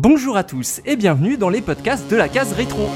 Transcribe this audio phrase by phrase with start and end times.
[0.00, 2.88] Bonjour à tous et bienvenue dans les podcasts de la case rétro.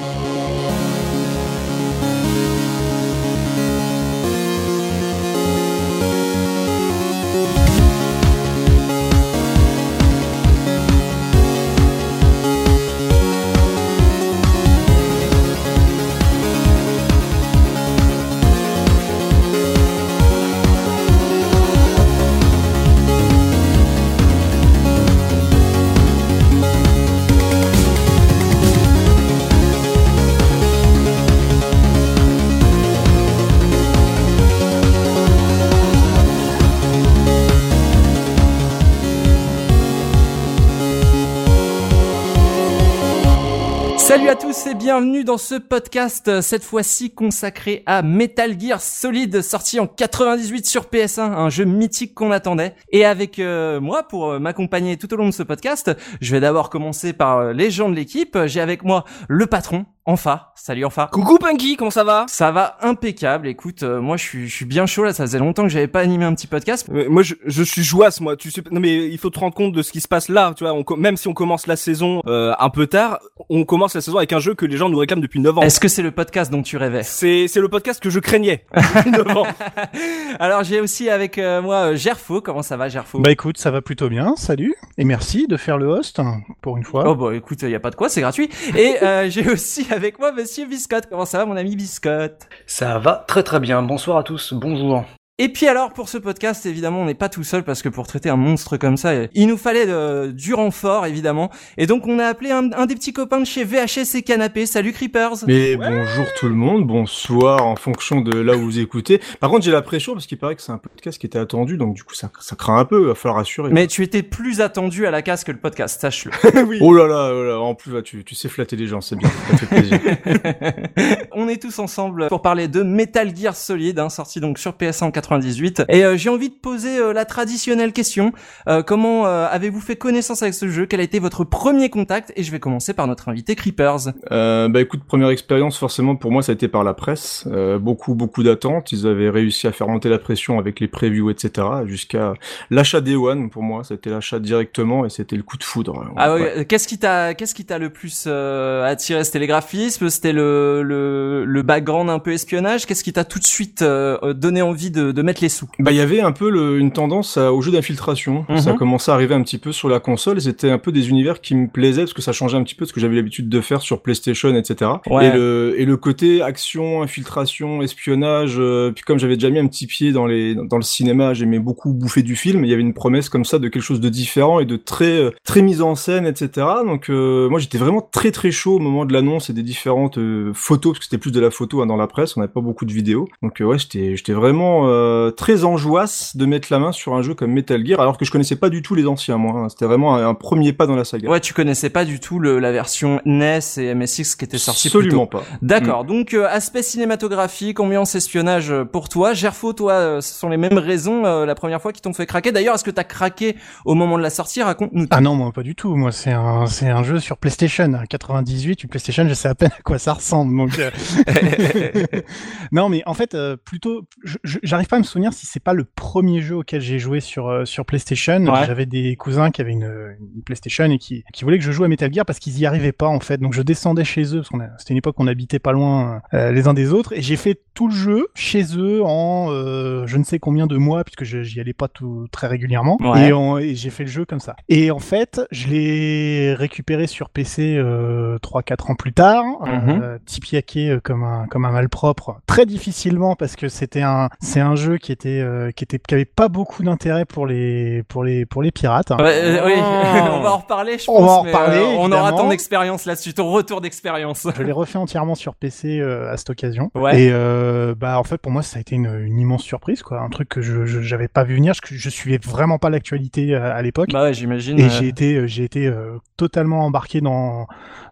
[44.83, 50.67] Bienvenue dans ce podcast, euh, cette fois-ci consacré à Metal Gear Solid, sorti en 98
[50.67, 52.75] sur PS1, un jeu mythique qu'on attendait.
[52.91, 56.41] Et avec euh, moi, pour euh, m'accompagner tout au long de ce podcast, je vais
[56.41, 58.37] d'abord commencer par les gens de l'équipe.
[58.47, 60.53] J'ai avec moi le patron, Enfa.
[60.57, 61.09] Salut Enfa.
[61.13, 62.25] Coucou Punky, comment ça va?
[62.27, 63.47] Ça va impeccable.
[63.47, 65.13] Écoute, euh, moi je suis, je suis bien chaud là.
[65.13, 66.89] Ça faisait longtemps que j'avais pas animé un petit podcast.
[66.93, 68.37] Euh, Moi je, je suis jouasse moi.
[68.37, 70.55] Tu sais, non mais il faut te rendre compte de ce qui se passe là.
[70.57, 73.95] Tu vois, on même si on commence la saison euh, un peu tard, on commence
[73.95, 75.63] la saison avec un jeu que les gens nous réclament depuis 9 ans.
[75.63, 77.05] Est-ce que c'est le podcast dont tu rêvais?
[77.05, 78.65] C'est c'est le podcast que je craignais.
[78.97, 79.47] depuis 9 ans.
[80.41, 82.41] Alors j'ai aussi avec euh, moi euh, Gerfo.
[82.41, 83.21] Comment ça va Gerfo?
[83.21, 86.77] Bah écoute, ça va plutôt bien, salut, et merci de faire le host, hein, pour
[86.77, 87.05] une fois.
[87.09, 88.49] Oh bah écoute, y a pas de quoi, c'est gratuit.
[88.77, 91.07] Et euh, j'ai aussi avec moi Monsieur Biscotte.
[91.09, 92.49] Comment ça va mon ami Biscotte?
[92.67, 93.83] Ça va très très bien.
[93.83, 94.55] Bonsoir à tous.
[94.55, 95.05] Bonjour.
[95.43, 98.07] Et puis alors pour ce podcast, évidemment, on n'est pas tout seul parce que pour
[98.07, 101.51] traiter un monstre comme ça, euh, il nous fallait de- du renfort, évidemment.
[101.79, 104.67] Et donc on a appelé un, un des petits copains de chez VHS et Canapé.
[104.67, 105.45] Salut Creepers.
[105.49, 109.21] Mais bonjour tout le monde, bonsoir en fonction de là où vous écoutez.
[109.41, 111.77] Par contre, j'ai la pression parce qu'il paraît que c'est un podcast qui était attendu,
[111.77, 113.71] donc du coup ça, ça craint un peu, il va falloir rassurer.
[113.73, 116.31] Mais tu étais plus attendu à la casse que le podcast, sache-le.
[116.81, 119.17] Oh là là, oh là, en plus là, tu, tu sais flatter les gens, c'est
[119.17, 119.99] bien, ça fait plaisir.
[121.33, 125.03] on est tous ensemble pour parler de Metal Gear Solid, hein, sorti donc sur PS1
[125.07, 125.11] en
[125.41, 125.85] 98.
[125.89, 128.33] Et euh, j'ai envie de poser euh, la traditionnelle question.
[128.69, 130.87] Euh, comment avez-vous fait connaissance avec ce jeu?
[130.87, 132.33] Quel a été votre premier contact?
[132.37, 134.13] Et je vais commencer par notre invité Creepers.
[134.31, 137.47] Bah écoute, première expérience forcément pour moi ça a été par la presse,
[137.81, 141.67] beaucoup beaucoup d'attentes, ils avaient réussi à faire monter la pression avec les previews etc.
[141.87, 142.35] jusqu'à
[142.71, 145.65] l'achat Day One pour moi, ça a été l'achat directement et c'était le coup de
[145.65, 146.05] foudre.
[146.17, 146.41] Ah Ouais.
[146.57, 149.25] ouais, qu'est-ce qui t'a qu'est-ce qui t'a le plus attiré?
[149.25, 152.87] C'était les graphismes, c'était le, le le background un peu espionnage?
[152.87, 155.97] Qu'est-ce qui t'a tout de suite donné envie de, de mettre les sous Bah, il
[155.97, 158.45] y avait un peu le- une tendance à- au jeu d'infiltration.
[158.49, 158.59] Mhm.
[158.59, 161.41] Ça commençait à arriver un petit peu sur la console c'était un peu des univers
[161.41, 163.49] qui me plaisaient parce que ça changeait un petit peu de ce que j'avais l'habitude
[163.49, 164.91] de faire sur PlayStation, etc.
[165.09, 165.29] Ouais.
[165.29, 168.57] Et le et le côté action, infiltration, espionnage.
[168.59, 171.59] euh, puis comme j'avais déjà mis un petit pied dans les dans le cinéma, j'aimais
[171.59, 172.65] beaucoup bouffer du film.
[172.65, 175.19] Il y avait une promesse comme ça de quelque chose de différent et de très
[175.19, 176.67] euh, très mise en scène, etc.
[176.85, 180.19] Donc euh, moi j'étais vraiment très très chaud au moment de l'annonce et des différentes
[180.19, 182.37] euh, photos parce que c'était plus de la photo hein, dans la presse.
[182.37, 183.29] On n'avait pas beaucoup de vidéos.
[183.43, 187.35] Donc ouais, j'étais j'étais vraiment euh, très enjouasse de mettre la main sur un jeu
[187.35, 189.61] comme Metal Gear alors que je connaissais pas du tout les anciens moi.
[189.61, 189.69] hein.
[189.69, 191.29] C'était vraiment un, un premier pas dans la saga.
[191.29, 194.89] Ouais, tu connaissais pas du tout le, la version NES et MSX qui était sortie
[194.89, 194.99] plus tôt.
[195.01, 195.43] Absolument pas.
[195.63, 196.05] D'accord.
[196.05, 199.33] Donc euh, aspect cinématographique, ambiance espionnage euh, pour toi.
[199.35, 202.27] Gerfo, toi, euh, ce sont les mêmes raisons euh, la première fois qui t'ont fait
[202.27, 202.53] craquer.
[202.53, 204.63] D'ailleurs, est-ce que t'as craqué au moment de la sortie?
[204.63, 205.07] Raconte-nous.
[205.11, 208.83] Ah non, moi pas du tout, moi c'est un, c'est un jeu sur PlayStation, 98,
[208.85, 210.79] une PlayStation, je sais à peine à quoi ça ressemble, donc...
[210.79, 210.91] euh,
[212.73, 214.03] non mais en fait, euh, plutôt,
[214.45, 217.49] j'arrive pas à me souvenir si c'est pas le premier jeu auquel j'ai joué sur,
[217.49, 218.45] euh, sur PlayStation.
[218.45, 218.67] Ouais.
[218.67, 221.85] J'avais des cousins qui avaient une, une PlayStation et qui, qui voulaient que je joue
[221.85, 224.41] à Metal Gear parce qu'ils y arrivaient pas en fait, donc je descendais chez eux,
[224.41, 227.15] parce qu'on c'était une époque où on habitait pas loin euh, les uns des autres,
[227.15, 230.77] et j'ai fait tout le jeu chez eux en euh, je ne sais combien de
[230.77, 233.31] mois, puisque j'y allais pas tout, très régulièrement, Ouais.
[233.65, 234.57] et, j'ai fait le jeu comme ça.
[234.69, 240.99] Et en fait, je l'ai récupéré sur PC euh, 3-4 ans plus tard, euh, tipiaqué
[241.03, 245.13] comme un, comme un malpropre, très difficilement parce que c'était un, c'est un jeu qui
[245.13, 248.71] était, euh, qui était, qui avait pas beaucoup d'intérêt pour les, pour les, pour les
[248.71, 249.11] pirates.
[249.11, 249.83] Ouais, euh, oui, Oh.
[250.33, 251.25] on va en reparler, je On pense.
[251.27, 254.47] va en mais, reparler, euh, on aura ton expérience là-dessus, ton retour d'expérience.
[254.57, 256.91] Je l'ai refait entièrement sur PC euh, à cette occasion.
[256.95, 257.23] Ouais.
[257.23, 260.21] Et euh, bah en fait pour moi ça a été une, une immense surprise quoi,
[260.21, 263.81] un truc que je j'avais pas vu venir, je, je suivais vraiment pas l'actualité à
[263.83, 264.11] l'époque.
[264.13, 264.79] Bah ouais, j'imagine.
[264.79, 267.67] Et euh, j'ai été, j'ai été euh, totalement embarqué dans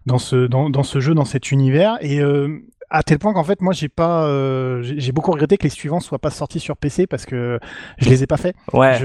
[0.05, 1.97] dans ce dans, dans ce jeu, dans cet univers.
[2.01, 2.59] Et euh,
[2.91, 5.99] à tel point qu'en fait, moi, j'ai pas, euh, j'ai beaucoup regretté que les suivants
[5.99, 7.59] soient pas sortis sur PC parce que
[7.97, 8.55] je les ai pas fait.
[8.73, 8.99] Ouais.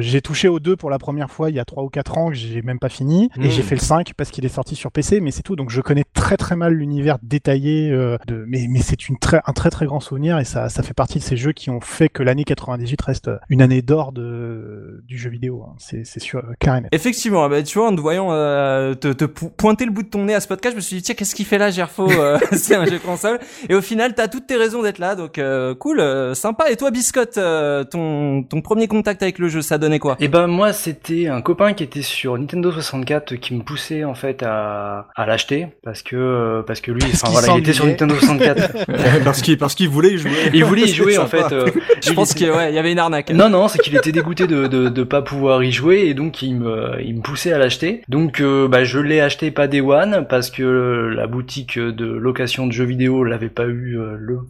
[0.00, 2.28] J'ai touché aux deux pour la première fois il y a 3 ou 4 ans
[2.28, 4.90] que j'ai même pas fini et j'ai fait le 5 parce qu'il est sorti sur
[4.90, 8.66] PC mais c'est tout donc je connais très très mal l'univers détaillé euh, de mais
[8.68, 11.24] mais c'est une très un très très grand souvenir et ça ça fait partie de
[11.24, 15.30] ces jeux qui ont fait que l'année 98 reste une année d'or de du jeu
[15.30, 15.74] vidéo hein.
[15.78, 16.88] c'est c'est sûr euh, net.
[16.92, 20.24] Effectivement, bah, tu vois, en te voyant euh, te, te pointer le bout de ton
[20.24, 22.38] nez à ce podcast, je me suis dit, tiens, qu'est-ce qu'il fait là, Gerfo Euh,
[22.52, 23.38] C'est un jeu console.
[23.68, 26.70] Et au final, t'as toutes tes raisons d'être là, donc euh, cool, euh, sympa.
[26.70, 30.16] Et toi, Biscotte, euh, ton, ton premier contact avec le jeu, ça donnait quoi?
[30.20, 34.14] Et ben moi c'était un copain qui était sur Nintendo 64 qui me poussait en
[34.14, 37.86] fait à, à l'acheter parce que euh, parce que lui enfin voilà il était sur.
[37.86, 40.30] Nintendo 64 parce qu'il parce qu'il voulait y jouer.
[40.52, 41.48] il voulait y jouer en sympa.
[41.48, 41.66] fait euh,
[42.02, 43.30] Je pense qu'il ouais, il y avait une arnaque.
[43.30, 46.42] Non, non, c'est qu'il était dégoûté de, de, de pas pouvoir y jouer et donc
[46.42, 48.02] il me, il me poussait à l'acheter.
[48.08, 52.66] Donc euh, bah, je l'ai acheté pas Day One parce que la boutique de location
[52.66, 54.40] de jeux vidéo l'avait pas eu euh, le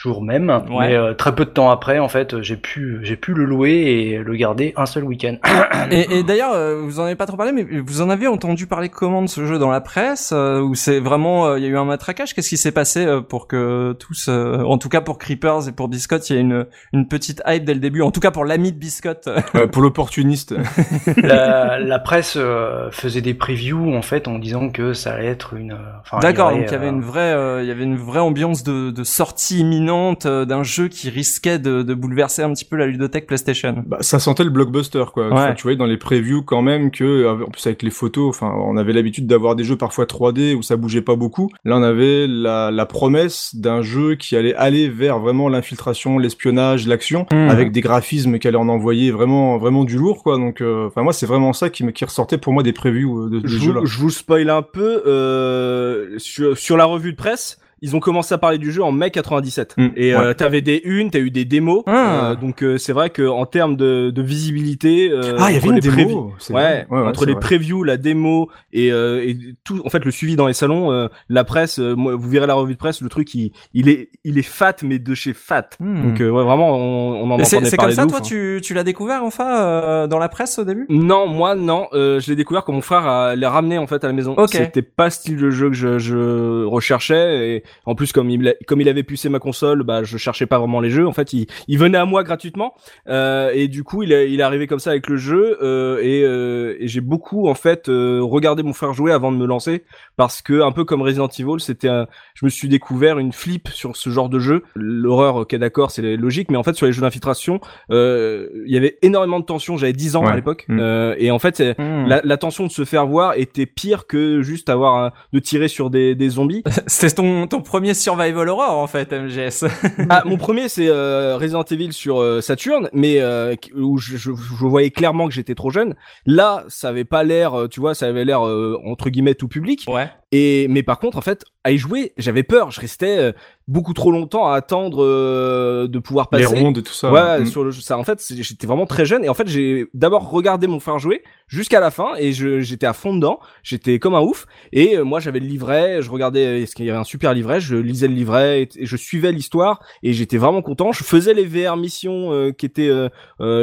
[0.00, 0.48] jour même.
[0.70, 0.88] Ouais.
[0.88, 3.70] Mais euh, très peu de temps après, en fait, j'ai pu, j'ai pu le louer
[3.72, 5.36] et le garder un seul week-end.
[5.90, 8.66] Et, et d'ailleurs, euh, vous en avez pas trop parlé, mais vous en avez entendu
[8.66, 11.66] parler comment de ce jeu dans la presse euh, Ou c'est vraiment, euh, il y
[11.66, 12.32] a eu un matraquage?
[12.34, 15.72] Qu'est-ce qui s'est passé euh, pour que tous, euh, en tout cas pour Creepers et
[15.72, 18.02] pour Biscotte, il y a une une petite hype dès le début.
[18.02, 19.28] En tout cas pour l'ami de Biscotte?
[19.54, 20.54] Ouais, pour l'opportuniste.
[21.16, 25.54] la, la presse euh, faisait des previews en fait en disant que ça allait être
[25.54, 25.72] une.
[25.72, 28.20] euh, D'accord, donc il y avait euh, une vraie, euh, il y avait une vraie
[28.20, 29.89] ambiance de, de sortie imminente
[30.26, 33.82] euh, d'un jeu qui risquait de, de bouleverser un petit peu la ludothèque PlayStation.
[33.86, 35.26] Bah, ça sentait le blockbuster, quoi.
[35.28, 35.32] Ouais.
[35.32, 38.52] Enfin, tu voyais dans les previews quand même que, en plus avec les photos, enfin,
[38.56, 41.50] on avait l'habitude d'avoir des jeux parfois 3D où ça bougeait pas beaucoup.
[41.64, 46.86] Là, on avait la, la promesse d'un jeu qui allait aller vers vraiment l'infiltration, l'espionnage,
[46.86, 47.48] l'action, Mhm.
[47.50, 50.36] avec des graphismes qui allaient en envoyer vraiment, vraiment du lourd, quoi.
[50.36, 53.26] Donc, euh, enfin, moi, c'est vraiment ça qui me, qui ressortait pour moi des previews
[53.26, 53.80] euh, de, de ce je, jeu-là.
[53.80, 57.58] vous, je vous spoil un peu euh, sur, sur la revue de presse.
[57.82, 60.20] Ils ont commencé à parler du jeu en mai 97 Mm, et ouais.
[60.20, 62.30] euh, t'avais des unes, t'as eu des démos, Ah.
[62.32, 65.56] euh, donc euh, c'est vrai que en termes de, de visibilité, euh, Ah, il y
[65.56, 66.32] avait entre une démo.
[66.50, 66.56] Ouais.
[66.56, 67.40] Ouais, ouais, entre les vrai.
[67.40, 71.08] previews, la démo et, euh, et tout, en fait, le suivi dans les salons, euh,
[71.28, 74.10] la presse, euh, moi, vous verrez la revue de presse, le truc, il, il est,
[74.24, 75.70] il est fat, mais de chez fat.
[75.80, 76.02] Hmm.
[76.02, 78.26] Donc, euh, ouais, vraiment, on, on en entendait c'est comme parler ça, toi, ouf, hein.
[78.26, 80.86] tu, tu l'as découvert enfin euh, dans la presse au début?
[80.88, 81.86] Non, moi non.
[81.92, 84.34] Euh, je l'ai découvert quand mon frère a- l'a ramené en fait à la maison.
[84.36, 84.50] Ok.
[84.50, 88.54] C'était pas le style de jeu que je, je recherchais et en plus comme il
[88.66, 91.06] comme il avait pucé ma console, bah je cherchais pas vraiment les jeux.
[91.06, 92.74] En fait, il, il venait à moi gratuitement
[93.08, 95.98] euh, et du coup il est, il est arrivé comme ça avec le jeu euh,
[96.02, 99.46] et, euh, et j'ai beaucoup en fait euh, regardé mon frère jouer avant de me
[99.46, 99.84] lancer
[100.16, 103.68] parce que un peu comme Resident Evil, c'était un, je me suis découvert une flip
[103.68, 104.62] sur ce genre de jeu.
[104.74, 108.76] L'horreur, ok d'accord, c'est logique, mais en fait sur les jeux d'infiltration, euh, il y
[108.76, 109.76] avait énormément de tension.
[109.76, 110.30] J'avais 10 ans Ouais.
[110.32, 110.78] à l'époque Mm.
[110.80, 112.06] euh, et en fait Hmm.
[112.06, 115.68] la, la tension de se faire voir était pire que juste avoir un- de tirer
[115.68, 116.62] sur des, des zombies.
[116.86, 119.64] C'était ton, ton premier survival horror en fait, MGS.
[120.10, 124.32] ah, mon premier c'est euh, Resident Evil sur euh, Saturn, mais euh, où je, je,
[124.32, 125.94] je voyais clairement que j'étais trop jeune.
[126.26, 129.48] Là, ça avait pas l'air, euh, tu vois, ça avait l'air euh, entre guillemets tout
[129.48, 129.84] public.
[129.88, 130.10] ouais.
[130.32, 132.70] Et mais par contre, en fait, à y jouer, j'avais peur.
[132.70, 133.32] Je restais euh,
[133.66, 136.54] beaucoup trop longtemps à attendre euh, de pouvoir passer.
[136.54, 137.10] Les rondes et tout ça.
[137.10, 137.46] Ouais, Mm.
[137.46, 137.72] sur le.
[137.72, 140.98] Ça, en fait, j'étais vraiment très jeune et en fait, j'ai d'abord regardé mon frère
[140.98, 143.40] jouer jusqu'à la fin et je, j'étais à fond dedans.
[143.64, 146.00] J'étais comme un ouf et euh, moi, j'avais le livret.
[146.00, 147.60] Je regardais est-ce qu'il y avait un super livret.
[147.60, 150.92] Je lisais le livret et, et je suivais l'histoire et j'étais vraiment content.
[150.92, 153.08] Je faisais les VR missions euh, qui étaient euh,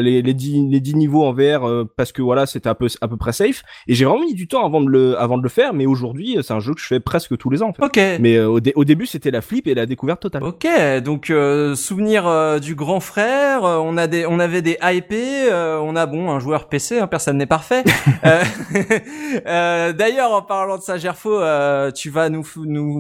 [0.02, 2.88] les les 10 les 10 niveaux en VR euh, parce que voilà, c'était un peu
[3.02, 5.44] à peu près safe et j'ai vraiment mis du temps avant de le avant de
[5.44, 5.74] le faire.
[5.74, 7.70] Mais aujourd'hui, c'est un jeu que je fais presque tous les ans.
[7.70, 7.84] En fait.
[7.84, 8.20] Ok.
[8.20, 10.44] Mais euh, au, dé- au début, c'était la flip et la découverte totale.
[10.44, 10.68] Ok,
[11.04, 15.14] donc euh, souvenir euh, du grand frère, euh, on a des, on avait des IP,
[15.14, 17.84] euh, on a bon un joueur PC, hein, personne n'est parfait.
[18.26, 18.44] Euh,
[19.48, 22.44] euh, D'ailleurs, en parlant de ça, Gerfo, euh, tu vas nous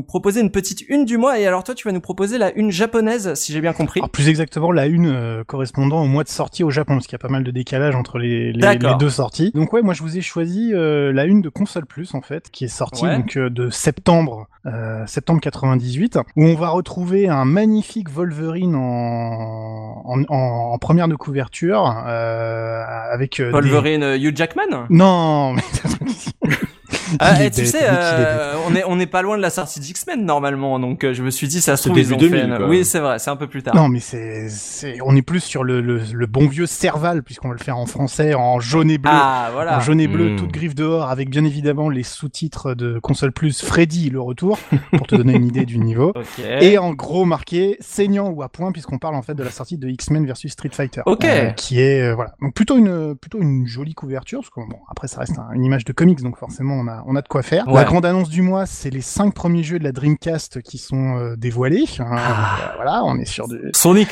[0.03, 2.71] proposer une petite une du mois, et alors toi, tu vas nous proposer la une
[2.71, 3.99] japonaise, si j'ai bien compris.
[3.99, 7.13] Alors, plus exactement, la une euh, correspondant au mois de sortie au Japon, parce qu'il
[7.13, 8.91] y a pas mal de décalage entre les, les, D'accord.
[8.91, 9.51] les deux sorties.
[9.53, 12.49] Donc ouais, moi je vous ai choisi euh, la une de Console Plus en fait,
[12.51, 13.15] qui est sortie Ouais.
[13.17, 20.01] donc euh, de septembre, euh, septembre 98, où on va retrouver un magnifique Wolverine en,
[20.05, 24.85] en, en- en première de couverture, euh, avec euh, des- Wolverine, euh, Hugh Jackman?
[24.89, 25.61] Non, mais
[27.19, 29.41] Ah, est et tu bête, sais, est euh, on est on n'est pas loin de
[29.41, 32.03] la sortie d'X-Men normalement, donc euh, je me suis dit ça se C'est trouve ils
[32.07, 32.45] début ont 2000, fait.
[32.47, 32.67] une- quoi.
[32.67, 33.75] Oui, c'est vrai, c'est un peu plus tard.
[33.75, 37.47] Non, mais c'est, c'est, on est plus sur le, le, le bon vieux Serval, puisqu'on
[37.49, 39.11] va le faire en français, en jaune et bleu.
[39.13, 39.77] Ah voilà.
[39.77, 40.35] En jaune et bleu, Mm.
[40.37, 44.59] toute griffe dehors, avec bien évidemment les sous-titres de Console Plus, Freddy, le retour,
[44.91, 46.13] pour te donner une idée du niveau.
[46.15, 46.43] Ok.
[46.61, 49.77] Et en gros marqué saignant ou à point, puisqu'on parle en fait de la sortie
[49.77, 51.01] de X-Men versus Street Fighter.
[51.05, 51.23] Ok.
[51.25, 52.33] Euh, qui est, euh, voilà.
[52.41, 55.63] Donc plutôt une, plutôt une jolie couverture, parce que bon, après ça reste un- une
[55.63, 57.67] image de comics, donc forcément on a a, on a de quoi faire.
[57.67, 57.75] Ouais.
[57.75, 61.17] La grande annonce du mois, c'est les cinq premiers jeux de la Dreamcast qui sont
[61.17, 61.85] euh, dévoilés.
[61.99, 62.05] hein.
[62.09, 62.57] Ah.
[62.61, 64.09] Euh, voilà, on est sur du, Sonic.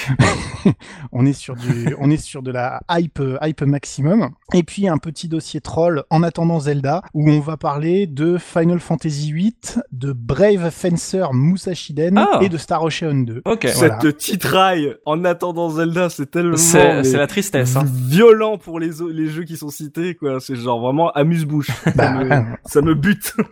[1.12, 4.30] on est sur du, on est sur de la hype, euh, hype maximum.
[4.54, 8.80] Et puis un petit dossier troll en attendant Zelda, où on va parler de Final
[8.80, 9.56] Fantasy VIII,
[9.92, 12.39] de Brave Fencer Musashiden Ah.
[12.42, 13.42] et de Star Ocean 2.
[13.46, 13.68] Ok.
[13.75, 14.00] Voilà.
[14.01, 17.75] Cette titraille en attendant Zelda, c'est tellement C'est la tristesse.
[17.75, 17.86] Hein.
[17.86, 18.92] violent pour les,
[19.27, 20.39] jeux qui sont cités, quoi.
[20.39, 21.72] C'est genre vraiment amuse-bouche.
[21.84, 22.46] ça, Bah.
[22.75, 23.34] ça me bute.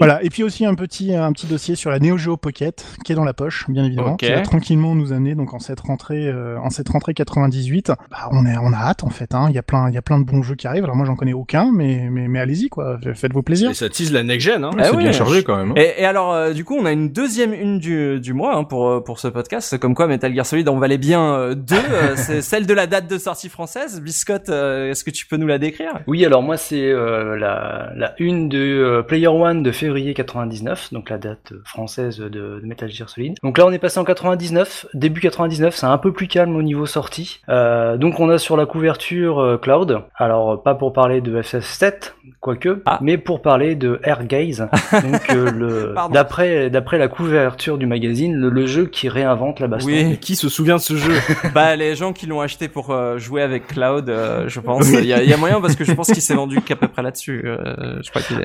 [0.00, 3.12] Voilà, et puis aussi un petit, un petit dossier sur la Neo Geo Pocket qui
[3.12, 6.26] est dans la poche, bien évidemment, qui va tranquillement nous amener donc en cette rentrée,
[6.26, 7.92] euh, en cette rentrée 98.
[8.10, 9.36] Bah, on est, on a hâte en fait.
[9.36, 9.46] Hein.
[9.50, 10.82] Il y a plein, il y a plein de bons jeux qui arrivent.
[10.82, 13.70] Alors moi j'en connais aucun, mais mais, mais allez-y quoi, faites-vous plaisir.
[13.70, 14.70] Et ça tease la next-gen, hein.
[14.78, 15.70] Ah c'est oui, bien chargé quand même.
[15.70, 15.74] hein.
[15.76, 18.64] Et, et alors, euh, du coup, on a une deuxième une du, du mois hein,
[18.64, 19.78] pour euh, pour ce podcast.
[19.78, 21.76] Comme quoi, Metal Gear Solid en valait bien euh, deux.
[22.16, 24.00] C'est celle de la date de sortie française.
[24.02, 26.00] Biscotte, euh, est-ce que tu peux nous la décrire?
[26.08, 30.92] Oui, alors moi c'est euh, la, la une de euh, Player One de février 99,
[30.92, 33.34] donc la date euh, française de, de Metal Gear Solid.
[33.42, 36.62] Donc là on est passé en 99, début 99, c'est un peu plus calme au
[36.62, 37.40] niveau sortie.
[37.48, 42.12] Euh, donc on a sur la couverture euh, Cloud, alors pas pour parler de FF7,
[42.40, 42.98] quoique, Ah.
[43.02, 44.66] mais pour parler de Air Gaze.
[44.92, 49.88] donc euh, d'après d'après la couverture du magazine, le, le jeu qui réinvente la baston.
[49.90, 50.18] Oui.
[50.20, 51.12] Qui se souvient de ce jeu?
[51.54, 54.88] Bah, les gens qui l'ont acheté pour euh, jouer avec Cloud, euh, je pense.
[54.90, 56.88] Il y a, y a moyen parce que je pense qu'il s'est vendu qu'à peu
[56.88, 57.44] près là-dessus.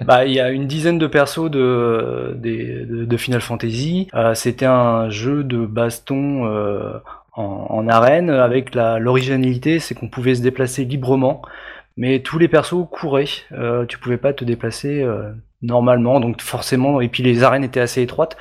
[0.05, 4.07] Bah, il y a une dizaine de persos de, de, de Final Fantasy.
[4.13, 6.93] Euh, C'était un jeu de baston euh,
[7.33, 11.41] en, en arène avec l'originalité, c'est qu'on pouvait se déplacer librement,
[11.97, 13.25] mais tous les persos couraient.
[13.51, 17.01] Euh, tu pouvais pas te déplacer euh, normalement, donc forcément.
[17.01, 18.37] Et puis les arènes étaient assez étroites.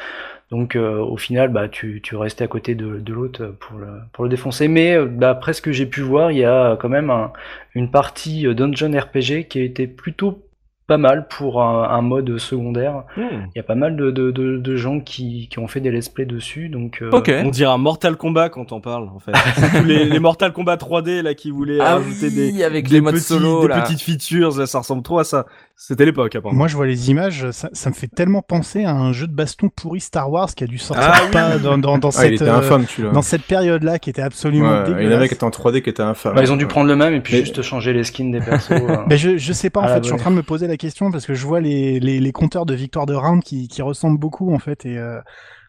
[0.51, 3.89] Donc euh, au final, bah, tu, tu restais à côté de, de l'autre pour le,
[4.13, 4.67] pour le défoncer.
[4.67, 7.33] Mais euh, d'après ce que j'ai pu voir, il y a quand même un-
[7.75, 10.43] une partie euh, dungeon RPG qui a été plutôt
[10.89, 13.05] pas mal pour un, un mode secondaire.
[13.17, 13.45] Hmm.
[13.55, 15.91] Il y a pas mal de, de, de, de gens qui, qui ont fait des
[15.93, 17.11] let's play dessus, donc euh.
[17.45, 19.33] On dirait un Mortal Kombat quand on parle, en fait.
[19.79, 22.95] Tous les, les Mortal Kombat 3D, là, qui voulaient Ah ajouter oui, des, avec des
[22.95, 23.83] les modes petits- solo, des là.
[23.83, 25.45] petites features, ça, ça ressemble trop à ça.
[25.81, 26.59] C'était l'époque, apparemment.
[26.59, 29.33] Moi, je vois les images, ça, ça me fait tellement penser à un jeu de
[29.33, 31.31] baston pourri Star Wars qui a dû sortir Ah oui.
[31.31, 34.83] pas dans, dans, dans Ah, cette, euh, infâme, dans cette période-là qui était absolument Ouais,
[34.87, 35.29] il y en avait dégueulasse.
[35.29, 36.35] qui étaient en 3D qui étaient infâmes.
[36.35, 38.41] bah, ils ont dû prendre le même et puis Mais- juste changer les skins des
[38.41, 38.73] persos.
[38.73, 38.97] euh.
[39.09, 40.21] Ben je, je sais pas en Ah, fait, je suis en ouais.
[40.21, 42.75] train de me poser la question parce que je vois les, les, les compteurs de
[42.75, 45.21] victoire de round qui, qui ressemblent beaucoup en fait et euh,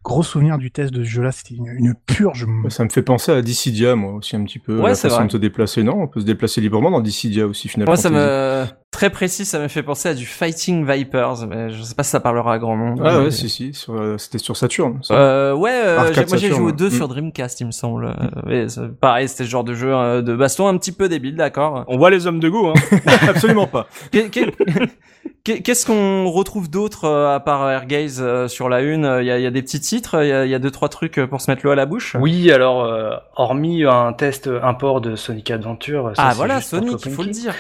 [0.03, 2.47] gros souvenir du test de ce jeu là, c'était une, une purge.
[2.69, 4.79] Ça me fait penser à Dissidia, moi aussi, un petit peu.
[4.81, 5.27] Ouais, la c'est façon vrai.
[5.27, 5.83] de se déplacer.
[5.83, 7.91] Non, on peut se déplacer librement dans Dissidia aussi, finalement.
[7.91, 11.81] Moi, ça me très précis, ça me fait penser à du Fighting Vipers, mais je
[11.83, 13.01] sais pas si ça parlera à grand monde.
[13.05, 13.73] Ah Mais- ouais, si, si.
[13.73, 14.99] sur, euh, C'était sur Saturn.
[15.03, 15.13] ça.
[15.13, 18.13] Euh, ouais, euh, moi j'ai joué aux deux sur Dreamcast, il me semble.
[18.47, 18.67] Euh,
[18.99, 21.85] pareil, c'était ce genre de jeu euh, de baston un petit peu débile, d'accord.
[21.87, 22.73] On voit les hommes de goût, hein.
[23.29, 23.87] Absolument pas.
[24.11, 24.51] Qu'est- qu'est-
[25.43, 29.05] qu'est- Qu'est-ce qu'on retrouve d'autre euh, à part Airgaze euh, sur la une?
[29.21, 30.59] Il y a, il y a des petits titres, il y a, il y a
[30.59, 32.15] deux trois trucs pour se mettre l'eau à la bouche?
[32.19, 37.05] Oui, alors euh, hormis un test import de Sonic Adventure, ça, ah c'est voilà, Sonic,
[37.05, 37.53] il faut le dire.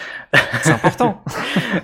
[0.63, 1.18] C'est important.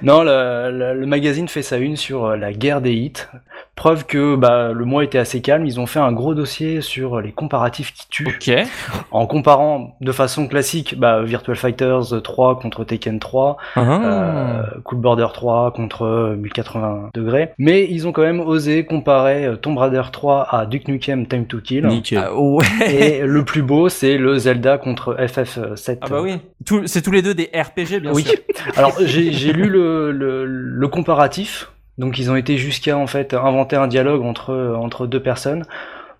[0.02, 3.28] Non, le, magazine fait sa une sur euh, la guerre des hits.
[3.76, 5.66] Preuve que bah, le mois était assez calme.
[5.66, 8.28] Ils ont fait un gros dossier sur les comparatifs qui tuent.
[8.28, 8.58] ok.
[9.12, 13.80] En comparant de façon classique bah, Virtual Fighters 3 contre Tekken 3, Ah.
[13.82, 17.52] euh, Cool Border 3 contre euh, 1080 degrés.
[17.58, 21.46] Mais ils ont quand même osé comparer euh, Tomb Raider 3 à Duke Nukem Time
[21.46, 21.86] to Kill.
[21.86, 22.20] Nickel.
[22.26, 22.66] Ah, ouais.
[22.90, 25.98] Et le plus beau, c'est le Zelda contre FF7.
[26.02, 26.38] Ah bah oui.
[26.66, 28.24] Tout- C'est tous les deux des RPG, bien Oui.
[28.24, 28.36] sûr.
[28.78, 31.72] Alors j'ai j'ai lu le, le, le comparatif.
[31.98, 35.64] Donc ils ont été jusqu'à en fait inventer un dialogue entre entre deux personnes.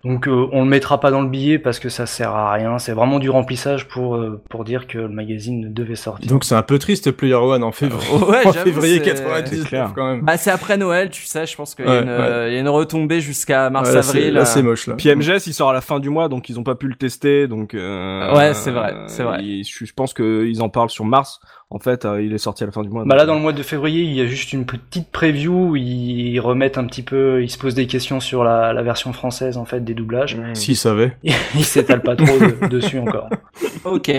[0.04, 2.78] Donc euh, on le mettra pas dans le billet parce que ça sert à rien.
[2.78, 6.30] C'est vraiment du remplissage pour euh, pour dire que le magazine devait sortir.
[6.30, 8.12] Donc c'est un peu triste Player One en février.
[8.24, 9.92] Ouais, en février c'est- 99 c'est clair.
[9.96, 10.20] quand même.
[10.22, 12.54] Bah c'est après Noël, tu sais, je pense qu'il y, a Ouais, une, euh, il
[12.54, 14.32] y a une retombée jusqu'à Ouais, là, c'est- mars-avril.
[14.34, 14.94] là c'est moche là.
[14.96, 16.94] Puis MGS, il sort à la fin du mois, donc ils ont pas pu le
[16.94, 17.74] tester, donc.
[17.74, 19.40] Euh, Ouais, c'est vrai, c'est vrai.
[19.42, 21.40] ils- je pense qu'ils en parlent sur mars.
[21.70, 23.02] En fait, euh, il est sorti à la fin du mois.
[23.04, 25.76] Bah là dans le mois de février, il y a juste une petite preview où
[25.76, 29.56] ils remettent un petit peu, ils se posent des questions sur la, la version française
[29.56, 30.36] en fait des doublages.
[30.38, 31.16] euh, S'ils savaient.
[31.24, 33.28] ils s'étalent pas trop de- dessus encore.
[33.84, 34.10] Ok.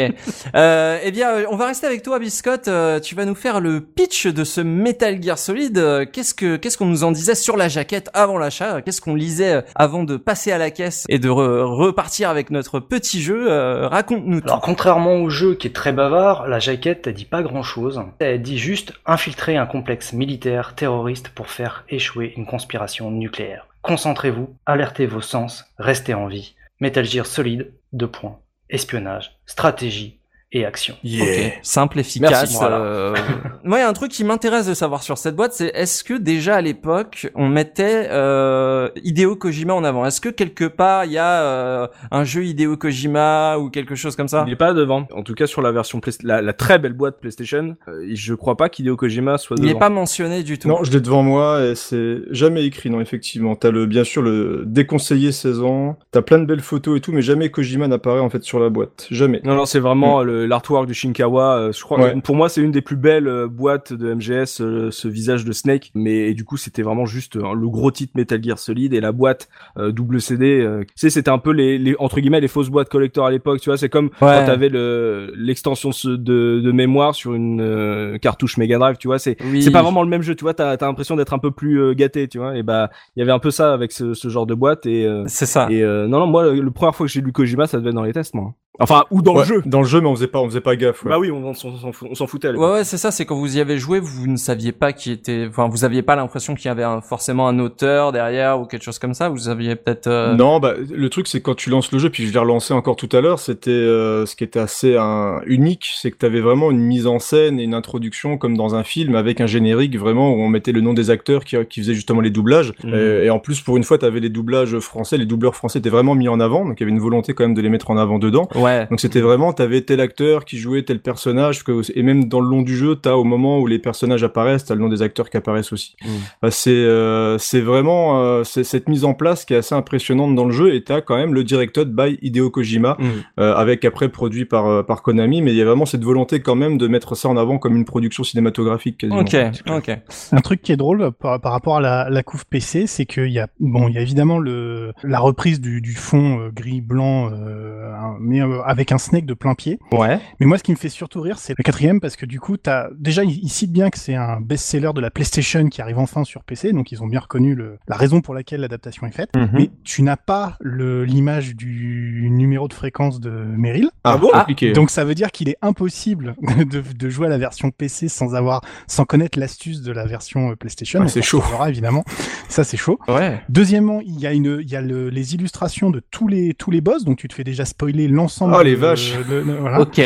[0.56, 2.70] Euh, eh bien, euh, on va rester avec toi, Biscotte.
[2.70, 5.78] Euh, tu vas nous faire le pitch de ce Metal Gear Solid.
[5.78, 8.82] Euh, Qu'est-ce que qu'est-ce qu'on nous en disait sur la jaquette avant l'achat?
[8.82, 12.50] Qu'est-ce qu'on lisait euh, avant de passer à la caisse et de re- repartir avec
[12.50, 13.48] notre petit jeu?
[13.52, 14.40] Euh, Raconte-nous.
[14.46, 18.02] Alors contrairement au jeu qui est très bavard, la jaquette elle dit pas grand chose.
[18.20, 23.68] Elle dit juste infiltrer un complexe militaire terroriste pour faire échouer une conspiration nucléaire.
[23.82, 26.56] Concentrez-vous, alertez vos sens, restez en vie.
[26.80, 28.40] Metal Gear Solid, deux points.
[28.70, 30.17] Espionnage, stratégie,
[30.54, 30.96] et action.
[31.04, 32.32] Ok, simple, efficace.
[32.32, 32.56] Merci.
[32.58, 32.78] Voilà.
[32.78, 33.16] euh,
[33.66, 36.06] Moi, il y a un truc qui m'intéresse de savoir sur cette boîte, c'est est-ce
[36.06, 40.06] que déjà à l'époque on mettait euh, Hideo Kojima en avant?
[40.06, 44.16] Est-ce que quelque part il y a euh, un jeu Hideo Kojima ou quelque chose
[44.16, 44.46] comme ça?
[44.48, 45.06] Il est pas devant.
[45.14, 48.34] En tout cas sur la version Play- la, la très belle boîte PlayStation, euh, je
[48.34, 49.74] crois pas qu'Hideo Kojima soit Il devant.
[49.74, 50.70] n'est pas mentionné du tout.
[50.70, 53.58] Non, je l'ai devant moi et c'est jamais écrit, non, effectivement.
[53.58, 57.12] T'as le, bien sûr, le déconseillé 16 ans, t'as plein de belles photos et tout,
[57.12, 59.08] mais jamais Kojima n'apparaît, en fait, sur la boîte.
[59.12, 59.42] Jamais.
[59.44, 61.58] Non, non, c'est vraiment le- l'artwork du Shinkawa.
[61.58, 62.22] euh, je crois, Ouais.
[62.22, 65.52] pour moi, c'est une des plus belles euh, boîtes de MGS, euh, ce visage de
[65.52, 65.92] Snake.
[65.96, 69.12] Mais et du coup, c'était vraiment juste le gros titre Metal Gear Solid et la
[69.12, 70.68] boîte double CD.
[70.88, 73.60] tu sais, c'était un peu les, les entre guillemets les fausses boîtes collector à l'époque.
[73.62, 74.12] Tu vois, c'est comme Ouais.
[74.20, 78.98] quand t'avais le l'extension de, de, de mémoire sur une cartouche Mega Drive.
[78.98, 79.62] Tu vois, c'est Oui.
[79.64, 80.36] c'est pas vraiment le même jeu.
[80.36, 82.28] Tu vois, t'as as, l'impression d'être un peu plus gâté.
[82.28, 84.54] Tu vois, et bah il y avait un peu ça avec ce, ce genre de
[84.54, 85.68] boîte et C'est ça.
[85.72, 87.96] et non non moi le, le première fois que j'ai lu Kojima ça devait être
[87.96, 88.54] dans les tests moi.
[88.80, 89.62] Enfin ou dans Ouais, le jeu.
[89.66, 91.04] Dans le jeu, mais on faisait pas, on faisait pas gaffe.
[91.04, 91.10] ouais.
[91.10, 92.50] Bah oui, on, on s'en- on s'en fout- on s'en foutait.
[92.52, 93.10] Ouais, ouais, c'est ça.
[93.10, 95.48] C'est quand vous y avez joué, vous ne saviez pas qui était.
[95.50, 98.84] Enfin, vous aviez pas l'impression qu'il y avait un- forcément un auteur derrière ou quelque
[98.84, 99.30] chose comme ça.
[99.30, 100.06] Vous aviez peut-être.
[100.06, 102.38] euh, Non, bah le truc c'est que quand tu lances le jeu, puis je l'ai
[102.38, 106.18] relancé encore tout à l'heure, c'était euh, ce qui était assez un, unique, c'est que
[106.18, 109.42] tu avais vraiment une mise en scène et une introduction comme dans un film avec
[109.42, 112.30] un générique vraiment où on mettait le nom des acteurs qui, qui faisaient justement les
[112.30, 112.74] doublages.
[112.84, 112.94] Mhm.
[112.94, 115.80] Et, et en plus pour une fois, tu avais les doublages français, les doubleurs français
[115.80, 117.70] étaient vraiment mis en avant, donc il y avait une volonté quand même de les
[117.70, 118.48] mettre en avant dedans.
[118.54, 118.67] Ouais.
[118.90, 122.50] Donc c'était vraiment, t'avais tel acteur qui jouait tel personnage, que, et même dans le
[122.50, 125.30] long du jeu, t'as au moment où les personnages apparaissent, t'as le nom des acteurs
[125.30, 125.96] qui apparaissent aussi.
[126.04, 126.08] Mm.
[126.42, 130.36] Bah, c'est euh, c'est vraiment euh, c'est cette mise en place qui est assez impressionnante
[130.36, 133.06] dans le jeu, et t'as quand même le directed by Hideo Kojima, Mm.
[133.40, 136.40] euh, avec après produit par euh, par Konami, mais il y a vraiment cette volonté
[136.40, 139.20] quand même de mettre ça en avant comme une production cinématographique quasiment.
[139.22, 139.36] Ok.
[139.70, 139.92] Ok.
[140.32, 143.30] Un truc qui est drôle par, par rapport à la, la couve PC, c'est qu'il
[143.32, 146.82] y a bon, il y a évidemment le la reprise du, du fond euh, gris
[146.82, 149.80] blanc, euh, un- mais euh, avec un snake de plein pied.
[149.92, 150.20] Ouais.
[150.40, 152.58] Mais moi, ce qui me fait surtout rire, c'est le quatrième parce que du coup,
[152.58, 156.00] t'as déjà il, il cite bien que c'est un best-seller de la PlayStation qui arrive
[156.00, 159.12] enfin sur PC, donc ils ont bien reconnu le, la raison pour laquelle l'adaptation est
[159.12, 159.30] faite.
[159.36, 159.50] Mhm.
[159.54, 163.90] Mais tu n'as pas le l'image du numéro de fréquence de Meryl.
[164.04, 164.46] Ah bon Ah.
[164.74, 168.36] Donc ça veut dire qu'il est impossible de, de jouer à la version PC sans
[168.36, 171.02] avoir, sans connaître l'astuce de la version euh, PlayStation.
[171.04, 171.44] Ah, c'est chaud.
[171.68, 172.04] évidemment.
[172.50, 173.00] Ça c'est chaud.
[173.08, 173.42] Ouais.
[173.50, 176.72] Deuxièmement, il y a une, il y a le- les illustrations de tous les tous
[176.72, 178.37] les boss, donc tu te fais déjà spoiler l'ensemble.
[178.42, 179.18] Oh, les de- vaches.
[179.18, 179.80] de- de- voilà.
[179.82, 180.02] Ok.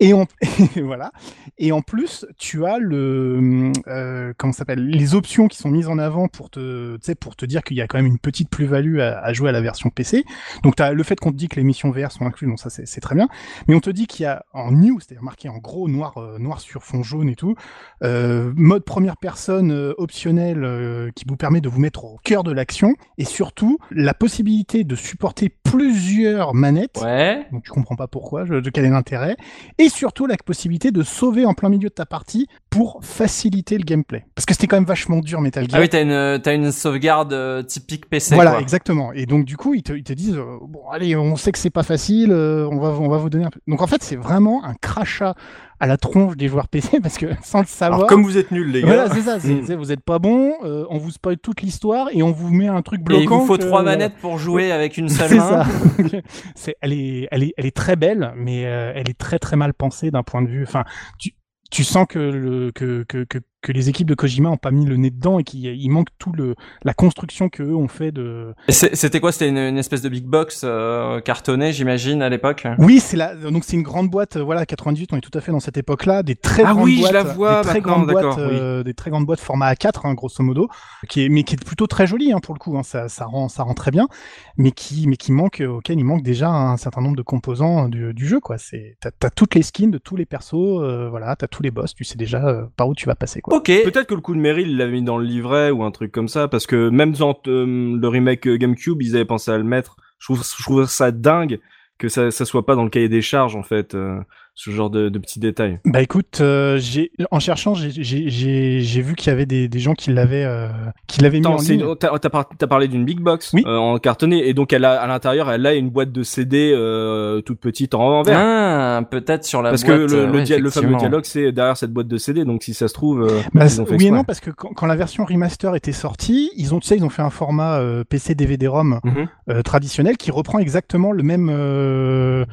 [0.00, 0.26] Et en
[0.82, 1.12] voilà.
[1.58, 5.96] Et en plus, tu as le euh, comment s'appelle les options qui sont mises en
[5.98, 8.48] avant pour te tu sais pour te dire qu'il y a quand même une petite
[8.48, 10.24] plus-value à, à jouer à la version PC.
[10.64, 12.58] Donc tu as le fait qu'on te dit que les missions VR sont incluses, donc
[12.58, 13.28] ça c'est c'est très bien.
[13.68, 16.36] Mais on te dit qu'il y a en new, c'est-à-dire marqué en gros noir euh,
[16.38, 17.54] noir sur fond jaune et tout,
[18.02, 22.42] euh, mode première personne euh, optionnel euh, qui vous permet de vous mettre au cœur
[22.42, 27.00] de l'action et surtout la possibilité de supporter plusieurs manettes.
[27.02, 27.46] Ouais.
[27.52, 29.36] Donc tu comprends pas pourquoi, je, de quel est l'intérêt.
[29.78, 33.84] Et surtout la possibilité de sauver en plein milieu de ta partie pour faciliter le
[33.84, 34.24] gameplay.
[34.34, 35.78] Parce que c'était quand même vachement dur Metal Gear.
[35.78, 38.34] Ah oui, t'as une t'as une sauvegarde euh, typique PC.
[38.34, 38.60] voilà, quoi.
[38.60, 39.12] exactement.
[39.12, 41.58] Et donc du coup, ils te, ils te disent euh, bon allez, on sait que
[41.58, 43.60] c'est pas facile, euh, on va on va vous donner un peu.
[43.66, 45.34] Donc en fait, c'est vraiment un crachat
[45.82, 47.98] à la tronche des joueurs PC parce que sans le savoir.
[47.98, 48.86] Alors comme vous êtes nuls les gars.
[48.86, 49.40] voilà, c'est ça.
[49.40, 49.66] c'est- Mm.
[49.66, 52.68] c'est- vous êtes pas bon, euh, on vous spoil toute l'histoire et on vous met
[52.68, 53.38] un truc Et bloquant.
[53.38, 55.64] il vous faut que- trois manettes pour jouer avec une seule C'est main.
[55.64, 55.66] ça.
[56.54, 59.56] c'est, elle est, elle est, elle est très belle, mais euh, elle est très très
[59.56, 60.62] mal pensée d'un point de vue.
[60.62, 60.84] Enfin,
[61.18, 61.32] tu,
[61.70, 64.84] tu sens que le que, que, que, que les équipes de Kojima ont pas mis
[64.84, 68.54] le nez dedans et qu'il manque tout le la construction que eux ont fait de.
[68.68, 69.32] C'était quoi?
[69.32, 72.66] C'était une, une espèce de big box euh, cartonnée, j'imagine, à l'époque?
[72.78, 74.36] Oui, c'est la donc c'est une grande boîte.
[74.36, 76.22] euh, Voilà, 98, on est tout à fait dans cette époque-là.
[76.22, 78.42] Des très Ah grandes oui, je boîtes, la vois des très grandes boîtes, oui.
[78.42, 80.68] euh, des très grandes boîtes format A4, hein, grosso modo,
[81.08, 82.76] qui est mais qui est plutôt très jolie hein, pour le coup.
[82.76, 84.08] Hein, ça, ça rend ça rend très bien,
[84.56, 87.88] mais qui mais qui manque euh, auquel il manque déjà un certain nombre de composants
[87.88, 88.58] du, du jeu quoi.
[88.58, 91.70] C'est t'as as toutes les skins de tous les persos, euh, voilà, t'as tous les
[91.70, 93.51] boss, tu sais déjà euh, par où tu vas passer quoi.
[93.60, 96.12] Peut-être que le coup de Meryl, il l'avait mis dans le livret ou un truc
[96.12, 99.64] comme ça, parce que même dans euh, le remake GameCube, ils avaient pensé à le
[99.64, 99.96] mettre.
[100.18, 101.60] Je trouve, ça dingue
[101.98, 104.20] que ça, ça soit pas dans le cahier des charges, en fait, euh,
[104.54, 105.80] ce genre de, de petits détails.
[105.86, 109.66] Bah écoute, euh, j'ai en cherchant, j'ai- j'ai j'ai j'ai vu qu'il y avait des,
[109.66, 110.68] des gens qui l'avaient euh,
[111.06, 111.80] qui l'avaient mis en ligne.
[111.80, 113.64] une- t'as t'as par- t'as parlé d'une big box Oui.
[113.66, 116.72] euh, en cartonné, et donc elle a à l'intérieur, elle a une boîte de CD
[116.74, 118.38] euh, toute petite en envers.
[118.38, 120.10] Ah, peut-être sur la parce que boîte.
[120.10, 122.62] le, euh, le, ouais, dia- le fameux dialogue, c'est derrière cette boîte de CD, donc
[122.62, 124.68] si ça se trouve, euh, Bah, ils ont fait oui et non parce que quand,
[124.74, 127.78] quand la version remaster était sortie, ils ont tu sais ils ont fait un format
[127.80, 129.28] euh, PC DVD-ROM Mhm.
[129.48, 132.44] euh, traditionnel qui reprend exactement le même euh,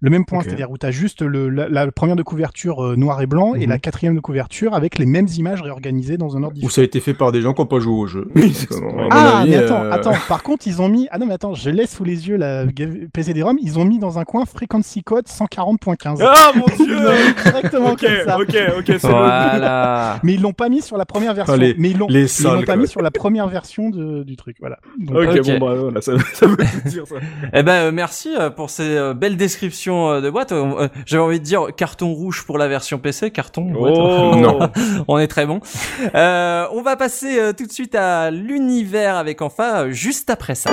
[0.00, 2.84] le même point, c'est-à-dire où tu as juste le, le, la, la première de couverture
[2.84, 3.68] euh, noir et blanc et Mhm.
[3.70, 6.70] la quatrième de couverture avec les mêmes images réorganisées dans un ordre Ou différent.
[6.72, 8.28] ça a été fait par des gens qui n'ont pas joué au jeu.
[9.10, 10.12] Ah, avis, mais attends, euh, attends.
[10.28, 11.08] Par contre, ils ont mis.
[11.10, 13.56] Ah non, mais attends, je laisse sous les yeux la G- PC des ROM.
[13.60, 16.18] Ils ont mis dans un coin frequency code 140.15.
[16.22, 18.38] Ah mon dieu l'ont mis directement Ok, comme ça.
[18.38, 19.08] ok, ok, c'est.
[19.08, 20.18] Voilà.
[20.22, 21.54] Mais ils l'ont pas mis sur la première version.
[21.54, 22.76] Ah, les- mais ils l'ont pas quoi.
[22.76, 24.56] mis sur la première version de, du truc.
[24.60, 24.78] Voilà.
[24.98, 25.46] Donc, Ok, Ok.
[25.46, 27.16] bon bah voilà, ça, ça veut tout dire ça.
[27.52, 30.52] Eh ben euh, merci euh, pour ces euh, belles descriptions euh, de boîte.
[31.06, 33.72] J'avais envie de dire carton rouge pour la version PC, carton.
[33.76, 34.58] Oh Non.
[35.08, 35.60] on est très bon.
[36.14, 40.54] Euh, on va passer euh, tout de suite à l'univers avec enfin euh, juste après
[40.54, 40.70] ça.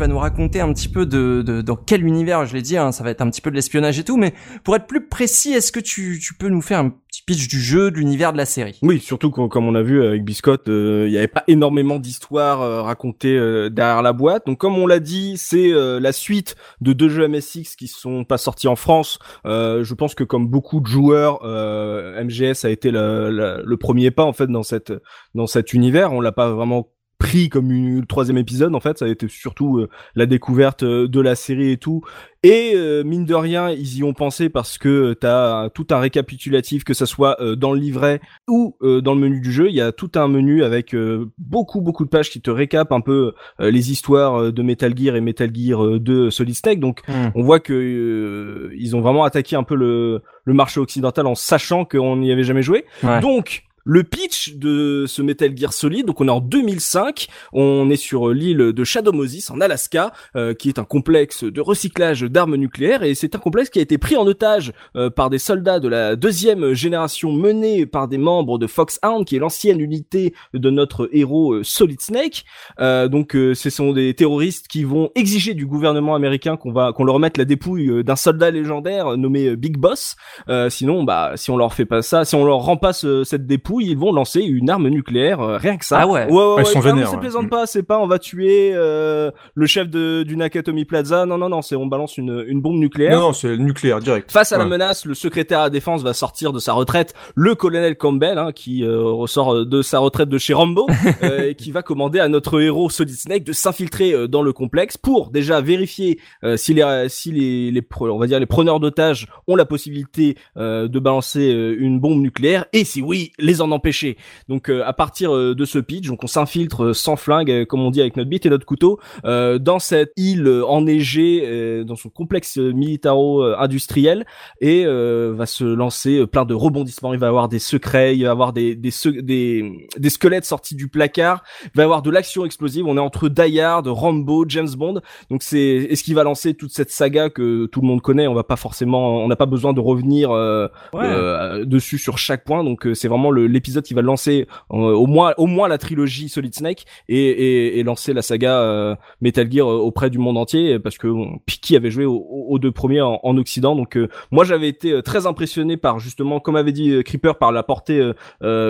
[0.00, 3.04] Vas nous raconter un petit peu de, dans quel univers, je l'ai dit, hein, ça
[3.04, 4.16] va être un petit peu de l'espionnage et tout.
[4.16, 4.34] Mais
[4.64, 7.90] pour être plus précis, est-ce que tu, peux nous faire un petit pitch du jeu,
[7.90, 8.78] de l'univers de la série?
[8.82, 12.62] Oui, surtout comme on a vu avec Biscotte, euh, il n'y avait pas énormément d'histoires
[12.62, 14.46] euh, racontées euh, derrière la boîte.
[14.46, 18.24] Donc comme on l'a dit, c'est euh, la suite de deux jeux MSX qui sont
[18.24, 19.18] pas sortis en France.
[19.44, 24.24] Je pense que comme beaucoup de joueurs, MGS a été le, le- le premier pas
[24.24, 24.92] en fait dans cette
[25.34, 26.12] dans cet univers.
[26.12, 26.88] On l'a pas vraiment
[27.20, 30.82] pris comme une, le troisième épisode en fait ça a été surtout euh, la découverte
[30.82, 32.00] euh, de la série et tout
[32.42, 35.98] et euh, mine de rien ils y ont pensé parce que tu as tout un
[35.98, 39.68] récapitulatif que ça soit euh, dans le livret ou euh, dans le menu du jeu,
[39.68, 42.92] il y a tout un menu avec euh, beaucoup beaucoup de pages qui te récapent
[42.92, 46.54] un peu euh, les histoires euh, de Metal Gear et Metal Gear euh, 2 Solid
[46.54, 46.80] Snake.
[46.80, 47.02] Donc
[47.34, 51.34] on voit que euh, ils ont vraiment attaqué un peu le, le marché occidental en
[51.34, 52.86] sachant qu'on n'y avait jamais joué.
[53.02, 53.20] Ouais.
[53.20, 57.96] Donc le pitch de ce Metal Gear Solid, donc on est en 2005, on est
[57.96, 62.54] sur l'île de Shadow Moses en Alaska, euh, qui est un complexe de recyclage d'armes
[62.54, 65.80] nucléaires et c'est un complexe qui a été pris en otage euh, par des soldats
[65.80, 70.70] de la deuxième génération menés par des membres de Foxhound, qui est l'ancienne unité de
[70.70, 72.44] notre héros euh, Solid Snake.
[72.78, 76.92] Euh, donc euh, ce sont des terroristes qui vont exiger du gouvernement américain qu'on va
[76.92, 80.14] qu'on leur remette la dépouille euh, d'un soldat légendaire euh, nommé euh, Big Boss.
[80.48, 83.24] Euh, sinon, bah si on leur fait pas ça, si on leur rend pas ce-
[83.24, 86.00] cette dépouille, ils vont lancer une arme nucléaire, euh, rien que ça.
[86.00, 86.26] Ah ouais.
[86.30, 87.18] ouais, ouais, ils sont vénères, ouais.
[87.18, 91.26] plaisante pas, c'est pas on va tuer euh, le chef de du Nakatomi Plaza.
[91.26, 93.12] Non, non, non, c'est on balance une une bombe nucléaire.
[93.18, 94.30] Non, non, c'est le nucléaire direct.
[94.30, 94.70] Face à la Ouais.
[94.70, 98.52] menace, le secrétaire à la défense va sortir de sa retraite, le colonel Campbell, hein,
[98.52, 100.86] qui euh, ressort de sa retraite de chez Rambo,
[101.22, 104.52] euh, et qui va commander à notre héros Solid Snake de s'infiltrer euh, dans le
[104.52, 108.80] complexe pour déjà vérifier euh, si les si les, les on va dire les preneurs
[108.80, 113.59] d'otages ont la possibilité euh, de balancer euh, une bombe nucléaire et si oui les
[113.60, 114.16] en empêcher.
[114.48, 117.64] Donc euh, à partir euh, de ce pitch, donc on s'infiltre euh, sans flingue, euh,
[117.64, 121.84] comme on dit avec notre bite et notre couteau, euh, dans cette île enneigée, euh,
[121.84, 124.26] dans son complexe militaro-industriel,
[124.60, 127.12] et va se lancer plein de rebondissements.
[127.12, 128.90] Il va y avoir des secrets, il va y avoir des des,
[129.22, 132.86] des, des squelettes sortis du placard, il va y avoir de l'action explosive.
[132.86, 135.00] On est entre Die Hard, Rambo, James Bond.
[135.30, 138.26] Donc c'est est ce qui va lancer toute cette saga que tout le monde connaît.
[138.26, 141.00] On va pas forcément, on n'a pas besoin de revenir euh, Ouais.
[141.04, 142.64] euh, dessus sur chaque point.
[142.64, 146.28] Donc c'est vraiment le- l'épisode qui va lancer euh, au moins au moins la trilogie
[146.28, 150.36] Solid Snake et, et, et lancer la saga euh, Metal Gear euh, auprès du monde
[150.38, 152.16] entier parce que bon, Piki avait joué aux,
[152.48, 153.74] aux deux premiers en, en Occident.
[153.76, 157.52] Donc euh, moi j'avais été euh, très impressionné par justement comme avait dit Creeper par
[157.52, 158.10] la portée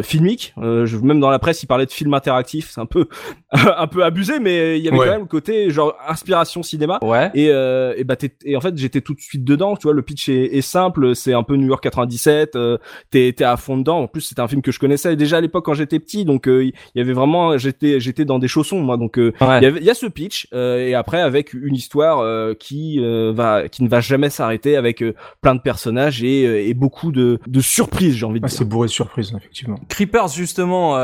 [0.02, 0.54] filmique.
[0.58, 2.70] Euh, je, même dans la presse il parlait de film interactif.
[2.70, 3.06] C'est un peu
[3.52, 5.06] un peu abusé mais il y avait Ouais.
[5.06, 6.98] quand même le côté genre inspiration cinéma.
[7.02, 7.30] Ouais.
[7.34, 10.02] Et, euh, et bah et en fait j'étais tout de suite dedans tu vois le
[10.02, 12.76] pitch est, est simple c'est un peu New York 97 euh,
[13.10, 15.38] t'es t'es à fond dedans en plus c'était un film que que je connaissais déjà
[15.38, 16.24] à l'époque quand j'étais petit.
[16.24, 18.96] Donc il y avait vraiment, j'étais j'étais dans des chaussons moi.
[18.96, 23.00] Donc il y, avait, y a ce pitch et après avec une histoire qui
[23.34, 25.04] va qui ne va jamais s'arrêter avec
[25.40, 28.58] plein de personnages et, et beaucoup de, de surprises j'ai envie de ah, dire.
[28.58, 29.78] C'est bourré de surprises effectivement.
[29.88, 30.94] Creepers justement,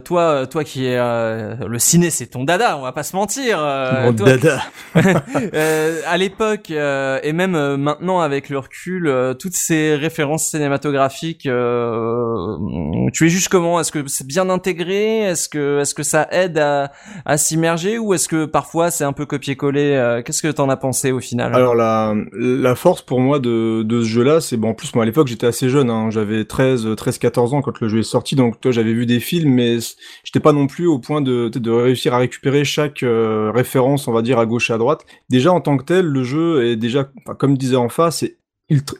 [0.00, 3.58] toi toi qui es le ciné c'est ton dada, on va pas se mentir.
[3.58, 4.62] Mon dada.
[4.94, 11.48] à l'époque et même maintenant avec le recul, toutes ces références cinématographiques,
[13.12, 13.80] tu es juste comment?
[13.80, 15.20] Est-ce que c'est bien intégré?
[15.20, 16.92] Est-ce que est-ce que ça aide à,
[17.24, 17.98] à s'immerger?
[17.98, 20.22] Ou est-ce que parfois c'est un peu copier-coller?
[20.24, 21.54] Qu'est-ce que t'en as pensé au final?
[21.54, 25.04] Alors la la force pour moi de de ce jeu-là, c'est bon en plus moi
[25.04, 28.02] à l'époque j'étais assez jeune, hein, j'avais 13 13 14 ans quand le jeu est
[28.02, 29.78] sorti, donc toi j'avais vu des films, mais
[30.24, 34.22] j'étais pas non plus au point de de réussir à récupérer chaque référence, on va
[34.22, 35.04] dire à gauche et à droite.
[35.28, 38.36] Déjà en tant que tel, le jeu est déjà, comme disait en face, c'est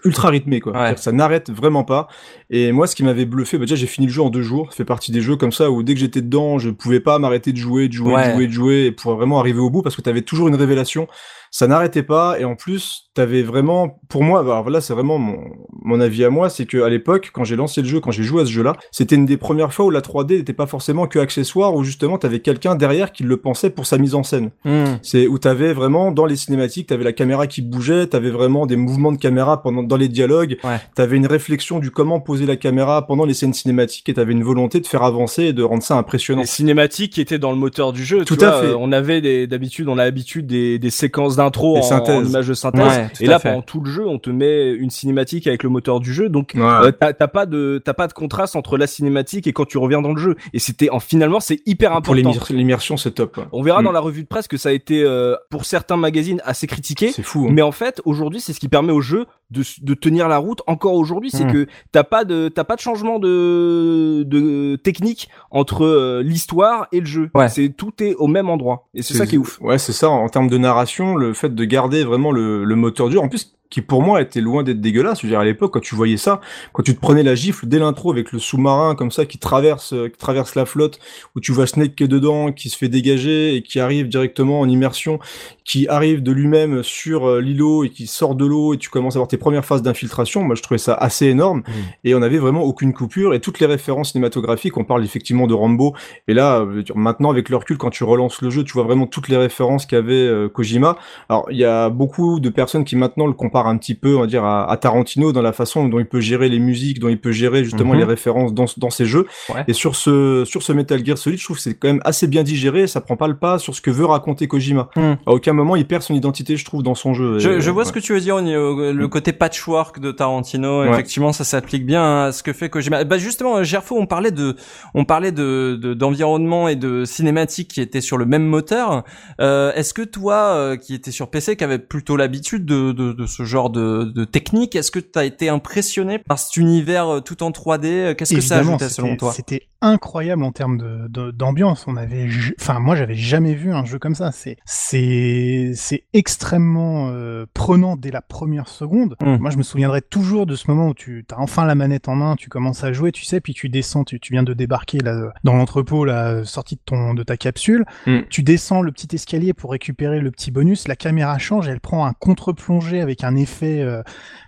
[0.05, 0.97] ultra, rythmé quoi.
[0.97, 2.09] Ça n'arrête vraiment pas.
[2.51, 4.71] Et moi, ce qui m'avait bluffé, bah déjà j'ai fini le jeu en deux jours.
[4.71, 7.19] Ça fait partie des jeux comme ça où dès que j'étais dedans, je pouvais pas
[7.19, 9.83] m'arrêter de jouer, de jouer, de jouer, de jouer, et pour vraiment arriver au bout
[9.83, 11.09] parce que t'avais toujours une révélation
[11.53, 15.39] ça n'arrêtait pas et en plus t'avais vraiment pour moi alors là c'est vraiment mon,
[15.83, 18.23] mon avis à moi c'est que à l'époque quand j'ai lancé le jeu quand j'ai
[18.23, 20.67] joué à ce jeu là c'était une des premières fois où la 3D n'était pas
[20.67, 24.23] forcément que accessoire où justement t'avais quelqu'un derrière qui le pensait pour sa mise en
[24.23, 24.97] scène Hmm.
[25.03, 28.77] c'est où t'avais vraiment dans les cinématiques t'avais la caméra qui bougeait t'avais vraiment des
[28.77, 30.79] mouvements de caméra pendant dans les dialogues Ouais.
[30.95, 34.43] t'avais une réflexion du comment poser la caméra pendant les scènes cinématiques et t'avais une
[34.45, 37.59] volonté de faire avancer et de rendre ça impressionnant Les cinématiques qui étaient dans le
[37.59, 38.25] moteur du jeu.
[38.25, 38.67] Tout tu à vois, fait.
[38.69, 42.55] euh, On avait des- d'habitude, on a l'habitude des, des séquences d'intro en, images de
[42.55, 42.87] synthèse.
[42.87, 43.49] Ouais, et là, fait.
[43.51, 46.29] pendant tout le jeu, on te met une cinématique avec le moteur du jeu.
[46.29, 46.63] Donc, Ouais.
[46.63, 50.03] euh, t'as pas de t'as pas de contraste entre la cinématique et quand tu reviens
[50.03, 50.37] dans le jeu.
[50.53, 52.15] Et c'était en finalement, c'est hyper pour important.
[52.31, 53.45] l'émir- l'immersion c'est top ouais.
[53.53, 53.85] On verra Mm.
[53.85, 57.11] dans la revue de presse que ça a été euh, pour certains magazines assez critiqué.
[57.13, 57.53] c'est fou hein.
[57.53, 60.63] Mais en fait, aujourd'hui, c'est ce qui permet au jeu de, de tenir la route
[60.67, 61.31] encore aujourd'hui.
[61.31, 61.53] C'est Mm.
[61.53, 67.01] que t'as pas de t'as pas de changement de, de technique entre euh, l'histoire et
[67.01, 67.31] le jeu.
[67.35, 67.49] Ouais.
[67.49, 68.89] C'est tout est au même endroit.
[68.95, 69.61] Et c'est ça qui est ouf.
[69.61, 70.09] Ouais, c'est ça.
[70.09, 73.55] En termes de narration, le fait de garder vraiment le, le moteur dur, en plus,
[73.73, 75.23] qui pour moi était loin d'être dégueulasse.
[75.23, 76.43] Je veux dire, à l'époque, quand tu voyais ça,
[76.75, 79.95] quand tu te prenais la gifle dès l'intro avec le sous-marin comme ça qui traverse,
[79.95, 81.01] euh, qui traverse la flotte,
[81.35, 84.61] où tu vois Snake qui est dedans, qui se fait dégager et qui arrive directement
[84.61, 85.19] en immersion,
[85.65, 89.15] qui arrive de lui-même sur euh, l'îlot et qui sort de l'eau et tu commences
[89.15, 90.43] à avoir tes premières phases d'infiltration.
[90.43, 91.63] Moi, je trouvais ça assez énorme
[92.05, 94.77] et on avait vraiment aucune coupure et toutes les références cinématographiques.
[94.77, 95.95] On parle effectivement de Rambo
[96.29, 99.07] et là, euh, maintenant avec le recul, quand tu relances le jeu, tu vois vraiment
[99.07, 100.99] toutes les références qu'avait Kojima.
[101.31, 104.21] Alors, il y a beaucoup de personnes qui maintenant le comparent un petit peu, on
[104.21, 107.09] va dire, à, à Tarantino dans la façon dont il peut gérer les musiques, dont
[107.09, 107.99] il peut gérer justement Mhm.
[107.99, 109.27] les références dans, dans ses jeux.
[109.55, 109.65] Ouais.
[109.69, 112.27] Et sur ce, sur ce Metal Gear Solid, je trouve que c'est quand même assez
[112.27, 112.87] bien digéré.
[112.87, 114.89] Ça prend pas le pas sur ce que veut raconter Kojima.
[114.97, 115.17] Mhm.
[115.27, 117.39] À aucun moment, il perd son identité, je trouve, dans son jeu.
[117.39, 117.89] Je, je vois ouais.
[117.89, 119.09] ce que tu veux dire le Mm.
[119.09, 120.81] côté patchwork de Tarantino.
[120.83, 120.91] Ouais.
[120.91, 123.05] Effectivement, ça s'applique bien à ce que fait Kojima.
[123.05, 124.57] Bah justement, Gerfo, on parlait de,
[124.95, 129.05] on parlait de de- d'environnement et de cinématique qui étaient sur le même moteur.
[129.41, 133.13] Euh, Est-ce que toi, euh, qui étais sur PC, qui avait plutôt l'habitude de, de
[133.13, 137.09] de ce genre de de technique, est-ce que tu as été impressionné par cet univers
[137.09, 139.33] euh, tout en 3D Euh, Qu'est-ce que ça ajoutait selon toi?
[139.33, 141.85] C'était incroyable en termes de- de- d'ambiance.
[141.89, 142.29] On avait,
[142.61, 144.33] enfin moi j'avais jamais vu un jeu comme ça.
[144.33, 149.17] C'est c'est c'est extrêmement euh, prenant dès la première seconde.
[149.21, 149.37] Mm.
[149.37, 152.15] Moi je me souviendrai toujours de ce moment où tu as enfin la manette en
[152.15, 154.99] main, tu commences à jouer, tu sais, puis tu descends, tu, tu viens de débarquer
[154.99, 157.85] là dans l'entrepôt, la sortie de ton de ta capsule.
[158.07, 158.21] Mm.
[158.31, 160.89] Tu descends le petit escalier pour récupérer le petit bonus.
[160.89, 164.03] La caméra change, elle prend un contre-plongée avec un effet euh,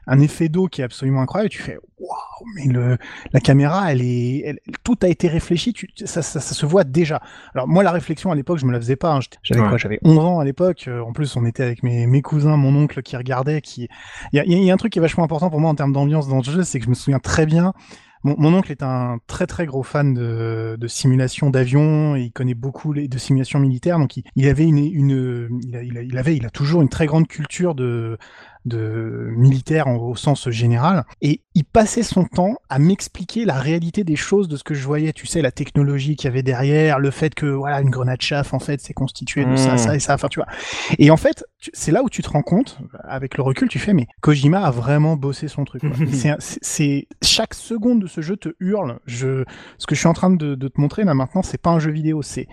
[0.07, 1.51] un effet d'eau qui est absolument incroyable.
[1.51, 2.11] Tu fais waouh,
[2.57, 2.97] mais le
[3.33, 6.85] la caméra, elle est, elle- tout a été réfléchi, tu, ça, ça, ça se voit
[6.85, 7.21] déjà.
[7.55, 9.13] Alors moi, la réflexion à l'époque, je me la faisais pas.
[9.15, 9.21] hein.
[9.43, 9.69] J'avais Ouais.
[9.69, 10.85] quoi J'avais 11 ans à l'époque.
[10.89, 13.61] Euh, En plus, on était avec mes, mes cousins, mon oncle qui regardait.
[13.61, 13.89] Qui,
[14.33, 15.93] il y a, y a un truc qui est vachement important pour moi en termes
[15.93, 17.73] d'ambiance dans le jeu, c'est que je me souviens très bien.
[18.27, 22.55] Mon, mon oncle est un très très gros fan de, de simulation d'avion il connaît
[22.55, 23.99] beaucoup les, de simulation militaire.
[23.99, 26.81] Donc il, il avait une, une il, a, il, a, il avait, il a toujours
[26.81, 28.17] une très grande culture de
[28.65, 31.05] de militaire en- au sens général.
[31.21, 34.85] Et il passait son temps à m'expliquer la réalité des choses de ce que je
[34.87, 35.13] voyais.
[35.13, 38.55] Tu sais la technologie qu'il y avait derrière le fait que voilà une grenade chaff
[38.55, 39.57] en fait c'est constitué de Mmh.
[39.57, 40.15] ça ça et ça.
[40.15, 40.49] Enfin tu vois.
[40.99, 43.93] Et en fait c'est là où tu te rends compte avec le recul tu fais
[43.95, 45.83] mais Kojima a vraiment bossé son truc
[46.39, 49.45] c'est chaque seconde de ce jeu te hurle je
[49.79, 51.79] ce que je suis en train de, de te montrer là maintenant c'est pas un
[51.79, 52.49] jeu vidéo c'est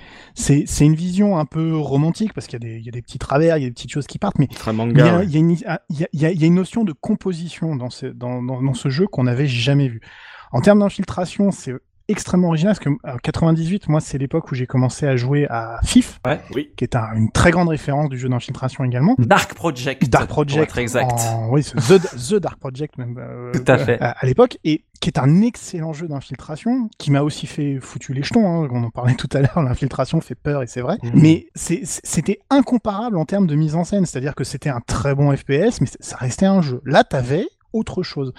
[0.80, 3.20] une vision un peu romantique parce qu'il y a des il y a des petits
[3.20, 4.48] travers il y a des petites choses qui partent mais
[4.92, 5.26] il y, a, ouais.
[5.26, 6.56] il y a une, ah, il y a- il y a- il y a une
[6.56, 10.02] notion de composition dans ce, dans, dans, dans ce jeu qu'on n'avait jamais vu.
[10.52, 11.74] En termes d'infiltration, c'est
[12.12, 15.80] extrêmement original parce que en 98, moi, c'est l'époque où j'ai commencé à jouer à
[15.84, 16.40] FIF, Ouais.
[16.54, 16.72] Oui.
[16.76, 19.16] qui est un- une très grande référence du jeu d'infiltration également.
[19.18, 20.08] Dark Project.
[20.10, 21.12] Dark pour Project, être exact.
[21.12, 23.18] en- oui, The, The Dark Project même.
[23.18, 24.00] euh, Tout à fait.
[24.02, 28.14] À, à l'époque et qui est un excellent jeu d'infiltration, qui m'a aussi fait foutu
[28.14, 28.46] les jetons.
[28.66, 30.98] Hein, on en parlait tout à l'heure, l'infiltration fait peur et c'est vrai.
[31.02, 31.12] Mhm.
[31.16, 35.36] Mais c'était incomparable en termes de mise en scène, c'est-à-dire que c'était un très bon
[35.36, 36.82] FPS, mais ça restait un jeu.
[36.86, 38.34] Là, t'avais autre chose,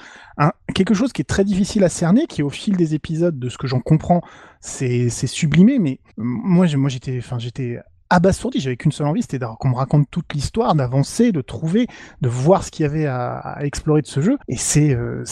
[0.75, 3.59] quelque chose qui est très difficile à cerner, qui au fil des épisodes, de ce
[3.59, 4.23] que j'en comprends,
[4.61, 5.79] c'est sublimé.
[5.79, 7.79] Mais moi, j'étais, j'étais
[8.11, 8.61] abasourdi.
[8.61, 11.87] J'avais qu'une seule envie, c'était qu'on me raconte toute l'histoire, d'avancer, de trouver,
[12.21, 14.37] de voir ce qu'il y avait à, à explorer de ce jeu.
[14.49, 15.23] Et c'est euh,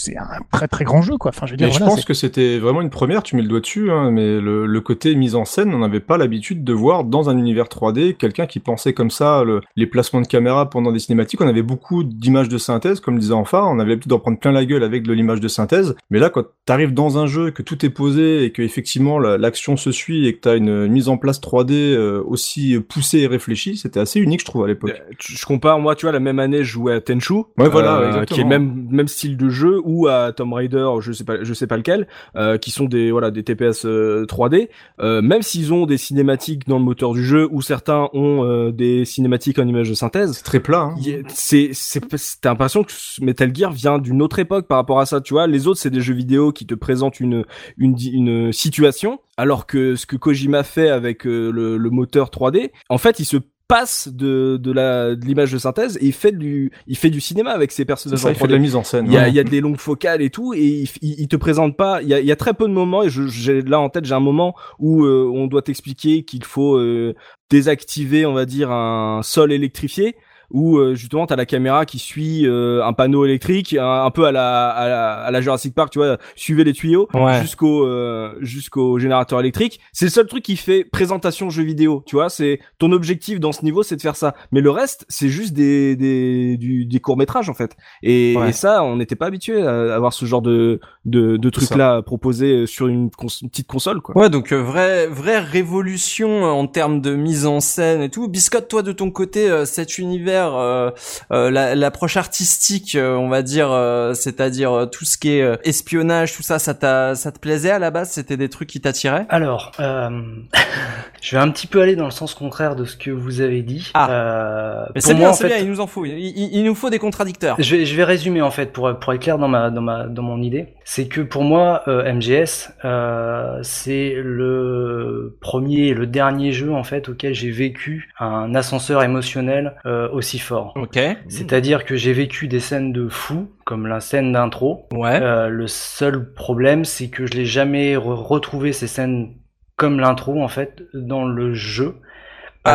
[0.00, 1.30] c'est un très très grand jeu, quoi.
[1.30, 3.42] Enfin, je veux dire, Mais je voilà, pense que c'était vraiment une première, tu mets
[3.42, 6.64] le doigt dessus, hein, mais le, le côté mise en scène, on n'avait pas l'habitude
[6.64, 10.26] de voir dans un univers 3D quelqu'un qui pensait comme ça le- les placements de
[10.26, 11.40] caméra pendant des cinématiques.
[11.40, 14.52] On avait beaucoup d'images de synthèse, comme disait Enfin, on avait l'habitude d'en prendre plein
[14.52, 15.94] la gueule avec de l'image de synthèse.
[16.10, 19.38] Mais là, quand t'arrives dans un jeu, que tout est posé et que effectivement la-
[19.38, 23.26] l'action se suit et que t'as une mise en place 3D euh, aussi poussée et
[23.26, 24.90] réfléchie, c'était assez unique, je trouve, à l'époque.
[24.90, 27.96] Euh, Je compare, moi, tu vois, la même année, je jouais à Tenchu, Ouais, voilà,
[27.98, 28.34] euh, exactement.
[28.34, 31.42] qui est le même même style de jeu, ou à Tomb Raider, je sais pas,
[31.42, 34.68] je sais pas lequel, euh, qui sont des voilà des TPS euh, 3D.
[35.00, 38.70] Euh, même s'ils ont des cinématiques dans le moteur du jeu, ou certains ont euh,
[38.70, 40.92] des cinématiques en image de synthèse, très plat.
[40.94, 41.22] Hein.
[41.28, 42.00] c'est c'est
[42.40, 45.46] t'as l'impression que Metal Gear vient d'une autre époque par rapport à ça tu vois
[45.46, 47.44] les autres c'est des jeux vidéo qui te présentent une
[47.76, 52.70] une une situation alors que ce que Kojima fait avec euh, le, le moteur 3D
[52.88, 53.38] en fait il se
[53.68, 57.20] passe de de la de l'image de synthèse et il fait du il fait du
[57.20, 59.06] cinéma avec ses personnages ça, il fait 3D de la mise en scène.
[59.06, 59.28] il y a, ouais.
[59.28, 62.02] il y a des longues focales et tout, et il, il, il te présente pas.
[62.02, 63.88] Il y a, il y a très peu de moments, et je, j'ai là en
[63.90, 67.14] tête, j'ai un moment où euh, on doit t'expliquer qu'il faut euh,
[67.50, 70.16] désactiver, on va dire, un sol électrifié.
[70.50, 74.24] Où euh, justement t'as la caméra qui suit euh, un panneau électrique, un, un peu
[74.24, 77.40] à la, à la à la Jurassic Park, tu vois, suivez les tuyaux Ouais.
[77.42, 79.78] jusqu'au euh, jusqu'au générateur électrique.
[79.92, 82.30] C'est le seul truc qui fait présentation jeu vidéo, tu vois.
[82.30, 84.34] C'est ton objectif dans ce niveau, c'est de faire ça.
[84.52, 87.76] Mais le reste, c'est juste des des du, des courts métrages en fait.
[88.02, 88.50] Et, Ouais.
[88.50, 92.00] et ça, on n'était pas habitué à avoir ce genre de de, de trucs là
[92.02, 94.16] proposés sur une, cons- une petite console quoi.
[94.16, 98.28] Ouais, donc euh, vraie vraie révolution euh, en termes de mise en scène et tout.
[98.28, 100.90] Biscotte, toi de ton côté, euh, cet univers, euh,
[101.32, 103.68] euh, la- l'approche artistique, euh, on va dire,
[104.14, 106.74] c'est-à-dire tout ce qui est espionnage, tout ça, ça
[107.14, 108.10] ça te plaisait à la base?
[108.10, 109.26] C'était des trucs qui t'attiraient?
[109.28, 113.40] Alors, je vais un petit peu aller dans le sens contraire de ce que vous
[113.40, 113.90] avez dit.
[113.94, 114.86] Ah.
[114.94, 115.64] Mais c'est bien, en c'est fait, bien.
[115.64, 116.04] Il nous en faut.
[116.04, 117.56] Il, il- il nous faut des contradicteurs.
[117.58, 120.04] Je vais, je vais résumer en fait pour, pour être clair dans ma dans ma
[120.06, 120.74] dans mon idée.
[120.84, 126.84] C'est que pour moi euh, MGS euh, c'est le premier et le dernier jeu en
[126.84, 130.74] fait auquel j'ai vécu un ascenseur émotionnel euh, aussi fort.
[130.76, 130.98] Ok.
[131.28, 134.86] C'est-à-dire que j'ai vécu des scènes de fou comme la scène d'intro.
[134.92, 135.18] Ouais.
[135.22, 139.30] Euh, le seul problème c'est que je l'ai jamais re- retrouvé ces scènes
[139.76, 141.94] comme l'intro en fait dans le jeu.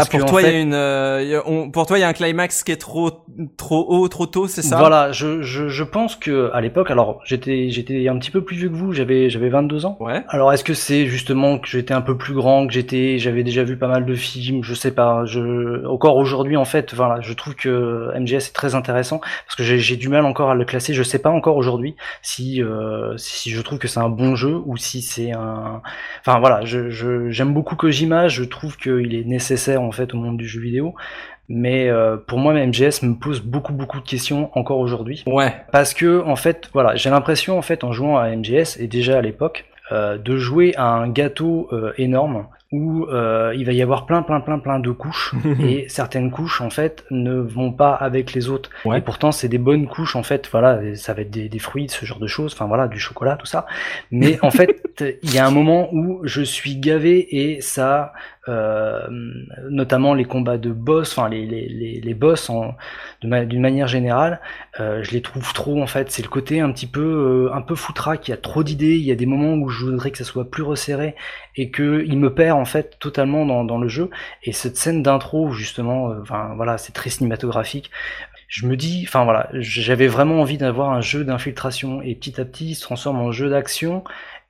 [0.02, 2.14] Ah, pour toi, il y a une, euh, on- pour toi, il y a un
[2.14, 3.12] climax qui est trop,
[3.58, 4.78] trop haut, trop tôt, c'est ça?
[4.78, 8.56] Voilà, je, je, je pense que à l'époque, alors j'étais j'étais un petit peu plus
[8.56, 9.98] vieux que vous, j'avais j'avais 22 ans.
[10.00, 10.24] Ouais.
[10.30, 13.64] Alors est-ce que c'est justement que j'étais un peu plus grand, que j'étais j'avais déjà
[13.64, 15.26] vu pas mal de films, je sais pas.
[15.26, 19.64] Je encore aujourd'hui en fait, voilà, je trouve que MGS est très intéressant parce que
[19.64, 20.94] j'ai j'ai du mal encore à le classer.
[20.94, 24.62] Je sais pas encore aujourd'hui si euh, si je trouve que c'est un bon jeu
[24.66, 25.82] ou si c'est un.
[26.26, 30.18] Enfin voilà, je je- j'aime beaucoup Kojima, je trouve qu'il est nécessaire en fait au
[30.18, 30.96] monde du jeu vidéo.
[31.50, 35.24] Mais euh, pour moi, MGS me pose beaucoup beaucoup de questions encore aujourd'hui.
[35.28, 35.54] Ouais.
[35.72, 39.18] Parce que en fait, voilà, j'ai l'impression en fait en jouant à MGS et déjà
[39.18, 43.06] à l'époque euh, de jouer à un gâteau euh, énorme où
[43.54, 47.06] il va y avoir plein plein plein plein de couches et certaines couches en fait
[47.12, 48.98] ne vont pas avec les autres Ouais.
[48.98, 51.88] et pourtant c'est des bonnes couches en fait voilà ça va être des, des fruits
[51.88, 53.68] ce genre de choses enfin voilà du chocolat tout ça
[54.10, 54.82] mais en fait
[55.22, 58.12] il y a un moment où je suis gavé et ça
[58.48, 62.52] notamment les combats de boss enfin les, les, les, les boss
[63.22, 64.42] de ma- d'une manière générale
[64.82, 66.12] euh, je les trouve trop en fait.
[66.12, 68.28] C'est le côté un petit peu euh, un peu foutraque.
[68.28, 70.26] Il y a trop d'idées il y a des moments où je voudrais que ça
[70.26, 71.16] soit plus resserré
[71.56, 74.10] et que il me perd en fait totalement dans, dans le jeu.
[74.44, 77.92] Et cette scène d'intro justement euh, enfin voilà c'est très cinématographique.
[78.50, 82.02] Je me dis enfin voilà j'avais vraiment envie d'avoir un jeu d'infiltration.
[82.02, 84.04] Et petit à petit il se transforme en jeu d'action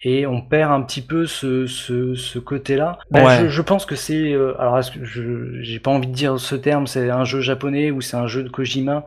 [0.04, 3.00] et on perd un petit peu ce, ce, ce côté-là.
[3.12, 3.38] Ben, Ouais.
[3.44, 6.38] je, je pense que c'est euh, alors est-ce que je j'ai pas envie de dire
[6.39, 9.06] ce terme, c'est un jeu japonais ou c'est un jeu de Kojima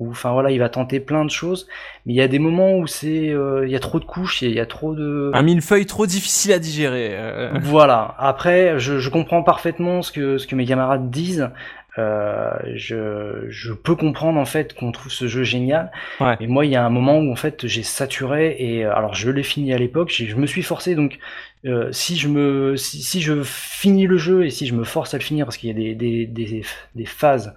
[0.00, 1.66] ou enfin voilà, il va tenter plein de choses,
[2.06, 4.42] mais il y a des moments où c'est euh, il y a trop de couches,
[4.42, 7.10] il y a- il y a trop de Un millefeuille trop difficile à digérer.
[7.12, 7.50] euh.
[7.62, 8.14] voilà.
[8.18, 11.50] Après, je, je comprends parfaitement ce que ce que mes camarades disent.
[11.98, 15.90] Euh, je, je peux comprendre en fait qu'on trouve ce jeu génial.
[16.20, 16.36] Ouais.
[16.40, 19.14] Et moi, il y a un moment où en fait j'ai saturé et euh, alors
[19.14, 20.10] je l'ai fini à l'époque.
[20.10, 21.18] Je me suis forcé donc
[21.66, 25.14] euh, si je me si, si je finis le jeu et si je me force
[25.14, 26.62] à le finir parce qu'il y a des des, des,
[26.94, 27.54] des phases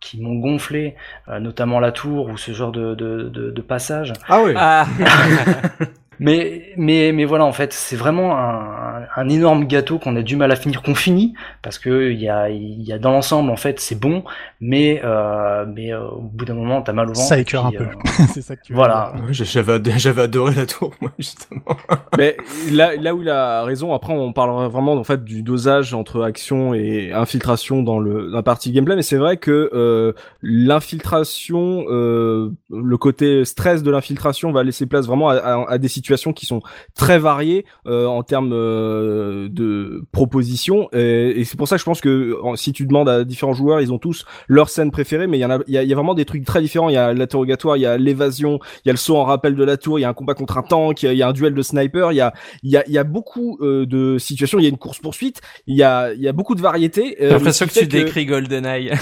[0.00, 0.96] qui m'ont gonflé,
[1.28, 4.12] euh, notamment la tour ou ce genre de, de, de, de passage.
[4.28, 4.42] Ah.
[4.54, 4.86] Ah,
[6.20, 10.36] Mais, mais, mais voilà, en fait, c'est vraiment un, un énorme gâteau qu'on a du
[10.36, 13.50] mal à finir, qu'on finit, parce que il y a, il y a dans l'ensemble,
[13.50, 14.24] en fait, c'est bon,
[14.60, 17.20] mais, euh, mais euh, au bout d'un moment, t'as mal au ventre.
[17.28, 17.84] Ça écœure un peu.
[17.84, 17.88] euh,
[18.32, 19.12] c'est ça que tu veux Voilà.
[19.16, 21.62] Ouais, J'avais adoré, j'avais adoré la tour, moi, justement.
[22.18, 22.36] Mais
[22.70, 26.22] là, là où il a raison, après on parlera vraiment en fait du dosage entre
[26.22, 28.94] action et infiltration dans le dans la partie gameplay.
[28.96, 30.12] Mais c'est vrai que euh,
[30.42, 35.88] l'infiltration, euh, le côté stress de l'infiltration va laisser place vraiment à, à- à des
[35.88, 36.60] situations qui sont
[36.94, 40.88] très variées euh, en termes euh, de propositions.
[40.92, 43.52] Et, et c'est pour ça que je pense que en- si tu demandes à différents
[43.52, 45.26] joueurs, ils ont tous leur scène préférée.
[45.26, 46.88] Mais il y en a, il y a, y a vraiment des trucs très différents.
[46.88, 49.54] Il y a l'interrogatoire, il y a l'évasion, il y a le saut en rappel
[49.54, 51.18] de la tour, il y a un combat contre un tank, il y a, il
[51.18, 52.32] y a un duel de sniper, il y a,
[52.62, 55.40] il y a, y a beaucoup euh, de situations, il y a une course poursuite,
[55.66, 57.16] il y a, il y a beaucoup de variétés.
[57.20, 58.92] euh, j'ai l'impression ce que tu fait décris GoldenEye.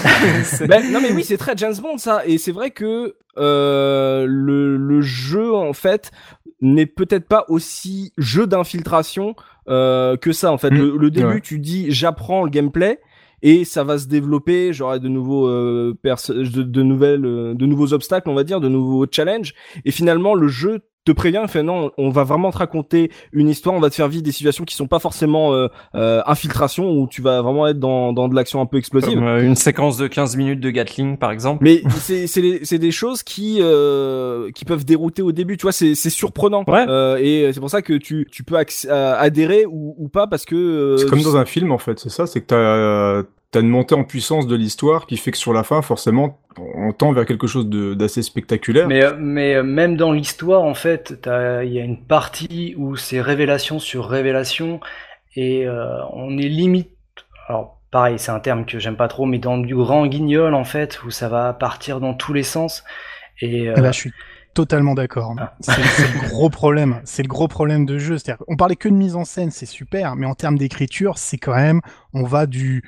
[0.67, 4.77] Ben, non mais oui, c'est très James Bond ça, et c'est vrai que euh, le,
[4.77, 6.11] le jeu en fait
[6.63, 9.35] n'est peut-être pas aussi jeu d'infiltration
[9.69, 10.71] euh, que ça en fait.
[10.71, 10.77] Mm.
[10.77, 11.41] Le, le début, Ouais.
[11.41, 12.99] tu dis j'apprends le gameplay.
[13.45, 18.29] Et ça va se développer, j'aurai de nouveaux euh, de nouvelles, euh, de nouveaux obstacles,
[18.29, 19.53] on va dire, de nouveaux challenges.
[19.83, 23.49] Et finalement, le jeu te prévient, il fait non, on va vraiment te raconter une
[23.49, 26.91] histoire, on va te faire vivre des situations qui sont pas forcément euh, euh, infiltration
[26.91, 29.15] où tu vas vraiment être dans, dans de l'action un peu explosive.
[29.15, 31.63] Comme, euh, une séquence de 15 minutes de Gatling, par exemple.
[31.63, 35.63] Mais c'est c'est des- c'est des choses qui euh, qui peuvent dérouter au début, tu
[35.63, 36.63] vois, c'est c'est surprenant.
[36.67, 36.85] Ouais.
[36.87, 38.55] Euh, et c'est pour ça que tu tu peux
[38.89, 42.09] adhérer ou, ou pas parce que euh, C'est comme dans un film, en fait, c'est
[42.09, 45.53] ça, c'est que t'as t'as une montée en puissance de l'histoire qui fait que sur
[45.53, 48.87] la fin, forcément, on tend vers quelque chose de- d'assez spectaculaire.
[48.87, 52.73] Mais, euh, mais euh, même dans l'histoire, en fait, t'as- il y a une partie
[52.77, 54.79] où c'est révélation sur révélation,
[55.35, 56.89] et euh, on est limite.
[57.47, 60.63] Alors, pareil, c'est un terme que j'aime pas trop, mais dans du grand guignol, en
[60.63, 62.83] fait, où ça va partir dans tous les sens.
[63.41, 64.13] Et euh, Eh ben, je suis
[64.55, 65.35] totalement d'accord.
[65.39, 65.53] Ah.
[65.59, 67.01] C'est c'est le gros problème.
[67.03, 68.17] C'est le gros problème de jeu.
[68.17, 71.37] C'est-à-dire, on parlait que de mise en scène, c'est super, mais en termes d'écriture, c'est
[71.37, 71.81] quand même,
[72.13, 72.83] on va du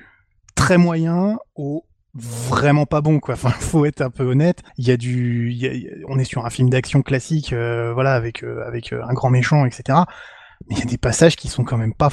[0.56, 1.86] très moyen au
[2.16, 3.36] vraiment pas bon quoi.
[3.36, 4.64] Enfin, faut être un peu honnête.
[4.78, 8.66] Il y a du, on est sur un film d'action classique, euh, voilà, avec euh,
[8.66, 10.00] avec euh, un grand méchant, etc.
[10.68, 12.10] Mais il y a des passages qui sont quand même pas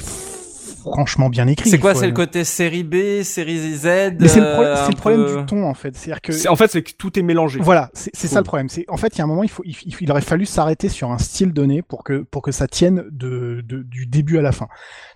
[0.91, 1.69] franchement bien écrits.
[1.69, 3.85] C'est quoi C'est le côté série B, série Z
[4.19, 5.95] Mais c'est le, pro- euh, c'est un le problème peu- du ton en fait.
[5.95, 7.59] C'est-à-dire que c'est- en fait c'est que tout est mélangé.
[7.61, 8.69] voilà, c'est c'est ça le problème.
[8.69, 11.11] C'est en fait, il y a un moment, il faut, il, aurait fallu s'arrêter sur
[11.11, 14.51] un style donné pour que pour que ça tienne de, de- du début à la
[14.51, 14.67] fin.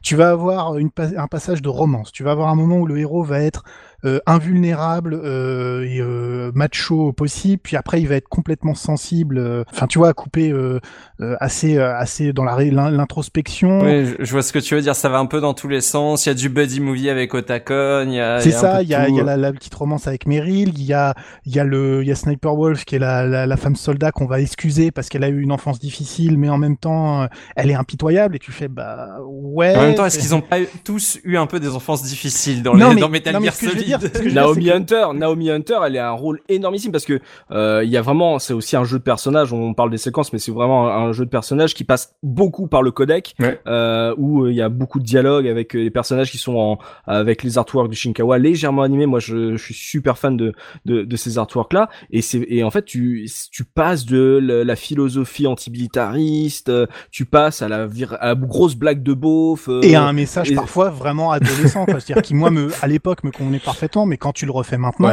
[0.04, 2.12] Tu vas avoir une, un passage de romance.
[2.12, 3.64] Tu vas avoir un moment où le héros va être
[4.06, 9.38] euh, invulnérable euh, et euh, macho possible, puis après il va être complètement sensible.
[9.38, 10.80] euh, Enfin, tu vois, coupé euh,
[11.22, 13.80] euh, assez assez dans la l'introspection.
[13.82, 14.96] Oui, je- vois ce que tu veux dire.
[14.96, 16.26] Ça va un peu dans tous les sens.
[16.26, 18.06] Il y a du buddy movie avec Otacon.
[18.08, 18.40] Il y a.
[18.40, 20.84] C'est ça, il y a, il y a la, la petite romance avec Meryl, il
[20.84, 23.46] y a, il y a le, il y a Sniper Wolf qui est la, la,
[23.48, 26.58] la femme soldat qu'on va excuser parce qu'elle a eu une enfance difficile, mais en
[26.58, 29.76] même temps, elle est impitoyable et tu fais, bah, ouais.
[29.76, 32.76] En même temps, est-ce qu'ils ont pas tous eu un peu des enfances difficiles dans,
[32.76, 33.87] Non, les, mais- dans Metal non, Gear Solid?
[33.88, 37.20] Dire, que dire, Naomi que- Hunter, Naomi Hunter, elle a un rôle énormissime parce que
[37.52, 39.54] euh, il y a vraiment, c'est aussi un jeu de personnage.
[39.54, 42.68] On parle des séquences, mais c'est vraiment un, un jeu de personnage qui passe beaucoup
[42.68, 43.60] par le codec, Ouais.
[43.68, 46.56] euh, où euh, il y a beaucoup de dialogue avec euh, les personnages qui sont
[46.56, 49.06] en, avec les artworks du Shinkawa légèrement animés.
[49.06, 50.54] Moi, je, je suis super fan de
[50.86, 54.64] de, de ces artworks là, et c'est et en fait tu tu passes de la,
[54.64, 56.72] la philosophie antimilitariste,
[57.12, 59.68] tu passes à la, vir- à la grosse blague de beauf.
[59.70, 62.00] euh, Et à un message et- parfois vraiment adolescent, quoi.
[62.00, 63.60] C'est-à-dire qui, moi, me, à l'époque, me convenait
[64.06, 65.10] mais quand tu le refais maintenant.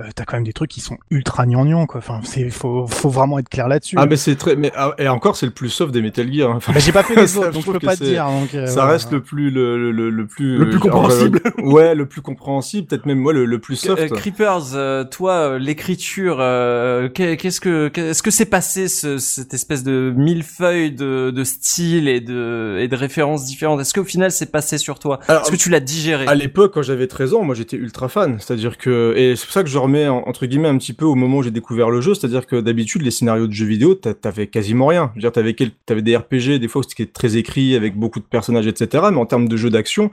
[0.00, 1.98] Euh, t'as quand même des trucs qui sont ultra gnangnans, quoi.
[1.98, 3.96] Enfin, c'est, faut, faut vraiment être clair là-dessus.
[3.98, 6.50] Ah, mais c'est très, mais, ah, et encore, c'est le plus soft des Metal Gear.
[6.50, 6.54] hein.
[6.56, 8.26] Enfin, Bah, j'ai pas fait les Ça, autres, je donc je peux pas te dire.
[8.26, 11.40] Donc, euh, ça reste le plus, le, le, le, le plus, Le plus euh, compréhensible.
[11.62, 14.02] ouais, le plus compréhensible, peut-être même moi le, le plus soft.
[14.02, 18.88] Euh, Creepers, euh, toi, euh, l'écriture, euh, qu'est- qu'est-ce que, qu'est- est-ce que c'est passé
[18.88, 23.80] ce, cette espèce de millefeuille de, de style et de, et de références différentes?
[23.80, 25.20] Est-ce qu'au final c'est passé sur toi?
[25.28, 26.26] Alors, Est-ce que tu l'as digéré?
[26.26, 28.38] À l'époque, quand j'avais 13 ans, moi j'étais ultra fan.
[28.40, 31.14] C'est-à-dire que, et c'est pour ça que je, remets entre guillemets un petit peu au
[31.14, 34.46] moment où j'ai découvert le jeu, c'est-à-dire que d'habitude les scénarios de jeux vidéo, t'avais
[34.46, 35.10] quasiment rien.
[35.14, 35.54] Je veux dire, t'avais
[35.88, 39.04] avais des RPG des fois qui étaient très écrits avec beaucoup de personnages, etc.
[39.10, 40.10] Mais en termes de jeux d'action,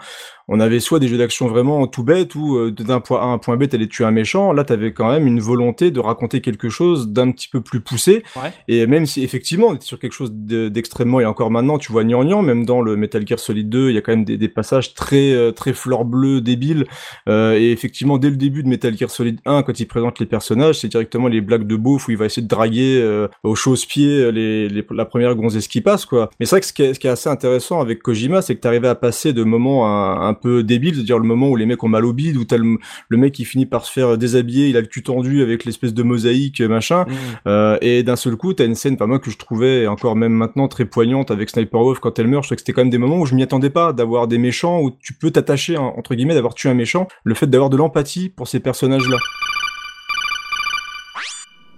[0.48, 3.28] on avait soit des jeux d'action vraiment tout bêtes où euh, d'un point A à
[3.28, 4.52] un point B t'allais tuer un méchant.
[4.52, 8.24] Là, t'avais quand même une volonté de raconter quelque chose d'un petit peu plus poussé.
[8.68, 12.04] Et même si effectivement on était sur quelque chose d'extrêmement et encore maintenant, tu vois
[12.04, 14.94] gnangnan, même dans le Metal Gear Solid 2, il y a quand même des, passages
[14.94, 16.86] très euh, très fleur bleue, débiles.
[17.30, 20.26] Euh, et effectivement, dès le début de Metal Gear Solid 1, quand il présente les
[20.26, 23.56] personnages, c'est directement les blagues de beauf où il va essayer de draguer euh, au
[23.56, 26.30] chausse-pied les, la première gonzesse qui passe, quoi.
[26.40, 28.56] Mais c'est vrai que ce qui, est, ce qui est assez intéressant avec Kojima, c'est
[28.56, 31.66] que t'arrivais à passer de moments un, un peu débiles, c'est-à-dire le moment où les
[31.66, 32.78] mecs ont mal au bide, où t'as le,
[33.10, 35.94] le mec qui finit par se faire déshabiller, il a le cul tendu avec l'espèce
[35.94, 37.06] de mosaïque, machin.
[37.08, 37.14] Mmh.
[37.48, 40.34] Euh, et d'un seul coup, t'as une scène, pas moi, que je trouvais encore même
[40.34, 42.44] maintenant très poignante avec Sniper Wolf quand elle meurt.
[42.44, 44.38] Je trouvais que c'était quand même des moments où je m'y attendais pas d'avoir des
[44.38, 47.08] méchants, où tu peux t'attacher, hein, entre guillemets, d'avoir tué un méchant.
[47.24, 49.18] Le fait d'avoir de l'empathie pour ces personnages-là.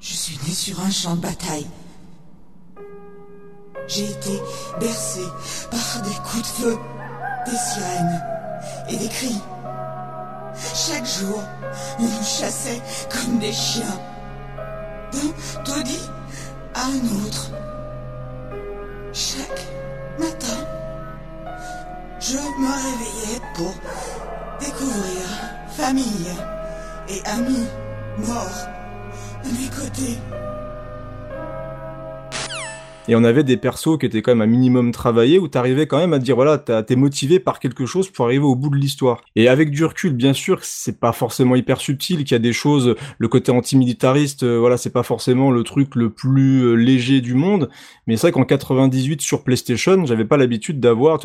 [0.06, 1.66] Je suis né sur un champ de bataille.
[3.88, 4.42] J'ai été
[4.78, 5.22] bercé
[5.72, 6.78] par des coups de feu,
[7.46, 8.24] des sirènes
[8.90, 9.40] et des cris.
[10.76, 11.42] Chaque jour,
[12.00, 13.98] on nous chassait comme des chiens.
[15.14, 16.10] D'un taudis
[16.74, 17.52] à un autre.
[19.14, 19.68] Chaque
[20.20, 20.68] matin,
[22.20, 23.74] je me réveillais pour
[24.60, 25.22] découvrir
[25.78, 26.28] famille
[27.08, 27.68] et amis
[28.18, 28.73] morts
[33.08, 35.98] Et on avait des persos qui étaient quand même un minimum travaillés, où t'arrivais quand
[35.98, 39.22] même à dire, voilà, t'es motivé par quelque chose pour arriver au bout de l'histoire.
[39.36, 42.54] Et avec du recul, bien sûr, c'est pas forcément hyper subtil, qu'il y a des
[42.54, 47.20] choses, le côté antimilitariste, euh, voilà, c'est pas forcément le truc le plus euh, léger
[47.20, 47.70] du monde,
[48.08, 51.20] mais c'est vrai qu'en 98 sur PlayStation, j'avais pas l'habitude d'avoir,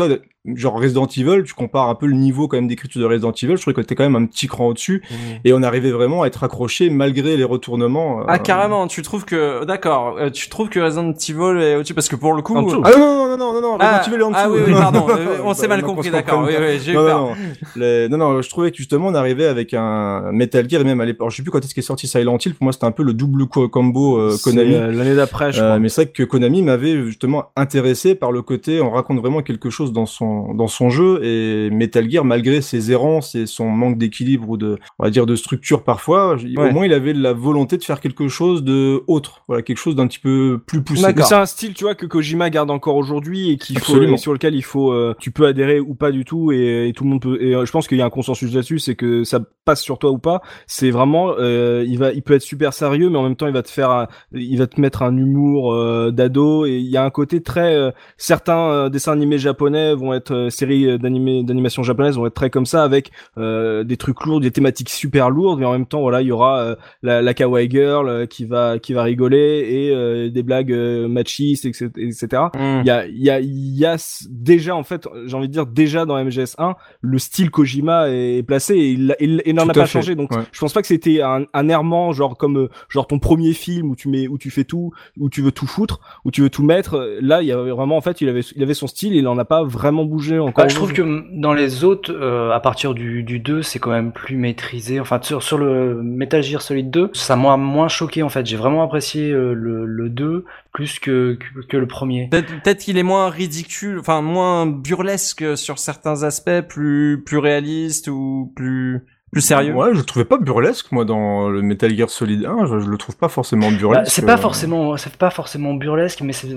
[0.54, 3.56] genre Resident Evil, tu compares un peu le niveau quand même d'écriture de Resident Evil,
[3.56, 5.14] je trouvais que t'es quand même un petit cran au-dessus, mmh.
[5.44, 8.22] et on arrivait vraiment à être accroché malgré les retournements.
[8.26, 12.16] Ah, euh, carrément, tu trouves que, d'accord, tu trouves que Resident Evil au-dessus parce que
[12.16, 12.56] pour le coup.
[12.56, 14.40] Ah non, non, non, non, non, non, ah, est en dessous.
[14.40, 16.44] Ah oui, oui, pardon, euh, on s'est mal compris, d'accord.
[16.46, 17.34] Oui, oui, j'ai eu peur.
[17.76, 21.04] Non, non, je trouvais que justement on arrivait avec un Metal Gear et même à
[21.04, 23.02] l'époque, je sais plus quand est-ce qu'est sorti Silent Hill, pour moi c'était un peu
[23.02, 24.74] le double combo euh, Konami.
[24.74, 25.78] Euh, l'année d'après, je crois.
[25.78, 29.70] mais c'est vrai que Konami m'avait justement intéressé par le côté, on raconte vraiment quelque
[29.70, 33.98] chose dans son dans son jeu et Metal Gear, malgré ses errances et son manque
[33.98, 37.76] d'équilibre ou de, on va dire, de structure parfois, au moins il avait la volonté
[37.76, 41.02] de faire quelque chose de autre, voilà, quelque chose d'un petit peu plus poussé.
[41.22, 44.54] C'est un style, tu vois, que Kojima garde encore aujourd'hui et qu'il faut, sur lequel
[44.54, 47.38] il faut, euh, tu peux adhérer ou pas du tout et, tout le monde peut.
[47.40, 49.98] Et euh, je pense qu'il y a un consensus là-dessus, c'est que ça passe sur
[49.98, 50.40] toi ou pas.
[50.66, 53.52] C'est vraiment, euh, il va, il peut être super sérieux, mais en même temps, il
[53.52, 55.76] va te faire, il va te mettre un humour
[56.12, 57.92] d'ado et il y a un côté très.
[58.16, 60.17] certains dessins animés japonais vont être
[60.50, 64.90] séries d'animés, d'animation japonaise vont être très comme ça avec des trucs lourds, des thématiques
[64.90, 68.44] super lourdes, mais en même temps, voilà, il y aura la, la kawaii girl qui
[68.44, 72.42] va, qui va rigoler et des blagues machistes, etc etc.
[72.54, 72.80] Mm.
[72.80, 73.96] Il y a, il y a, il y a
[74.30, 78.74] déjà en fait, j'ai envie de dire déjà dans MGS1, le style Kojima est placé
[78.74, 80.14] et il, il, n'en a pas changé.
[80.14, 83.90] Donc je pense pas que c'était un, un errement genre comme genre ton premier film
[83.90, 86.50] où tu mets où tu fais tout, où tu veux tout foutre, où tu veux
[86.50, 87.18] tout mettre.
[87.20, 89.38] Là, il y avait vraiment en fait, il avait il avait son style, il en
[89.38, 90.64] a pas vraiment bougé encore.
[90.64, 93.90] Bah, je trouve que dans les autres, euh, à partir du, du 2, c'est quand
[93.90, 95.00] même plus maîtrisé.
[95.00, 98.46] Enfin sur sur le Metal Gear Solid 2, ça m'a moins choqué en fait.
[98.46, 101.38] J'ai vraiment apprécié euh, le, le 2 plus que,
[101.68, 102.28] que, le premier.
[102.30, 108.52] Peut-être qu'il est moins ridicule, enfin moins burlesque sur certains aspects, plus plus réaliste ou
[108.56, 109.74] plus plus sérieux.
[109.74, 112.96] Ouais, je le trouvais pas burlesque moi dans le Metal Gear Solid 1, je, le
[112.96, 114.04] trouve pas forcément burlesque.
[114.04, 116.48] Bah, c'est pas forcément c'est pas forcément burlesque mais c'est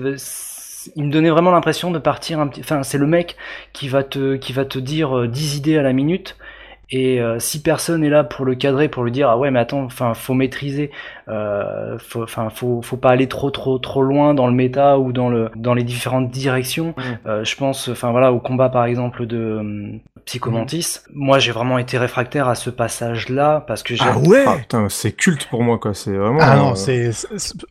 [0.96, 3.36] il me donnait vraiment l'impression de partir un petit enfin c'est le mec
[3.72, 6.36] qui va te qui va te dire 10 euh, idées à la minute
[6.92, 9.58] et euh, si personne est là pour le cadrer, pour lui dire ah ouais mais
[9.58, 10.90] attends, enfin faut maîtriser,
[11.28, 15.30] euh, enfin faut, faut, pas aller trop trop trop loin dans le méta ou dans
[15.30, 16.94] le dans les différentes directions.
[17.26, 20.98] Euh, je pense, enfin voilà au combat par exemple de Psychomantis.
[21.12, 24.86] Moi j'ai vraiment été réfractaire à ce passage là parce que j'ai ah ouais ah,
[24.88, 26.38] c'est culte pour moi quoi, c'est vraiment.
[26.40, 27.10] Ah non c'est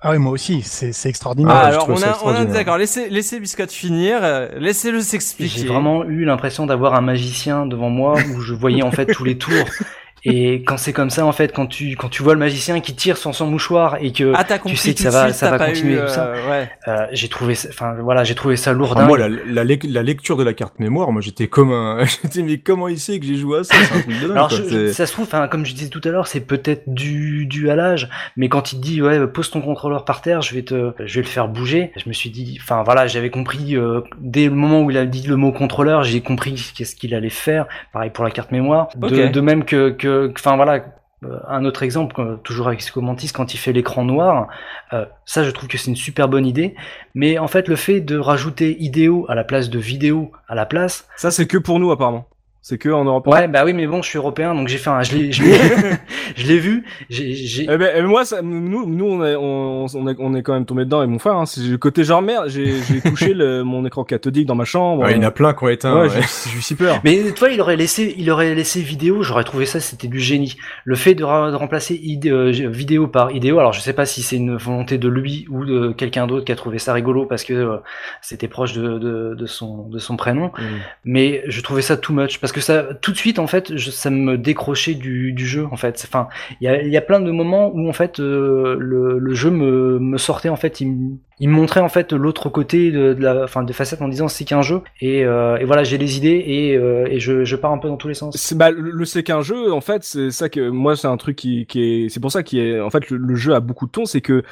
[0.01, 1.55] ah ouais moi aussi c'est c'est extraordinaire.
[1.55, 4.21] Ah, alors on a on a d'accord laissez laissez Biscotte finir,
[4.57, 5.61] laissez-le s'expliquer.
[5.61, 9.23] J'ai vraiment eu l'impression d'avoir un magicien devant moi où je voyais en fait tous
[9.23, 9.53] les tours
[10.23, 12.93] Et quand c'est comme ça, en fait, quand tu quand tu vois le magicien qui
[12.93, 15.99] tire sans son mouchoir et que ah, tu sais que ça va ça va continuer
[15.99, 16.69] tout ça, euh, ouais.
[16.87, 18.93] euh, j'ai trouvé enfin voilà j'ai trouvé ça lourd.
[18.97, 22.43] Ah, moi la, la, la, lecture de la carte mémoire, moi j'étais comme un j'étais
[22.43, 23.75] mais comment il sait que j'ai joué à ça?
[23.75, 26.27] Un truc de dingue, Alors ça se trouve, enfin comme je disais tout à l'heure,
[26.27, 28.07] c'est peut-être dû dû à l'âge,
[28.37, 31.15] mais quand il te dit ouais pose ton contrôleur par terre, je vais te je
[31.15, 34.51] vais le faire bouger, je me suis dit enfin voilà j'avais compris euh, dès le
[34.51, 37.65] moment où il a dit le mot contrôleur, j'ai compris qu'est-ce qu'il allait faire.
[37.91, 38.89] Pareil pour la carte mémoire.
[38.95, 40.83] De, de même que que enfin voilà
[41.23, 44.47] euh, un autre exemple, euh, toujours avec Scomantis, quand il fait l'écran noir,
[44.93, 46.75] euh, ça je trouve que c'est une super bonne idée.
[47.13, 50.65] Mais en fait, le fait de rajouter idéo à la place de vidéo à la
[50.65, 52.25] place, Ça, c'est que pour nous, apparemment.
[52.63, 53.25] C'est que en Europe.
[53.25, 55.41] ouais, bah oui, mais bon, je suis européen, donc j'ai fait un, je l'ai, je
[55.43, 55.51] l'ai,
[56.35, 60.07] je l'ai vu, j'ai, j'ai, Eh ben, moi, ça, nous, nous, on est, on, on
[60.07, 61.33] est, on est quand même tombé dedans avec mon frère.
[61.37, 61.47] Hein.
[61.47, 62.49] C'est le côté genre merde.
[62.49, 65.01] J'ai, j'ai touché le, mon écran cathodique dans ma chambre.
[65.03, 65.95] Ouais, il y en a plein qui ont éteint.
[66.01, 66.21] Ouais, ouais.
[66.21, 67.01] j'ai eu si peur.
[67.03, 69.23] Mais toi, il aurait laissé, il aurait laissé vidéo.
[69.23, 70.55] J'aurais trouvé ça, c'était du génie.
[70.85, 73.57] Le fait de, ra- de remplacer euh, vidéo par idéo.
[73.57, 76.51] Alors, je sais pas si c'est une volonté de lui ou de quelqu'un d'autre qui
[76.51, 77.77] a trouvé ça rigolo parce que euh,
[78.21, 80.51] c'était proche de, de, de son, de son prénom.
[80.59, 80.61] Mm.
[81.05, 84.09] Mais je trouvais ça too much parce que ça, tout de suite, en fait, ça
[84.09, 85.67] me décrochait du, jeu.
[85.71, 86.27] En fait, enfin,
[86.61, 90.49] il y a, plein de moments où en fait euh, le, jeu me, sortait.
[90.49, 91.17] En fait, il, me-
[91.51, 94.81] montrait en fait l'autre côté de, la, enfin, des facettes en disant c'est qu'un jeu.
[95.01, 98.13] Et, euh, voilà, j'ai les idées et, euh, je, pars un peu dans tous les
[98.13, 98.53] sens.
[98.53, 101.65] Bah le c'est qu'un jeu en fait c'est ça que moi c'est un truc qui,
[101.65, 104.05] qui est c'est pour ça qu'il est en fait le, jeu a beaucoup de ton
[104.05, 104.43] c'est que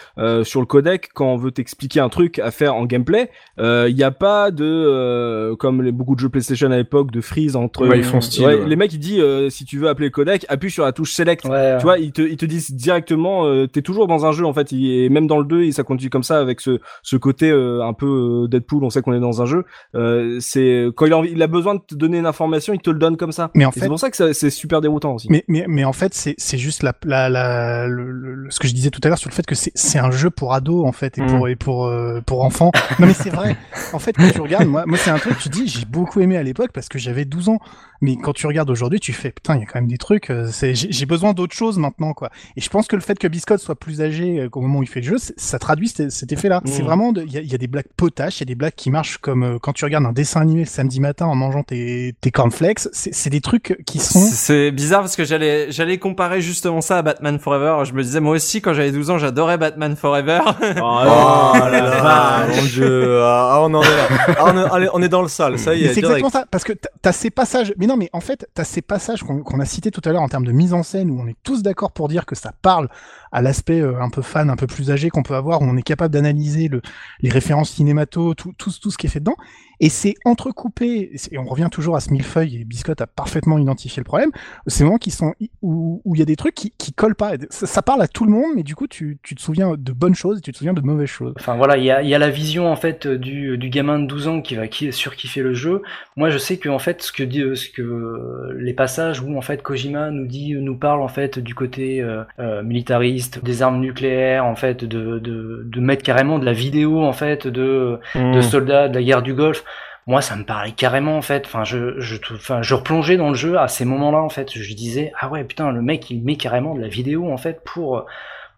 [0.43, 4.03] sur le codec quand on veut t'expliquer un truc à faire en gameplay il y
[4.03, 8.03] a pas de comme beaucoup de jeux PlayStation à l'époque de freeze entre Ouais, ils
[8.03, 8.67] font style, Ouais, ouais.
[8.67, 11.13] les mecs ils disent euh, si tu veux appeler le codec appuie sur la touche
[11.13, 14.31] select Ouais, tu vois ils te ils te disent directement euh, t'es toujours dans un
[14.31, 16.61] jeu en fait il- et même dans le 2 et ça continue comme ça avec
[16.61, 19.63] ce ce côté euh, un peu euh, Deadpool on sait qu'on est dans un jeu
[19.95, 22.79] euh, c'est quand il a envie il a besoin de te donner une information il
[22.79, 24.49] te le donne comme ça Mais en et c'est fait, pour ça que ça- c'est
[24.49, 25.27] super déroutant aussi.
[25.29, 28.67] mais, mais, mais en fait, c'est, c'est juste la, la, la, le, le- ce que
[28.67, 30.85] je disais tout à l'heure sur le fait que c'est, c'est un jeu pour ados,
[30.87, 31.27] en fait, et Mm.
[31.27, 32.71] pour, et pour, euh, pour enfants.
[32.99, 33.55] Non, mais c'est vrai.
[33.93, 36.37] En fait, quand tu regardes, moi, moi, c'est un truc, tu dis, j'ai beaucoup aimé
[36.37, 37.59] à l'époque parce que j'avais 12 ans.
[38.01, 40.29] Mais quand tu regardes aujourd'hui, tu fais, putain, il y a quand même des trucs,
[40.29, 42.29] euh, c'est, j'ai, besoin d'autre chose maintenant, quoi.
[42.55, 44.83] Et je pense que le fait que Biscotte soit plus âgé euh, au moment où
[44.83, 46.61] il fait le jeu, c'est- ça traduit cet, effet-là.
[46.63, 46.85] C'est Mm.
[46.85, 48.73] vraiment, il y a, il y a des blagues potaches, il y a des blagues
[48.75, 51.63] qui marchent comme euh, quand tu regardes un dessin animé le samedi matin en mangeant
[51.63, 52.87] tes, tes cornflakes.
[52.93, 56.79] C'est, c'est des trucs qui sont, C'est c'est bizarre parce que j'allais j'allais comparer justement
[56.79, 57.83] ça à Batman Forever.
[57.85, 60.39] Je me disais moi aussi quand j'avais 12 ans j'adorais Batman Forever.
[60.45, 63.19] Oh la vache, mon dieu.
[63.23, 64.07] Ah, on en est là.
[64.37, 66.45] Ah, on, est, allez, on est dans le sale, ça y est, c'est exactement ça,
[66.49, 67.68] parce que t'as ces passages.
[67.77, 70.21] Mais non, mais en fait, t'as ces passages qu'on qu'on a cités tout à l'heure
[70.21, 72.53] en termes de mise en scène où on est tous d'accord pour dire que ça
[72.61, 72.89] parle
[73.31, 75.77] à l'aspect euh, un peu fan, un peu plus âgé qu'on peut avoir, où on
[75.77, 76.81] est capable d'analyser le,
[77.21, 79.37] les références cinémato, tout, ce qui est fait dedans.
[79.81, 84.01] Et c'est entrecoupé, et on revient toujours à ce millefeuille, et Biscotte a parfaitement identifié
[84.01, 84.31] le problème,
[84.67, 87.33] ces moments qui sont, où il y a des trucs qui, qui collent pas.
[87.49, 90.41] Ça, parle à tout le monde, mais du coup, tu, te souviens de bonnes choses
[90.41, 91.33] tu te souviens de mauvaises choses.
[91.39, 94.55] Enfin voilà, il y a, la vision en fait du, gamin de 12 ans qui
[94.55, 95.81] va surkiffer le jeu.
[96.17, 99.61] Moi, je sais que en fait, ce que ce que les passages où en fait
[99.61, 104.83] Kojima nous parle en fait du côté euh, euh, militariste, des armes nucléaires, en fait,
[104.83, 108.33] de, de, de mettre carrément de la vidéo en fait de Mmh.
[108.35, 109.63] de soldats de la guerre du Golfe.
[110.07, 111.43] Moi, ça me parlait carrément en fait.
[111.45, 114.51] Enfin, je, je, enfin, je replongeais dans le jeu à ces moments-là en fait.
[114.51, 117.61] Je disais ah ouais putain, le mec il met carrément de la vidéo en fait
[117.63, 118.05] pour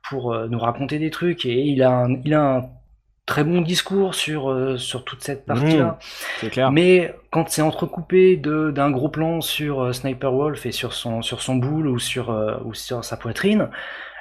[0.09, 2.69] pour euh, nous raconter des trucs et il a un, il a un
[3.25, 5.99] très bon discours sur euh, sur toute cette partie-là.
[6.39, 6.71] c'est clair.
[6.71, 11.21] Mais quand c'est entrecoupé de d'un gros plan sur euh, Sniper Wolf et sur son
[11.21, 12.29] sur son boule ou sur
[12.65, 13.69] ou sur sa poitrine,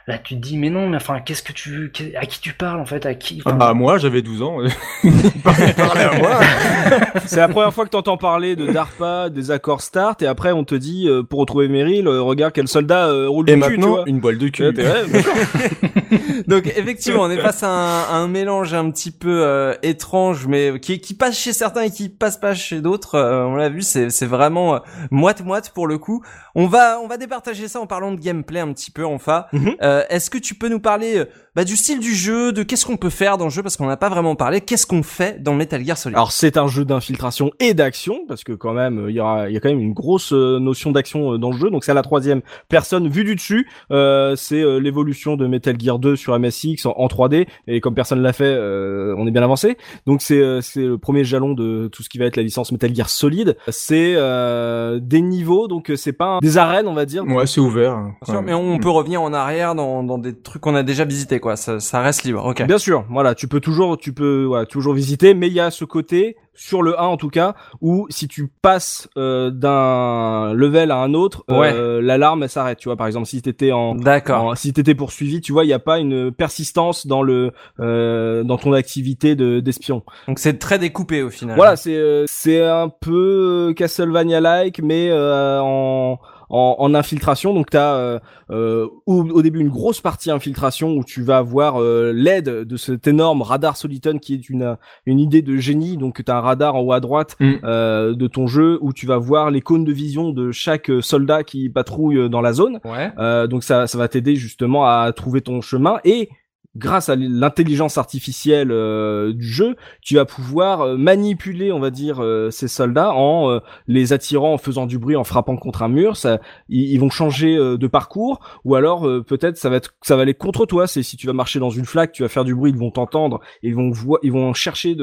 [0.06, 2.80] là tu te dis mais non mais enfin qu'est-ce que tu à qui tu parles
[2.80, 4.58] en fait à qui Ah enfin, bah moi j'avais 12 ans.
[5.44, 6.40] Parlez à moi.
[7.26, 10.64] C'est la première fois que t'entends parler de DARPA, des accords START, et après on
[10.64, 13.66] te dit euh, pour retrouver Meryl, euh, regarde quel soldat euh, roule Et du cul,
[13.66, 14.04] tu maintenant vois.
[14.06, 14.64] une boîle de cul.
[14.68, 14.72] Ouais.
[16.46, 20.46] Donc effectivement, on est face à un, à un mélange un petit peu euh, étrange,
[20.46, 23.14] mais qui, qui passe chez certains et qui passe pas chez d'autres.
[23.16, 24.80] Euh, on l'a vu, c'est c'est vraiment
[25.10, 26.22] moite moite pour le coup.
[26.54, 29.44] On va on va départager ça en parlant de gameplay un petit peu enfin.
[29.52, 29.76] Mhm.
[29.90, 31.24] Euh, Est-ce que tu peux nous parler euh,
[31.56, 33.86] bah, du style du jeu, de qu'est-ce qu'on peut faire dans le jeu parce qu'on
[33.86, 34.60] n'a pas vraiment parlé.
[34.60, 36.16] Qu'est-ce qu'on fait dans Metal Gear Solid?
[36.16, 39.48] Alors c'est un jeu d'infiltration et d'action parce que quand même euh, il y aura
[39.48, 41.70] il y a quand même une grosse euh, notion d'action dans le jeu.
[41.70, 43.68] Donc c'est à la troisième personne vue du dessus.
[43.90, 47.94] Euh, c'est euh, l'évolution de Metal Gear 2 sur MSX en, en 3D et comme
[47.94, 49.76] personne l'a fait euh, on est bien avancé.
[50.06, 52.70] Donc c'est euh, c'est le premier jalon de tout ce qui va être la licence
[52.70, 53.56] Metal Gear Solid.
[53.68, 55.66] C'est euh, des niveaux.
[55.66, 57.24] Donc c'est pas un- des arènes on va dire.
[57.26, 57.96] Ouais, c'est ouvert.
[57.96, 58.42] Bien sûr, Ouais.
[58.42, 61.56] mais on peut revenir en arrière dans, dans des trucs qu'on a déjà visités, quoi.
[61.56, 62.44] Ça, ça reste libre.
[62.44, 62.62] Ok.
[62.66, 65.70] Bien sûr, voilà, tu peux toujours, tu peux, voilà, toujours visiter, mais il y a
[65.70, 70.90] ce côté sur le 1 en tout cas où si tu passes euh, d'un level
[70.90, 72.78] à un autre, euh, l'alarme s'arrête.
[72.78, 74.56] Tu vois, par exemple, si t'étais en, D'accord.
[74.58, 78.58] si t'étais poursuivi, tu vois, il n'y a pas une persistance dans le, euh, dans
[78.58, 80.02] ton activité de d'espion.
[80.28, 81.56] Donc c'est très découpé au final.
[81.56, 86.18] Voilà, c'est, euh, c'est un peu Castlevania-like, mais euh, en
[86.50, 87.54] en, en infiltration.
[87.54, 88.18] Donc t'as euh,
[88.50, 92.76] euh, au, au début une grosse partie infiltration où tu vas avoir euh, l'aide de
[92.76, 94.76] cet énorme radar Soliton qui est une
[95.06, 95.96] une idée de génie.
[95.96, 97.52] Donc t'as un radar en haut à droite Mm.
[97.64, 101.44] euh, de ton jeu où tu vas voir les cônes de vision de chaque soldat
[101.44, 102.80] qui patrouille dans la zone.
[102.84, 103.10] Ouais.
[103.18, 106.28] Euh, donc ça, ça va t'aider justement à trouver ton chemin et
[106.76, 112.22] grâce à l'intelligence artificielle euh, du jeu, tu vas pouvoir euh, manipuler, on va dire,
[112.22, 116.16] euh, ces soldats en les attirant, en faisant du bruit, en frappant contre un mur.
[116.16, 120.34] Ça, ils, vont changer de parcours, ou alors peut-être ça va être, ça va aller
[120.34, 120.86] contre toi.
[120.86, 123.40] Si tu vas marcher dans une flaque, tu vas faire du bruit, ils vont t'entendre,
[123.62, 123.92] ils vont
[124.22, 124.96] ils vont chercher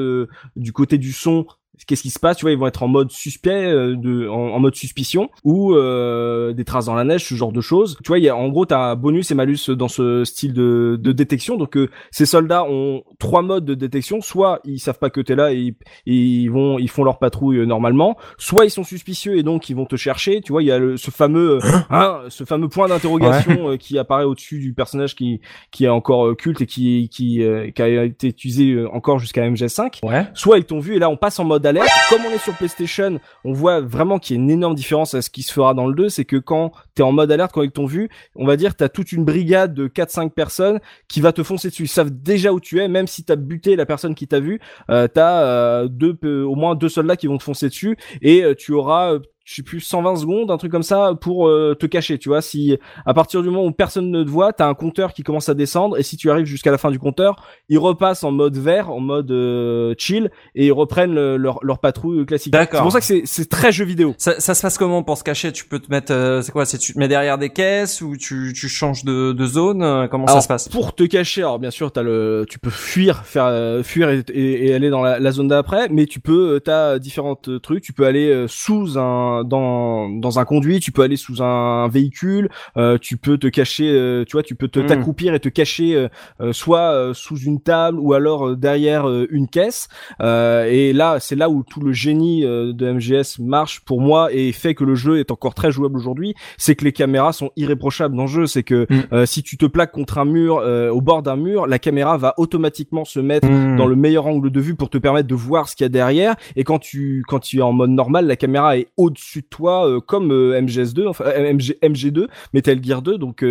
[0.56, 1.46] du côté du son
[1.86, 4.54] qu'est-ce qui se passe tu vois ils vont être en mode suspect euh, de en,
[4.54, 7.98] en mode suspicion ou euh, des traces dans la neige ce genre de choses.
[8.02, 10.52] Tu vois il y a en gros t'as un bonus et malus dans ce style
[10.52, 11.56] de, de détection.
[11.56, 14.20] Donc euh, ces soldats ont trois modes de détection.
[14.20, 15.74] Soit ils savent pas que t'es là et, ils-
[16.06, 18.16] et ils vont ils font leur patrouille euh, normalement.
[18.38, 20.40] Soit ils sont suspicieux et donc ils vont te chercher.
[20.40, 21.60] Tu vois il y a le, ce fameux euh,
[21.90, 26.36] hein, ce fameux point d'interrogation euh, qui apparaît au-dessus du personnage qui qui est encore
[26.36, 30.26] culte et qui qui euh, qui a été utilisé encore jusqu'à MGS5 Ouais.
[30.34, 31.64] soit ils t'ont vu et là on passe en mode
[32.10, 35.22] Comme on est sur PlayStation, on voit vraiment qu'il y a une énorme différence à
[35.22, 37.62] ce qui se fera dans le 2, c'est que quand t'es en mode alerte, quand
[37.62, 41.32] ils t'ont vu, on va dire t'as toute une brigade de 4-5 personnes qui va
[41.32, 41.84] te foncer dessus.
[41.84, 44.60] Ils savent déjà où tu es, même si t'as buté la personne qui t'a vu,
[44.90, 47.96] euh, t'as euh, deux, au moins deux soldats qui vont te foncer dessus.
[48.22, 51.48] Et euh, tu auras euh, je sais plus 120 secondes un truc comme ça pour
[51.48, 52.42] euh, te cacher tu vois.
[52.42, 52.76] Si
[53.06, 55.54] à partir du moment où personne ne te voit t'as un compteur qui commence à
[55.54, 57.36] descendre et si tu arrives jusqu'à la fin du compteur
[57.70, 61.78] il repasse en mode vert en mode euh, chill et ils reprennent le- leur, leur
[61.78, 62.52] patrouille classique.
[62.52, 62.80] D'accord.
[62.80, 64.14] c'est pour ça que c'est c'est très jeu vidéo.
[64.18, 65.50] Ça, ça se passe comment pour se cacher?
[65.52, 66.66] Tu peux te mettre, euh, c'est quoi?
[66.66, 70.08] C'est tu te mets derrière des caisses ou tu, tu changes de, de zone?
[70.10, 70.68] Comment Alors, ça se passe?
[70.68, 74.22] Pour te cacher, alors bien sûr, t'as le, tu peux fuir, faire euh, fuir et,
[74.32, 77.82] et- et aller dans la, la zone d'après, mais tu peux, euh, t'as différentes trucs.
[77.82, 81.88] Tu peux aller euh, sous un, dans, dans un conduit, tu peux aller sous un,
[81.88, 84.86] véhicule, euh, tu peux te cacher, euh, tu vois, tu peux te Mm.
[84.86, 86.08] t'accroupir et te cacher euh,
[86.40, 89.88] euh, soit euh, sous une table ou alors derrière une caisse.
[90.20, 94.74] Et là, c'est là où tout le génie de MGS marche pour moi et fait
[94.74, 96.34] que le jeu est encore très jouable aujourd'hui.
[96.56, 98.46] C'est que les caméras sont irréprochables dans le jeu.
[98.46, 99.02] C'est que Mm.
[99.12, 100.56] euh, si tu te plaques contre un mur,
[100.92, 103.76] au bord d'un mur, la caméra va automatiquement se mettre Hmm.
[103.76, 105.88] dans le meilleur angle de vue pour te permettre de voir ce qu'il y a
[105.88, 106.34] derrière.
[106.56, 109.86] Et quand tu quand tu es en mode normal, la caméra est au-dessus de toi,
[109.88, 113.46] euh, comme euh, MGS2, enfin euh, MG, MG2, Metal Gear 2, donc euh,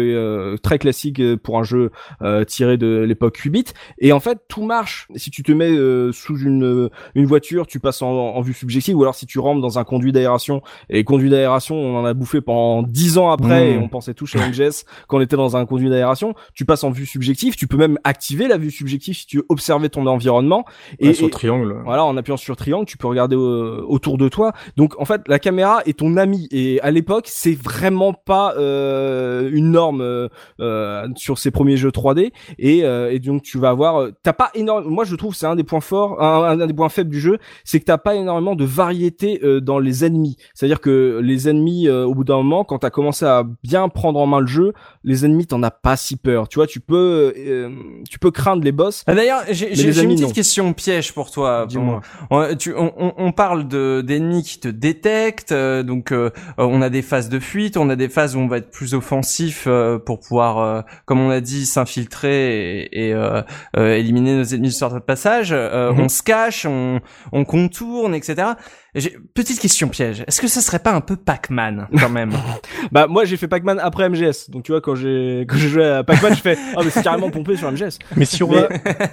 [0.54, 1.92] euh, très classique pour un jeu
[2.48, 3.64] tiré de l'époque 8 bits.
[4.00, 5.08] Et en fait, tout marche.
[5.16, 5.76] Si tu te mets
[6.14, 9.62] sous une une voiture, tu passes en, en vue subjective, ou alors si tu rentres
[9.62, 10.62] dans un conduit d'aération.
[10.90, 13.74] Et conduit d'aération, on en a bouffé pendant 10 ans après, Mmh.
[13.74, 16.34] et on pensait tous chez MGS quand on était dans un conduit d'aération.
[16.54, 19.46] Tu passes en vue subjective, tu peux même activer la vue subjective si tu veux
[19.50, 20.66] observer ton environnement.
[21.00, 21.82] Et, Et, sur et- triangle.
[21.86, 24.54] voilà, en appuyant sur triangle, tu peux regarder autour de toi.
[24.78, 26.48] Donc en fait, la caméra est ton ami.
[26.52, 30.28] Et à l'époque, c'est vraiment pas euh, une norme euh,
[30.60, 32.32] euh, sur ces premiers jeux 3D.
[32.60, 34.86] Et, euh, et donc tu vas avoir, euh, t'as pas énorme.
[34.86, 37.38] Moi, je trouve c'est un des points forts, un, un des points faibles du jeu,
[37.64, 40.38] c'est que t'as pas énormément de variété dans les ennemis.
[40.54, 44.26] C'est-à-dire que les ennemis, au bout d'un moment, quand t'as commencé à bien prendre en
[44.28, 46.48] main le jeu, les ennemis, t'en as pas si peur.
[46.50, 47.34] Tu vois, tu peux,
[48.10, 49.04] tu peux craindre les boss.
[49.08, 50.32] Ah, D'ailleurs, j'ai une petite non.
[50.32, 51.66] question piège pour toi.
[51.68, 52.02] Dis-moi.
[52.30, 52.46] On,
[52.76, 57.30] on- on parle de d'ennemis qui te détectent, euh, donc euh, on a des phases
[57.30, 60.60] de fuite, on a des phases où on va être plus offensif euh, pour pouvoir,
[60.60, 63.16] euh, comme on a dit, s'infiltrer et, et,
[63.76, 65.50] éliminer nos ennemis sur notre passage.
[65.52, 66.00] Euh, Mhm.
[66.02, 67.00] On se cache, on,
[67.32, 68.50] on contourne, etc.
[69.34, 70.24] Petite question piège.
[70.28, 72.32] Est-ce que ça serait pas un peu Pac-Man quand même?
[72.92, 74.50] Bah moi j'ai fait Pac-Man après MGS.
[74.50, 77.04] Donc tu vois quand j'ai quand j'ai joué à Pac-Man, je fais ah mais c'est
[77.04, 78.00] carrément pompé sur MGS.
[78.16, 78.68] Mais si on va,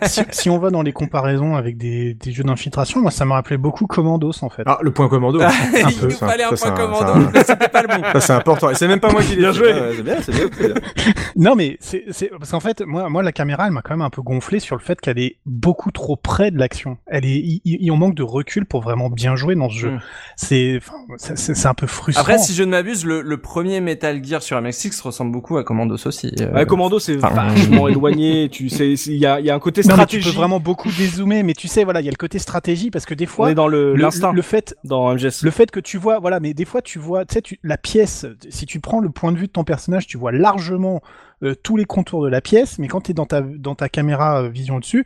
[0.07, 3.35] si, si on va dans les comparaisons avec des, des jeux d'infiltration, moi ça m'a
[3.37, 4.62] rappelé beaucoup Commandos en fait.
[4.66, 5.41] Ah, le point commando.
[5.41, 5.49] Un
[5.89, 8.03] Il peu, nous ça, fallait un ça, point commando, un- mais c'était pas le bon.
[8.12, 8.70] Ça c'est important.
[8.70, 9.72] Et c'est même pas moi qui l'ai joué.
[9.72, 10.74] Ouais, bien, c'est bien, c'est bien.
[11.37, 14.03] Non mais c'est c'est parce qu'en fait moi moi la caméra elle m'a quand même
[14.03, 16.97] un peu gonflé sur le fait qu'elle est beaucoup trop près de l'action.
[17.07, 19.91] Elle est il, il- on manque de recul pour vraiment bien jouer dans ce jeu.
[19.93, 20.01] Mm.
[20.37, 20.95] C'est enfin
[21.37, 22.20] c'est- un peu frustrant.
[22.22, 25.64] Après, si je ne m'abuse, le, le premier Metal Gear sur MSX ressemble beaucoup à
[25.64, 26.33] Commandos aussi.
[26.41, 26.53] euh.
[26.53, 28.49] Ouais, Commando c'est enfin, vachement éloigné.
[28.51, 30.31] Tu sais il y a il y a un côté non, mais tu stratégie.
[30.31, 33.07] peux vraiment beaucoup dézoomer, mais tu sais voilà il y a le côté stratégie parce
[33.07, 35.43] que des On fois est dans le le, l'instinct le fait dans MGS.
[35.43, 37.77] Le fait que tu vois, voilà, mais des fois tu vois, tu sais, tu- la
[37.79, 41.01] pièce, si tu prends le point de vue de ton personnage, tu vois largement
[41.43, 43.89] euh, tous les contours de la pièce, mais quand tu es dans ta, dans ta
[43.89, 45.05] caméra euh, vision dessus,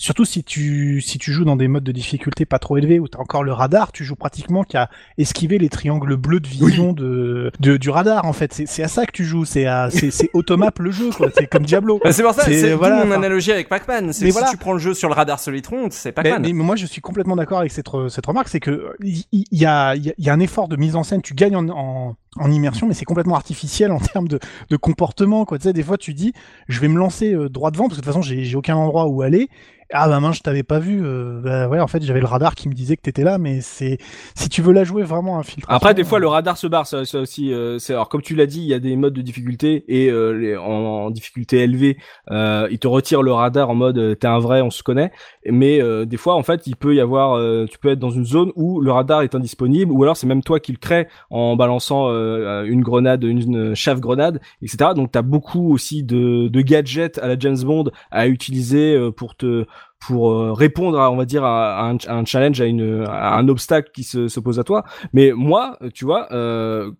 [0.00, 3.06] surtout si tu, si tu joues dans des modes de difficulté pas trop élevés, où
[3.08, 4.88] tu as encore le radar, tu joues pratiquement qu'à
[5.18, 8.52] esquiver les triangles bleus de vision de, de- du radar, en fait.
[8.54, 11.28] C'est c'est à ça que tu joues, c'est à- c'est automap le jeu, quoi.
[11.36, 12.00] C'est comme Diablo.
[12.02, 14.12] Bah, c'est pour ça, C'est- voilà, mon analogie avec Pac-Man.
[14.12, 14.48] C'est si voilà.
[14.50, 16.42] tu prends le jeu sur le radar Solitron, c'est Pac-Man.
[16.42, 19.66] mais moi, je suis complètement d'accord avec cette, cette remarque, c'est que il il y,
[19.66, 21.20] a, il y a- y a un effort de mise en scène.
[21.22, 25.44] Tu gagnes en, en, en immersion, mais c'est complètement artificiel en termes de, de comportement.
[25.44, 25.58] Quoi.
[25.58, 26.32] Tu sais, des fois, tu dis,
[26.68, 29.06] je vais me lancer euh, droit devant, parce que de toute façon, j'ai aucun endroit
[29.06, 29.48] où aller.
[29.92, 31.04] Ah bah mince, je t'avais pas vu.
[31.04, 33.60] euh, bah ouais, en fait, j'avais le radar qui me disait que t'étais là, mais
[33.60, 33.98] c'est
[34.36, 35.74] si tu veux la jouer vraiment infiltration.
[35.76, 36.86] Après, des fois, euh, le radar se barre.
[36.86, 39.20] Ça, ça aussi, euh, alors comme tu l'as dit, il y a des modes de
[39.20, 41.96] difficulté et euh, les, en, en difficulté élevée,
[42.30, 45.10] euh, il te retire le radar en mode euh, t'es un vrai, on se connaît.
[45.44, 48.10] Mais euh, des fois, en fait, il peut y avoir, euh, tu peux être dans
[48.10, 51.08] une zone où le radar est indisponible, ou alors c'est même toi qui le crée
[51.30, 54.90] en balançant euh, une grenade, une, une chave grenade, etc.
[54.94, 59.66] Donc, t'as beaucoup aussi de, gadgets à la James Bond à utiliser euh, pour te
[59.98, 64.02] pour euh, répondre à on va dire à, un, challenge à une un obstacle qui
[64.02, 64.84] se, se pose à toi.
[65.12, 66.92] Mais moi tu vois le,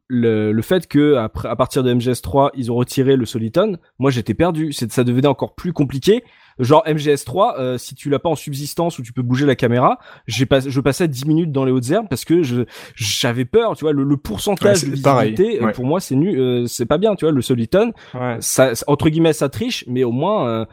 [0.53, 4.73] le fait que à partir de MGS3 ils ont retiré le soliton moi j'étais perdu.
[4.73, 6.25] C'est ça devenait encore plus compliqué
[6.61, 9.99] genre MGS3 euh, si tu l'as pas en subsistance où tu peux bouger la caméra
[10.27, 12.63] j'ai pas je passais 10 minutes dans les hautes herbes parce que je
[12.95, 15.73] j'avais peur tu vois le, le pourcentage Ouais, de visibilité euh, ouais.
[15.73, 18.37] pour moi c'est nu euh, c'est pas bien tu vois le soliton Ouais.
[18.41, 20.65] ça, entre guillemets ça triche mais au moins euh,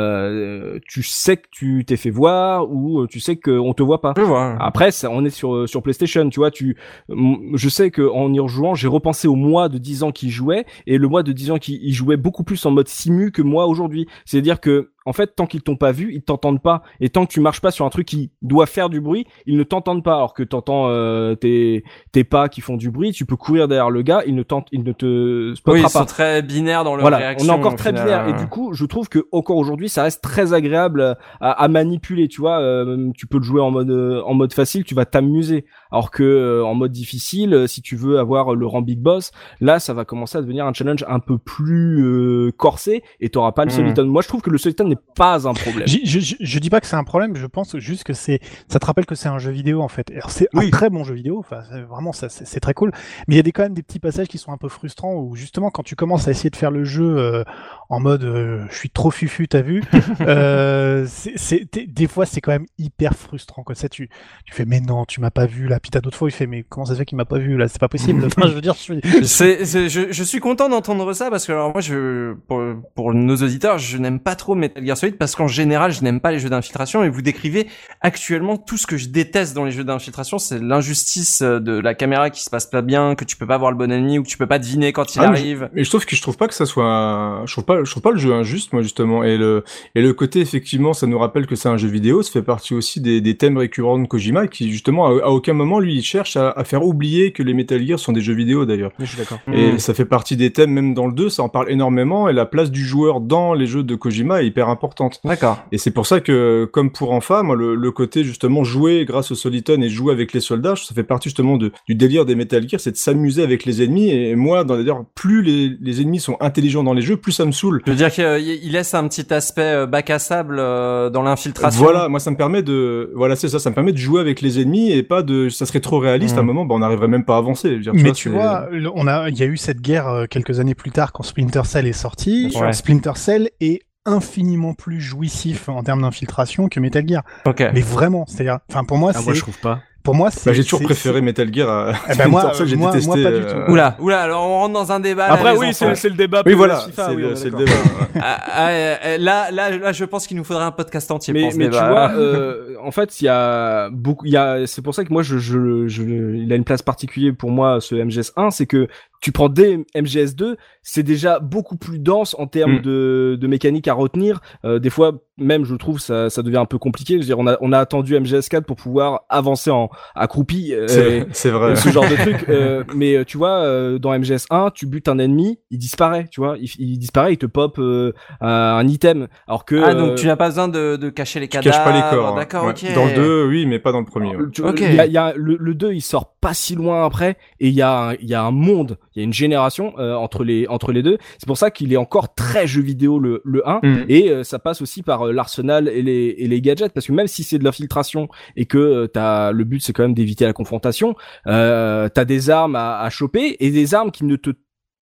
[0.00, 4.00] euh, tu sais que tu t'es fait voir ou euh, tu sais qu'on te voit
[4.00, 4.14] pas
[4.60, 6.76] après ça, on est sur sur PlayStation tu vois tu
[7.08, 10.64] je sais que en y rejouant j'ai repensé au mois de 10 ans qui jouait
[10.86, 13.66] et le mois de 10 ans qui jouait beaucoup plus en mode simu que moi
[13.66, 16.82] aujourd'hui c'est à dire que en fait, tant qu'ils t'ont pas vu, ils t'entendent pas.
[17.00, 19.56] Et tant que tu marches pas sur un truc qui doit faire du bruit, ils
[19.56, 20.16] ne t'entendent pas.
[20.16, 23.88] Alors que t'entends euh, tes tes pas qui font du bruit, tu peux courir derrière
[23.90, 26.04] le gars, il ne tente, il ne te Oui, spottera ils sont pas.
[26.04, 27.48] très binaires dans leur Voilà, réaction.
[27.50, 28.04] on est encore très final.
[28.04, 31.52] binaire et du coup, je trouve que encore aujourd'hui, ça reste très agréable euh, à,
[31.52, 32.28] à manipuler.
[32.28, 35.04] Tu vois, euh, tu peux le jouer en mode euh, en mode facile, tu vas
[35.06, 35.64] t'amuser.
[35.92, 39.30] Alors que euh, en mode difficile, euh, si tu veux avoir le rang big boss,
[39.60, 43.52] là, ça va commencer à devenir un challenge un peu plus euh, corsé et t'auras
[43.52, 43.76] pas le Mhm.
[43.76, 44.06] soliton.
[44.06, 45.86] Moi, je trouve que le soliton n'est pas un problème.
[45.86, 48.40] Je, je, je- je dis pas que c'est un problème, je pense juste que c'est,
[48.68, 50.10] ça te rappelle que c'est un jeu vidéo en fait.
[50.10, 50.66] Alors c'est Oui.
[50.66, 52.90] un très bon jeu vidéo, enfin vraiment ça c'est c'est très cool.
[53.28, 55.14] Mais il y a des quand même des petits passages qui sont un peu frustrants
[55.14, 57.44] où justement quand tu commences à essayer de faire le jeu euh,
[57.88, 59.82] en mode euh, je suis trop fufu, t'as vu,
[60.20, 63.74] euh, c'est, c'est- t'es- des fois c'est quand même hyper frustrant quoi.
[63.74, 64.08] Ça tu,
[64.44, 66.46] tu fais mais non tu m'as pas vu là, puis t'as d'autres fois il fait
[66.46, 68.24] mais comment ça se fait qu'il m'a pas vu là, c'est pas possible.
[68.26, 71.46] Enfin je veux dire je suis, C'est, c'est- je, je suis content d'entendre ça parce
[71.46, 72.60] que alors moi je pour,
[72.94, 76.20] pour nos auditeurs je n'aime pas trop Metal Gear Solid parce qu'en général je n'aime
[76.20, 77.68] pas les jeux d'infiltration et vous décrivez
[78.00, 81.94] actuellement tout ce que je déteste dans les jeux d'infiltration c'est l'injustice euh, de la
[81.94, 84.22] caméra qui se passe pas bien que tu peux pas voir le bon ennemi ou
[84.22, 86.22] que tu peux pas deviner quand il Ah, mais arrive Mais je trouve que je
[86.22, 88.82] trouve pas que ça soit, je trouve pas, je trouve pas le jeu injuste moi
[88.82, 89.22] justement.
[89.24, 89.64] Et le
[89.94, 92.22] et le côté effectivement, ça nous rappelle que c'est un jeu vidéo.
[92.22, 95.52] Ça fait partie aussi des, des thèmes récurrents de Kojima qui justement à, à aucun
[95.52, 98.34] moment lui il cherche à, à faire oublier que les Metal Gear sont des jeux
[98.34, 98.92] vidéo d'ailleurs.
[98.98, 99.38] Je suis d'accord.
[99.52, 99.78] Et Mm.
[99.78, 102.46] ça fait partie des thèmes même dans le 2, ça en parle énormément et la
[102.46, 105.20] place du joueur dans les jeux de Kojima est hyper importante.
[105.24, 109.04] d'accord Et c'est pour ça que, comme pour Enfa, moi, le, le côté justement jouer
[109.04, 112.24] grâce au Soliton et jouer avec les soldats, ça fait partie justement de, du délire
[112.24, 114.10] des Metal Gear, c'est de s'amuser avec les ennemis.
[114.10, 117.52] Et moi, d'ailleurs, plus les, les ennemis sont intelligents dans les jeux, plus ça me
[117.52, 117.65] saoule.
[117.86, 121.82] Je veux dire qu'il laisse un petit aspect euh, bac à sable euh, dans l'infiltration
[121.82, 124.40] Voilà, moi ça me permet de, voilà, c'est ça, ça me permet de jouer avec
[124.40, 126.46] les ennemis et pas de, ça serait trop réaliste à un Mm.
[126.46, 127.68] moment, bah, on n'arriverait même pas à avancer.
[127.70, 130.08] Je veux dire, Mais vois, tu vois, on a, il y a eu cette guerre
[130.08, 132.52] euh, quelques années plus tard quand Splinter Cell est sorti.
[132.60, 132.72] Ouais.
[132.72, 137.22] Splinter Cell est infiniment plus jouissif en termes d'infiltration que Metal Gear.
[137.44, 139.80] ok Mais vraiment, c'est-à-dire, enfin pour moi, Ah, c'est, moi, je trouve pas.
[140.06, 140.46] Pour moi, c'est.
[140.48, 143.20] Bah, j'ai toujours préféré Metal Gear à Eh ben, moi, Cell, j'ai moi- détesté.
[143.20, 143.72] moi, pas du euh, tout.
[143.72, 146.42] oula oula alors on rentre dans un débat Après, oui, c'est c'est le débat.
[146.46, 147.72] Oui, voilà, c'est oui, le, débat.
[148.18, 151.42] Ah, ah, euh, là, là, là, je pense qu'il nous faudrait un podcast entier mais
[151.42, 154.66] pour ce mais tu vois euh, en fait il y a beaucoup il y a
[154.66, 157.78] c'est pour ça que moi je je je il a une place particulière pour moi
[157.82, 158.88] ce MGS1 c'est que
[159.20, 162.82] tu prends des MGS2 c'est déjà beaucoup plus dense en termes Mm.
[162.82, 166.64] de de mécanique à retenir Euh, des fois même je trouve ça ça devient un
[166.64, 169.90] peu compliqué je veux dire on a on a attendu MGS4 pour pouvoir avancer en
[170.14, 171.76] accroupi euh, C'est c'est vrai.
[171.76, 175.18] ce genre de truc euh, mais euh, tu vois euh, dans MGS1 tu butes un
[175.18, 179.64] ennemi il disparaît tu vois il, il disparaît il te pop euh, un item alors
[179.64, 181.76] que Ah, donc euh, tu n'as pas besoin de, de cacher les Tu cadavres.
[181.76, 182.32] caches pas les corps.
[182.32, 182.36] hein.
[182.36, 182.70] D'accord, Ouais.
[182.70, 182.94] ok.
[182.94, 184.34] Dans le 2, oui, mais pas dans le premier.
[184.36, 184.44] ouais.
[184.52, 184.80] tu vois, Ok.
[184.80, 187.36] il y a, il y a- le, le 2 il sort pas si loin après
[187.60, 190.44] et il y a y a un monde il y a une génération euh, entre
[190.44, 193.68] les entre les deux c'est pour ça qu'il est encore très jeu vidéo le le
[193.68, 194.04] 1 Mm.
[194.08, 197.12] et euh, ça passe aussi par euh, l'arsenal et les et les gadgets parce que
[197.12, 200.44] même si c'est de l'infiltration et que euh, t'as le but c'est quand même d'éviter
[200.44, 201.14] la confrontation
[201.46, 204.50] euh, t'as des armes à, à choper et des armes qui ne te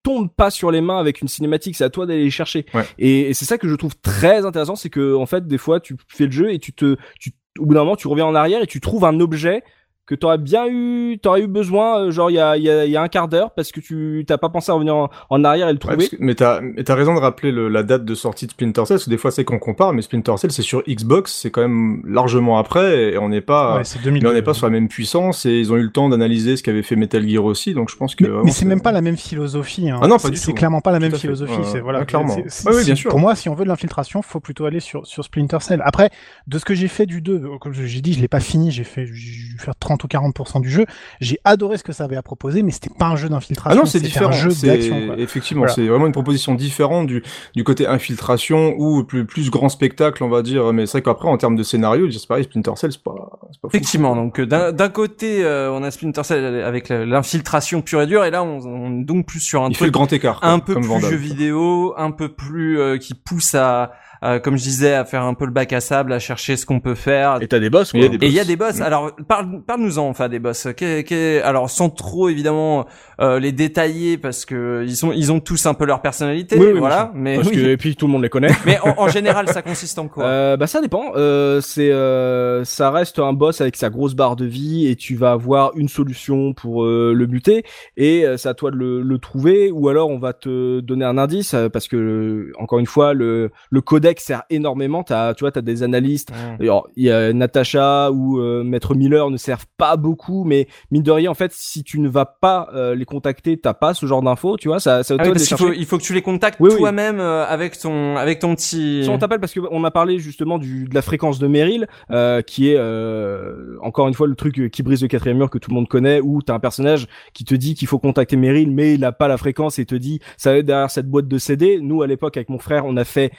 [0.03, 2.67] tombent pas sur les mains avec une cinématique, c'est à toi d'aller les chercher.
[2.75, 2.85] Ouais.
[2.99, 5.81] Et, et c'est ça que je trouve très intéressant, c'est que en fait des fois
[5.81, 8.35] tu fais le jeu et tu te, tu, au bout d'un moment tu reviens en
[8.35, 9.65] arrière et tu trouves un objet
[10.07, 12.95] que t'aurais bien eu, t'aurais eu besoin, euh, genre il y a, y, a, y
[12.97, 15.69] a un quart d'heure, parce que tu t'as pas pensé à revenir en, en arrière
[15.69, 15.97] et le Ouais, trouver.
[15.97, 18.51] parce que- mais t'as mais t'as raison de rappeler le- la date de sortie de
[18.51, 21.33] Splinter Cell, parce que des fois c'est qu'on compare, mais Splinter Cell c'est sur Xbox,
[21.33, 24.23] c'est quand même largement après, et on n'est pas, Ouais, c'est 2000.
[24.23, 26.57] mais on n'est pas sur la même puissance, et ils ont eu le temps d'analyser
[26.57, 28.25] ce qu'avait fait Metal Gear aussi, donc je pense que.
[28.25, 29.89] Mais, mais c'est même pas la même philosophie.
[29.89, 30.01] Hein.
[30.03, 31.53] Ah non, pas C'est- clairement pas la même philosophie.
[31.53, 32.35] Ouais, c'est voilà, ouais, clairement.
[32.37, 33.09] Ouais, oui, bien sûr.
[33.11, 35.81] Pour moi, si on veut de l'infiltration, faut plutôt aller sur sur Splinter Cell.
[35.83, 36.11] Après,
[36.47, 38.71] de ce que j'ai fait du 2, comme j'ai dit, je l'ai pas fini.
[38.71, 39.13] J'ai fait, j'ai
[39.53, 40.87] dû faire 30 ou 40% du jeu.
[41.21, 43.79] J'ai adoré ce que ça avait à proposer, mais c'était pas un jeu Ah d'infiltration.
[43.81, 44.31] non, c'est différent.
[44.31, 45.15] un jeu C'est d'action.
[45.19, 45.75] effectivement, Voilà.
[45.75, 47.23] c'est vraiment une proposition différente du
[47.55, 50.73] du côté infiltration ou plus plus grand spectacle, on va dire.
[50.73, 53.39] Mais c'est vrai qu'après, en termes de scénario, c'est pareil, Splinter Cell, c'est pas, pas
[53.61, 53.67] fou.
[53.69, 58.07] Effectivement, donc euh, d'un d'un côté, euh, on a Splinter Cell avec l'infiltration pure et
[58.07, 60.13] dure, et là, on, on est donc plus sur un Il fait le truc grand
[60.13, 60.41] écart.
[60.41, 61.11] quoi, un peu comme plus Vandal.
[61.11, 63.93] jeu vidéo, un peu plus euh, qui pousse à,
[64.25, 66.67] à, comme je disais, à faire un peu le bac à sable, à chercher ce
[66.67, 67.39] qu'on peut faire.
[67.41, 68.01] Et t'as des boss, quoi.
[68.01, 68.81] Il y a des Et il y a des boss.
[68.81, 70.69] Alors, parle, parle-nous-en, enfin, des boss.
[70.77, 72.87] Qu'est- qu'est- alors, sans trop évidemment
[73.21, 76.67] euh, les détailler, parce que ils sont, ils ont tous un peu leur personnalité, Oui,
[76.73, 77.13] oui, voilà.
[77.15, 77.55] Mais Parce oui.
[77.55, 78.51] que, et puis tout le monde les connaît.
[78.67, 81.13] Mais en, en général, ça consiste en quoi Euh, bah ça dépend.
[81.17, 85.15] Euh, c'est euh, ça reste un boss avec sa grosse barre de vie et tu
[85.17, 87.63] vas avoir une solution pour euh, le buter
[87.97, 91.05] et euh, c'est à toi de le, le trouver ou alors on va te donner
[91.05, 95.03] un indice euh, parce que euh, encore une fois le le codec sert énormément.
[95.03, 96.31] T'as tu vois t'as des analystes.
[96.31, 96.63] Mm.
[96.63, 101.03] Alors, il y a Natacha ou euh, Maître Miller ne servent pas beaucoup mais mine
[101.03, 104.07] de rien en fait si tu ne vas pas euh, les contacter t'as pas ce
[104.07, 106.15] genre d'infos tu vois ça ça Ah oui, parce qu'il faut, il faut que tu
[106.15, 106.79] les contactes Oui, oui.
[106.79, 109.03] toi-même euh, avec ton, avec ton petit.
[109.05, 111.87] Si on t'appelle parce que on m'a parlé justement du, de la fréquence de Meryl,
[112.11, 115.59] euh, qui est euh, encore une fois le truc qui brise le quatrième mur que
[115.59, 118.71] tout le monde connaît, où t'as un personnage qui te dit qu'il faut contacter Meryl,
[118.71, 121.29] mais il a pas la fréquence et te dit ça va être derrière cette boîte
[121.29, 121.79] de CD.
[121.81, 123.33] Nous à l'époque avec mon frère, on a fait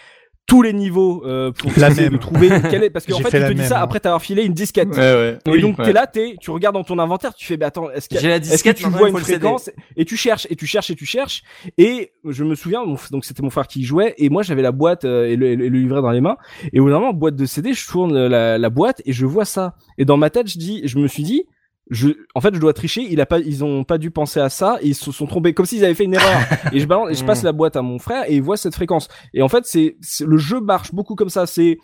[0.47, 2.19] tous les niveaux euh, pour La essayer de même.
[2.19, 3.83] trouver quel est parce qu'en fait fait il la te dit même, ça hein.
[3.83, 4.89] après t'avoir filé une disquette.
[4.89, 5.39] Ouais, ouais.
[5.45, 5.85] Et Oui, donc ouais.
[5.85, 8.19] t'es là, t'es, tu regardes dans ton inventaire, tu fais, bah attends, est-ce qu'il y
[8.19, 8.77] a J'ai la est-ce que disquette.
[8.77, 11.41] tu vois une fréquence et tu cherches et tu cherches et tu cherches
[11.79, 14.71] et je me souviens donc c'était mon frère qui y jouait et moi j'avais la
[14.71, 16.37] boîte euh, et, le, et le livret dans les mains
[16.73, 19.25] et au bout d'un moment boîte de CD je tourne la, la boîte et je
[19.25, 21.45] vois ça et dans ma tête je dis je me suis dit
[21.91, 23.01] je, en fait, je dois tricher.
[23.09, 24.77] Il a pas, ils ont pas dû penser à ça.
[24.81, 26.39] Et ils se sont trompés, comme s'ils avaient fait une erreur.
[26.73, 27.45] et je balance, et je passe Mm.
[27.45, 29.07] la boîte à mon frère et il voit cette fréquence.
[29.33, 31.45] Et en fait, c'est, le jeu marche beaucoup comme ça.
[31.45, 31.77] C'est,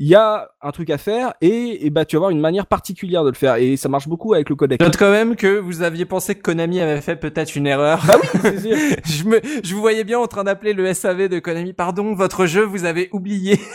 [0.00, 2.66] il y a un truc à faire et, et bah tu vas avoir une manière
[2.68, 4.80] particulière de le faire et ça marche beaucoup avec le codec.
[4.80, 8.00] Note quand même que vous aviez pensé que Konami avait fait peut-être une erreur.
[8.06, 8.76] Bah oui, c'est sûr.
[9.04, 11.72] je me, je vous voyais bien en train d'appeler le SAV de Konami.
[11.72, 13.58] Pardon, votre jeu, vous avez oublié.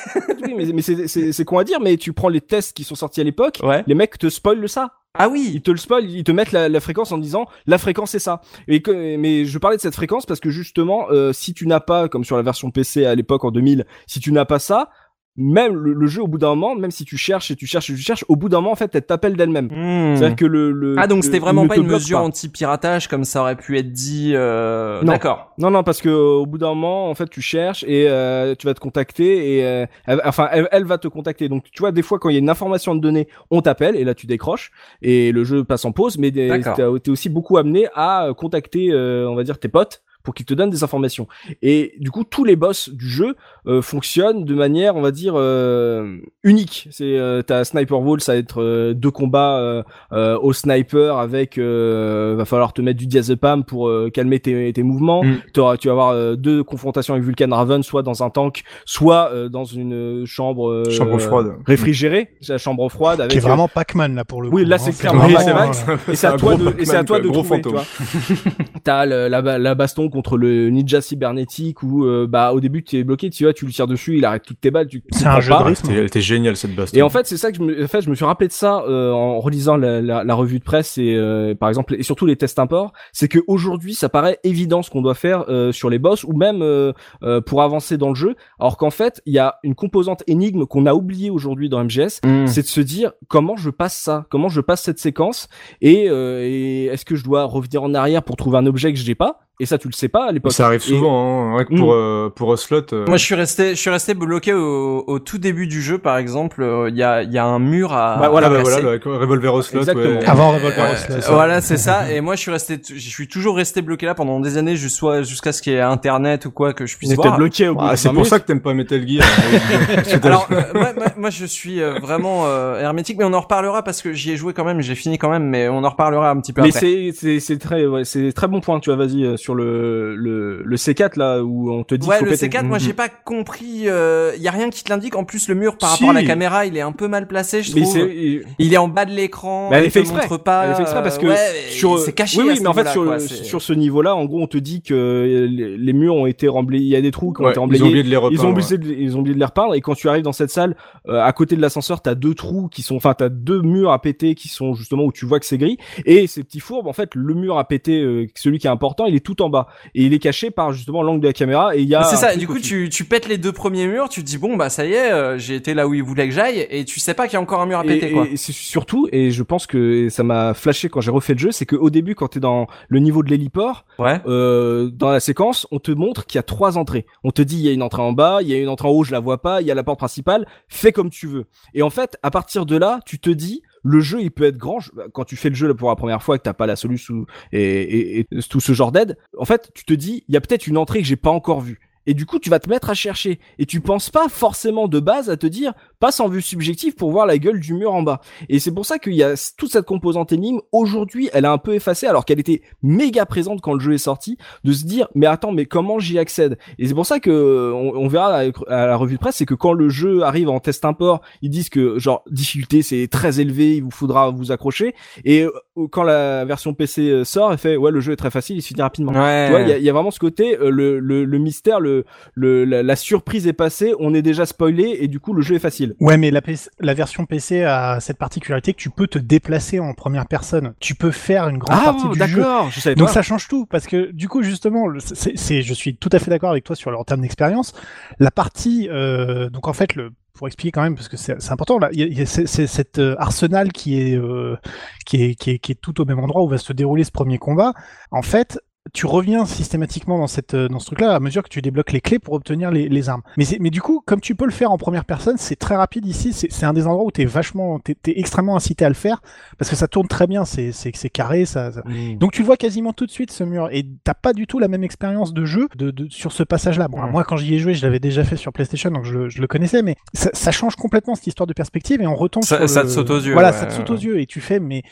[0.45, 2.83] Oui, mais, mais c'est, c'est, c'est con à dire, mais tu prends les tests qui
[2.83, 3.81] sont sortis à l'époque, Ouais.
[3.87, 4.91] les mecs te spoilent ça.
[5.15, 5.51] Ah oui.
[5.53, 8.41] Ils te le spoilent, ils te mettent la, fréquence en disant la fréquence c'est ça.
[8.67, 12.23] Mais je parlais de cette fréquence parce que justement, euh, si tu n'as pas, comme
[12.23, 14.89] sur la version PC à l'époque en 2000, si tu n'as pas ça,
[15.35, 17.89] même le, le jeu au bout d'un moment, même si tu cherches et tu cherches
[17.89, 19.65] et tu cherches, au bout d'un moment en fait elle t'appelle d'elle-même.
[19.65, 20.15] Hmm.
[20.15, 22.23] C'est-à-dire que le, le Ah donc c'était vraiment pas une mesure pas.
[22.25, 24.33] anti-piratage comme ça aurait pu être dit.
[24.35, 25.01] Euh...
[25.01, 25.11] Non.
[25.13, 25.53] D'accord.
[25.57, 28.53] Non, non, parce que euh, au bout d'un moment, en fait, tu cherches et euh,
[28.57, 31.49] tu vas te contacter et euh, elle- enfin, elle, elle va te contacter.
[31.49, 33.61] Donc, tu vois, des fois, quand il y a une information à te donner, on
[33.61, 34.71] t'appelle et là, tu décroches
[35.01, 36.17] et le jeu passe en pause.
[36.17, 40.33] Mais t'es aussi beaucoup amené à euh, contacter, euh, on va dire, tes potes pour
[40.33, 41.27] qu'ils te donnent des informations.
[41.61, 43.35] Et du coup, tous les boss du jeu
[43.67, 46.87] euh, fonctionnent de manière, on va dire, euh, unique.
[46.91, 51.17] C'est euh, t'as Sniper Wall, ça va être euh, deux combats euh, euh, au sniper
[51.17, 55.23] avec, euh, va falloir te mettre du diazepam pour euh, calmer tes, tes mouvements.
[55.23, 55.37] Mm.
[55.53, 59.29] T'auras- tu vas avoir euh, deux confrontations avec Vulcan Raven, soit dans un tank, soit
[59.31, 61.53] euh, dans une chambre euh, Chambre froide.
[61.65, 63.31] réfrigérée, la chambre froide avec.
[63.31, 64.57] Qui est euh, vraiment Pac-Man là pour le coup.
[64.57, 64.79] Oui, là, hein.
[64.79, 67.69] c'est clairement euh, et c'est à toi de, et c'est à toi de trouver, tu
[67.69, 67.73] fantôme.
[67.73, 67.83] vois.
[68.83, 72.97] T'as le- la, la baston contre le ninja cybernétique où euh, bah au début tu
[72.97, 75.25] es bloqué, tu vois, tu lui tires dessus, il arrête toutes tes balles, tu C'est
[75.25, 75.59] un jeu pas.
[75.59, 75.89] de rythme.
[75.91, 76.97] Elle était géniale cette baston.
[76.97, 78.53] Et en fait, c'est ça que je me, en fait, je me suis rappelé de
[78.53, 82.03] ça euh, en relisant la, la, la revue de presse et euh, par exemple et
[82.03, 85.71] surtout les tests import, c'est que aujourd'hui, ça paraît évident ce qu'on doit faire euh,
[85.71, 86.91] sur les boss ou même euh,
[87.23, 90.65] euh, pour avancer dans le jeu, alors qu'en fait, il y a une composante énigme
[90.65, 92.47] qu'on a oubliée aujourd'hui dans MGS, Hmm.
[92.47, 95.47] c'est de se dire comment je passe ça, comment je passe cette séquence
[95.81, 98.99] et, euh, et est-ce que je dois revenir en arrière pour trouver un objet que
[98.99, 100.51] j'ai pas Et ça, tu le sais pas à l'époque.
[100.51, 101.95] ça arrive Et- souvent, hein, rien que pour, Mm.
[101.95, 102.81] euh, pour Ocelot.
[102.91, 105.99] euh, Moi, je suis resté, je suis resté bloqué au, au tout début du jeu,
[105.99, 106.63] par exemple.
[106.63, 108.17] euh, Il y a, il y a un mur à.
[108.17, 109.81] Bah, voilà, à bah, voilà, le Revolver Ocelot.
[109.81, 110.19] Exactement.
[110.19, 110.25] ouais.
[110.25, 111.31] Avant Revolver Euh, ça.
[111.33, 112.11] voilà, c'est ça.
[112.11, 114.97] Et moi, je suis resté, je suis toujours resté bloqué là pendant des années, juste-
[114.97, 117.37] soit jusqu'à ce qu'il y ait Internet ou quoi que je puisse On était voir.
[117.37, 118.29] bloqué au bout Ah, c'est 20 pour minutes.
[118.31, 119.23] ça que t'aimes pas Metal Gear.
[120.23, 124.01] Alors, euh, moi, moi, moi, je suis vraiment euh, hermétique, mais on en reparlera parce
[124.01, 126.39] que j'y ai joué quand même, j'ai fini quand même, mais on en reparlera un
[126.41, 126.79] petit peu Mais après.
[126.79, 128.79] c'est c'est c'est très ouais, c'est très bon point.
[128.79, 132.17] Tu vois, vas-y euh, sur le, le le C4 là où on te dit Ouais,
[132.19, 132.47] faut le péter.
[132.47, 132.83] C4, moi Mhm.
[132.83, 133.65] j'ai pas compris.
[133.65, 135.15] Il y a rien qui te l'indique.
[135.15, 136.03] En plus, le mur par Si.
[136.03, 137.93] rapport à la caméra, il est un peu mal placé, je Mais trouve.
[137.93, 139.69] c'est Il est en bas de l'écran.
[139.69, 140.21] Mais elle il est fait te exprès.
[140.29, 140.63] montre pas.
[140.65, 142.37] Elle est fait exprès parce que euh, ouais, sur c'est caché.
[142.41, 144.47] oui à oui ce mais en fait sur quoi, sur ce niveau-là en gros on
[144.47, 147.33] te dit que euh, les, les murs ont été remblayés il y a des trous
[147.33, 148.41] qui ont Ouais, été ils remblayés ont oublié de les repeindre.
[148.41, 150.31] ils ont oublié de, ils ont oublié de les repeindre et quand tu arrives dans
[150.31, 150.75] cette salle
[151.09, 154.01] euh, à côté de l'ascenseur t'as deux trous qui sont enfin t'as deux murs à
[154.01, 156.93] péter qui sont justement où tu vois que c'est gris et ces petits fourbes en
[156.93, 159.67] fait le mur à péter euh, celui qui est important il est tout en bas
[159.95, 162.15] et il est caché par justement l'angle de la caméra et il y a C'est
[162.15, 164.69] ça, du coup tu, tu pètes les deux premiers murs, tu te dis bon bah
[164.69, 167.13] ça y est, euh, j'ai été là où il voulait que j'aille et tu sais
[167.13, 168.27] pas qu'il y a encore un mur à péter et, quoi.
[168.31, 171.51] et c'est surtout, et je pense que ça m'a flashé quand j'ai refait le jeu,
[171.51, 174.19] c'est qu'au début, quand t'es dans le niveau de l'héliport, Ouais.
[174.27, 177.05] euh, dans la séquence, on te montre qu'il y a trois entrées.
[177.23, 178.87] On te dit il y a une entrée en bas, il y a une entrée
[178.87, 181.27] en haut, je la vois pas, il y a la porte principale, fais comme tu
[181.27, 181.45] veux.
[181.73, 184.57] Et en fait, à partir de là, tu te dis le jeu il peut être
[184.57, 184.79] grand
[185.13, 187.25] quand tu fais le jeu pour la première fois et que t'as pas la solution
[187.51, 189.17] et, et, et tout ce genre d'aide.
[189.37, 191.61] En fait, tu te dis il y a peut-être une entrée que j'ai pas encore
[191.61, 191.79] vue.
[192.05, 193.39] Et du coup, tu vas te mettre à chercher.
[193.59, 197.11] Et tu penses pas forcément de base à te dire, passe en vue subjective pour
[197.11, 198.21] voir la gueule du mur en bas.
[198.49, 200.59] Et c'est pour ça qu'il y a toute cette composante énigme.
[200.71, 203.97] Aujourd'hui, elle a un peu effacé alors qu'elle était méga présente quand le jeu est
[203.97, 204.37] sorti.
[204.63, 206.57] De se dire, mais attends, mais comment j'y accède?
[206.77, 209.45] Et c'est pour ça que, euh, on, on verra à la revue de presse, c'est
[209.45, 213.39] que quand le jeu arrive en test import, ils disent que, genre, difficulté, c'est très
[213.39, 214.93] élevé, il vous faudra vous accrocher.
[215.23, 215.51] Et euh,
[215.91, 218.61] quand la version PC euh, sort, elle fait, ouais, le jeu est très facile, il
[218.61, 219.13] se finit rapidement.
[219.13, 219.45] Ouais.
[219.45, 221.79] Tu vois, il y a, il y a vraiment ce côté, le, le, le mystère,
[221.79, 221.92] le,
[222.33, 225.55] le, la, la surprise est passée, on est déjà spoilé et du coup le jeu
[225.55, 225.95] est facile.
[225.99, 229.79] Ouais, mais la, PC la version PC a cette particularité que tu peux te déplacer
[229.79, 230.73] en première personne.
[230.79, 232.41] Tu peux faire une grande partie du jeu.
[232.41, 233.13] Ah, d'accord, je Donc pas.
[233.13, 236.51] ça change tout parce que du coup justement, c'est, je suis tout à fait d'accord
[236.51, 237.73] avec toi sur leur terme d'expérience.
[238.19, 241.79] La partie, euh, donc en fait, le, pour expliquer quand même parce que c'est, important,
[241.79, 244.57] là, il y a, il y a c'est, cet euh, arsenal qui est, euh,
[245.05, 247.11] qui est qui est qui est tout au même endroit où va se dérouler ce
[247.11, 247.73] premier combat.
[248.11, 248.59] En fait.
[248.91, 252.01] Tu reviens systématiquement dans cette euh, dans ce truc-là à mesure que tu débloques les
[252.01, 253.21] clés pour obtenir les, les armes.
[253.37, 256.05] Mais mais du coup, comme tu peux le faire en première personne, c'est très rapide
[256.05, 256.33] ici.
[256.33, 259.21] C'est un des endroits où t'es vachement, t'es extrêmement incité à le faire
[259.57, 260.43] parce que ça tourne très bien.
[260.43, 260.73] C'est
[261.09, 262.17] carré, ça, ça- Mm.
[262.17, 264.59] donc tu le vois quasiment tout de suite ce mur et t'as pas du tout
[264.59, 266.89] la même expérience de jeu de, de- sur ce passage-là.
[266.89, 267.09] Bon, Ouais.
[267.09, 269.39] moi quand j'y ai joué, je l'avais déjà fait sur PlayStation, donc je, le- je
[269.39, 272.57] le connaissais, mais ça, ça change complètement cette histoire de perspective et on retombe Ça-
[272.57, 274.25] sur ça le- te saute aux yeux, Voilà, ouais, ça te saute aux yeux et
[274.25, 274.83] tu fais mais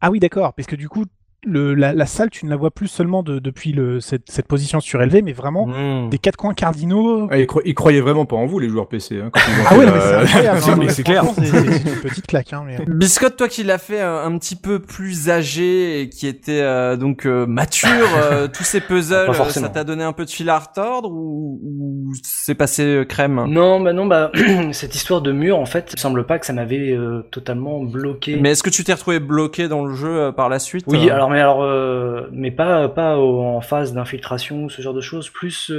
[0.00, 1.04] ah oui d'accord, parce que du coup
[1.44, 4.46] le, la, la salle tu ne la vois plus seulement de, depuis le, cette, cette
[4.46, 6.10] position surélevée, mais vraiment Mmh.
[6.10, 7.28] des quatre coins cardinaux.
[7.30, 9.20] Ah, ils, cro- ils croyaient vraiment pas en vous, les joueurs PC.
[9.20, 11.24] Hein, quand ils ont Ah ouais, mais c'est c'est- hein, c'est clair.
[11.36, 12.52] C'est une petite claque.
[12.52, 12.78] Hein, mais...
[12.86, 16.96] Biscotte, toi qui l'as fait euh, un petit peu plus âgé et qui était euh,
[16.96, 20.30] donc euh, mature, euh, tous ces puzzles, Pas euh, ça t'a donné un peu de
[20.30, 23.44] fil à retordre ou, ou c'est passé euh, crème?
[23.48, 24.30] Non, bah non, bah
[24.72, 27.80] cette histoire de mur, en fait, il me semble pas que ça m'avait euh, totalement
[27.82, 28.36] bloqué.
[28.40, 30.84] Mais est-ce que tu t'es retrouvé bloqué dans le jeu euh, par la suite?
[30.88, 34.82] Oui, euh alors mais alors euh, mais pas pas au- en phase d'infiltration ou ce
[34.82, 35.72] genre de choses, plus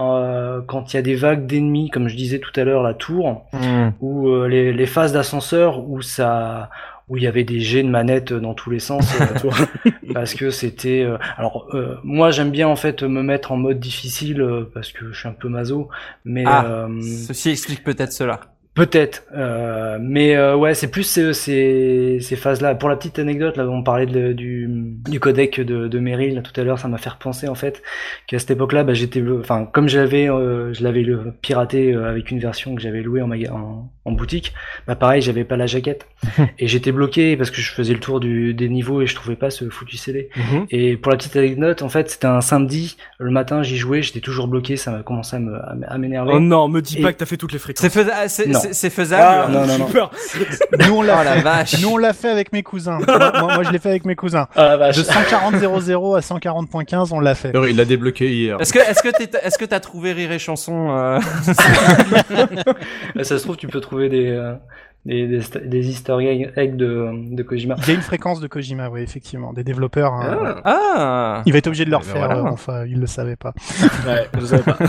[0.00, 2.94] euh, quand il y a des vagues d'ennemis, comme je disais tout à l'heure, la
[2.94, 3.88] tour, Mmh.
[4.00, 6.70] ou euh, les, les phases d'ascenseur où ça
[7.08, 9.50] où il y avait des jets de manettes dans tous les sens euh,
[10.12, 11.06] parce que c'était
[11.38, 11.66] alors
[12.04, 15.32] moi j'aime bien en fait me mettre en mode difficile parce que je suis un
[15.32, 15.88] peu maso
[16.26, 16.86] mais Ah,
[17.26, 18.40] Ceci explique peut-être cela.
[18.78, 22.74] Peut-être, euh, mais euh, ouais, c'est plus ces, ces, ces phases-là.
[22.76, 26.42] Pour la petite anecdote, là, on parlait de- du, du codec de, de Meryl là,
[26.42, 27.82] tout à l'heure, ça m'a fait repenser en fait
[28.28, 31.04] qu'à cette époque-là, bah, j'étais, enfin, comme j'avais, euh, je l'avais
[31.42, 34.54] piraté euh, avec une version que j'avais louée en, maga- en, en boutique,
[34.86, 36.06] bah pareil, j'avais pas la jaquette
[36.58, 39.36] et j'étais bloqué parce que je faisais le tour du, des niveaux et je trouvais
[39.36, 40.28] pas ce foutu CD.
[40.36, 40.66] Mhm.
[40.70, 44.20] Et pour la petite anecdote, en fait, c'était un samedi, le matin, j'y jouais, j'étais
[44.20, 46.32] toujours bloqué, ça m'a commencé à m'énerver.
[46.34, 47.82] Oh non, me dis Et- pas que t'as fait toutes les fréquences.
[48.72, 49.22] C'est faisable.
[49.24, 49.66] ah, Non.
[49.66, 50.10] non, non.
[50.86, 51.40] Nous on l'a Oh la fait.
[51.40, 51.80] vache.
[51.82, 52.98] Nous on l'a fait avec mes cousins.
[53.06, 54.46] moi, moi, moi, je l'ai fait avec mes cousins.
[54.56, 54.96] Ah la vache.
[54.96, 57.52] De 140.00 à 140.15, on l'a fait.
[57.68, 58.56] Il l'a débloqué hier.
[58.60, 61.20] Est-ce que est-ce que t'es- est-ce que t'as trouvé Rire et Chanson euh,
[63.22, 64.54] ça se trouve, tu peux trouver des, euh,
[65.08, 66.16] des, des, des easter
[66.54, 67.74] eggs de, de Kojima.
[67.82, 69.52] Il y a une fréquence de Kojima, oui, effectivement.
[69.52, 70.12] Des développeurs.
[70.12, 70.60] hein.
[70.64, 71.42] Ah.
[71.46, 72.36] Il va être obligé de le ben refaire, voilà.
[72.42, 73.54] euh, enfin, il le savait pas.
[74.06, 74.78] Ouais, je savais pas.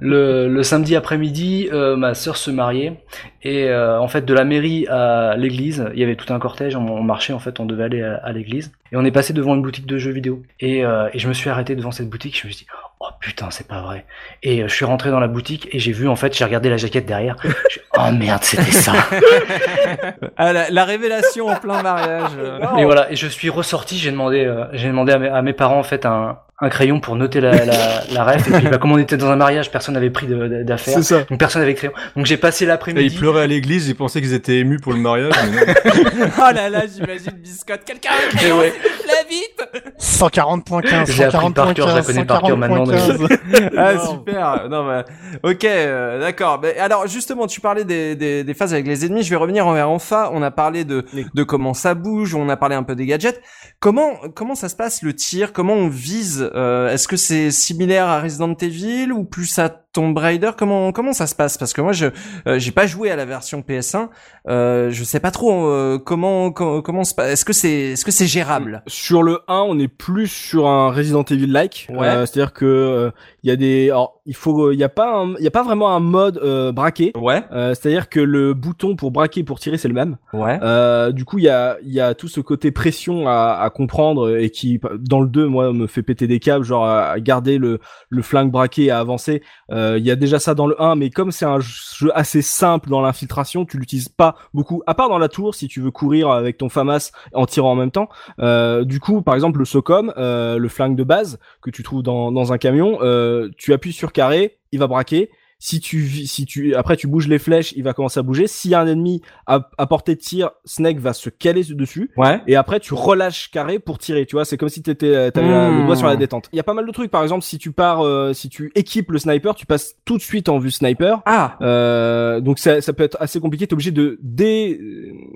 [0.00, 3.00] Le, le samedi après-midi, euh, ma sœur se mariait
[3.42, 6.76] et euh, en fait de la mairie à l'église, il y avait tout un cortège.
[6.76, 9.32] On, on marchait en fait, on devait aller à, à l'église et on est passé
[9.32, 12.10] devant une boutique de jeux vidéo et, euh, et je me suis arrêté devant cette
[12.10, 12.38] boutique.
[12.38, 12.70] Je me suis dit
[13.00, 14.04] oh putain c'est pas vrai
[14.42, 16.68] et euh, je suis rentré dans la boutique et j'ai vu en fait j'ai regardé
[16.68, 17.36] la jaquette derrière.
[17.44, 18.92] Je suis, oh merde c'était ça.
[20.36, 22.30] Ah, la, la révélation en plein mariage.
[22.38, 22.60] euh.
[22.76, 25.52] Et voilà, et je suis ressorti, j'ai demandé, euh, j'ai demandé à mes, à mes
[25.52, 28.48] parents en fait un, un crayon pour noter la, la, la ref.
[28.48, 30.94] Et puis, bah, comme on était dans un mariage, personne n'avait pris d'affaires.
[30.94, 31.18] C'est ça.
[31.30, 31.92] Donc personne n'avait crayon.
[32.16, 33.06] Donc j'ai passé Et l'après-midi.
[33.14, 35.32] ils pleuraient à l'église, ils pensaient qu'ils étaient émus pour le mariage.
[35.52, 36.26] mais non.
[36.38, 37.84] oh là là, j'imagine biscotte.
[37.84, 38.70] Quelqu'un a un crayon, ouais.
[38.72, 43.70] plaît, vite 140.15, J'ai appris par cœur, je la connais par cœur maintenant, donc- 140.15.
[43.76, 44.68] Ah super.
[44.68, 45.04] Non mais
[45.42, 46.60] ok, euh, d'accord.
[46.80, 49.22] Alors justement, tu parlais des, des, des phases avec les ennemis.
[49.22, 50.30] Je vais revenir envers Enfa.
[50.32, 51.04] On a parlé de
[51.34, 52.34] de comment ça bouge.
[52.34, 53.40] On a parlé un peu des gadgets.
[53.80, 55.52] Comment comment ça se passe le tir?
[55.52, 59.68] Comment on vise Euh, Est-ce que c'est similaire à Resident Evil ou plus à
[59.98, 61.58] Tomb Raider Comment comment ça se passe?
[61.58, 62.06] Parce que moi je
[62.46, 64.10] euh, j'ai pas joué à la version PS1.
[64.48, 67.32] Euh, je sais pas trop euh, comment comment, comment se passe.
[67.32, 68.82] Est-ce que c'est est-ce que c'est gérable?
[68.86, 71.88] Sur le 1, on est plus sur un Resident Evil like.
[71.90, 72.06] Ouais.
[72.06, 73.10] Euh, C'est-à-dire que euh,
[73.42, 75.50] il y a des, alors il faut, il y a pas, un- il y a
[75.50, 77.12] pas vraiment un mode euh, braqué.
[77.16, 77.42] Ouais.
[77.50, 80.16] Euh, C'est-à-dire que le bouton pour braquer, pour tirer, c'est le même.
[80.32, 80.58] Ouais.
[80.62, 83.70] Euh, du coup, il y a, il y a tout ce côté pression à, à
[83.70, 87.58] comprendre et qui, dans le 2, moi, me fait péter des câbles, genre à garder
[87.58, 87.80] le,
[88.10, 89.42] le flingue braqué à avancer.
[89.72, 92.42] Euh, Il y a déjà ça dans le 1, mais comme c'est un jeu assez
[92.42, 95.90] simple dans l'infiltration, tu l'utilises pas beaucoup, à part dans la tour, si tu veux
[95.90, 98.08] courir avec ton FAMAS en tirant en même temps.
[98.40, 102.02] Euh, du coup, par exemple, le SOCOM, euh, le flingue de base que tu trouves
[102.02, 105.30] dans, dans un camion, euh, tu appuies sur carré, il va braquer.
[105.60, 108.46] Si tu, si tu, après tu bouges les flèches, il va commencer à bouger.
[108.46, 112.10] S'il y a un ennemi à, à portée de tir, Snake va se caler dessus.
[112.16, 112.40] Ouais.
[112.46, 114.24] Et après, tu relâches carré pour tirer.
[114.24, 115.80] Tu vois, c'est comme si t'étais, euh, t'avais Hmm.
[115.80, 116.48] le doigt sur la détente.
[116.52, 117.10] Il y a pas mal de trucs.
[117.10, 120.22] Par exemple, si tu pars, euh, si tu équipes le sniper, tu passes tout de
[120.22, 121.22] suite en vue sniper.
[121.26, 121.56] Ah.
[121.60, 123.66] Euh, donc ça, ça peut être assez compliqué.
[123.66, 124.78] T'es obligé de dé,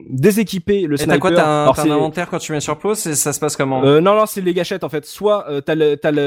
[0.09, 1.15] déséquiper le Et sniper.
[1.15, 3.57] t'as quoi T'as un, un inventaire quand tu mets sur pause et ça se passe
[3.57, 3.85] comment?
[3.85, 5.05] Euh, non, non, c'est les gâchettes en fait.
[5.05, 5.75] Soit euh, t'as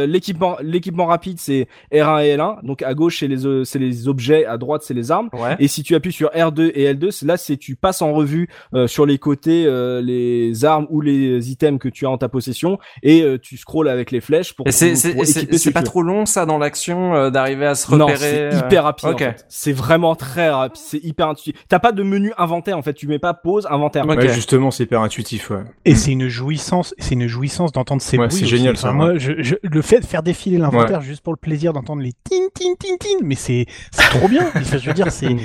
[0.05, 2.65] l'équipement, l'équipement rapide, c'est R1 et L1.
[2.65, 5.29] Donc à gauche c'est les, c'est les objets, à droite c'est les armes.
[5.33, 5.55] Ouais.
[5.59, 8.47] Et si tu appuies sur R2 et L2, c'est là c'est tu passes en revue
[8.73, 12.29] euh, sur les côtés euh, les armes ou les items que tu as en ta
[12.29, 16.45] possession et euh, tu scrolles avec les flèches pour, c'est ce pas trop long ça
[16.45, 18.19] dans l'action euh, d'arriver à se Non, repérer.
[18.19, 19.09] c'est euh, hyper rapide.
[19.09, 19.15] Ok.
[19.15, 19.45] en fait.
[19.49, 20.81] C'est vraiment très rapide.
[20.83, 21.63] C'est hyper intuitif.
[21.67, 22.93] T'as pas de menu inventaire en fait.
[22.93, 24.05] Tu mets pas pause inventaire.
[24.07, 24.17] Ok.
[24.17, 25.63] Ouais, justement, c'est hyper intuitif, ouais.
[25.85, 28.39] Et c'est une jouissance, c'est une jouissance d'entendre ces Ouais, bruits.
[28.39, 31.33] c'est génial, Enfin, ça, Moi, je, je- le fait de faire défiler l'inventaire juste pour
[31.33, 34.45] le plaisir d'entendre les tin tin tin tin, mais c'est c'est trop bien.
[34.55, 35.35] Enfin, je veux dire, c'est.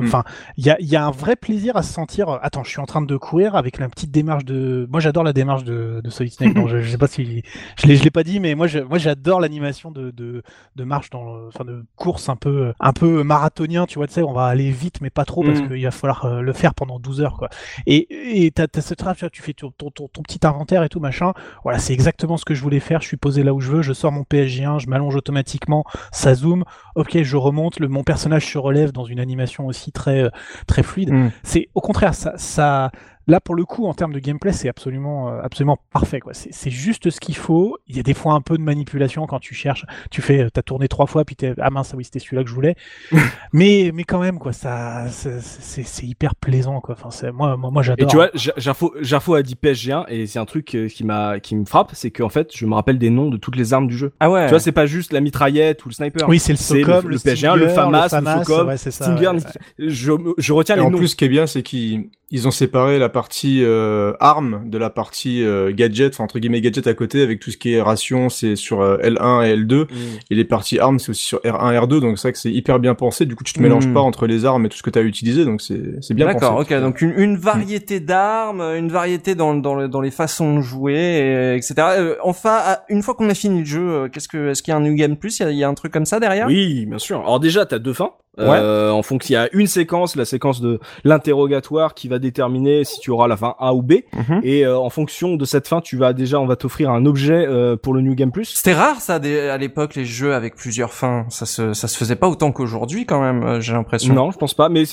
[0.04, 0.24] Enfin,
[0.56, 2.28] il y a, il y a un vrai plaisir à se sentir.
[2.28, 4.86] euh, Attends, je suis en train de courir avec la petite démarche de.
[4.90, 6.54] Moi, j'adore la démarche de, de Solid Snake.
[6.54, 7.42] Bon, je, je sais pas si
[7.76, 10.42] je l'ai, je l'ai pas dit, mais moi, je, moi, j'adore l'animation de, de,
[10.76, 13.86] de marche dans, enfin, de course un peu, un peu marathonien.
[13.86, 15.68] Tu vois, tu sais, on va aller vite, mais pas trop parce Mm.
[15.68, 17.48] qu'il va falloir euh, le faire pendant 12 heures, quoi.
[17.86, 20.88] Et, et t'as, t'as ce travail, tu fais ton, ton, ton, ton petit inventaire et
[20.88, 21.32] tout machin.
[21.64, 23.00] Voilà, c'est exactement ce que je voulais faire.
[23.02, 26.34] Je suis posé là où je veux, je sors mon PSG1, je m'allonge automatiquement, ça
[26.34, 26.64] zoome.
[27.00, 30.30] Ok, je remonte, le, mon personnage se relève dans une animation aussi très, euh,
[30.66, 31.10] très fluide.
[31.10, 31.30] Mm.
[31.42, 32.90] C'est au contraire, ça, ça,
[33.30, 36.20] là pour le coup, en termes de gameplay, c'est absolument, euh, absolument parfait.
[36.20, 36.34] Quoi.
[36.34, 37.78] C'est, c'est juste ce qu'il faut.
[37.86, 39.86] Il y a des fois un peu de manipulation quand tu cherches.
[40.10, 42.48] Tu fais, euh, t'as tourné trois fois, puis t'es, ah mince, oui, c'était celui-là que
[42.50, 42.74] je voulais.
[43.52, 46.94] mais, mais quand même, quoi, ça, c'est, c'est, c'est hyper plaisant, quoi.
[46.98, 48.08] Enfin, c'est, moi, moi, moi, Et j'adore.
[48.10, 51.40] tu vois, J- Jarfo, Jarfo a dit PSG1 et c'est un truc euh, qui m'a,
[51.40, 53.86] qui me frappe, c'est qu'en fait, je me rappelle des noms de toutes les armes
[53.86, 54.12] du jeu.
[54.20, 54.46] Ah ouais.
[54.46, 56.28] Tu vois, c'est pas juste la mitraillette ou le sniper.
[56.28, 59.04] oui, c'est le c'est SOCOM, le, le PSG1, le FAMAS, le, SOCOM, ouais, c'est ça,
[59.04, 59.28] Stinger.
[59.28, 59.36] ouais.
[59.78, 60.98] Je, je retiens Et les en noms.
[60.98, 64.78] plus, ce qui est bien, c'est qu'ils ils ont séparé la partie euh, arme de
[64.78, 67.80] la partie euh, gadget, enfin entre guillemets gadget à côté, avec tout ce qui est
[67.82, 69.86] ration, c'est sur euh, L1 et L2, Mm.
[70.30, 72.52] et les parties armes, c'est aussi sur R1 et R2, donc c'est vrai que c'est
[72.52, 73.26] hyper bien pensé.
[73.26, 73.94] Du coup, tu te mélanges Mm.
[73.94, 76.26] pas entre les armes et tout ce que tu as utilisé, donc c'est c'est bien
[76.26, 76.74] D'accord, pensé.
[76.74, 76.80] ok.
[76.80, 80.94] Donc une, une variété d'armes, une variété dans, dans, le- dans les façons de jouer,
[80.94, 81.74] et, etc.
[81.98, 84.74] Euh, enfin, une fois qu'on a fini le jeu, euh, qu'est-ce que, est-ce qu'il y
[84.74, 85.38] a un New Game Plus?
[85.40, 86.46] Il y a, il y a un truc comme ça derrière?
[86.46, 87.20] Oui, bien sûr.
[87.20, 88.12] Alors déjà, t'as deux fins.
[88.38, 88.46] Ouais.
[88.48, 92.84] Euh, en fonction, il y a une séquence, la séquence de l'interrogatoire, qui va déterminer
[92.84, 93.94] si tu auras la fin A ou B.
[94.14, 94.40] Mhm.
[94.42, 97.46] Et euh, en fonction de cette fin, tu vas déjà, on va t'offrir un objet
[97.46, 98.46] euh, pour le New Game Plus.
[98.46, 101.26] C'était rare ça des- à l'époque les jeux avec plusieurs fins.
[101.28, 103.42] Ça se, ça se faisait pas autant qu'aujourd'hui quand même.
[103.42, 104.14] euh, J'ai l'impression.
[104.14, 104.68] Non, je pense pas.
[104.68, 104.84] Mais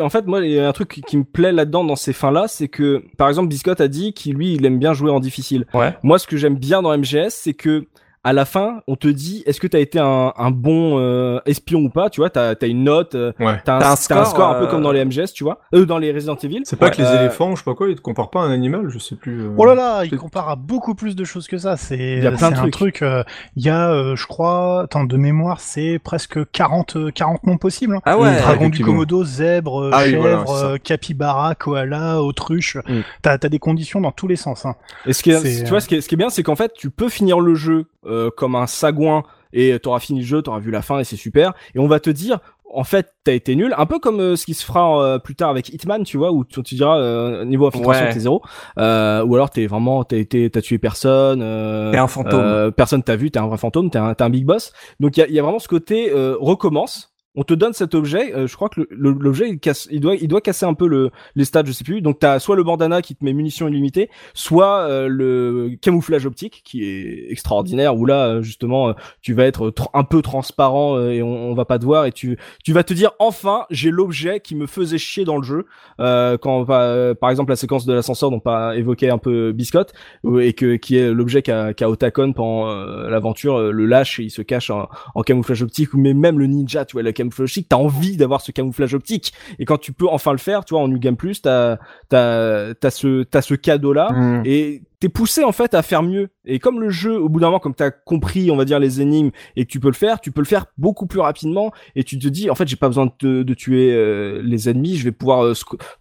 [0.00, 2.12] en fait, moi, il y a un truc qui, qui me plaît là-dedans dans ces
[2.12, 5.20] fins-là, c'est que, par exemple, Biscotte a dit qu'il lui, il aime bien jouer en
[5.20, 5.66] difficile.
[5.74, 5.94] Ouais.
[6.02, 7.86] Moi, ce que j'aime bien dans MGS, c'est que
[8.28, 11.78] à la fin, on te dit, est-ce que t'as été un, un bon euh, espion
[11.80, 13.60] ou pas Tu vois, t'as as une note, euh, Ouais.
[13.64, 15.86] t'as un, T'as un score, un peu euh, comme dans les MGS, tu vois, euh,
[15.86, 16.62] dans les Resident Evil.
[16.64, 16.90] C'est pas Ouais.
[16.90, 18.88] que les Euh, éléphants, je sais pas quoi, ils te comparent pas à un animal,
[18.88, 19.42] je sais plus.
[19.42, 19.54] euh.
[19.56, 21.76] Oh là là, il C'est- compare à beaucoup plus de choses que ça.
[21.76, 22.72] C'est Il y a plein c'est de un trucs.
[22.72, 23.02] truc.
[23.02, 23.22] euh,
[23.54, 27.58] Il y a, euh, je crois, attends, de mémoire, c'est presque 40, euh, 40 noms
[27.58, 27.94] possibles.
[27.96, 28.00] hein.
[28.04, 28.36] Ah ouais.
[28.40, 28.84] Dragon du.
[28.84, 32.76] Komodo, zèbre, Ah oui, chèvre, voilà, euh, capybara, koala, autruche.
[32.88, 33.00] Mm.
[33.22, 34.66] T'as as des conditions dans tous les sens.
[34.66, 34.74] Hein.
[35.06, 36.56] Et ce qui est, tu vois, ce qui est, ce qui est bien, c'est qu'en
[36.56, 39.22] fait, tu peux finir le jeu euh, comme un sagouin
[39.52, 41.52] et t'auras fini le jeu, t'auras vu la fin et c'est super.
[41.74, 42.38] Et on va te dire,
[42.74, 45.36] en fait t'as été nul un peu comme euh, ce qui se fera euh, plus
[45.36, 48.12] tard avec Hitman tu vois où tu, tu diras euh, niveau infiltration Ouais.
[48.12, 48.42] t'es zéro
[48.78, 52.72] euh, ou alors t'es vraiment t'as été t'as tué personne euh, T'es un fantôme.
[52.72, 55.20] personne t'a vu t'es un vrai fantôme t'es un, t'es un big boss donc il
[55.20, 58.46] y a, y a vraiment ce côté euh, recommence on te donne cet objet, euh,
[58.46, 61.44] je crois que l'objet il casse, il doit, il doit casser un peu le, les
[61.44, 62.00] stats, je sais plus.
[62.00, 66.62] Donc t'as soit le bandana qui te met munitions illimitées, soit euh, le camouflage optique
[66.64, 67.96] qui est extraordinaire.
[67.96, 68.92] Où là euh, justement euh,
[69.22, 72.06] tu vas être tr- un peu transparent euh, et on, on va pas te voir
[72.06, 75.42] et tu, tu vas te dire enfin j'ai l'objet qui me faisait chier dans le
[75.44, 75.66] jeu.
[76.00, 79.92] Euh, quand bah, par exemple la séquence de l'ascenseur dont pas évoqué un peu Biscotte
[80.40, 82.66] et que qui est l'objet qu'a qu'a Otacon pendant
[83.08, 86.46] l'aventure, le lâche et il se cache en, en camouflage optique ou mais même le
[86.46, 89.32] ninja, tu vois, le camouflage optique, t'as envie d'avoir ce camouflage optique.
[89.58, 91.78] Et quand tu peux enfin le faire, tu vois, en New Game Plus, t'as,
[92.08, 94.12] t'as, t'as ce, t'as ce cadeau-là.
[94.12, 94.42] Mm.
[94.44, 96.28] Et t'es poussé en fait à faire mieux.
[96.44, 99.00] Et comme le jeu, au bout d'un moment, comme t'as compris, on va dire les
[99.00, 101.72] énigmes et que tu peux le faire, tu peux le faire beaucoup plus rapidement.
[101.96, 104.68] Et tu te dis, en fait, j'ai pas besoin de, te- de tuer euh, les
[104.68, 105.52] ennemis, je vais pouvoir euh,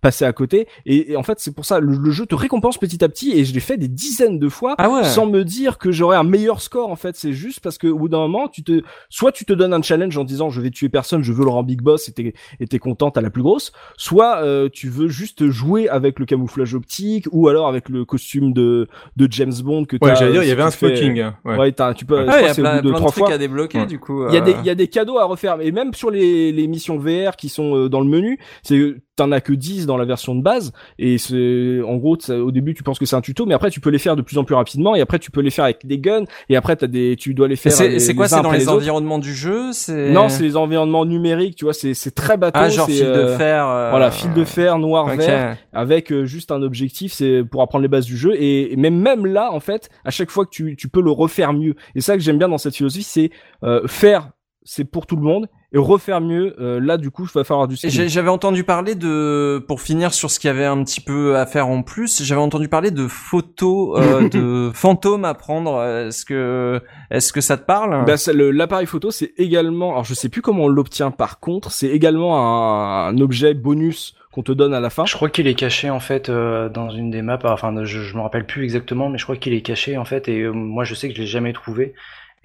[0.01, 0.67] passer à côté.
[0.85, 3.31] Et, et en fait, c'est pour ça, le, le jeu te récompense petit à petit.
[3.31, 5.03] Et je l'ai fait des dizaines de fois Ah ouais.
[5.03, 6.89] sans me dire que j'aurais un meilleur score.
[6.91, 9.53] En fait, c'est juste parce que au bout d'un moment, tu te, soit tu te
[9.53, 12.07] donnes un challenge en disant, je vais tuer personne, je veux le rendre big boss,
[12.09, 13.71] et t'es, et t'es contente à la plus grosse.
[13.97, 18.53] Soit euh, tu veux juste jouer avec le camouflage optique ou alors avec le costume
[18.53, 18.84] de
[19.15, 21.23] de James Bond que Ouais, t'as, j'allais dire, il y avait tu un fais- smoking.
[21.45, 21.57] Ouais.
[21.57, 22.25] Ouais, t'as, tu peux.
[22.27, 23.33] Ah, il y a plein, de plein de trois trucs fois.
[23.33, 23.85] à débloquer Ouais.
[23.85, 24.27] du coup.
[24.27, 26.11] Il y a des, euh, il y a des cadeaux à refaire, et même sur
[26.11, 29.85] les, les missions VR qui sont euh, dans le menu, c'est t'en as que 10
[29.85, 33.15] dans la version de base, et c'est en gros au début tu penses que c'est
[33.15, 35.19] un tuto, mais après tu peux les faire de plus en plus rapidement, et après
[35.19, 37.71] tu peux les faire avec des guns, et après t'as des, tu dois les faire.
[37.71, 41.65] C'est quoi C'est dans les environnements du jeu C'est Non, c'est les environnements numériques, tu
[41.65, 42.59] vois, c'est c'est très bateau.
[42.61, 43.67] ah genre fil de euh, fer.
[43.67, 47.81] euh, Voilà, fil de fer noir vert avec euh, juste un objectif, c'est pour apprendre
[47.83, 48.33] les bases du jeu.
[48.35, 51.11] Et, et même même là, en fait, à chaque fois que tu, tu peux le
[51.11, 51.75] refaire mieux.
[51.95, 53.29] Et ça que j'aime bien dans cette philosophie, c'est
[53.63, 54.29] euh, faire,
[54.65, 56.55] c'est pour tout le monde, et refaire mieux.
[56.59, 60.29] euh, là, du coup, il va falloir du J'avais entendu parler de, pour finir sur
[60.31, 63.07] ce qu'il y avait un petit peu à faire en plus, j'avais entendu parler de
[63.07, 64.27] photos euh,
[64.67, 65.81] de fantômes à prendre.
[65.83, 66.81] Est-ce que,
[67.11, 68.05] est-ce que ça te parle?
[68.05, 71.39] Bah, c'est le- l'appareil photo, c'est également, alors je sais plus comment on l'obtient par
[71.39, 75.05] contre, c'est également un, un objet bonus qu'on te donne à la fin.
[75.05, 77.39] Je crois qu'il est caché en fait euh, dans une des maps.
[77.45, 80.27] Enfin, je, je me rappelle plus exactement, mais je crois qu'il est caché en fait.
[80.27, 81.93] Et euh, moi, je sais que je l'ai jamais trouvé.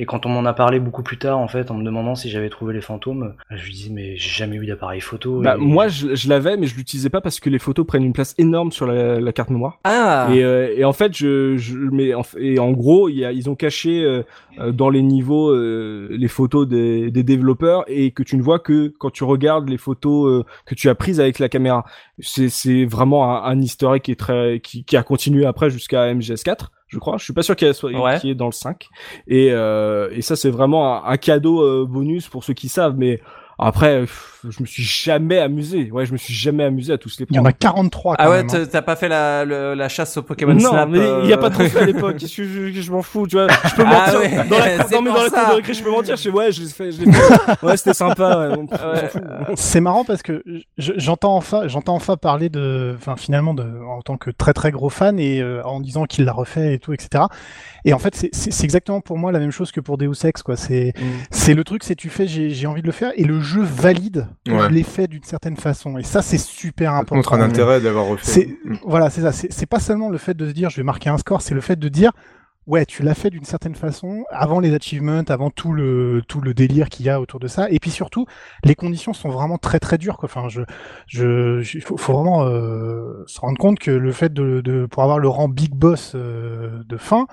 [0.02, 2.30] Et quand on m'en a parlé beaucoup plus tard, en fait, en me demandant si
[2.30, 5.42] j'avais trouvé les fantômes, je lui disais mais j'ai jamais eu d'appareil photo.
[5.42, 8.04] Bah, et- moi, je, je l'avais, mais je l'utilisais pas parce que les photos prennent
[8.04, 9.78] une place énorme sur la, la carte mémoire.
[9.84, 10.28] Ah.
[10.32, 13.32] Et, euh, et en fait, je, je mais en, et en gros, il y a,
[13.32, 14.22] ils ont caché euh,
[14.58, 18.58] euh, dans les niveaux euh, les photos des, des développeurs et que tu ne vois
[18.58, 21.84] que quand tu regardes les photos euh, que tu as prises avec la caméra.
[22.20, 26.12] C'est, c'est vraiment un, un egg qui est très, qui, qui a continué après jusqu'à
[26.14, 27.16] MGS4, je crois.
[27.18, 28.18] Je suis pas sûr qu'il soit, Ouais.
[28.20, 28.88] qu'il est dans le 5.
[29.26, 32.96] Et, euh, et ça, c'est vraiment un, un cadeau euh, bonus pour ceux qui savent,
[32.98, 33.20] mais
[33.60, 34.04] après,
[34.48, 35.90] je me suis jamais amusé.
[35.92, 38.22] Ouais, je me suis jamais amusé à tous les Il y en a 43 quand
[38.22, 38.64] Ah ouais, hein.
[38.70, 41.36] t'as pas fait la, le- la chasse au Pokémon non, Snap mais il y a
[41.36, 42.16] pas de euh, trophée à l'époque.
[42.16, 43.48] Qu'est-ce que je, je m'en fous, tu vois.
[43.48, 44.18] Je peux Ah mentir.
[44.20, 45.40] ouais, dans la, non, mais dans la ça.
[45.40, 46.16] cour de récré, je peux mentir.
[46.16, 47.62] Je fais, ouais, je l'ai fait, je l'ai fait.
[47.62, 48.48] Ouais, c'était sympa.
[48.48, 49.08] Ouais, Ouais.
[49.08, 49.22] fout.
[49.56, 50.42] C'est marrant parce que
[50.78, 54.70] je- j'entends enfin, j'entends enfin parler de, enfin finalement de, en tant que très très
[54.70, 57.24] gros fan et euh, en disant qu'il l'a refait et tout, etc.
[57.84, 60.56] Et en fait, c'est- exactement pour moi la même chose que pour Deus Ex, quoi.
[60.56, 61.02] C'est Mm.
[61.30, 64.26] c'est le truc, c'est tu fais, j'ai envie de le faire et le jeu valide
[64.48, 64.58] Ouais.
[64.64, 65.96] je l'ai fait d'une certaine façon.
[65.98, 67.16] Et ça, c'est super important.
[67.16, 68.56] montre un intérêt d'avoir refait.
[68.64, 68.76] Mm.
[68.84, 69.32] voilà, c'est ça.
[69.32, 71.60] C'est pas seulement le fait de se dire je vais marquer un score, c'est le
[71.60, 72.12] fait de dire
[72.66, 76.54] ouais, tu l'as fait d'une certaine façon avant les achievements, avant tout le tout le
[76.54, 77.68] délire qu'il y a autour de ça.
[77.70, 78.26] Et puis surtout,
[78.64, 80.18] les conditions sont vraiment très très dures.
[80.18, 80.28] Quoi.
[80.32, 80.60] Enfin, je
[81.08, 84.86] je je- il faut, faut vraiment euh, se rendre compte que le fait de, de
[84.86, 87.26] pour avoir le rang big boss euh, de fin.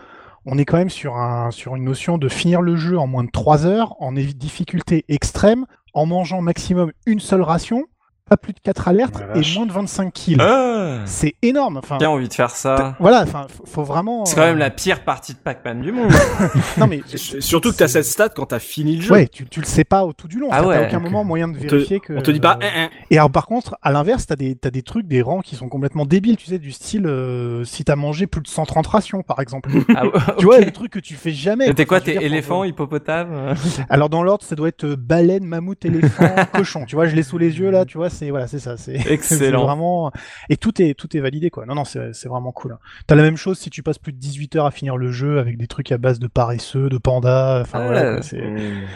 [0.49, 3.25] On est quand même sur, un, sur une notion de finir le jeu en moins
[3.25, 7.83] de 3 heures, en difficulté extrême, en mangeant maximum une seule ration,
[8.27, 10.37] pas plus de 4 alertes et moins de 25 kills.
[10.39, 10.99] Ah.
[11.05, 11.77] C'est énorme.
[11.77, 12.95] Enfin, J'ai envie de faire ça.
[12.99, 13.23] voilà.
[13.23, 14.25] Enfin, faut, vraiment.
[14.25, 16.11] C'est quand euh, même la pire partie de Pac-Man du monde.
[16.77, 17.01] Non mais
[17.39, 19.11] Surtout que t'as cette stat quand t'as fini le jeu.
[19.13, 20.49] ouais, tu, tu le sais pas au tout du long.
[20.51, 20.85] Ah T'as ouais.
[20.87, 22.13] aucun moment moyen de te- vérifier que.
[22.13, 22.89] On te dit pas, euh, hein, hein.
[23.09, 25.69] Et alors par contre, à l'inverse, t'as des t'as des trucs, des rangs qui sont
[25.69, 26.37] complètement débiles.
[26.37, 29.69] Tu sais, du style euh, si t'as mangé plus de 130 rations, par exemple.
[29.95, 31.73] Ah, ouais, Tu vois, le truc que tu fais jamais.
[31.73, 33.55] T'es quoi, t'es éléphant, pour- hippopotame?
[33.89, 36.85] Alors dans l'ordre, ça doit être euh, baleine, mammouth, éléphant, cochon.
[36.85, 37.85] Tu vois, je l'ai sous les yeux là.
[37.85, 38.75] Tu vois, c'est voilà, c'est ça.
[38.77, 39.65] C'est Excellent.
[39.65, 40.11] vraiment.
[40.49, 41.65] Et tout est tout est validé quoi.
[41.65, 42.73] Non non, c'est c'est vraiment cool.
[42.73, 42.79] hein.
[43.07, 45.39] T'as la même chose si tu passes plus de 18 heures à finir le jeu
[45.39, 47.61] avec des trucs à base de paresseux, de pandas.
[47.61, 48.21] Enfin Ah voilà.
[48.21, 48.41] c'est-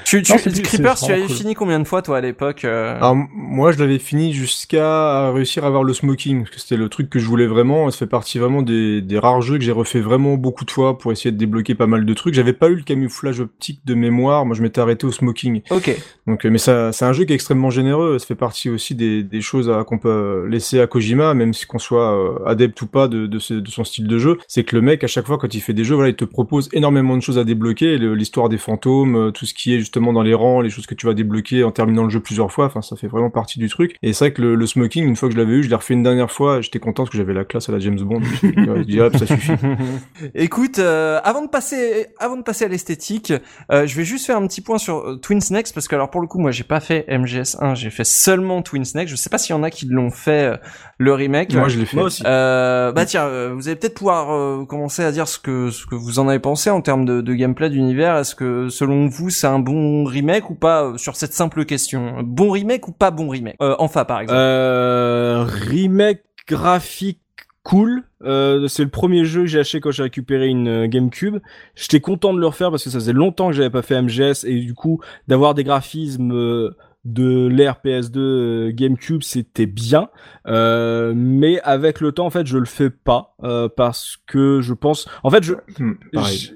[0.06, 1.36] Tu, tu, Non, Creepers, tu avais cool.
[1.36, 2.96] fini combien de fois toi à l'époque euh?
[2.98, 6.90] Alors moi je l'avais fini jusqu'à réussir à avoir le smoking parce que c'était le
[6.90, 7.90] truc que je voulais vraiment.
[7.92, 10.98] Ça fait partie vraiment des, des rares jeux que j'ai refait vraiment beaucoup de fois
[10.98, 12.34] pour essayer de débloquer pas mal de trucs.
[12.34, 14.46] J'avais pas eu le camouflage optique de mémoire.
[14.46, 15.62] Moi je m'étais arrêté au smoking.
[15.70, 15.96] Ok.
[16.28, 18.20] Donc, euh, mais ça, c'est un jeu qui est extrêmement généreux.
[18.20, 21.66] Ça fait partie aussi des, des choses à- qu'on peut laisser à Kojima, même si
[21.66, 24.38] qu'on soit euh, adepte ou pas de, son style de jeu.
[24.48, 26.26] C'est que le mec, à chaque fois, quand il fait des jeux, voilà, il te
[26.26, 27.98] propose énormément de choses à débloquer.
[27.98, 30.96] L'histoire des fantômes, euh, tout ce qui est justement dans les rangs, les choses que
[30.96, 32.66] tu vas débloquer en terminant le jeu plusieurs fois.
[32.66, 33.96] Enfin, ça fait vraiment partie du truc.
[34.02, 35.94] Et c'est vrai que le, smoking, une fois que je l'avais eu, je l'ai refait
[35.94, 36.62] une dernière fois.
[36.62, 38.22] J'étais content parce que j'avais la classe à la James Bond.
[38.42, 39.52] Je dis, hop, ça suffit.
[40.36, 43.34] Écoute, euh, avant de passer, avant de passer à l'esthétique,
[43.70, 46.22] je vais juste faire un petit point sur euh, Twin Snakes parce que alors pour
[46.22, 49.56] le coup, moi j'ai pas fait MGS1, j'ai fait seulement Twin Je sais pas s'il
[49.56, 50.58] y en a qui l'ont fait euh,
[50.98, 51.54] le remake.
[51.54, 51.98] Moi, je l'ai fait.
[51.98, 52.24] Moi aussi.
[52.26, 55.86] Euh, bah tiens, euh, vous allez peut-être pouvoir euh, commencer à dire ce que ce
[55.86, 58.18] que vous en avez pensé en termes de, de gameplay d'univers.
[58.18, 62.22] Est-ce que selon vous c'est un bon remake ou pas sur cette simple question?
[62.24, 63.56] Bon remake ou pas bon remake?
[63.62, 64.38] Euh, Enfin par exemple.
[64.40, 67.20] Euh, remake graphique
[67.64, 68.04] cool.
[68.24, 71.38] Euh, c'est le premier jeu que j'ai acheté quand j'ai récupéré une euh, GameCube.
[71.76, 74.46] J'étais content de le refaire parce que ça faisait longtemps que j'avais pas fait MGS
[74.46, 80.10] et du coup d'avoir des graphismes euh, de l'ère PS2 euh, GameCube c'était bien.
[80.48, 84.74] Euh, mais avec le temps en fait je le fais pas euh, parce que je
[84.74, 85.94] pense en fait je Hmm,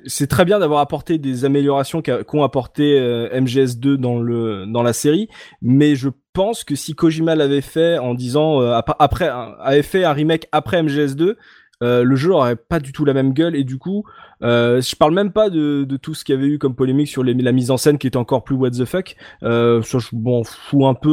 [0.05, 4.93] C'est très bien d'avoir apporté des améliorations qu'ont apporté euh, MGS2 dans le dans la
[4.93, 5.29] série,
[5.61, 10.03] mais je pense que si Kojima l'avait fait en disant euh, ap- après avait fait
[10.03, 11.35] un remake après MGS2,
[11.83, 14.03] euh, le jeu aurait pas du tout la même gueule et du coup
[14.43, 17.07] euh, je parle même pas de, de tout ce qu'il y avait eu comme polémique
[17.07, 19.97] sur les, la mise en scène qui était encore plus what the fuck euh, ça
[19.99, 21.09] je m'en fous un peu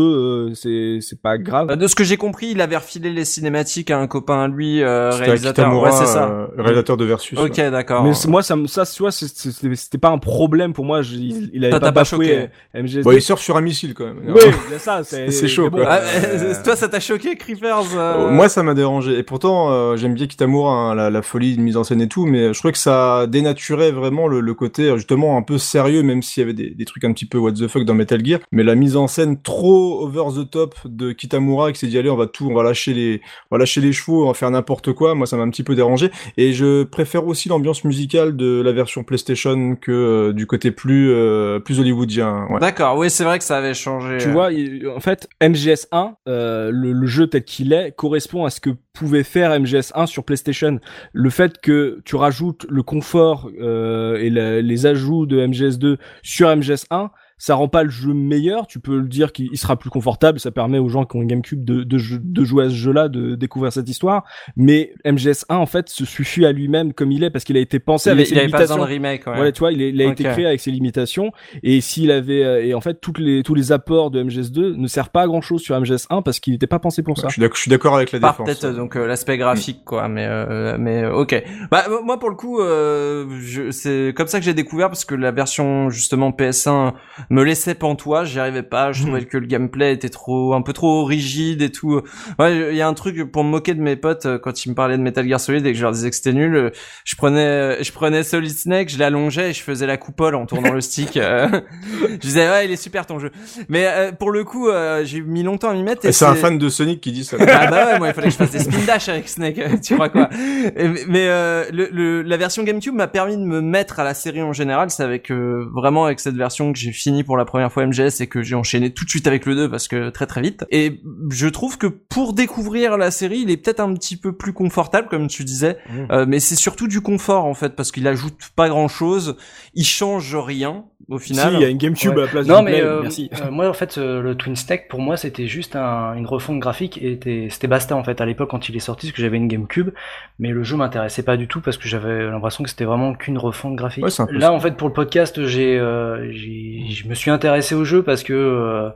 [0.50, 3.24] euh, c'est c'est pas grave Bah, de ce que j'ai compris, il avait refilé les
[3.24, 5.66] cinématiques à un copain à lui, euh, réalisateur.
[5.66, 6.28] Kitamura, ouais, c'est ça.
[6.28, 7.38] euh, réalisateur de Versus.
[7.38, 7.70] Ok, ouais.
[7.70, 8.02] d'accord.
[8.04, 10.84] mais c'est- moi ça me- ça tu vois c'est- c'est- c'était pas un problème pour
[10.84, 12.36] moi je- il, il avait Ça pas pas choqué.
[12.74, 14.20] euh, MGS2 Bon, il sort sur un missile quand même.
[14.28, 14.40] Oui,
[14.70, 15.86] c'est ça, c'est C'est chaud, bon, quoi.
[15.88, 17.84] Ah, euh, toi, ça t'a choqué, Creepers
[18.30, 19.18] Moi, ça m'a dérangé.
[19.18, 22.08] Et pourtant, euh, j'aime bien Kitamura, hein, la, la folie de mise en scène et
[22.08, 25.58] tout, mais je trouvais que ça dénaturait vraiment le, le côté euh, justement un peu
[25.58, 27.94] sérieux, même s'il y avait des, des trucs un petit peu what the fuck dans
[27.94, 28.40] Metal Gear.
[28.52, 32.10] Mais la mise en scène trop over the top de Kitamura, qui s'est dit allez,
[32.10, 33.20] on va tout, on va lâcher les,
[33.50, 35.14] on va lâcher les chevaux, on va faire n'importe quoi.
[35.14, 36.10] Moi, ça m'a un petit peu dérangé.
[36.36, 41.10] Et je préfère aussi l'ambiance musicale de la version PlayStation que euh, du côté plus,
[41.12, 42.46] euh, plus hollywoodien.
[42.50, 42.60] Ouais.
[42.60, 44.18] D'accord, oui, c'est vrai que ça avait changé.
[44.18, 44.50] Tu vois,
[44.94, 49.22] en fait, MGS1, euh, le, le jeu tel qu'il est, correspond à ce que pouvait
[49.22, 50.78] faire MGS1 sur PlayStation.
[51.12, 57.10] Le fait que tu rajoutes le confort euh, et les ajouts de MGS2 sur MGS1,
[57.44, 58.68] ça rend pas le jeu meilleur.
[58.68, 60.38] Tu peux le dire qu'il il sera plus confortable.
[60.38, 63.08] Ça permet aux gens qui ont une GameCube de, de, de jouer à ce jeu-là,
[63.08, 64.22] de découvrir cette histoire.
[64.56, 67.80] Mais MGS1, en fait, se suffit à lui-même comme il est parce qu'il a été
[67.80, 68.84] pensé il, avec il ses avait pas besoin limitations.
[68.84, 69.34] de remake, ouais.
[69.34, 71.32] Voilà, tu vois, il, est- il a été créé avec ses limitations.
[71.64, 74.86] Et s'il avait, euh, et en fait, toutes les, tous les apports de MGS2 ne
[74.86, 77.26] servent pas à grand chose sur MGS1 parce qu'il n'était pas pensé pour ça.
[77.26, 78.46] Je suis d'accord- je suis d'accord avec la Par défense.
[78.46, 81.42] peut-être euh, donc euh, l'aspect graphique quoi mais euh, mais ok
[81.72, 85.14] bah moi pour le coup euh, je- c'est comme ça que j'ai découvert parce que
[85.14, 86.92] la version justement PS1
[87.32, 90.72] me laissait pantois j'y arrivais pas je trouvais que le gameplay était trop un peu
[90.72, 92.00] trop rigide et tout
[92.38, 94.68] ouais il y a un truc pour me moquer de mes potes euh, quand ils
[94.70, 96.70] me parlaient de Metal Gear Solid et que je leur disais que c'était nul euh,
[97.04, 100.72] je prenais je prenais Solid Snake je l'allongeais et je faisais la coupole en tournant
[100.72, 101.48] le stick euh,
[102.12, 103.30] je disais ouais il est super ton jeu
[103.68, 106.24] mais euh, pour le coup euh, j'ai mis longtemps à m'y mettre et Et c'est
[106.26, 107.36] un fan de Sonic qui dit ça.
[107.40, 109.76] ah bah ouais, moi il fallait que je fasse des spin dash avec Snake, euh,
[109.82, 110.28] tu crois quoi
[110.76, 114.14] Et- Mais euh, le, le- la version GameCube m'a permis de me mettre à la
[114.14, 114.90] série en général.
[114.90, 118.20] C'est avec euh, vraiment avec cette version que j'ai fini pour la première fois MGS
[118.20, 120.64] et que j'ai enchaîné tout de suite avec le 2 parce que très très vite.
[120.70, 121.00] Et
[121.30, 125.08] je trouve que pour découvrir la série, il est peut-être un petit peu plus confortable
[125.08, 126.12] comme tu disais, Mmh.
[126.12, 129.36] Euh, mais c'est surtout du confort en fait parce qu'il ajoute pas grand chose,
[129.74, 131.54] il change rien au Si, final.
[131.54, 132.22] il y a une GameCube Ouais.
[132.22, 133.30] à la place Non du mais Play, euh, merci.
[133.42, 136.60] euh, moi en fait euh, le Twin Stack pour moi c'était juste un- une refonte
[136.60, 139.22] graphique et était- c'était basta en fait à l'époque quand il est sorti parce que
[139.22, 139.90] j'avais une GameCube
[140.38, 143.36] mais le jeu m'intéressait pas du tout parce que j'avais l'impression que c'était vraiment qu'une
[143.38, 144.04] refonte graphique.
[144.04, 147.84] Ouais, Là en fait pour le podcast j'ai euh, j'ai- je me suis intéressé au
[147.84, 148.90] jeu parce que euh,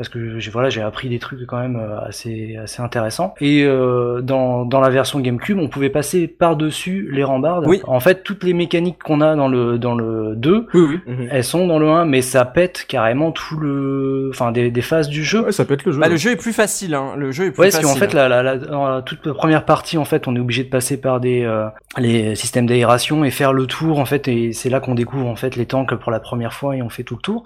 [0.00, 3.64] parce que j'ai voilà j'ai appris des trucs quand même euh, assez assez intéressants et
[3.64, 7.66] euh, dans dans la version GameCube on pouvait passer par dessus les rambardes.
[7.66, 7.80] Oui.
[7.86, 11.00] En fait toutes les mécaniques qu'on a dans le dans le 2 Oui oui.
[11.06, 11.28] Mhm.
[11.30, 15.08] elles sont dans le 1, mais ça pète carrément tout le, enfin des, des phases
[15.08, 15.44] du jeu.
[15.44, 16.00] Ouais, ça être le jeu.
[16.00, 17.14] Bah, le jeu est plus facile, hein.
[17.16, 17.88] Le jeu est plus Ouais, parce facile.
[17.92, 20.64] qu'en fait, la, la, la, dans la toute première partie, en fait, on est obligé
[20.64, 21.66] de passer par des euh,
[21.98, 25.36] les systèmes d'aération et faire le tour, en fait, et c'est là qu'on découvre en
[25.36, 27.42] fait les tanks pour la première fois et on fait tout le tour.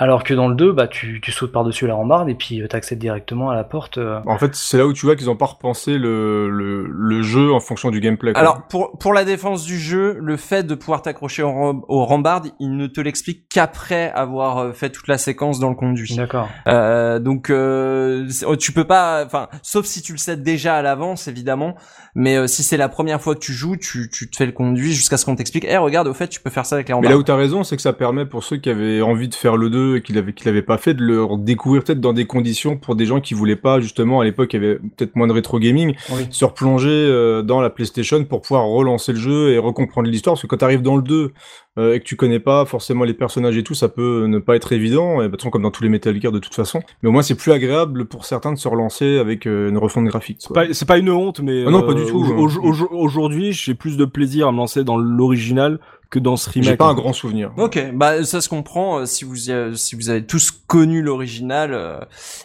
[0.00, 2.76] Alors que dans le 2, bah, tu, tu sautes par-dessus la rambarde et puis tu
[2.76, 3.98] accèdes directement à la porte.
[3.98, 4.20] euh.
[4.26, 7.52] En fait, c'est là où tu vois qu'ils ont pas repensé le, le, le jeu
[7.52, 8.32] en fonction du gameplay.
[8.32, 8.40] quoi.
[8.40, 12.04] Alors pour pour la défense du jeu, le fait de pouvoir t'accrocher au, ram- au
[12.04, 16.14] rambarde, il ne te l'explique qu'après avoir euh, fait toute la séquence dans le conduit.
[16.16, 16.48] D'accord.
[16.68, 18.28] Euh, donc euh,
[18.60, 21.74] tu peux pas, enfin, sauf si tu le sais déjà à l'avance évidemment.
[22.14, 24.52] Mais euh, si c'est la première fois que tu joues, tu, tu te fais le
[24.52, 25.64] conduit jusqu'à ce qu'on t'explique.
[25.68, 27.12] Eh regarde, au fait, tu peux faire ça avec les Mais rambardes.
[27.14, 29.56] là où t'as raison, c'est que ça permet pour ceux qui avaient envie de faire
[29.56, 32.26] le 2 et qui l'avaient, qui l'avaient pas fait, de le découvrir peut-être dans des
[32.26, 35.26] conditions pour des gens qui voulaient pas, justement, à l'époque, il y avait peut-être moins
[35.26, 36.26] de rétro gaming, Oui.
[36.30, 40.34] se replonger euh, dans la PlayStation pour pouvoir relancer le jeu et recomprendre l'histoire.
[40.34, 41.32] Parce que quand t'arrives dans le 2
[41.78, 44.56] euh, et que tu connais pas forcément les personnages et tout, ça peut ne pas
[44.56, 46.80] être évident, et de toute façon, comme dans tous les Metal Gear de toute façon.
[47.02, 50.04] Mais au moins, c'est plus agréable pour certains de se relancer avec euh, une refonte
[50.06, 50.40] graphique.
[50.46, 50.54] quoi.
[50.66, 52.36] Pas- C'est pas une honte, mais Ah non, pas du tout, hein.
[52.36, 55.78] au- au- Aujourd'hui, j'ai plus de plaisir à me lancer dans l'original
[56.10, 56.70] que dans ce remake.
[56.70, 57.52] J'ai pas un grand souvenir.
[57.58, 59.00] Ok, bah ça se comprend.
[59.00, 61.98] euh, Si vous y a- si vous avez tous connu l'original, euh,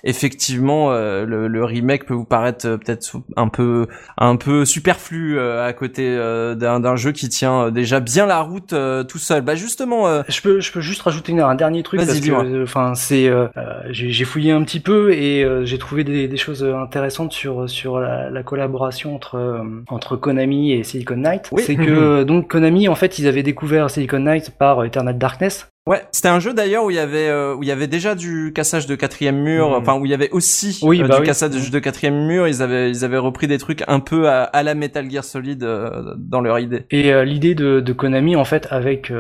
[0.03, 3.87] effectivement, euh, le, le remake peut vous paraître euh, peut-être un peu
[4.17, 8.25] un peu superflu euh, à côté euh, d'un d'un jeu qui tient euh, déjà bien
[8.25, 9.41] la route euh, tout seul.
[9.41, 12.19] Bah justement, euh, Je peux, je peux juste rajouter une- un dernier truc Vas-y, parce
[12.19, 15.77] que, euh, enfin, c'est, euh, euh, j'ai j'ai fouillé un petit peu et euh, j'ai
[15.77, 20.83] trouvé des, des choses intéressantes sur sur la, la collaboration entre euh, entre Konami et
[20.83, 21.49] Silicon Knight.
[21.51, 21.63] Oui.
[21.65, 25.72] C'est que euh, donc Konami, en fait, ils avaient découvert Silicon Knight par Eternal Darkness.
[25.87, 28.15] Ouais, c'était un jeu d'ailleurs où il y avait euh, où il y avait déjà
[28.15, 29.75] du cassage de quatrième mur, Mhm.
[29.75, 31.27] enfin où il y avait aussi Oui, euh, bah du oui.
[31.27, 32.47] cassage de, de quatrième mur.
[32.47, 35.63] Ils avaient ils avaient repris des trucs un peu à, à la Metal Gear Solid
[35.63, 36.83] euh, dans leur idée.
[36.91, 39.11] Et l'idée de, de Konami, en fait, avec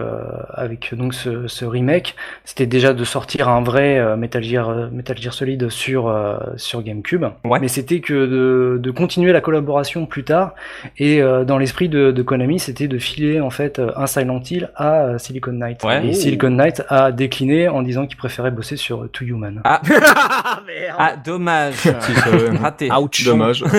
[0.53, 2.15] avec donc ce, ce remake,
[2.45, 6.13] c'était déjà de sortir un vrai Metal Gear Metal Gear Solid sur
[6.57, 7.25] sur GameCube.
[7.45, 7.59] Ouais.
[7.59, 10.53] Mais c'était que de, de continuer la collaboration plus tard.
[10.97, 15.17] Et dans l'esprit de, de Konami, c'était de filer en fait un Silent Hill à
[15.17, 15.83] Silicon Knight.
[15.83, 16.07] Ouais.
[16.07, 16.13] Et.
[16.13, 19.61] Silicon Knight a décliné en disant qu'il préférait bosser sur To Human.
[19.63, 19.81] Ah,
[20.97, 21.91] ah dommage, ça,
[22.31, 22.57] ouais.
[22.57, 22.91] raté.
[22.91, 23.23] Ouch.
[23.25, 23.63] Dommage.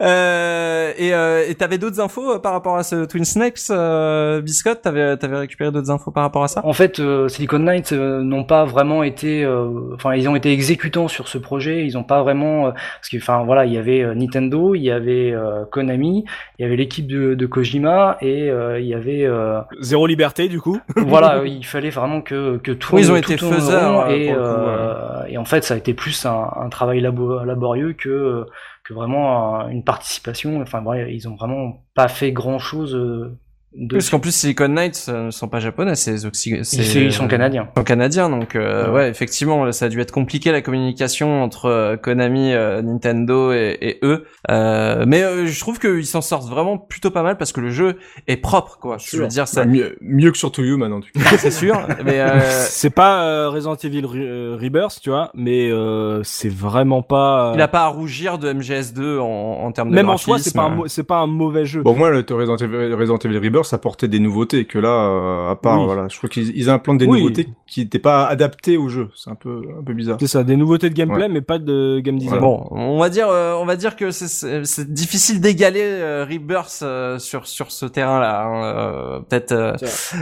[0.00, 4.40] euh, et euh, et t'avais d'autres infos euh, par rapport à ce Twin Snakes, euh,
[4.40, 4.82] Biscotte?
[4.82, 6.60] T'avais t'avais récupéré d'autres infos par rapport à ça?
[6.64, 10.52] En fait, euh, Silicon Knight euh, n'ont pas vraiment été, euh, enfin, ils ont été
[10.52, 11.86] exécutants sur ce projet.
[11.86, 14.82] Ils n'ont pas vraiment, euh, parce que, enfin, voilà, il y avait euh, Nintendo, il
[14.82, 16.24] y avait euh, Konami,
[16.58, 20.48] il y avait l'équipe de, de Kojima et euh, il y avait, euh, Zéro liberté,
[20.48, 20.77] du coup.
[20.96, 22.94] voilà, il fallait vraiment que que tout.
[22.94, 25.94] Oui, ils ont tout été faiseurs, euh, et, euh, et en fait, ça a été
[25.94, 28.46] plus un, un travail labo- laborieux que
[28.84, 30.60] que vraiment un- une participation.
[30.62, 32.94] Enfin, bref, ils ont vraiment pas fait grand chose.
[33.74, 33.96] De...
[33.96, 37.04] Parce qu'en plus Silicon Knights euh, ne sont pas japonais, c'est les Occi- ils, c'est-
[37.04, 37.68] ils sont canadiens.
[37.76, 38.94] Ils sont canadiens, donc euh, Ouais.
[38.94, 43.76] ouais, effectivement, ça a dû être compliqué la communication entre euh, Konami, euh, Nintendo et,
[43.82, 44.24] et eux.
[44.50, 47.68] Euh, mais euh, je trouve qu'ils s'en sortent vraiment plutôt pas mal parce que le
[47.68, 47.96] jeu
[48.26, 48.96] est propre, quoi.
[48.98, 51.20] Je veux dire, ça, mieux, mieux que sur To tout cas.
[51.36, 51.78] c'est sûr.
[52.06, 56.52] mais euh, C'est pas euh, Resident Evil Re- euh, Rebirth, tu vois, mais euh, c'est
[56.52, 57.50] vraiment pas.
[57.50, 60.38] euh, il a pas à rougir de MGS2 en, en termes de Même en soi,
[60.38, 61.82] c'est pas un c'est pas un mauvais jeu.
[61.82, 65.50] Bon, moi, le Resident Evil, Resident Evil Rebirth, ça apportait des nouveautés que là, euh,
[65.50, 65.86] à part, Oui.
[65.86, 67.20] voilà, je trouve qu'ils ils implantent des Oui.
[67.22, 69.08] nouveautés qui n'étaient pas adaptées au jeu.
[69.14, 70.16] C'est un peu, un peu bizarre.
[70.20, 72.40] C'est ça, des nouveautés de gameplay, mais pas de game design.
[72.40, 76.24] Bon, on va dire, euh, on va dire que c'est- c'est c'est difficile d'égaler euh,
[76.28, 78.44] Rebirth euh, sur sur ce terrain-là.
[78.44, 79.52] hein, euh, Peut-être.
[79.52, 79.72] euh,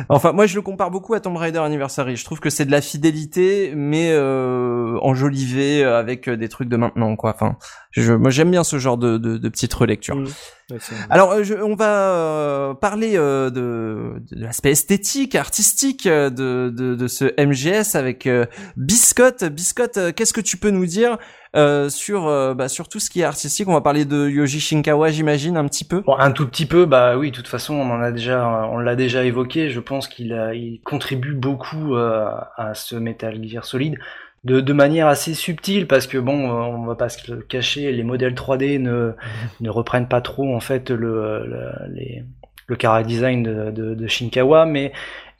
[0.09, 2.17] Enfin, moi, je le compare beaucoup à Tomb Raider Anniversary.
[2.17, 7.17] Je trouve que c'est de la fidélité, mais euh, enjolivé avec des trucs de maintenant,
[7.17, 7.33] quoi.
[7.35, 7.57] Enfin,
[7.93, 10.17] je, moi, j'aime bien ce genre de de, de petites relectures.
[10.17, 10.27] Mm.
[10.69, 10.79] Ouais,
[11.11, 16.97] Alors, euh, je- on va euh, parler euh, de, de l'aspect esthétique, artistique de, de,
[16.97, 19.45] de ce MGS avec euh, Biscotte.
[19.45, 21.19] Biscotte, qu'est-ce que tu peux nous dire
[21.55, 23.69] euh, sur euh, bah, sur tout ce qui est artistique?
[23.69, 26.01] On va parler de Yoji Shinkawa, j'imagine, un petit peu.
[26.01, 28.79] Bon, un tout petit peu, bah oui, de toute façon, on en a déjà, on
[28.79, 29.71] l'a déjà évoqué.
[29.71, 33.97] Je pense qu'il il contribue beaucoup euh, à ce Metal Gear Solid
[34.47, 37.90] de, de manière assez subtile parce que bon, euh, on va pas se le cacher,
[37.93, 39.12] les modèles 3D ne,
[39.60, 42.24] ne reprennent pas trop en fait le, le, les,
[42.68, 44.93] le chara design de, de, de Shinkawa, mais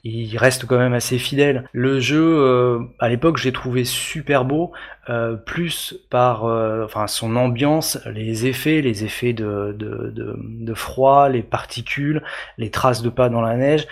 [0.03, 1.67] il reste quand même assez fidèle.
[1.73, 4.71] Le jeu, euh, à l'époque, j'ai trouvé super beau,
[5.09, 10.73] euh, plus par euh, enfin son ambiance, les effets, les effets de, de, de, de
[10.73, 12.21] froid, les particules,
[12.57, 13.87] les traces de pas dans la neige,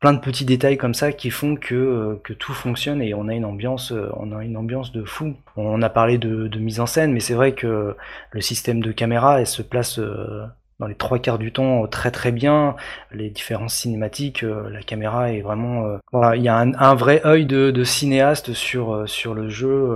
[0.00, 3.28] plein de petits détails comme ça qui font que, euh, que tout fonctionne et on
[3.28, 5.34] a une ambiance, euh, on a une ambiance de fou.
[5.56, 7.96] On a parlé de, de mise en scène, mais c'est vrai que
[8.30, 10.46] le système de caméra, elle se place euh,
[10.78, 12.76] dans les trois quarts du temps très très bien.
[13.12, 17.46] Les différences cinématiques, la caméra est vraiment voilà, il y a un, un vrai œil
[17.46, 19.88] de, de, cinéaste sur sur le jeu,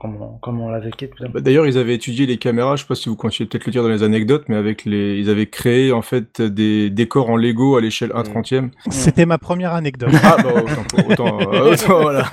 [0.00, 2.76] comme on, comme on l'avait tout à bah, D'ailleurs, ils avaient étudié les caméras.
[2.76, 5.18] Je sais pas si vous continuez peut-être le dire dans les anecdotes, mais avec les,
[5.18, 8.70] ils avaient créé en fait des décors en Lego à l'échelle 1 trentième.
[8.90, 10.10] C'était ma première anecdote.
[10.22, 12.30] ah bah autant, autant, autant voilà.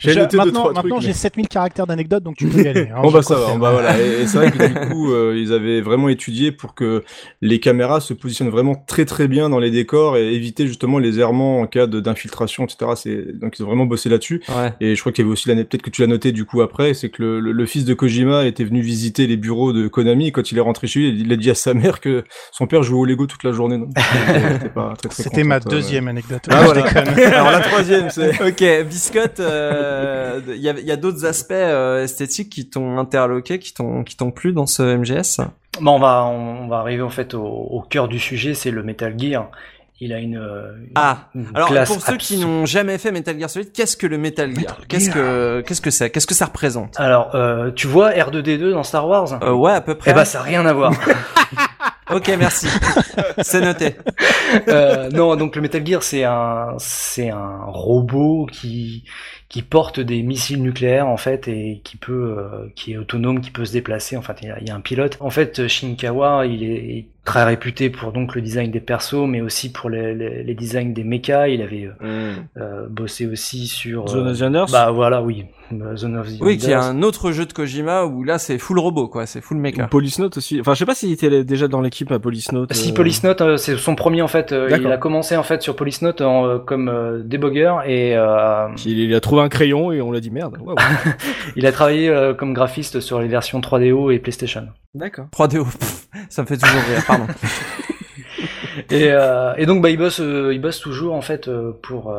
[0.00, 2.88] J'ai noté maintenant, deux, trois maintenant j'ai 7000 caractères d'anecdotes, donc tu peux y aller.
[2.94, 3.98] Hein, bon bah ça va, bah voilà.
[4.00, 7.02] Et, c'est vrai que du coup, euh, ils avaient vraiment étudié pour que
[7.40, 11.18] les caméras se positionnent vraiment très très bien dans les décors et éviter justement les
[11.18, 12.92] errements en cas d'infiltration, etc.
[12.96, 14.42] C'est donc ils ont vraiment bossé là-dessus.
[14.48, 14.72] Ouais.
[14.80, 16.62] Et je crois qu'il y avait aussi l'année, peut-être que tu l'as noté du coup
[16.62, 20.28] après, c'est que le, le, fils de Kojima était venu visiter les bureaux de Konami.
[20.28, 22.66] Et quand il est rentré chez lui, il a dit à sa mère que son
[22.66, 23.80] père jouait au Lego toute la journée.
[25.10, 26.42] C'était ma deuxième anecdote.
[26.48, 26.86] Ah, voilà.
[26.86, 28.42] Alors la troisième, c'est.
[28.42, 29.40] ok, Biscotte.
[29.40, 34.04] Euh, il y a, y a d'autres aspects euh, esthétiques qui t'ont interloqué, qui t'ont
[34.04, 35.40] qui t'ont plu dans ce MGS.
[35.80, 38.82] Bon, on va on va arriver en fait au, au cœur du sujet, c'est le
[38.82, 39.50] Metal Gear.
[40.00, 40.42] Il a une,
[40.96, 44.52] ah alors pour ceux qui n'ont jamais fait Metal Gear Solid, qu'est-ce que le Metal
[44.52, 44.78] Gear?
[44.88, 46.10] Qu'est-ce que qu'est-ce que c'est?
[46.10, 46.98] Qu'est-ce que ça représente?
[46.98, 49.38] Alors euh, tu vois R2D2 dans Star Wars?
[49.42, 50.10] Euh, Ouais à peu près.
[50.10, 50.92] Eh bah ça a rien à voir.
[52.10, 52.66] ok merci,
[53.42, 53.94] c'est noté.
[54.66, 59.04] Euh, non donc le Metal Gear c'est un c'est un robot qui
[59.52, 63.50] qui porte des missiles nucléaires en fait et qui peut euh, qui est autonome qui
[63.50, 64.16] peut se déplacer.
[64.16, 65.18] En fait il y, a, un pilote.
[65.20, 69.70] En fait Shinkawa il est très réputé pour donc le design des persos mais aussi
[69.70, 71.48] pour les, les, les designs des mechas.
[71.48, 72.46] Il avait euh, mm.
[72.56, 74.66] euh bossé aussi sur Zone of the Enders.
[74.72, 75.44] bah voilà oui.
[75.96, 78.78] Zone of the oui qui est un autre jeu de Kojima où là c'est full
[78.78, 79.26] robot quoi.
[79.26, 79.86] C'est full mecha.
[79.86, 80.60] Police Note aussi.
[80.60, 83.58] Enfin je sais pas s'il était déjà dans l'équipe à Police Note si Police Note
[83.58, 87.22] c'est son premier en fait il a commencé en fait sur Police Note en, comme
[87.26, 88.12] debugger et
[88.86, 90.56] il, il a trouvé un crayon et on l'a dit merde.
[91.56, 94.68] il a travaillé euh, comme graphiste sur les versions 3DO et PlayStation.
[94.94, 95.26] D'accord.
[95.32, 95.66] 3DO,
[96.28, 97.26] ça me fait toujours rire, pardon.
[98.90, 101.50] et, euh, et, donc bah il bosse, euh, il bosse toujours en fait
[101.82, 102.14] pour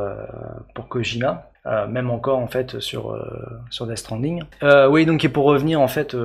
[0.74, 1.50] pour Kojima.
[1.90, 3.18] même encore en fait sur
[3.70, 4.44] sur Death Stranding.
[4.90, 6.16] oui donc et pour revenir en fait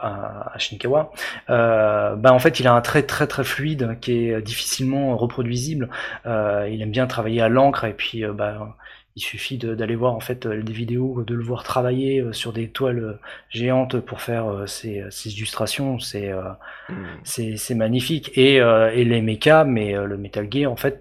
[0.00, 1.12] à, à, Shinkawa,
[1.48, 5.88] bah en fait il a un trait très très fluide qui est difficilement reproduisible.
[6.24, 8.76] il aime bien travailler à l'encre et puis bah
[9.16, 12.52] il suffit d'aller voir en fait euh, des vidéos, de le voir travailler euh, sur
[12.52, 13.18] des toiles euh,
[13.48, 15.98] géantes pour faire ces, illustrations.
[15.98, 16.94] C'est mmh.
[17.24, 18.30] c'est magnifique.
[18.36, 21.00] Et, et les mechas, mais le Metal Gear en fait,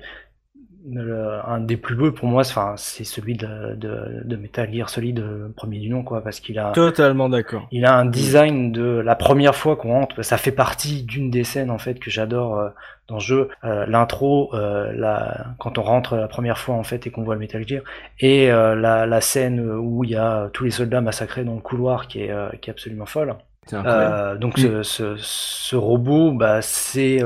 [0.95, 5.23] un des plus beaux pour moi, enfin, c'est celui de, de, de, Metal Gear Solid
[5.55, 7.67] premier du nom, quoi, parce qu'il a totalement d'accord.
[7.71, 11.43] Il a un design de la première fois qu'on rentre, ça fait partie d'une des
[11.43, 12.71] scènes en fait que j'adore
[13.07, 17.05] dans le jeu, euh, l'intro, euh, la, quand on rentre la première fois en fait
[17.05, 17.83] et qu'on voit le Metal Gear,
[18.19, 21.61] et euh, la, la, scène où il y a tous les soldats massacrés dans le
[21.61, 23.35] couloir qui est, qui est absolument folle.
[23.71, 27.21] donc ce, ce, ce, robot, bah, c'est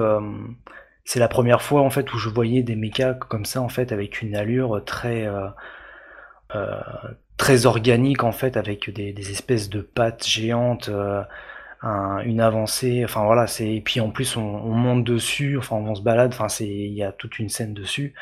[1.06, 3.92] c'est la première fois en fait où je voyais des mechas comme ça en fait
[3.92, 5.28] avec une allure très
[7.38, 10.90] très organique en fait avec des, des espèces de pattes géantes
[11.82, 13.04] une avancée.
[13.06, 16.32] Enfin voilà, c'est et puis en plus on, on, monte dessus, enfin on se balade.
[16.34, 18.14] Enfin c'est il y a toute une scène dessus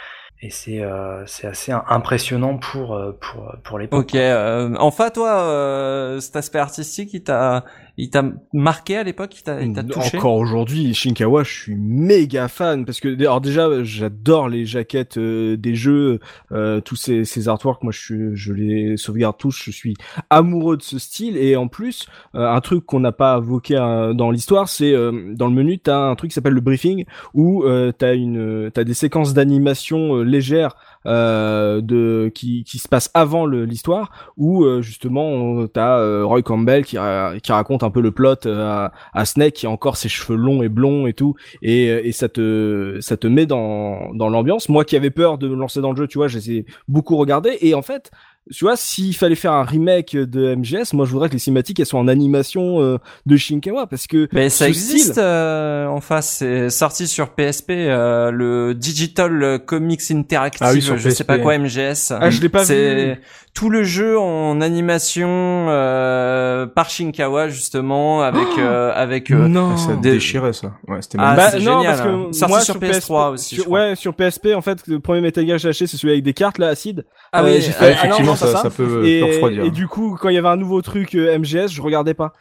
[0.41, 3.99] et c'est euh, c'est assez impressionnant pour euh, pour pour l'époque.
[3.99, 4.15] Ok.
[4.15, 7.65] Euh, enfin toi, euh, cet aspect artistique, il t'a
[7.99, 9.43] il t'a marqué à l'époque, il
[9.73, 10.17] t'a, touché?
[10.17, 15.57] Encore aujourd'hui, Shinkawa, je suis méga fan parce que alors déjà, j'adore les jaquettes euh,
[15.57, 16.19] des jeux,
[16.51, 17.81] euh, tous ces, ces artworks.
[17.81, 19.63] Moi, je, je les sauvegarde tous.
[19.63, 19.95] Je suis
[20.29, 22.05] amoureux de ce style et en plus,
[22.35, 23.75] euh, un truc qu'on n'a pas évoqué
[24.15, 27.63] dans l'histoire, c'est dans le menu, t'as un truc qui s'appelle le briefing où
[27.97, 30.75] t'as une, t'as des séquences d'animation légères
[31.07, 36.83] euh, de qui, qui se passe avant l'histoire où euh, justement t'as euh, Roy Campbell
[36.83, 36.97] qui,
[37.43, 40.61] qui raconte un peu le plot à, à, Snake qui a encore ses cheveux longs
[40.63, 41.35] et blonds et tout.
[41.61, 44.69] Et, et ça te ça te met dans dans l'ambiance.
[44.69, 47.57] Moi qui avais peur de me lancer dans le jeu tu vois j'ai beaucoup regardé
[47.61, 48.11] et en fait
[48.53, 51.79] tu vois, s'il fallait faire un remake de MGS, moi je voudrais que les cinématiques
[51.79, 56.37] elles soient en animation euh, de Shinkawa parce que mais ça existe euh, en face,
[56.39, 61.57] c'est sorti sur PSP euh, le Digital Comics Interactive, ah oui, je sais pas quoi
[61.57, 62.11] MGS.
[62.11, 63.15] Ah, je l'ai pas vu.
[63.57, 69.77] tout le jeu en animation euh, par Shinkawa justement avec oh euh, avec euh, non
[69.77, 70.11] ça des...
[70.11, 70.73] déchirait ça.
[70.87, 72.27] Ouais c'était ah, bah, non parce que hein.
[72.33, 75.43] Sorti moi sur, PS3 PSP, aussi sur, ouais sur PSP en fait le premier Metal
[75.43, 77.05] Gear que j'ai acheté c'est celui avec des cartes là acide.
[77.33, 79.65] Ah oui j'ai fait effectivement ça, ça, ça, peut, et, refroidir.
[79.65, 82.33] et du coup quand il y avait un nouveau truc MGS je regardais pas.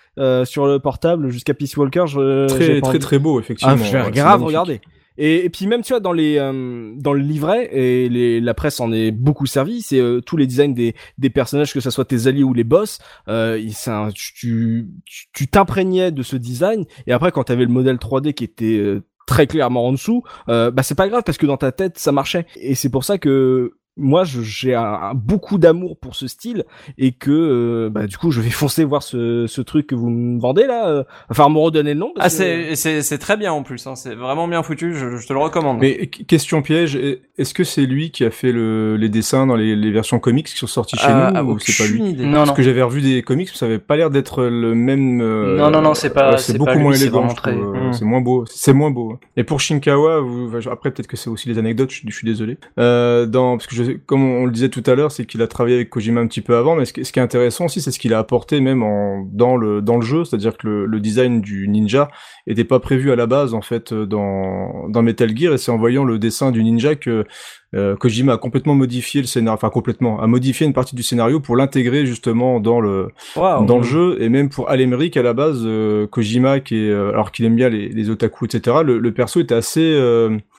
[0.45, 3.75] Sur le portable jusqu'à Peace Walker je très très très beau effectivement.
[3.79, 4.81] Ah, je vais grave regarder.
[5.19, 8.55] Et, et, puis même tu vois dans les euh, dans le livret et les, la
[8.55, 11.91] presse en est beaucoup servi, c'est euh, tous les designs des, des personnages que ça
[11.91, 12.99] soit tes alliés ou les boss,
[13.29, 14.89] euh, un, tu
[15.33, 18.77] tu t'imprégnais de ce design et après quand tu avais le modèle 3D qui était
[18.77, 21.99] euh, très clairement en dessous, euh, bah c'est pas grave parce que dans ta tête
[21.99, 22.47] ça marchait.
[22.57, 26.65] Et c'est pour ça que moi j'ai un, beaucoup d'amour pour ce style
[26.99, 30.11] et que euh, bah, du coup je vais foncer voir ce, ce truc que vous
[30.11, 33.53] me vendez là euh, enfin me redonner le nom ah c'est c'est c'est très bien
[33.53, 33.97] en plus hein.
[33.97, 36.99] c'est vraiment bien foutu je, je, te le recommande mais question piège
[37.39, 40.47] est-ce que c'est lui qui a fait le, les dessins dans les, les, versions comics
[40.47, 43.01] qui sont sorties chez ah, nous ou c'est pas lui non, parce que j'avais revu
[43.01, 46.39] des comics ça avait pas l'air d'être le même euh, non non non c'est pas
[46.39, 47.93] c'est beaucoup pas moins élégant hmm.
[47.93, 51.49] c'est moins beau c'est moins beau et pour Shinkawa vous, après peut-être que c'est aussi
[51.49, 52.59] les anecdotes je, je suis désolé.
[52.77, 55.77] Dans parce que je, comme on le disait tout à l'heure, c'est qu'il a travaillé
[55.77, 58.15] avec Kojima un petit peu avant, mais ce qui, est intéressant aussi, c'est ce qu'il
[58.15, 61.69] a apporté même en, dans le dans le jeu, c'est-à-dire que le, le, design du
[61.69, 62.11] ninja
[62.47, 65.77] était pas prévu à la base en fait dans dans Metal Gear, et c'est en
[65.77, 67.26] voyant le dessin du ninja que
[67.75, 71.41] euh, Kojima a complètement modifié le scénario, enfin complètement, a modifié une partie du scénario
[71.41, 73.65] pour l'intégrer justement dans le wow.
[73.65, 77.11] dans le jeu, et même pour Alemric à la base, euh, Kojima qui est euh,
[77.11, 79.97] alors qu'il aime bien les, les otaku etc, le, le perso était assez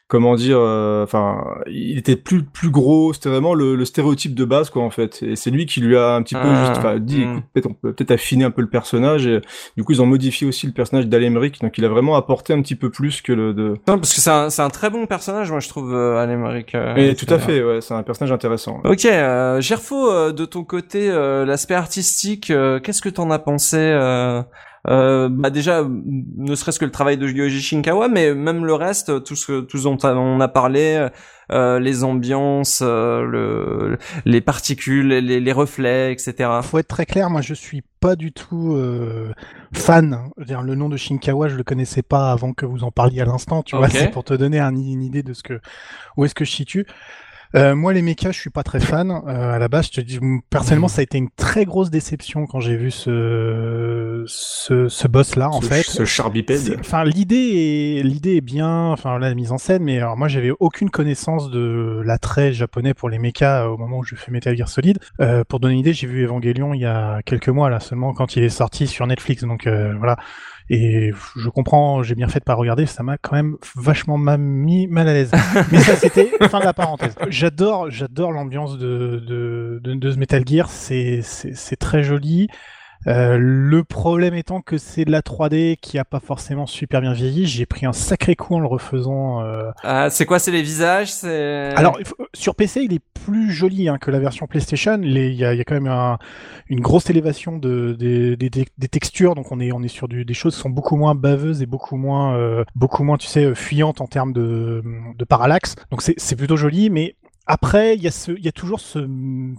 [0.07, 4.69] comment dire enfin il était plus plus gros c'était vraiment le, le, stéréotype de base
[4.69, 5.21] quoi en fait.
[5.23, 7.31] Et c'est lui qui lui a un petit peu Ah, juste dit hmm.
[7.31, 9.27] écoute peut-être on peut peut-être affiner un peu le personnage.
[9.27, 9.41] Et
[9.75, 12.61] du coup ils ont modifié aussi le personnage d'Alemric donc il a vraiment apporté un
[12.61, 15.05] petit peu plus que le de non, parce que c'est un c'est un très bon
[15.05, 18.03] personnage moi je trouve euh, Alan Emmerich, euh, et tout à fait ouais c'est un
[18.03, 23.09] personnage intéressant Ok, euh, Gerfo, euh, de ton côté, euh, l'aspect artistique, euh, qu'est-ce que
[23.09, 23.77] t'en as pensé
[24.89, 29.23] euh, bah déjà, ne serait-ce que le travail de Yoji Shinkawa, mais même le reste,
[29.23, 31.07] tout ce, tout ce dont on a parlé,
[31.51, 36.49] euh, les ambiances, euh, le, les particules, les, les reflets, etc.
[36.61, 39.31] Faut être très clair, moi je suis pas du tout euh,
[39.73, 40.19] fan.
[40.37, 43.25] Dire, le nom de Shinkawa, je le connaissais pas avant que vous en parliez à
[43.25, 43.63] l'instant.
[43.63, 45.59] Tu vois, c'est pour te donner un- une idée de ce que
[46.15, 46.85] où est-ce que je situe.
[47.55, 49.11] Euh, moi, les mechas, je suis pas très fan.
[49.11, 50.19] Euh, à la base, je te dis,
[50.49, 55.49] personnellement, ça a été une très grosse déception quand j'ai vu ce ce, ce boss-là,
[55.49, 55.83] en ce, fait.
[55.83, 60.17] ce charbipède Enfin, l'idée est l'idée est bien, enfin la mise en scène, mais alors
[60.17, 64.15] moi j'avais aucune connaissance de l'attrait japonais pour les mechas euh, au moment où je
[64.15, 64.99] fais Metal Gear Solid.
[65.21, 68.13] Euh, pour donner une idée, j'ai vu Evangelion il y a quelques mois là seulement
[68.13, 70.17] quand il est sorti sur Netflix, donc euh, voilà.
[70.69, 74.37] Et je comprends, j'ai bien fait de pas regarder, ça m'a quand même vachement m'a
[74.37, 75.31] mis mal à l'aise.
[75.71, 77.15] Mais ça c'était fin de la parenthèse.
[77.29, 82.47] J'adore, j'adore l'ambiance de, de, de, de ce Metal Gear, c'est c'est c'est très joli.
[83.05, 87.13] Euh, le problème étant que c'est de la 3D qui a pas forcément super bien
[87.13, 87.45] vieilli.
[87.45, 89.41] J'ai pris un sacré coup en le refaisant.
[89.43, 89.69] euh.
[89.83, 91.11] Ah, c'est quoi, c'est les visages.
[91.23, 91.99] Alors
[92.33, 94.99] sur PC, il est plus joli hein, que la version PlayStation.
[95.01, 96.17] Il y a, il y a quand même un-
[96.69, 100.07] une grosse élévation de, des- des- des- des textures, donc on est on est sur
[100.07, 103.27] du- des choses qui sont beaucoup moins baveuses et beaucoup moins euh, beaucoup moins tu
[103.27, 104.83] sais fuyantes en termes de,
[105.17, 105.75] de parallaxe.
[105.91, 107.15] Donc c'est plutôt joli, mais
[107.47, 109.07] après, il y, a y a toujours ce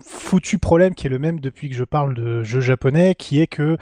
[0.04, 3.46] foutu problème qui est le même depuis que je parle de jeux japonais, qui est
[3.46, 3.76] que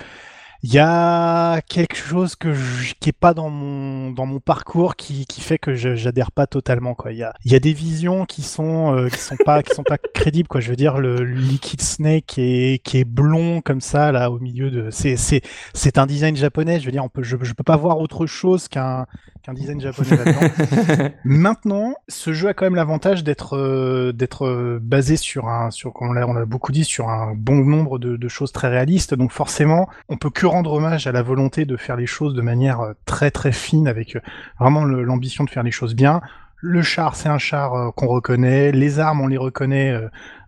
[0.62, 4.96] il y a quelque chose que je- qui est pas dans mon dans mon parcours
[4.96, 7.12] qui, qui fait que j'adhère pas totalement quoi.
[7.12, 9.74] Il y a il y a des visions qui sont euh, qui sont pas qui
[9.74, 10.60] sont pas crédibles quoi.
[10.60, 14.38] Je veux dire le Liquid Snake qui est qui est blond comme ça là au
[14.40, 15.42] milieu de c'est c'est
[15.74, 16.80] c'est un design japonais.
[16.80, 19.06] Je veux dire on peut je, je peux pas voir autre chose qu'un
[19.46, 21.08] qu'un design japonais là-dedans.
[21.24, 25.92] Maintenant, ce jeu a quand même l'avantage d'être euh, d'être euh, basé sur un sur
[26.00, 29.14] on l'a beaucoup dit sur un bon nombre de, de choses très réalistes.
[29.14, 32.42] Donc forcément, on peut que rendre hommage à la volonté de faire les choses de
[32.42, 34.18] manière euh, très très fine avec
[34.58, 36.20] vraiment l'ambition de faire les choses bien.
[36.60, 38.72] Le char, c'est un char qu'on reconnaît.
[38.72, 39.94] Les armes, on les reconnaît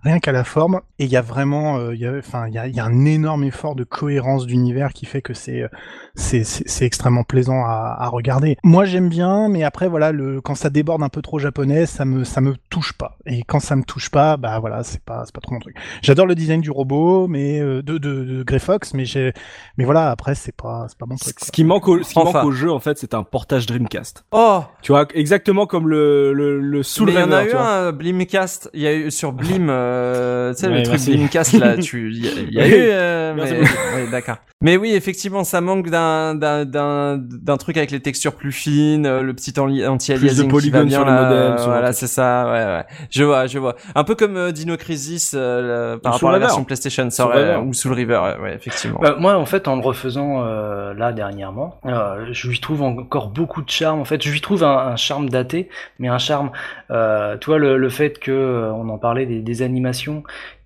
[0.03, 0.81] rien qu'à la forme.
[0.99, 2.81] Et il y a vraiment, euh, il y a, enfin, il y a, il y
[2.81, 5.69] a un énorme effort de cohérence d'univers qui fait que c'est, euh,
[6.15, 8.57] c'est, c'est c'est extrêmement plaisant à, à regarder.
[8.65, 12.05] Moi, j'aime bien, mais après, voilà, le, quand ça déborde un peu trop japonais, ça
[12.05, 13.17] me, ça me touche pas.
[13.27, 15.77] Et quand ça me touche pas, bah voilà, c'est pas, c'est pas trop mon truc.
[16.03, 19.33] J'adore le design du robot, mais euh, de, de, de Grey Fox, mais j'ai,
[19.77, 21.37] mais voilà, après, c'est pas, c'est pas mon truc.
[21.41, 22.39] Ce qui manque au, ce qui Enfin.
[22.41, 24.25] manque au jeu en fait, c'est un portage Dreamcast.
[24.33, 27.49] Oh, Tu vois, exactement comme le le, le Soul mais il y en a eu
[27.49, 27.69] tu vois.
[27.69, 28.71] un Blimcast.
[28.75, 31.01] Il y a eu sur Blim, euh, tu sais Ouais, le truc.
[31.01, 31.77] Blimcast là.
[31.81, 32.73] Tu, il y y a eu.
[32.77, 34.37] euh, mais, ouais, d'accord.
[34.61, 39.07] Mais oui, effectivement, ça manque d'un d'un d'un d'un truc avec les textures plus fines,
[39.07, 41.93] euh, le petit anti- anti-aliasing qui va bien sur le là, modèle, sur Voilà, le
[41.93, 42.45] c'est ça.
[42.47, 42.85] Ouais, ouais.
[43.11, 43.77] Je vois, je vois.
[43.95, 47.09] Un peu comme euh, Dino Crisis euh, le- par Ou rapport à la version PlayStation,
[47.11, 47.67] ça Soul aurait, River.
[47.69, 48.21] ou Soul River.
[48.25, 48.99] Ouais, ouais, effectivement.
[49.01, 53.29] Bah, moi, en fait, en le refaisant euh, là dernièrement, euh, je lui trouve encore
[53.29, 54.01] beaucoup de charme.
[54.01, 55.69] En fait, je lui trouve un, un charme daté,
[56.01, 56.51] mais un charme.
[56.91, 59.63] Euh, tu vois, le, le fait que on en parlait des, des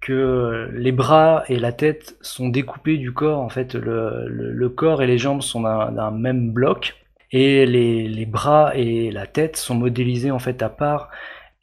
[0.00, 3.40] que euh, les bras et la tête sont découpés du corps.
[3.40, 6.94] En fait, le, le, le corps et les jambes sont d'un même bloc,
[7.30, 11.08] et les, les bras et la tête sont modélisés en fait à part.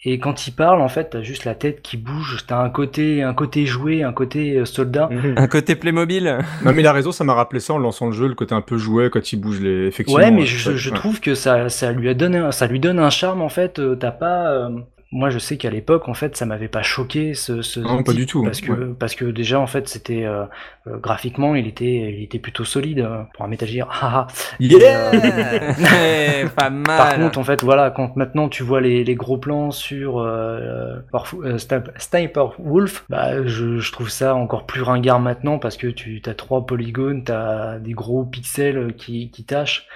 [0.06, 2.46] Et quand il parle, en fait, t'as juste la tête qui bouge.
[2.48, 5.10] T'as un côté, un côté jouet, un côté euh, soldat.
[5.36, 6.38] Un côté Playmobil.
[6.64, 8.56] Non mais il a raison, ça m'a rappelé ça en lançant le jeu, le côté
[8.56, 9.88] un peu jouet quand il bouge les.
[9.88, 10.24] Effectivement.
[10.24, 10.96] Ouais, mais je, je ouais.
[10.96, 13.80] trouve que ça, ça lui a donné, un- ça lui donne un charme en fait.
[13.80, 14.70] euh, T'as pas, euh,
[15.12, 18.14] moi je sais qu'à l'époque en fait ça m'avait pas choqué ce, ce Non, pas
[18.14, 18.94] du tout, parce que ouais.
[19.00, 20.46] parce que déjà en fait c'était euh,
[20.88, 23.88] euh, graphiquement il était il était plutôt solide euh, pour un Metal Gear.
[23.90, 24.28] haha.
[24.60, 25.12] Yeah
[26.04, 26.86] Eh, Pas mal.
[26.86, 31.00] Par contre en fait voilà quand maintenant tu vois les, les gros plans sur euh,
[31.44, 35.88] euh, Sniper- Sniper Wolf, bah je, je trouve ça encore plus ringard maintenant parce que
[35.88, 39.88] tu as trois polygones, t'as des gros pixels qui qui tâchent.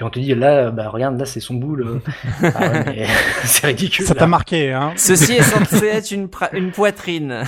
[0.00, 2.00] Puis on te dit là, bah regarde, là c'est son boule.
[2.42, 3.06] Ah ouais,
[3.44, 4.06] c'est ridicule.
[4.06, 7.44] Ça t'a marqué, hein Ceci est censé être une, pra- une poitrine.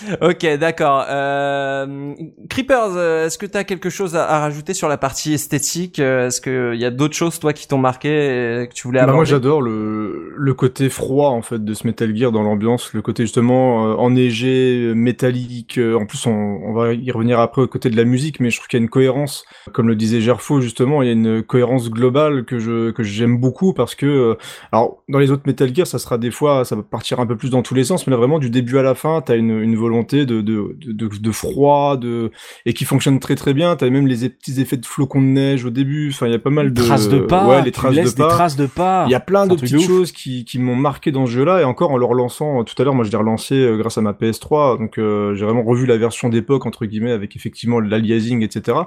[0.20, 1.04] ok, d'accord.
[1.08, 2.14] Euh,
[2.48, 5.98] Creepers, euh, est-ce que tu as quelque chose à, à rajouter sur la partie esthétique?
[5.98, 9.00] Euh, Est-ce qu'il y a d'autres choses, toi, qui t'ont marqué et que tu voulais
[9.00, 9.26] Bah, moi aborder?
[9.26, 13.24] j'adore le, le côté froid en fait de ce Metal Gear dans l'ambiance, le côté
[13.24, 15.78] justement euh, enneigé, métallique.
[15.78, 18.50] euh, en plus on, on va y revenir après au côté de la musique, mais
[18.50, 21.14] je trouve qu'il y a une cohérence, comme le disait Gerfo justement, il y a
[21.14, 24.34] une cohérence globale que je que j'aime beaucoup parce que euh,
[24.70, 27.36] alors dans les autres Metal Gear ça sera des fois ça va partir un peu
[27.36, 29.58] plus dans tous les sens, mais là vraiment du début à la fin t'as une,
[29.58, 32.30] une volonté de de, de froid, de
[32.66, 33.76] et qui fonctionne très très bien.
[33.76, 36.10] T'as même les petits effets de flocons de neige au début.
[36.10, 37.46] Enfin il y a pas mal de traces de pas.
[37.46, 38.28] ouais les traces de pas.
[38.28, 39.04] des traces de pas.
[39.08, 41.64] Il y a plein de petites choses qui, qui m'ont marqué dans ce jeu-là et
[41.64, 44.12] encore en le relançant tout à l'heure, moi je l'ai relancé euh, grâce à ma
[44.12, 48.78] PS3, donc euh, j'ai vraiment revu la version d'époque entre guillemets avec effectivement l'aliasing, etc.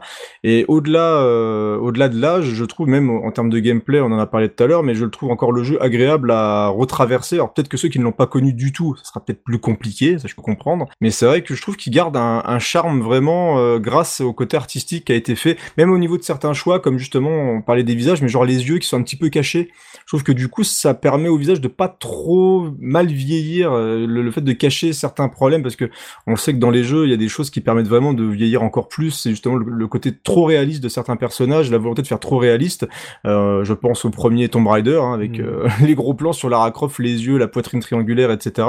[0.43, 4.19] Et au-delà, euh, au-delà de l'âge, je trouve même en termes de gameplay, on en
[4.19, 7.35] a parlé tout à l'heure, mais je le trouve encore le jeu agréable à retraverser.
[7.35, 9.59] Alors peut-être que ceux qui ne l'ont pas connu du tout, ça sera peut-être plus
[9.59, 12.59] compliqué, ça je peux comprendre, mais c'est vrai que je trouve qu'il garde un, un
[12.59, 16.23] charme vraiment euh, grâce au côté artistique qui a été fait, même au niveau de
[16.23, 19.03] certains choix, comme justement on parlait des visages, mais genre les yeux qui sont un
[19.03, 19.69] petit peu cachés.
[19.99, 24.05] Je trouve que du coup, ça permet au visage de pas trop mal vieillir, euh,
[24.05, 25.89] le, le fait de cacher certains problèmes, parce que
[26.27, 28.23] on sait que dans les jeux, il y a des choses qui permettent vraiment de
[28.23, 29.11] vieillir encore plus.
[29.11, 32.37] C'est justement le, le côté trop réaliste de certains personnages, la volonté de faire trop
[32.37, 32.87] réaliste.
[33.25, 35.67] Euh, je pense au premier Tomb Raider, hein, avec Mm.
[35.85, 38.67] les gros plans sur Lara Croft, les yeux, la poitrine triangulaire, etc.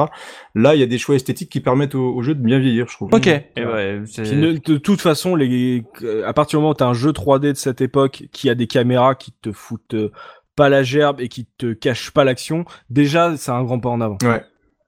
[0.58, 2.86] Là, il y a des choix esthétiques qui permettent au, au jeu de bien vieillir,
[2.88, 3.12] je trouve.
[3.12, 3.26] Ok.
[3.26, 3.50] Ouais.
[3.56, 5.84] Et ouais, c'est- Puis ne- de toute façon, les,
[6.24, 8.66] à partir du moment où t'as un jeu 3D de cette époque qui a des
[8.66, 10.10] caméras qui te foutent euh,
[10.56, 14.00] pas la gerbe et qui te cachent pas l'action, déjà c'est un grand pas en
[14.00, 14.16] avant.
[14.22, 14.42] Ouais.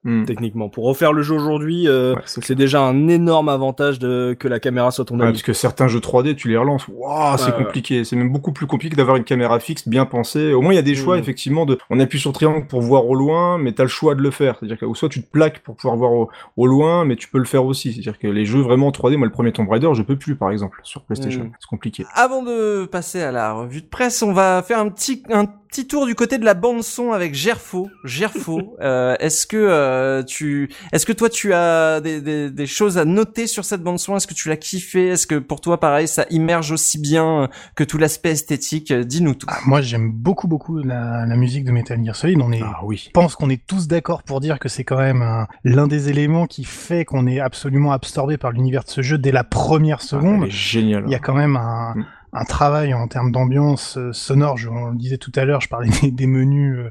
[0.09, 0.25] Mm.
[0.25, 4.49] Techniquement, pour refaire le jeu aujourd'hui, euh, Ouais, c'est déjà un énorme avantage de que
[4.49, 7.47] la caméra soit ton Ouais, parce que certains jeux 3D, tu les relances, waouh, c'est
[7.55, 8.05] Ouais, compliqué.
[8.05, 10.53] C'est même beaucoup plus compliqué d'avoir une caméra fixe bien pensée.
[10.55, 11.21] Au moins, il y a des choix, Mm.
[11.21, 14.23] effectivement, de, on appuie sur triangle pour voir au loin, mais t'as le choix de
[14.23, 14.57] le faire.
[14.59, 17.29] C'est-à-dire que, ou soit tu te plaques pour pouvoir voir au, au loin, mais tu
[17.29, 17.93] peux le faire aussi.
[17.93, 20.37] C'est-à-dire que les jeux vraiment en 3D, moi, le premier Tomb Raider, je peux plus,
[20.37, 21.45] par exemple, sur PlayStation.
[21.45, 21.51] Mm.
[21.61, 22.07] C'est compliqué.
[22.15, 25.87] Avant de passer à la revue de presse, on va faire un petit un petit
[25.87, 27.89] tour du côté de la bande son avec Gerfo.
[28.05, 32.99] Gerfo, euh, est-ce que euh, tu est-ce que toi tu as des, des, des choses
[32.99, 34.17] à noter sur cette bande son?
[34.17, 37.85] Est-ce que tu l'as kiffé Est-ce que pour toi pareil ça immerge aussi bien que
[37.85, 38.93] tout l'aspect esthétique?
[38.93, 39.47] Dis-nous tout.
[39.51, 42.41] Ah, Moi, j'aime beaucoup, beaucoup la, la musique de Metal Gear Solid.
[42.43, 43.05] On est, Ah oui.
[43.07, 46.09] je pense qu'on est tous d'accord pour dire que c'est quand même un- l'un des
[46.09, 49.99] éléments qui fait qu'on est absolument absorbé par l'univers de ce jeu dès la première
[50.01, 50.43] Ah, seconde.
[50.43, 51.05] elle est géniale.
[51.07, 52.05] Il y a quand même un, Mm.
[52.33, 54.57] Un travail en termes d'ambiance euh, sonore.
[54.57, 56.91] Je, on le disait tout à l'heure, je parlais des, des menus euh,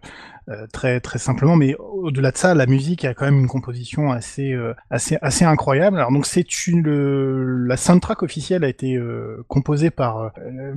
[0.49, 4.11] euh, très très simplement, mais au-delà de ça, la musique a quand même une composition
[4.11, 5.97] assez euh, assez assez incroyable.
[5.97, 10.29] Alors donc c'est une le- la soundtrack officielle a été euh, composée par euh,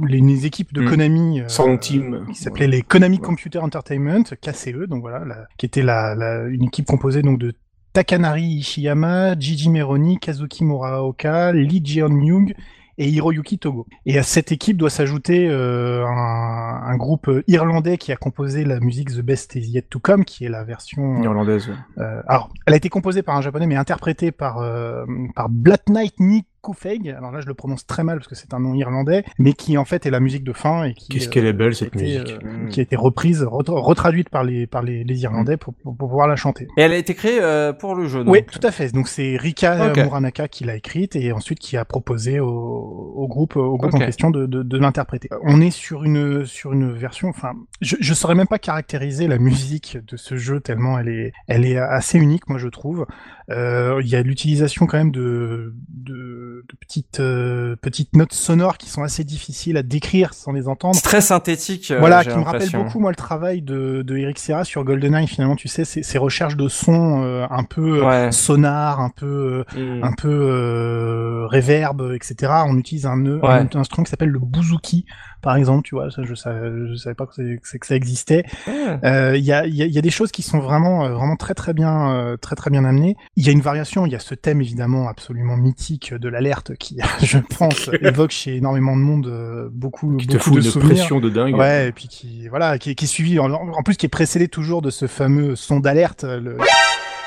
[0.06, 0.88] les, les équipes de Mm.
[0.88, 1.40] Konami.
[1.40, 2.26] euh, Sound Team.
[2.32, 3.22] qui s'appelait les Konami Ouais.
[3.22, 7.52] Computer Entertainment, KCE, donc voilà, la- qui était la, la- une équipe composée donc de
[7.92, 12.54] Takanari Ishiyama, Gigi Meroni, Kazuki Muraoka, Lee Jeon-myung
[13.00, 13.86] et Hiroyuki Togo.
[14.04, 18.78] Et à cette équipe doit s'ajouter euh, un, un groupe irlandais qui a composé la
[18.78, 21.70] musique The Best Is Yet To Come, qui est la version Irlandaise.
[21.98, 25.04] euh, alors, elle a été composée par un japonais, mais interprétée par euh,
[25.34, 26.14] par Black Knight
[26.62, 27.08] Nikufeg.
[27.16, 29.78] Alors là, je le prononce très mal parce que c'est un nom irlandais, mais qui
[29.78, 31.94] en fait est la musique de fin et qui Qu'est-ce euh, qu'elle est belle, cette
[31.96, 32.38] a été, musique.
[32.44, 35.96] euh, qui a été reprise, re- retraduite par les par les, les Irlandais pour, pour,
[35.96, 36.68] pour pouvoir la chanter.
[36.76, 38.22] Et elle a été créée euh, pour le jeu.
[38.26, 38.50] Oui, donc.
[38.50, 38.92] tout à fait.
[38.92, 39.96] Donc c'est Rika Ok.
[39.98, 43.98] Muranaka qui l'a écrite et ensuite qui a proposé au, au groupe au groupe en
[43.98, 45.28] question de, de, de l'interpréter.
[45.42, 47.28] On est sur une sur une version.
[47.28, 51.32] Enfin, je je saurais même pas caractériser la musique de ce jeu tellement elle est
[51.48, 53.06] elle est assez unique, moi je trouve.
[53.50, 58.78] Euh, Il y a l'utilisation quand même de de, de petites euh, petites notes sonores
[58.78, 60.94] qui sont assez difficiles à décrire sans les entendre.
[60.96, 61.90] C'est très synthétique.
[61.90, 65.26] euh, Voilà, qui me rappelle beaucoup moi le travail de, de Eric Serra sur GoldenEye.
[65.26, 68.32] Finalement, tu sais, ces, ces recherches de sons euh, un peu Ouais.
[68.32, 70.04] sonar, un peu euh, Mm.
[70.04, 72.52] un peu euh, reverb, etc.
[72.66, 73.66] On utilise un, un, Ouais.
[73.74, 75.06] un instrument qui s'appelle le bouzouki
[75.42, 78.44] par exemple, tu vois, ça, je savais, je savais pas que, que ça existait.
[78.66, 78.98] Ah.
[79.04, 81.04] Euh, Il y, a, il y, a, il y a des choses qui sont vraiment,
[81.04, 83.16] euh, vraiment très très bien, euh, très très bien amenées.
[83.36, 86.76] Il y a une variation, il y a ce thème évidemment absolument mythique de l'alerte
[86.76, 90.70] qui, je pense, évoque chez énormément de monde beaucoup, Qui te beaucoup fout de une
[90.70, 90.94] souvenirs.
[90.96, 91.54] pression de dingue.
[91.56, 94.48] Ouais, et puis qui, voilà, qui, qui est suivi, en, en plus qui est précédé
[94.48, 96.56] toujours de ce fameux son d'alerte, le,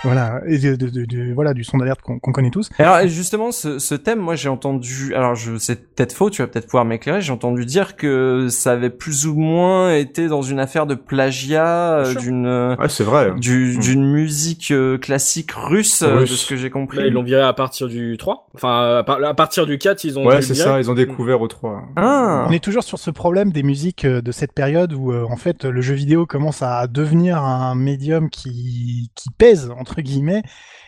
[0.03, 2.69] voilà, et de, de- de- de- voilà, du son d'alerte qu'on connaît tous.
[2.80, 6.47] Alors justement, ce, ce thème, moi j'ai entendu, alors je c'est peut-être faux, tu vas
[6.47, 7.21] peut-être pouvoir m'éclairer.
[7.21, 11.99] J'ai entendu dire que ça avait plus ou moins été dans une affaire de plagiat
[11.99, 13.31] euh, d'une euh, Ouais, c'est vrai.
[13.38, 13.80] du- Mm.
[13.80, 16.41] d'une musique euh, classique russe, euh, de Russe.
[16.43, 16.97] ce que j'ai compris.
[16.97, 18.47] Là, ils l'ont viré à partir du 3.
[18.55, 21.41] Enfin, à, par- à partir du 4, ils ont Ouais, c'est ça, ils ont découvert
[21.41, 21.84] au 3.
[21.95, 22.45] Ah.
[22.49, 25.81] On est toujours sur ce problème des musiques de cette période où en fait le
[25.81, 30.43] jeu vidéo commence à devenir un médium qui, qui pèse entre guillemets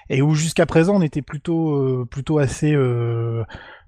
[0.09, 3.43] et où jusqu'à présent on était plutôt euh, plutôt assez euh,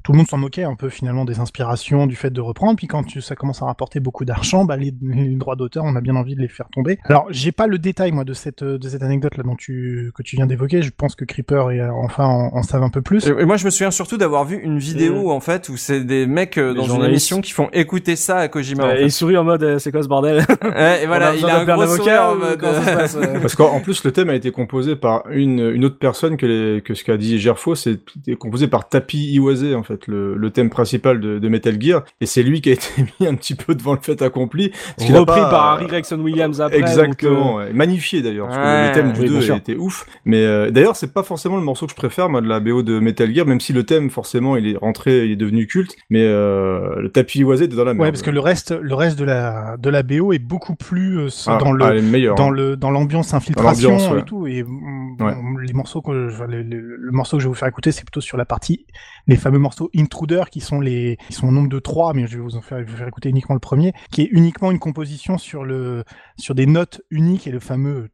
[0.07, 2.77] tout le monde s'en moquait un peu finalement des inspirations du fait de reprendre.
[2.77, 5.97] Puis quand tu- ça commence à rapporter beaucoup d'argent bah, les, les droits d'auteur on
[5.97, 6.97] a bien envie de les faire tomber.
[7.03, 10.23] Alors j'ai pas le détail moi de cette de cette anecdote là dont tu que
[10.23, 10.81] tu viens d'évoquer.
[10.81, 13.27] Je pense que Creeper et euh, enfin en, en savent un peu plus.
[13.27, 16.05] Et et moi, je me souviens surtout d'avoir vu une vidéo en fait où c'est
[16.05, 18.85] des mecs euh, dans une émission qui font écouter ça à Kojima.
[18.85, 20.45] en et il sourit en mode, euh, c'est quoi ce bordel?
[20.63, 22.61] Ouais, et voilà, il a un gros avocat sourire en mode.
[23.41, 26.45] Parce qu'en en plus, le thème a été composé par une, une autre personne que,
[26.45, 27.99] les, que ce qu'a dit Gerfo, c'est
[28.39, 32.03] composé par Tapi Iwase, en fait, le, le thème principal de, de Metal Gear.
[32.21, 32.87] Et c'est lui qui a été
[33.19, 34.69] mis un petit peu devant le fait accompli.
[34.69, 36.77] parce qu'il a Repris pas- par Harry Gregson Williams après.
[36.77, 37.73] Exactement, donc, euh, ouais.
[37.73, 39.55] magnifié d'ailleurs, parce que Ouais, le thème du oui, bien 2 sûr.
[39.55, 40.05] était ouf.
[40.25, 42.83] Mais euh, d'ailleurs, c'est pas forcément le morceau que je préfère, moi, de la BO
[42.83, 45.95] de Metal Gear, même si le thème, forcément, il est rentré, il est devenu culte.
[46.11, 48.05] Mais euh, le Tapi Iwase était dans la merde.
[48.05, 51.17] ouais parce que le reste le reste de la de la BO est beaucoup plus
[51.19, 52.51] euh, Ah, dans le ah, est meilleure, dans hein.
[52.51, 54.19] le dans l'ambiance infiltration l'ambiance, ouais.
[54.19, 55.33] et tout et mm, Ouais.
[55.33, 57.91] bon, les morceaux que enfin, le, le- le morceau que je vais vous faire écouter
[57.91, 58.85] c'est plutôt sur la partie
[59.27, 62.37] les fameux morceaux Intruder qui sont les qui sont au nombre de trois mais je
[62.37, 64.71] vais vous en faire je vais vous faire écouter uniquement le premier qui est uniquement
[64.71, 66.03] une composition sur le
[66.37, 68.09] sur des notes uniques et le fameux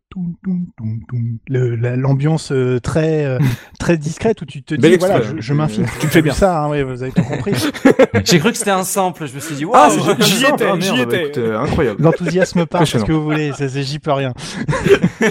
[1.49, 3.39] la- l'ambiance euh, très euh,
[3.79, 6.33] très discrète où tu te dis voilà je, je m'infiltre Tu fais bien.
[6.33, 7.53] ça hein, ouais, vous avez tout compris
[8.25, 9.25] J'ai cru que c'était un sample.
[9.27, 9.75] Je me suis dit, waouh.
[9.75, 11.21] Ah, c'est- J'y Ah, étais, merde, j'y bah, étais.
[11.23, 12.01] écoute, euh, incroyable.
[12.01, 13.51] l'enthousiasme part ce que vous voulez
[13.83, 14.33] j'y peux rien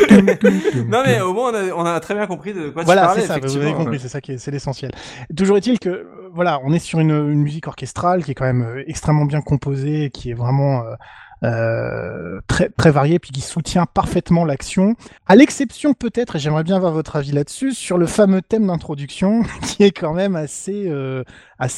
[0.89, 3.07] Non mais au moins on a, on a très bien compris de quoi voilà, tu
[3.07, 3.21] parlais.
[3.23, 4.93] c'est ça, vous avez compris, c'est ça qui est, c'est l'essentiel.
[5.37, 8.85] Toujours est-il que, voilà, on est sur une, musique orchestrale qui est quand même euh,
[8.87, 10.95] extrêmement bien composée, qui est vraiment euh,
[11.45, 14.95] euh, très variée, puis qui soutient parfaitement l'action.
[15.27, 19.43] À l'exception peut-être, et j'aimerais bien avoir votre avis là-dessus, sur le fameux thème d'introduction,
[19.63, 20.89] qui est quand même assez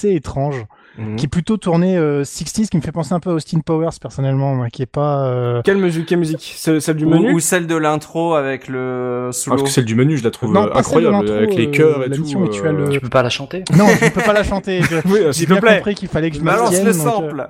[0.05, 0.65] étrange,
[0.97, 1.17] Mhm.
[1.17, 3.99] qui est plutôt tourné euh, 60s, qui me fait penser un peu à Austin Powers
[4.01, 5.27] personnellement, moi, qui est pas.
[5.27, 6.55] euh, Quelle musique, quelle musique?
[6.57, 7.33] Celle du menu?
[7.33, 10.53] ou celle de l'intro avec le sous Parce que celle du menu, je la trouve
[10.53, 12.23] Non, euh, incroyable, avec les euh, chœurs et tout.
[12.25, 13.65] tu as le- euh, Tu peux pas la chanter?
[13.77, 14.81] Non, je ne peux pas la chanter.
[15.07, 15.77] Oui, J'ai s'il te bien plaît.
[15.79, 16.87] compris qu'il fallait que je Balance m'abstienne.
[16.87, 17.47] le donc, euh, sample.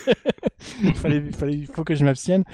[0.84, 2.44] il fallait, il fallait, il faut que je m'abstienne.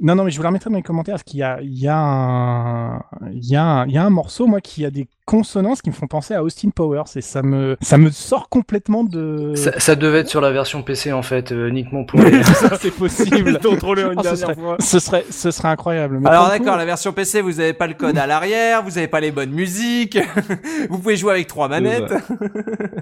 [0.00, 1.78] Non, non, mais je vous la remettrai dans les commentaires parce qu'il y a, il
[1.78, 2.98] y a un,
[3.32, 5.90] il y a un, il y a un morceau, moi, qui a des consonances qui
[5.90, 9.52] me font penser à Austin Powers et ça me, ça me sort complètement de.
[9.56, 12.42] ça, ça devait être sur la version PC en fait, euh, uniquement pour les...
[12.42, 13.58] ça, c'est possible.
[13.62, 14.76] Contrôler une Ah, ce, dernière serait, fois.
[14.80, 16.18] ce serait, ce serait incroyable.
[16.18, 18.82] Mais Alors pour coup, d'accord, la version PC, vous avez pas le code à l'arrière,
[18.82, 20.18] vous avez pas les bonnes musiques,
[20.88, 22.10] vous pouvez jouer avec trois manettes.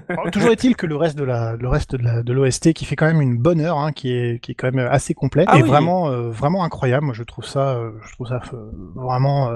[0.09, 2.83] Alors, toujours est-il que le reste de la, le reste de la, de l'OST qui
[2.83, 5.45] fait quand même une bonne heure, hein, qui est, qui est quand même assez complet
[5.47, 5.69] Ah et oui.
[5.69, 7.05] vraiment, euh, vraiment incroyable.
[7.05, 8.57] Moi, je trouve ça, euh, je trouve ça euh,
[8.95, 9.55] vraiment euh,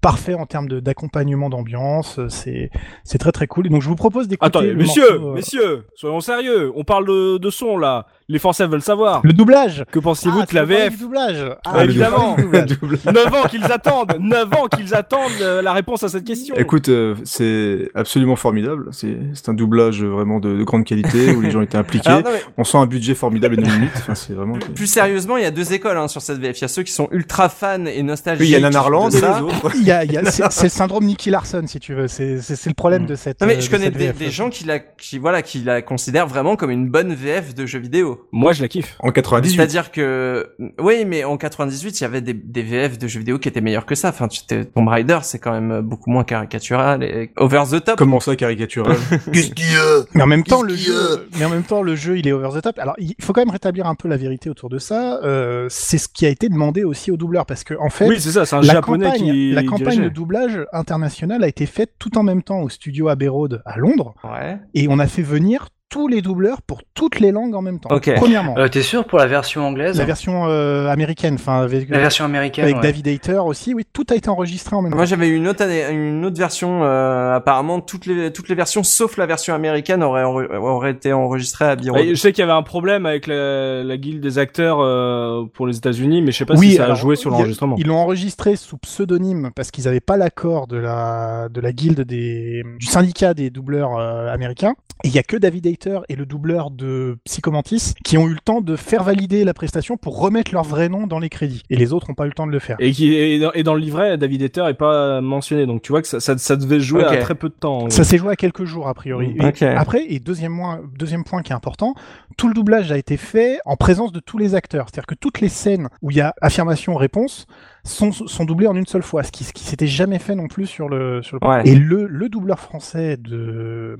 [0.00, 2.18] parfait en termes d'accompagnement d'ambiance.
[2.18, 2.70] euh, C'est,
[3.04, 3.66] c'est très très cool.
[3.66, 4.46] Et donc, je vous propose d'écouter.
[4.46, 6.72] Attendez, messieurs, morceau, euh, messieurs, soyons sérieux.
[6.74, 8.06] On parle de, de son là.
[8.30, 9.22] Les Français veulent savoir.
[9.24, 9.84] Le doublage.
[9.90, 11.44] Que pensez-vous Ah, de la VF du doublage.
[11.64, 12.36] Ah, le évidemment.
[12.36, 12.66] doublage.
[12.80, 12.98] double.
[13.04, 16.88] 9 ans qu'ils attendent 9 ans qu'ils attendent euh, la réponse à cette question Écoute,
[16.88, 18.88] euh, c'est absolument formidable.
[18.92, 22.08] C'est c'est un doublage vraiment de, de grande qualité où les gens étaient impliqués.
[22.08, 23.90] Alors, non, mais On sent un budget formidable et limite.
[23.96, 24.58] Enfin, c'est vraiment.
[24.76, 26.56] plus sérieusement, il y a deux écoles hein, sur cette VF.
[26.58, 28.42] Il y a ceux qui sont ultra fans et nostalgiques.
[28.42, 29.72] Oui, il y a Nanarland et les autres.
[29.74, 32.06] Il y a, il y a, c'est, le syndrome Nicky Larson, si tu veux.
[32.06, 33.40] C'est, c'est, c'est le problème de cette.
[33.40, 34.18] Non mais euh, je de connais des, VF.
[34.18, 37.66] des gens qui la, qui voilà, qui la considèrent vraiment comme une bonne VF de
[37.66, 38.19] jeux vidéo.
[38.32, 38.96] Moi je la kiffe.
[39.00, 39.56] En 98.
[39.56, 43.38] C'est-à-dire que, oui, mais en 98, il y avait des, des VF de jeux vidéo
[43.38, 44.08] qui étaient meilleurs que ça.
[44.10, 47.96] Enfin, tu t'es- Tomb Raider, c'est quand même beaucoup moins caricatural et over the top.
[47.98, 48.96] Comment ça, caricatural
[49.32, 51.50] Qu'est-ce qu'il y a Mais en même temps, le Qu'est-ce qu'il y jeu, mais en
[51.50, 52.78] même temps, le jeu, il est over the top.
[52.78, 55.20] Alors, il faut quand même rétablir un peu la vérité autour de ça.
[55.22, 58.20] Euh, c'est ce qui a été demandé aussi au doubleur, parce que en fait, Oui,
[58.20, 60.02] c'est ça, c'est un la japonais campagne, qui la campagne dirigeait.
[60.04, 63.78] de doublage international a été faite tout en même temps au studio Abbey Road à
[63.78, 64.58] Londres, Ouais.
[64.74, 67.90] et on a fait venir tous les doubleurs pour toutes les langues en même temps.
[67.94, 68.10] Ok.
[68.16, 71.98] Premièrement, Euh, T'es sûr pour la version anglaise la version euh, américaine, enfin avec, La
[71.98, 72.64] version américaine.
[72.64, 72.82] avec ouais.
[72.82, 75.06] David Hayter aussi, oui, tout a été enregistré en même Moi temps.
[75.10, 79.26] j'avais une autre une autre version euh, apparemment toutes les toutes les versions sauf la
[79.26, 81.96] version américaine auraient auraient été enregistrées à Biro.
[81.96, 85.44] Ouais, je sais qu'il y avait un problème avec la, la guilde des acteurs euh,
[85.52, 87.74] pour les États-Unis, mais je sais pas Oui, si ça a joué sur l'enregistrement.
[87.78, 92.02] Ils l'ont enregistré sous pseudonyme parce qu'ils n'avaient pas l'accord de la de la guilde
[92.02, 94.74] des du syndicat des doubleurs euh, américains.
[95.02, 98.34] Et il y a que David Hayter et le doubleur de Psychomantis qui ont eu
[98.34, 101.62] le temps de faire valider la prestation pour remettre leur vrai nom dans les crédits.
[101.70, 102.76] Et les autres n'ont pas eu le temps de le faire.
[102.80, 105.92] Et, qui, et, dans, et dans le livret, David Ether est pas mentionné, donc tu
[105.92, 107.88] vois que ça, ça, ça devait se jouer à très peu de temps.
[107.90, 109.34] Ça s'est joué à quelques jours a priori.
[109.38, 109.64] Et.
[109.66, 111.94] Après, et deuxième, point- deuxième point qui est important,
[112.36, 114.86] tout le doublage a été fait en présence de tous les acteurs.
[114.90, 117.46] C'est-à-dire que toutes les scènes où il y a affirmation-réponse
[117.84, 120.48] sont, sont doublées en une seule fois, ce qui, ce qui s'était jamais fait non
[120.48, 121.62] plus sur le, sur le Ouais.
[121.64, 123.96] Et le, le doubleur français de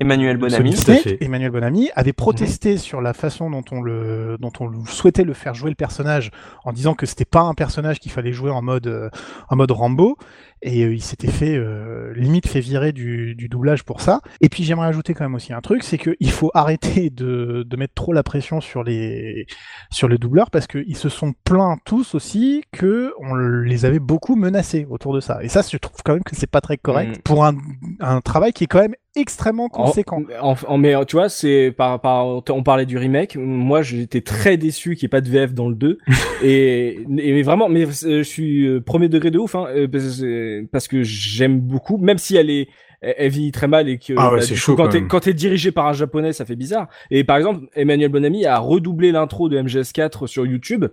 [0.00, 0.74] Emmanuel Bonamy.
[1.20, 5.54] Emmanuel Bonamy, avait protesté sur la façon dont on le, dont on souhaitait le faire
[5.54, 6.30] jouer le personnage,
[6.64, 9.10] en disant que c'était pas un personnage qu'il fallait jouer en mode, euh,
[9.48, 10.16] en mode Rambo,
[10.64, 14.20] et euh, il s'était fait euh, limite fait virer du, du doublage pour ça.
[14.40, 17.76] Et puis j'aimerais ajouter quand même aussi un truc, c'est qu'il faut arrêter de, de
[17.76, 19.46] mettre trop la pression sur les,
[19.90, 24.36] sur les doubleurs parce qu'ils se sont plaints tous aussi que on les avait beaucoup
[24.36, 25.42] menacés autour de ça.
[25.42, 27.22] Et ça, je trouve quand même que c'est pas très correct Mm.
[27.24, 27.56] pour un,
[28.00, 30.22] un travail qui est quand même extrêmement conséquent.
[30.40, 33.36] En, en- mais tu vois, c'est par, par, on parlait du remake.
[33.36, 35.98] Moi, j'étais très déçu qu'il n'y ait pas de VF dans le 2.
[36.42, 40.88] et, et vraiment, mais euh, je suis euh, premier degré de ouf, hein, euh, parce,
[40.88, 42.68] que j'aime beaucoup, même si elle est,
[43.00, 45.34] elle vit très mal et que Ah ouais, bah, chaud, coup, quand t'es quand t'es
[45.34, 46.88] dirigé par un japonais, ça fait bizarre.
[47.10, 50.86] Et par exemple, Emmanuel Bonamy a redoublé l'intro de MGS4 sur YouTube.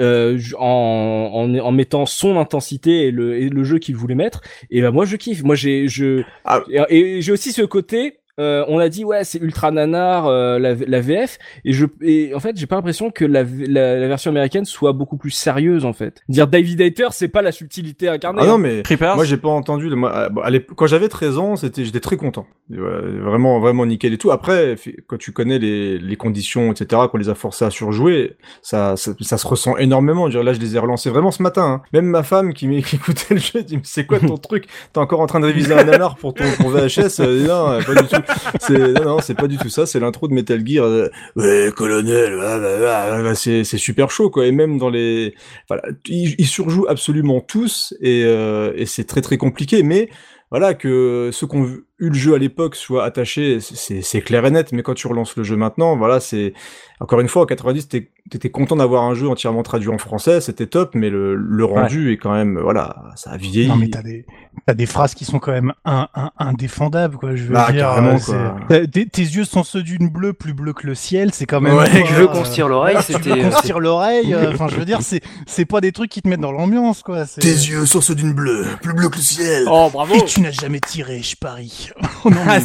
[0.00, 4.40] Euh, en, en, en mettant son intensité et le, et le jeu qu'il voulait mettre
[4.70, 6.62] et ben moi je kiffe moi j'ai je Ah.
[6.70, 10.58] et, et j'ai aussi ce côté euh, on a dit ouais c'est ultra nanar euh,
[10.58, 14.08] la, la VF et je et en fait j'ai pas l'impression que la, la, la
[14.08, 18.08] version américaine soit beaucoup plus sérieuse en fait dire David Hayter c'est pas la subtilité
[18.08, 19.16] incarnée Ah non, mais Creepers.
[19.16, 19.88] moi j'ai pas entendu.
[19.88, 22.46] le- Moi, à- bon, à l'époque- quand j'avais 13 ans, c'était, j'étais très content.
[22.68, 24.30] Voilà, vraiment, vraiment nickel et tout.
[24.30, 24.76] Après,
[25.06, 29.12] quand tu connais les, les conditions, etc., qu'on les a forcés à surjouer, ça, ça,
[29.20, 30.28] ça se ressent énormément.
[30.28, 31.62] Je veux dire, Là, je les ai relancés vraiment ce matin.
[31.64, 31.82] hein.
[31.92, 34.66] Même ma femme qui, m'é- qui écoutait le jeu dit, mais c'est quoi ton truc?
[34.92, 38.02] T'es encore en train de réviser un nanar pour ton pour VHS Euh, Non, pas
[38.02, 38.25] du tout.
[38.70, 39.86] Non, non, c'est pas du tout ça.
[39.86, 40.84] C'est l'intro de Metal Gear.
[40.84, 44.46] euh, ouais, colonel, ah, bah, bah, bah, c'est, super chaud, quoi.
[44.46, 45.34] Et même dans les,
[45.68, 49.82] voilà, ils, surjouent absolument tous et, euh, et c'est très très compliqué.
[49.82, 50.08] Mais
[50.50, 54.44] voilà que ceux qui ont eu le jeu à l'époque soient attachés, c'est c'est clair
[54.46, 54.72] et net.
[54.72, 56.52] Mais quand tu relances le jeu maintenant, voilà, c'est
[57.00, 60.40] encore une fois en 90, t'es- t'étais content d'avoir un jeu entièrement traduit en français,
[60.40, 60.94] c'était top.
[60.94, 63.68] Mais le, le rendu est quand même, voilà, ça a vieilli.
[63.68, 64.24] Non mais t'as des
[64.66, 67.36] t'as des phrases qui sont quand même un, un, indéfendables quoi.
[67.36, 68.86] Je veux Bah, dire, carrément, euh, quoi.
[68.86, 71.74] tes, tes yeux sont ceux d'une bleue plus bleu que le ciel, c'est quand même.
[71.76, 73.38] Ouais, Tu veux euh, qu'on se tire l'oreille C'était.
[73.42, 74.32] qu'on se tire l'oreille.
[74.34, 77.02] euh, Enfin, je veux dire, c'est c'est pas des trucs qui te mettent dans l'ambiance
[77.02, 77.26] quoi.
[77.26, 79.64] c'est- yeux sont ceux d'une bleue, plus bleu que le ciel.
[79.70, 81.90] oh bravo Et tu n'as jamais tiré, je parie.
[82.24, 82.58] Oh non, Ah,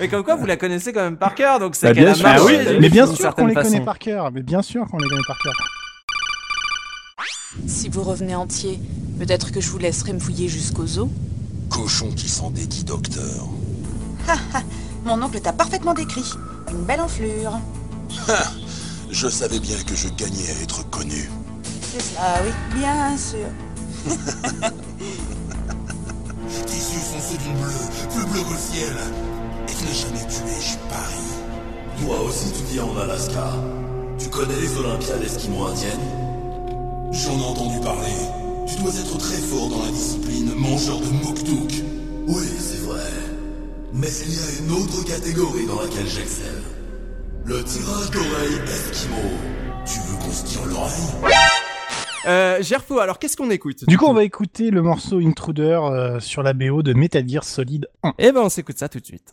[0.00, 2.12] mais, comme quoi vous la connaissez quand même par cœur donc c'est Bah, qu'elle bien
[2.12, 2.24] a sûr.
[2.28, 4.30] marché Ah oui, mais bien sûr qu'on les connaît par cœur.
[4.32, 5.54] Mais bien sûr qu'on les connaît par cœur.
[7.66, 8.78] Si vous revenez entier,
[9.18, 11.08] peut-être que je vous laisserai me fouiller jusqu'aux os.
[11.70, 13.46] Cochon qui s'en dédie docteur.
[15.04, 16.30] Mon oncle t'a parfaitement décrit.
[16.70, 17.58] Une belle enflure.
[19.10, 21.30] Je savais bien que je gagnais à être connu.
[21.80, 23.48] C'est ça, oui, bien sûr.
[26.66, 28.96] Tes yeux sont ceux d'une bleue, plus bleu que le ciel.
[29.68, 31.32] Et tu n'as jamais tué, je parie.
[32.02, 33.54] Toi aussi tu vis en Alaska.
[34.18, 36.00] Tu connais les Olympiades esquimaux-indiennes
[37.12, 38.12] J'en ai entendu parler.
[38.66, 41.72] Tu dois être très fort dans la discipline mangeur de mokdouk.
[42.26, 43.00] Oui, c'est vrai.
[43.92, 46.62] Mais il y a une autre catégorie dans laquelle j'excelle.
[47.44, 49.16] Le tirage d'oreille esquimau.
[49.84, 51.32] Tu veux qu'on se tire l'oreille
[52.26, 56.18] Euh, Gerfo, alors qu'est-ce qu'on écoute Du coup, on va écouter le morceau Intruder euh,
[56.20, 58.14] sur la BO de Metal Gear Solid 1.
[58.18, 59.32] Eh ben on s'écoute ça tout de suite.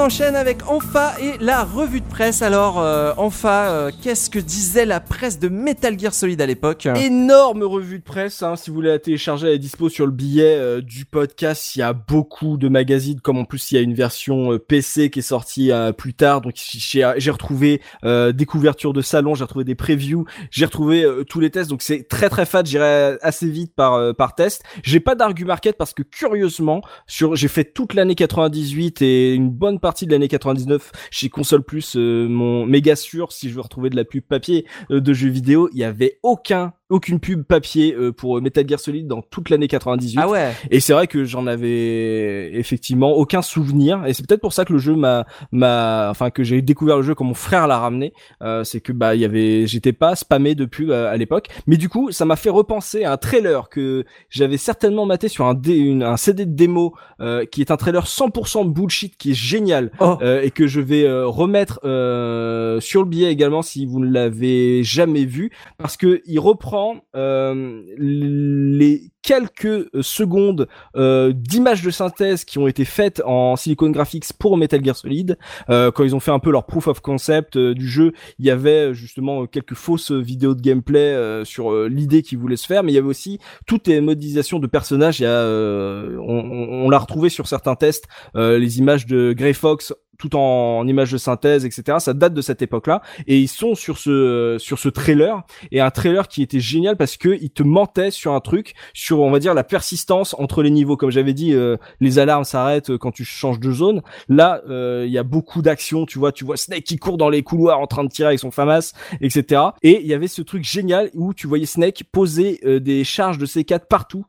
[0.00, 2.40] Enchaîne avec Enfa et la revue de presse.
[2.40, 6.86] Alors, euh, Enfa, euh, qu'est-ce que disait la presse de Metal Gear Solid à l'époque
[6.96, 10.12] Énorme revue de presse, hein, si vous voulez la télécharger, elle est dispo sur le
[10.12, 11.76] billet euh, du podcast.
[11.76, 14.58] Il y a beaucoup de magazines, comme en plus il y a une version euh,
[14.58, 16.40] PC qui est sortie plus tard.
[16.40, 21.50] Donc j'ai retrouvé des couvertures de salon, j'ai retrouvé des previews, j'ai retrouvé tous les
[21.50, 21.68] tests.
[21.68, 24.62] Donc c'est très très fat, j'irai assez vite par par test.
[24.82, 29.78] J'ai pas d'argumarket parce que curieusement, sur j'ai fait toute l'année 98 et une bonne
[29.78, 33.90] partie de l'année 99 chez Console Plus, euh, mon méga sûr, si je veux retrouver
[33.90, 37.94] de la pub papier euh, de jeux vidéo, il y avait aucun aucune pub papier
[37.94, 40.18] euh, pour Metal Gear Solid dans toute l'année 98.
[40.20, 40.52] Ah ouais.
[40.70, 44.04] Et c'est vrai que j'en avais effectivement aucun souvenir.
[44.06, 47.02] Et c'est peut-être pour ça que le jeu m'a, m'a, enfin que j'ai découvert le
[47.02, 48.12] jeu quand mon frère l'a ramené.
[48.42, 51.48] Euh, c'est que bah il y avait, j'étais pas spammé de pub à, l'époque.
[51.66, 55.46] Mais du coup, ça m'a fait repenser à un trailer que j'avais certainement maté sur
[55.46, 55.54] un,
[56.02, 60.16] un CD de démo euh, qui est un trailer 100% bullshit qui est génial oh.
[60.22, 64.10] euh, et que je vais euh, remettre euh, sur le billet également si vous ne
[64.10, 66.79] l'avez jamais vu parce que il reprend
[67.16, 73.90] euh, les quelques euh, secondes euh, d'images de synthèse qui ont été faites en Silicon
[73.90, 75.38] Graphics pour Metal Gear Solid.
[75.68, 78.46] Euh, quand ils ont fait un peu leur proof of concept euh, du jeu, il
[78.46, 82.92] y avait justement quelques fausses vidéos de gameplay sur l'idée qu'ils voulaient se faire, mais
[82.92, 85.20] il y avait aussi toutes les modélisations de personnages.
[85.20, 89.92] Il y a, on, on l'a retrouvé sur certains tests, les images de Grey Fox
[90.20, 91.98] tout en, images de synthèse, etc.
[91.98, 95.42] Ça date de cette époque-là, et ils sont sur ce sur ce trailer
[95.72, 98.74] et un trailer qui était génial parce que il te mentait sur un truc,
[99.18, 100.96] on va dire la persistance entre les niveaux.
[100.96, 104.02] Comme j'avais dit, euh, les alarmes s'arrêtent quand tu changes de zone.
[104.28, 106.06] Là, euh, il y a beaucoup d'actions.
[106.06, 108.38] Tu vois, tu vois Snake qui court dans les couloirs en train de tirer avec
[108.38, 109.62] son FAMAS, etc.
[109.82, 113.38] Et il y avait ce truc génial où tu voyais Snake poser euh, des charges
[113.38, 114.24] de C4 partout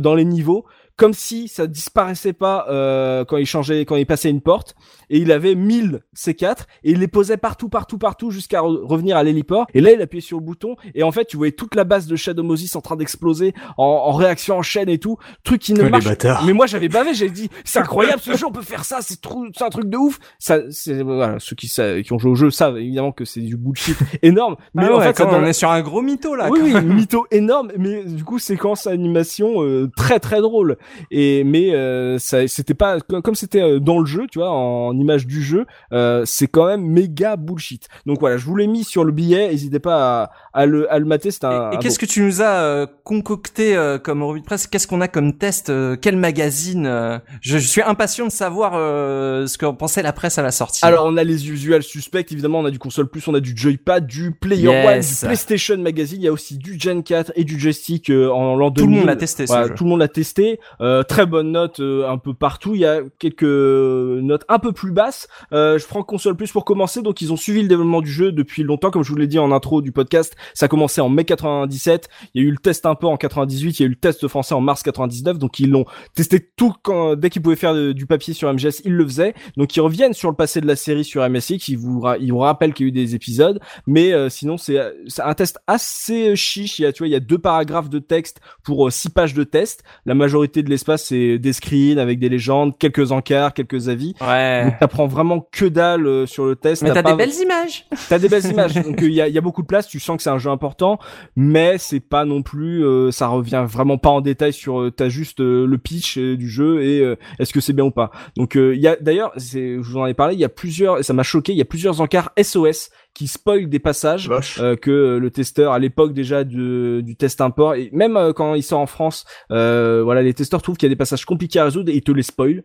[0.00, 0.64] dans les niveaux
[0.96, 4.74] comme si ça disparaissait pas euh, quand il changeait, quand il passait une porte.
[5.10, 9.22] Et il avait 1000 C4 et il les posait partout, partout, partout jusqu'à revenir à
[9.22, 9.66] l'héliport.
[9.74, 12.06] Et là, il appuyait sur le bouton et en fait, tu voyais toute la base
[12.06, 15.16] de Shadow Moses en train d'exploser en, en, réaction en chaîne et tout.
[15.42, 16.14] Truc qui ne marche.
[16.16, 16.40] pas.
[16.44, 17.14] Mais moi, j'avais bavé.
[17.14, 18.98] J'ai dit, c'est incroyable ce jeu, on peut faire ça.
[19.00, 19.20] C'est
[19.54, 20.18] c'est un truc de ouf.
[20.38, 23.56] Ça, c'est voilà, ceux qui, qui ont joué au jeu savent évidemment que c'est du
[23.56, 24.56] bullshit énorme.
[24.74, 26.48] Mais ah en fait, ça on est sur un gros mytho là.
[26.50, 27.72] Oui, oui, mytho énorme.
[27.78, 30.76] Mais du coup, séquence animation euh, très très drôle.
[31.10, 34.93] Et mais euh, ça c'était pas comme c'était euh, dans le jeu, tu vois, en
[34.98, 37.88] image du jeu, euh, c'est quand même méga bullshit.
[38.06, 40.98] Donc voilà, je vous l'ai mis sur le billet, n'hésitez pas à, à, le à
[40.98, 44.44] le mater, c'est un Et, qu'est-ce que tu nous as euh, concocté comme revue de
[44.44, 44.66] presse?
[44.66, 49.66] Qu'est-ce qu'on a comme test Quel magazine je, je, suis impatient de savoir ce que
[49.66, 50.84] pensait la presse à la sortie.
[50.84, 53.56] Alors on a les usuels suspects, évidemment, on a du console plus, on a du
[53.56, 57.44] Joypad, du Player One, du PlayStation Magazine, il y a aussi du Gen 4 et
[57.44, 58.84] du joystick en l'an 2000.
[58.84, 59.44] Tout le monde l'a testé.
[59.46, 60.60] Voilà, tout le monde l'a testé.
[60.80, 62.74] Euh, très bonne note euh, un peu partout.
[62.74, 65.28] Il y a quelques notes un peu plus basses.
[65.52, 67.02] Euh, je prends console plus pour commencer.
[67.02, 69.38] Donc ils ont suivi le développement du jeu depuis longtemps, comme je vous l'ai dit
[69.38, 70.36] en intro du podcast.
[70.54, 72.08] Ça a commencé en mai 97.
[72.34, 73.78] Il y a eu le test un peu en 98.
[73.78, 75.38] Il y a eu le test français en mars 99.
[75.38, 75.84] Donc ils l'ont
[76.14, 79.34] testé tout quand, dès qu'ils pouvaient faire du papier sur MGS, ils le faisaient.
[79.56, 81.68] Donc ils reviennent sur le passé de la série sur MSX.
[81.68, 84.78] Ils vous, ils vous rappellent qu'il y a eu des épisodes, mais sinon c'est
[85.18, 86.78] un test assez chiche.
[86.78, 89.34] Il y a, tu vois, il y a deux paragraphes de texte pour six pages
[89.34, 89.82] de test.
[90.06, 94.14] La majorité de l'espace c'est des, screens avec des légendes, quelques encarts, quelques avis.
[94.20, 94.64] Ouais.
[94.64, 96.82] Donc t'apprends vraiment que dalle euh, sur le test.
[96.82, 97.86] Mais t'as des belles images.
[98.08, 98.74] T'as des belles images.
[98.74, 99.86] Donc il y a, y a, beaucoup de place.
[99.86, 100.98] Tu sens que c'est un jeu important,
[101.36, 102.84] mais c'est pas non plus.
[102.84, 104.80] Euh, ça revient vraiment pas en détail sur.
[104.80, 108.10] Euh, t'as juste le pitch du jeu et est-ce que c'est bien ou pas.
[108.36, 110.34] Donc il y a d'ailleurs, je vous en ai parlé.
[110.34, 111.04] Il y a plusieurs.
[111.04, 111.52] Ça m'a choqué.
[111.52, 114.28] Il y a plusieurs encarts SOS qui spoil des passages
[114.58, 118.54] euh, que le testeur à l'époque déjà du, du, test import et même euh, quand
[118.54, 121.60] il sort en France euh, voilà les testeurs trouvent qu'il y a des passages compliqués
[121.60, 122.64] à résoudre et ils te les spoil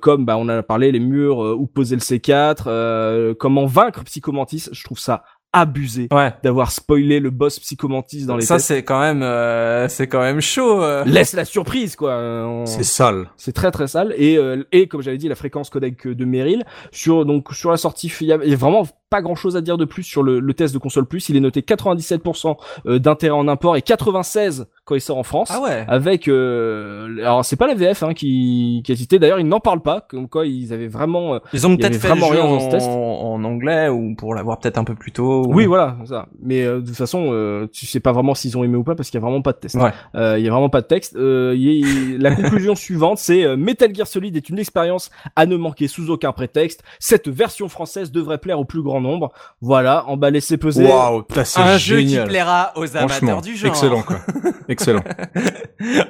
[0.00, 4.84] comme bah on a parlé les murs où poser le C4 comment vaincre Psychomantis je
[4.84, 5.22] trouve ça
[5.52, 6.32] abusé ouais.
[6.42, 10.40] d'avoir spoilé le boss psychomantis dans les ça c'est quand même euh, c'est quand même
[10.40, 11.04] chaud euh.
[11.04, 12.64] laisse la surprise quoi.
[12.66, 13.30] C'est sale.
[13.36, 14.14] C'est très très sale.
[14.16, 16.64] Et euh, et comme j'avais dit la fréquence codec de Meryl.
[16.90, 19.84] Sur donc sur la sortie il y a, vraiment pas grand chose à dire de
[19.84, 22.56] plus sur le, le test de console plus il est noté 97%
[22.98, 25.50] d'intérêt en import et 96 quand il sort en France.
[25.52, 25.84] Ah ouais.
[25.88, 29.18] Avec euh, alors c'est pas la VF hein, qui qui a cité.
[29.18, 31.34] D'ailleurs ils n'en parlent pas comme quoi ils avaient vraiment.
[31.34, 32.88] Euh, ils ont peut-être fait vraiment rien en, dans ce test.
[32.88, 35.44] en anglais ou pour l'avoir peut-être un peu plus tôt.
[35.48, 36.26] Oui voilà ça.
[36.42, 38.94] Mais euh, de toute façon euh, tu sais pas vraiment s'ils ont aimé ou pas
[38.94, 39.76] parce qu'il y a vraiment pas de test.
[39.76, 39.92] Ouais.
[40.38, 41.16] Il y a vraiment pas de texte.
[41.16, 46.10] Y la conclusion suivante c'est Metal Gear Solid est une expérience à ne manquer sous
[46.10, 46.82] aucun prétexte.
[46.98, 49.32] Cette version française devrait plaire au plus grand grand nombre.
[49.60, 50.86] Voilà, emballé, c'est pesé.
[50.86, 51.24] Waouh,
[51.56, 53.70] Un jeu qui plaira aux amateurs du genre.
[53.70, 54.18] excellent quoi.
[54.68, 55.02] excellent.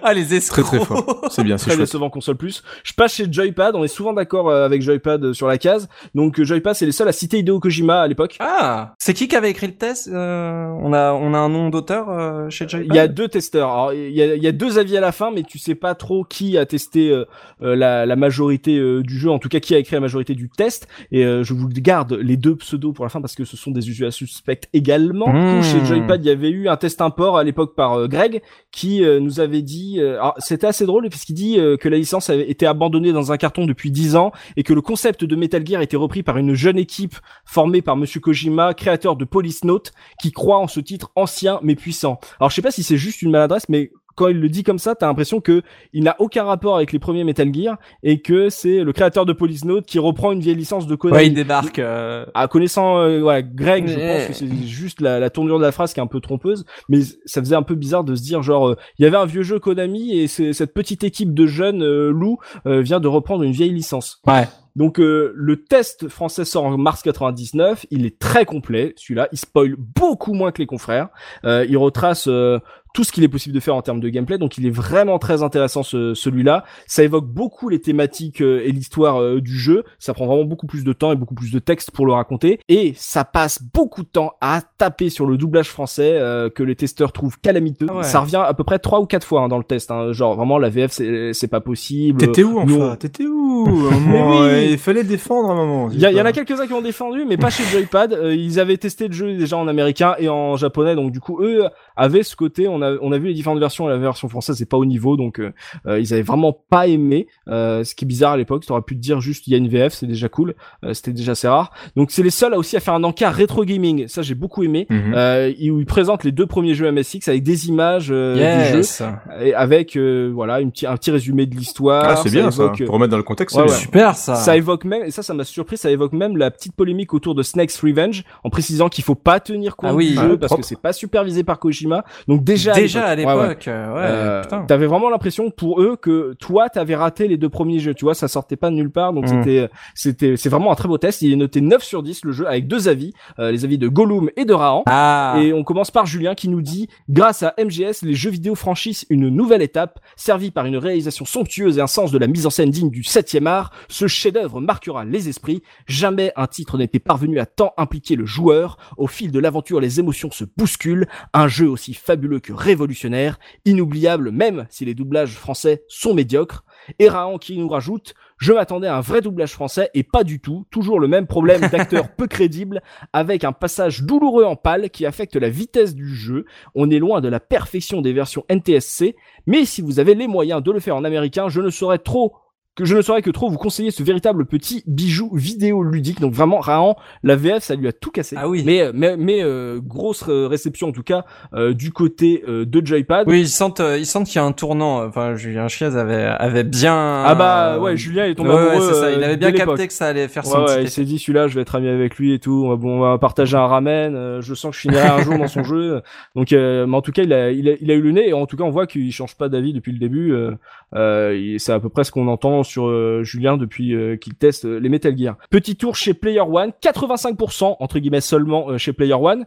[0.03, 0.65] ah les escrocs.
[0.65, 1.29] Très très fort.
[1.31, 1.87] C'est bien, c'est Très chouette.
[1.87, 2.63] décevant console plus.
[2.85, 5.89] Je passe chez Joypad, on est souvent d'accord euh, avec Joypad euh, sur la case.
[6.15, 8.37] Donc euh, Joypad c'est les seuls à citer Hideo Kojima à l'époque.
[8.41, 11.71] Ah, c'est qui qui avait écrit le test Euh, On a on a un nom
[11.71, 12.89] d'auteur euh, chez Joypad?
[12.93, 13.71] Il y a deux testeurs.
[13.71, 15.75] Alors, il y a, il y a deux avis à la fin, mais tu sais
[15.75, 17.25] pas trop qui a testé euh,
[17.63, 20.35] euh, la, la majorité euh, du jeu, en tout cas qui a écrit la majorité
[20.35, 20.89] du test.
[21.13, 23.71] Et euh, je vous garde les deux pseudos pour la fin parce que ce sont
[23.71, 25.29] des usuels suspects également.
[25.29, 25.63] Mmh.
[25.63, 29.05] Chez Joypad, il y avait eu un test import à l'époque par euh, Greg qui
[29.05, 29.99] euh, nous avait dit.
[30.01, 33.37] euh, c'était assez drôle parce qu'il dit que la licence avait été abandonnée dans un
[33.37, 36.55] carton depuis 10 ans et que le concept de Metal Gear était repris par une
[36.55, 41.11] jeune équipe formée par Monsieur Kojima, créateur de Police Note, qui croit en ce titre
[41.17, 42.19] ancien mais puissant.
[42.39, 44.79] Alors je sais pas si c'est juste une maladresse, mais quand il le dit comme
[44.79, 45.63] ça, t'as l'impression que
[45.93, 49.33] il n'a aucun rapport avec les premiers Metal Gear et que c'est le créateur de
[49.33, 51.17] Police Note qui reprend une vieille licence de Konami.
[51.21, 51.79] Ouais, il débarque.
[51.79, 54.17] euh, À connaissant euh, voilà, Greg, je Ouais.
[54.19, 56.65] pense que c'est juste la, la tournure de la phrase qui est un peu trompeuse,
[56.89, 59.27] mais ça faisait un peu bizarre de se dire genre euh, il y avait un
[59.27, 63.09] vieux jeu Konami et c'est- cette petite équipe de jeunes euh, loups euh, vient de
[63.09, 64.21] reprendre une vieille licence.
[64.27, 64.47] Ouais.
[64.77, 69.39] Donc euh, le test français sort en mars 99, il est très complet, celui-là, il
[69.39, 71.09] spoil beaucoup moins que les confrères,
[71.45, 72.61] Euh, il retrace euh,
[72.93, 75.19] tout ce qu'il est possible de faire en termes de gameplay, donc il est vraiment
[75.19, 76.65] très intéressant ce, celui-là.
[76.87, 80.67] Ça évoque beaucoup les thématiques euh, et l'histoire euh, du jeu, ça prend vraiment beaucoup
[80.67, 84.03] plus de temps et beaucoup plus de texte pour le raconter, et ça passe beaucoup
[84.03, 87.87] de temps à taper sur le doublage français euh, que les testeurs trouvent calamiteux.
[87.91, 88.03] Ah ouais.
[88.03, 90.13] Ça revient à peu près trois ou quatre fois hein, dans le test, hein.
[90.13, 92.19] genre vraiment la VF c'est c'est pas possible.
[92.19, 92.97] T'étais où enfin?
[92.97, 93.67] T'étais où?
[93.91, 94.69] Un moment, oui.
[94.73, 95.91] Il fallait le défendre à un moment.
[95.93, 98.13] Il y, en a quelques-uns qui ont défendu, mais pas chez Joypad.
[98.13, 101.43] Euh, ils avaient testé le jeu déjà en américain et en japonais, donc du coup
[101.43, 101.65] eux
[101.97, 102.69] avaient ce côté.
[102.69, 103.87] On a on a vu les différentes versions.
[103.87, 105.53] La version française c'est pas au niveau, donc euh,
[105.87, 107.27] euh, ils avaient vraiment pas aimé.
[107.49, 108.65] Euh, ce qui est bizarre à l'époque.
[108.67, 110.55] T'aurais pu te dire juste il y a une VF, c'est déjà cool.
[110.85, 111.73] Euh, C'était déjà assez rare.
[111.97, 114.07] Donc c'est les seuls à aussi à faire un encart rétro gaming.
[114.09, 114.87] Ça j'ai beaucoup aimé.
[114.91, 115.13] Mhm.
[115.15, 118.77] Euh, où ils présentent les deux premiers jeux MSX avec des images euh, du jeu
[118.79, 119.03] yes.
[119.43, 122.05] et avec euh, voilà une petit un petit résumé de l'histoire.
[122.07, 122.65] Ah, c'est bien ça.
[122.65, 123.81] évoque, Pour remettre dans le contexte, Ouais, c'est ouais.
[123.81, 124.35] Super ça.
[124.37, 127.35] ça évoque même, et ça, ça m'a surpris, ça évoque même la petite polémique autour
[127.35, 130.11] de Snake's Revenge, en précisant qu'il faut pas tenir compte Ah oui.
[130.11, 130.63] du jeu parce propre.
[130.63, 132.05] que c'est pas supervisé par Kojima.
[132.29, 133.35] Donc déjà, Déjà à ouais, ouais.
[133.49, 133.69] l'époque.
[133.69, 134.43] euh, Ouais, Euh.
[134.67, 138.15] T'avais vraiment l'impression pour eux que toi t'avais raté les deux premiers jeux, tu vois,
[138.15, 139.29] ça sortait pas de nulle part, donc Mm.
[139.29, 141.23] c'était c'était c'est vraiment un très beau test.
[141.23, 143.89] Il est noté 9 sur 10 le jeu avec deux avis, euh, les avis de
[143.89, 144.83] Gollum et de Rahan.
[144.87, 145.37] Ah.
[145.41, 149.07] Et on commence par Julien qui nous dit Grâce à MGS, les jeux vidéo franchissent
[149.11, 152.51] une nouvelle étape, servie par une réalisation somptueuse et un sens de la mise en
[152.51, 153.71] scène digne du 7 art.
[153.89, 155.63] Ce chef-d'œuvre marquera les esprits.
[155.87, 158.77] Jamais un titre n'était parvenu à tant impliquer le joueur.
[158.97, 161.07] Au fil de l'aventure, les émotions se bousculent.
[161.33, 166.65] Un jeu aussi fabuleux que révolutionnaire, inoubliable même si les doublages français sont médiocres.
[166.99, 170.41] Et Rahan qui nous rajoute Je m'attendais à un vrai doublage français et pas du
[170.41, 170.67] tout.
[170.71, 172.83] Toujours le même problème d'acteur peu crédible
[173.13, 176.45] avec un passage douloureux en pâle qui affecte la vitesse du jeu.
[176.75, 179.17] On est loin de la perfection des versions NTSC,
[179.47, 182.35] mais si vous avez les moyens de le faire en américain, je ne saurais trop
[182.77, 186.21] que je ne saurais que trop vous conseiller ce véritable petit bijou vidéo ludique.
[186.21, 188.37] Donc vraiment, Rahan, la VF, ça lui a tout cassé.
[188.39, 188.63] Ah oui.
[188.65, 192.87] Mais mais, mais euh, grosse euh, réception en tout cas euh, du côté euh, de
[192.87, 193.29] Joypad.
[193.29, 195.05] Oui, ils sentent, euh, ils sentent qu'il y a un tournant.
[195.05, 196.95] Enfin, Julien Chiez avait, avait bien.
[197.27, 198.89] Ah bah ouais, Julien il est tombé Ouais, ouais, amoureux.
[198.95, 199.11] c'est ça.
[199.11, 201.19] Il euh, avait bien capté que ça allait faire Ouais, son ouais, il s'est dit
[201.19, 202.75] celui-là, je vais être ami avec lui et tout.
[202.79, 204.15] Bon, on va partager un ramen.
[204.15, 206.01] euh, je sens que je finirai un jour dans son jeu.
[206.37, 208.29] Donc, euh, mais en tout cas, il a, il a, il a eu le nez
[208.29, 210.33] et en tout cas, on voit qu'il change pas d'avis depuis le début.
[210.33, 210.53] Euh,
[210.95, 214.35] euh, et c'est à peu près ce qu'on entend sur euh, Julien depuis euh, qu'il
[214.35, 215.37] teste euh, les Metal Gear.
[215.51, 219.45] Petit tour chez Player One, 85% entre guillemets seulement chez Player One,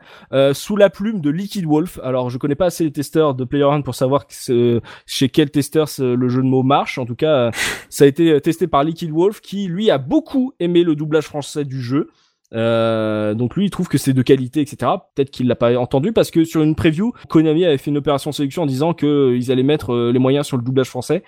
[0.53, 1.99] sous la plume de Liquid Wolf.
[2.03, 5.87] Alors, je connais pas assez les testeurs de Player One pour savoir chez quel testeur
[5.99, 6.97] le jeu de mots marche.
[6.97, 7.51] En tout cas,
[7.89, 11.65] ça a été testé par Liquid Wolf qui lui a beaucoup aimé le doublage français
[11.65, 12.09] du jeu.
[12.51, 14.91] Donc lui il trouve que c'est de qualité etc.
[15.15, 18.31] Peut-être qu'il l'a pas entendu parce que sur une preview Konami avait fait une opération
[18.31, 21.23] sélection en disant que ils allaient mettre les moyens sur le doublage français.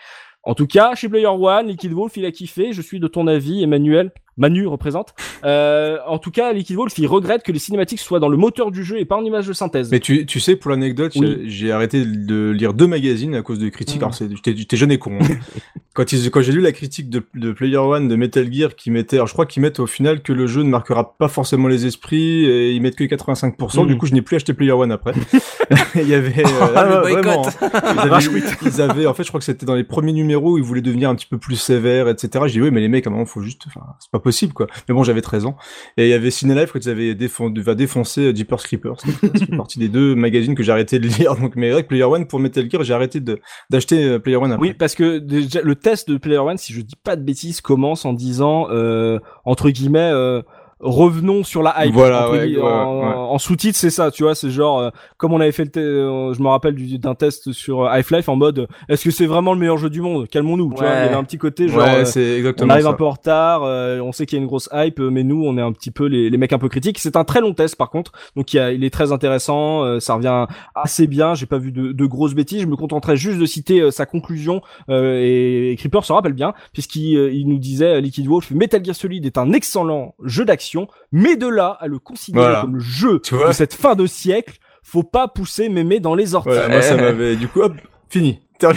[0.45, 2.71] En tout cas chez Player One, Liquid Wolf il a kiffé.
[2.71, 4.11] Je suis de ton avis Emmanuel.
[4.37, 5.13] Manu représente.
[5.43, 8.71] Euh, en tout cas, Liquid Wolf, il regrette que les cinématiques soient dans le moteur
[8.71, 9.91] du jeu et pas en image de synthèse.
[9.91, 11.43] Mais tu, tu sais, pour l'anecdote, Oui.
[11.45, 13.99] j'ai- arrêté de lire deux magazines à cause de critiques.
[14.01, 14.03] Mm.
[14.03, 15.17] Alors, c'est- j'étais jeune et con.
[15.21, 15.25] hein.
[15.93, 18.91] quand ils- quand j'ai lu la critique de, de Player One de Metal Gear, qui
[18.91, 21.67] mettait, alors je crois qu'ils mettent au final que le jeu ne marquera pas forcément
[21.67, 23.83] les esprits et ils mettent que 85%.
[23.83, 23.87] Mm.
[23.87, 25.13] Du coup, je n'ai plus acheté Player One après.
[25.95, 27.43] Il y avait, euh, Oh, ouais, vraiment.
[27.43, 30.57] Ils avaient, ils avaient, en fait, je crois que c'était dans les premiers numéros où
[30.57, 32.43] ils voulaient devenir un petit peu plus sévères, etc.
[32.47, 34.53] J'ai dit, oui, mais les mecs, à un moment, faut juste, enfin, c'est pas possible,
[34.53, 34.65] quoi.
[34.89, 35.55] Mais bon, j'avais 13 ans.
[35.97, 38.99] Et il y avait Cinelife quand ils avaient défendu, va défoncer Jeepers Creepers.
[38.99, 39.07] Ça
[39.45, 41.35] fait partie des deux magazines que j'ai arrêté de lire.
[41.35, 43.39] Donc, mais avec Player One, pour Metal Gear, j'ai arrêté de,
[43.69, 44.67] d'acheter euh, Player One après.
[44.67, 47.61] Oui, parce que déjà le test de Player One, si je dis pas de bêtises,
[47.61, 50.11] commence en disant euh, entre guillemets.
[50.11, 50.41] Euh,
[50.79, 51.93] revenons sur la hype.
[51.93, 53.05] Voilà, ouais, en, ouais.
[53.15, 55.79] en sous-titre, c'est ça, tu vois, c'est genre euh, comme on avait fait le, te-
[55.79, 59.25] euh, je me rappelle du- d'un test sur euh, Half-Life en mode, est-ce que c'est
[59.25, 60.27] vraiment le meilleur jeu du monde?
[60.27, 60.89] Calmons-nous, tu vois.
[60.89, 61.83] Il y avait un petit côté genre.
[61.83, 62.89] ouais, euh, c'est on exactement arrive ça.
[62.89, 65.23] un peu en retard, euh, on sait qu'il y a une grosse hype, euh, mais
[65.23, 66.99] nous, on est un petit peu les, les mecs un peu critiques.
[66.99, 69.83] C'est un très long test, par contre, donc il, y a- il est très intéressant,
[69.83, 70.45] euh, ça revient
[70.75, 71.35] assez bien.
[71.35, 72.61] J'ai pas vu de, de grosses bêtises.
[72.61, 76.33] Je me contenterai juste de citer euh, sa conclusion euh, et, et Creeper se rappelle
[76.33, 80.15] bien, puisqu'il euh, il nous disait, euh, Liquid Wolf, Metal Gear Solid est un excellent
[80.23, 80.64] jeu d'action,
[81.11, 82.61] mais de là à le considérer Voilà.
[82.61, 86.15] comme le jeu Tu vois de cette fin de siècle, faut pas pousser mémé dans
[86.15, 86.49] les orties.
[86.69, 87.73] Moi ça m'avait du coup hop,
[88.09, 88.39] fini.
[88.61, 88.71] Ça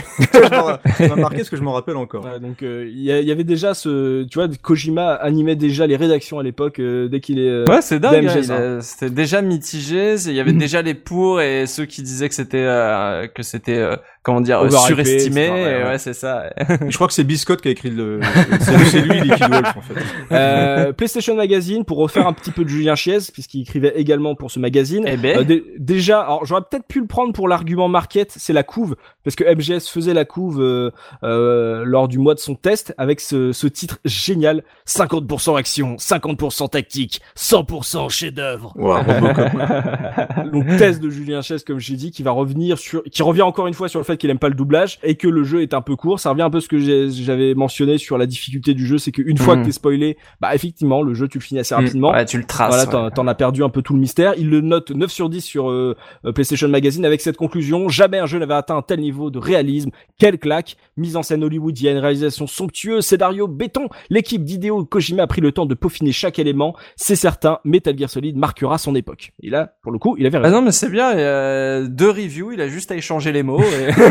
[1.08, 2.24] m'a marqué ce que je m'en rappelle encore.
[2.24, 6.38] Ouais, donc euh, il y, avait déjà ce, tu vois, Kojima animait déjà les rédactions
[6.40, 7.48] à l'époque euh, dès qu'il est.
[7.48, 8.26] euh, Ouais, c'est dingue.
[8.26, 10.16] hein, C'était déjà mitigé.
[10.26, 13.76] Il y avait déjà les pour et ceux qui disaient que c'était euh, que c'était
[13.78, 13.94] euh,
[14.28, 15.48] comment dire euh, surestimé.
[15.48, 15.84] ouais, et ouais.
[15.84, 16.50] ouais, c'est ça.
[16.86, 18.20] Je crois que c'est Biscotte qui a écrit le.
[18.60, 19.94] c'est lui Liquid Wolf en fait.
[20.32, 24.50] Euh, PlayStation Magazine pour refaire un petit peu de Julien Chiez puisqu'il écrivait également pour
[24.50, 25.04] ce magazine.
[25.06, 25.38] Eh ben.
[25.38, 28.96] Euh, dé- déjà, alors j'aurais peut-être pu le prendre pour l'argument market, c'est la couve,
[29.24, 30.90] parce que MGS faisait la couve euh,
[31.22, 36.68] euh, lors du mois de son test avec ce, ce titre génial 50% action, 50%
[36.68, 38.74] tactique, 100% chef-d'œuvre.
[38.76, 38.98] Wow.
[40.52, 43.66] Donc test de Julien Chess comme j'ai dit qui va revenir sur qui revient encore
[43.66, 45.72] une fois sur le fait qu'il aime pas le doublage et que le jeu est
[45.72, 48.74] un peu court ça revient un peu à ce que j'avais mentionné sur la difficulté
[48.74, 49.62] du jeu c'est qu'une fois Mhm.
[49.62, 51.78] que t'es spoilé bah effectivement le jeu tu le finis assez Mm.
[51.78, 52.74] rapidement Ouais, tu le traces.
[52.86, 53.10] voilà, ouais.
[53.14, 54.34] t'en, as perdu un peu tout le mystère.
[54.36, 57.88] Il le note 9 sur 10 sur euh, euh, PlayStation Magazine avec cette conclusion.
[57.88, 59.90] Jamais un jeu n'avait atteint un tel niveau de réalisme.
[60.18, 63.88] Quelle claque Mise en scène hollywoodienne, réalisation somptueuse, scénario béton.
[64.10, 66.74] L'équipe d'Hideo Kojima a pris le temps de peaufiner chaque élément.
[66.96, 69.32] C'est certain, Metal Gear Solid marquera son époque.
[69.42, 70.56] Et là, pour le coup, il avait Ah raison.
[70.56, 73.60] non mais c'est bien, euh, deux reviews, il a juste à échanger les mots.
[73.62, 73.92] Et...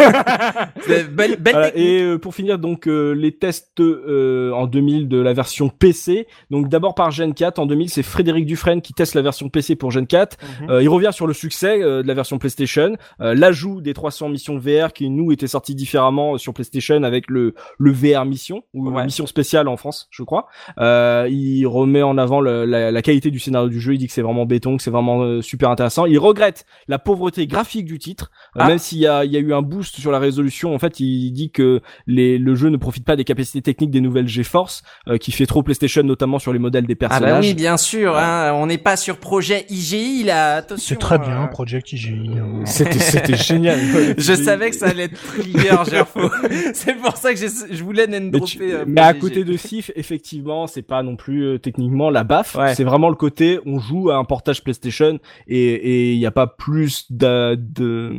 [0.87, 5.17] Belle, belle Voilà, et euh, pour finir donc euh, les tests euh, en 2000 de
[5.19, 6.27] la version PC.
[6.51, 9.75] Donc d'abord par Gen 4 en 2000, c'est Frédéric Dufresne qui teste la version PC
[9.75, 10.37] pour Gen 4.
[10.61, 10.69] Mhm.
[10.69, 14.29] Euh, il revient sur le succès euh, de la version PlayStation, euh, l'ajout des 300
[14.29, 18.89] missions VR qui nous était sorti différemment sur PlayStation avec le le VR mission ou
[18.89, 19.03] Ouais.
[19.05, 20.47] mission spéciale en France, je crois.
[20.79, 23.93] Euh, il remet en avant le- la, la qualité du scénario du jeu.
[23.93, 26.05] Il dit que c'est vraiment béton, que c'est vraiment euh, super intéressant.
[26.05, 28.67] Il regrette la pauvreté graphique du titre, euh, Ah.
[28.67, 30.73] même s'il y a il y a eu un boost sur la résolution.
[30.73, 34.01] En fait, il dit que les, le jeu ne profite pas des capacités techniques des
[34.01, 37.31] nouvelles GeForce, euh, qui fait trop PlayStation notamment sur les modèles des Ah personnages.
[37.33, 38.17] bah oui, bien sûr.
[38.17, 40.63] Hein, on n'est pas sur projet IGI là.
[40.77, 41.19] C'est très euh.
[41.19, 42.29] bien, Project IGI.
[42.39, 42.61] hein.
[42.65, 43.79] C'était c'était génial.
[44.17, 46.29] Je savais que ça allait être trigger, Gerfo.
[46.73, 49.91] c'est pour ça que je voulais name Mais, tu- euh, mais à côté de Sif,
[49.95, 52.55] effectivement, c'est pas non plus euh, techniquement la baffe.
[52.55, 52.73] Ouais.
[52.75, 56.47] C'est vraiment le côté, on joue à un portage PlayStation et il n'y a pas
[56.47, 58.13] plus d'a- de,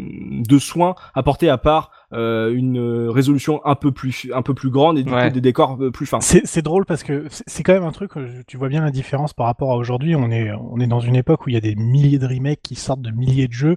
[0.48, 4.70] de soins apportés à part euh, une euh, résolution un peu plus un peu plus
[4.70, 5.29] grande et du Ouais.
[5.29, 6.20] coup des décors euh, plus fins.
[6.20, 8.12] C'est drôle parce que c'est quand même un truc,
[8.47, 10.16] tu vois bien la différence par rapport à aujourd'hui.
[10.16, 12.61] On est, on est dans une époque où il y a des milliers de remakes
[12.62, 13.77] qui sortent de milliers de jeux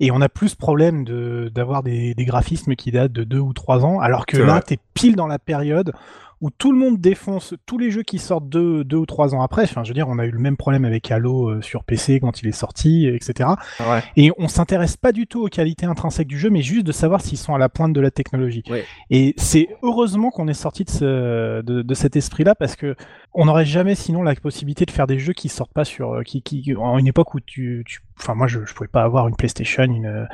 [0.00, 3.52] et on a plus problème de d'avoir des, des graphismes qui datent de deux ou
[3.52, 5.92] trois ans, alors que là, t'es pile dans la période
[6.40, 9.42] où tout le monde défonce tous les jeux qui sortent deux, deux ou trois ans
[9.42, 9.62] après.
[9.64, 12.20] Enfin, je veux dire, on a eu le même problème avec Halo euh, sur PC
[12.20, 13.50] quand il est sorti, etc.
[13.80, 14.02] Ouais.
[14.16, 17.20] Et on s'intéresse pas du tout aux qualités intrinsèques du jeu, mais juste de savoir
[17.20, 18.62] s'ils sont à la pointe de la technologie.
[18.70, 18.84] Ouais.
[19.10, 22.94] Et c'est heureusement qu'on est sorti de, ce, de, de cet esprit-là parce que
[23.34, 26.22] on n'aurait jamais sinon la possibilité de faire des jeux qui sortent pas sur, euh,
[26.22, 29.28] qui, qui, en une époque où tu, tu enfin moi je, je pouvais pas avoir
[29.28, 30.26] une PlayStation, une,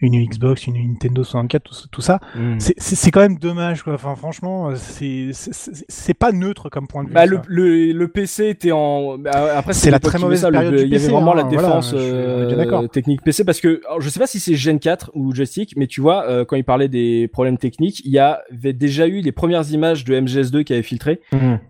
[0.00, 2.20] une Xbox, une Nintendo 64, tout, tout ça.
[2.36, 2.58] Mm.
[2.58, 3.94] C'est- quand même dommage quoi.
[3.94, 7.14] Enfin franchement, euh, c'est c'est- pas neutre comme point de vue.
[7.14, 10.52] Bah, le, le, le PC était en bah, après C'est la très mauvaise ça, le-
[10.58, 13.60] période du il y avait PC, vraiment hein, la voilà, défense euh, technique PC parce
[13.60, 16.44] que alors, je sais pas si c'est Gen 4 ou joystick mais tu vois euh,
[16.44, 20.14] quand il parlait des problèmes techniques il y avait déjà eu les premières images de
[20.14, 21.20] MGS2 qui avaient filtré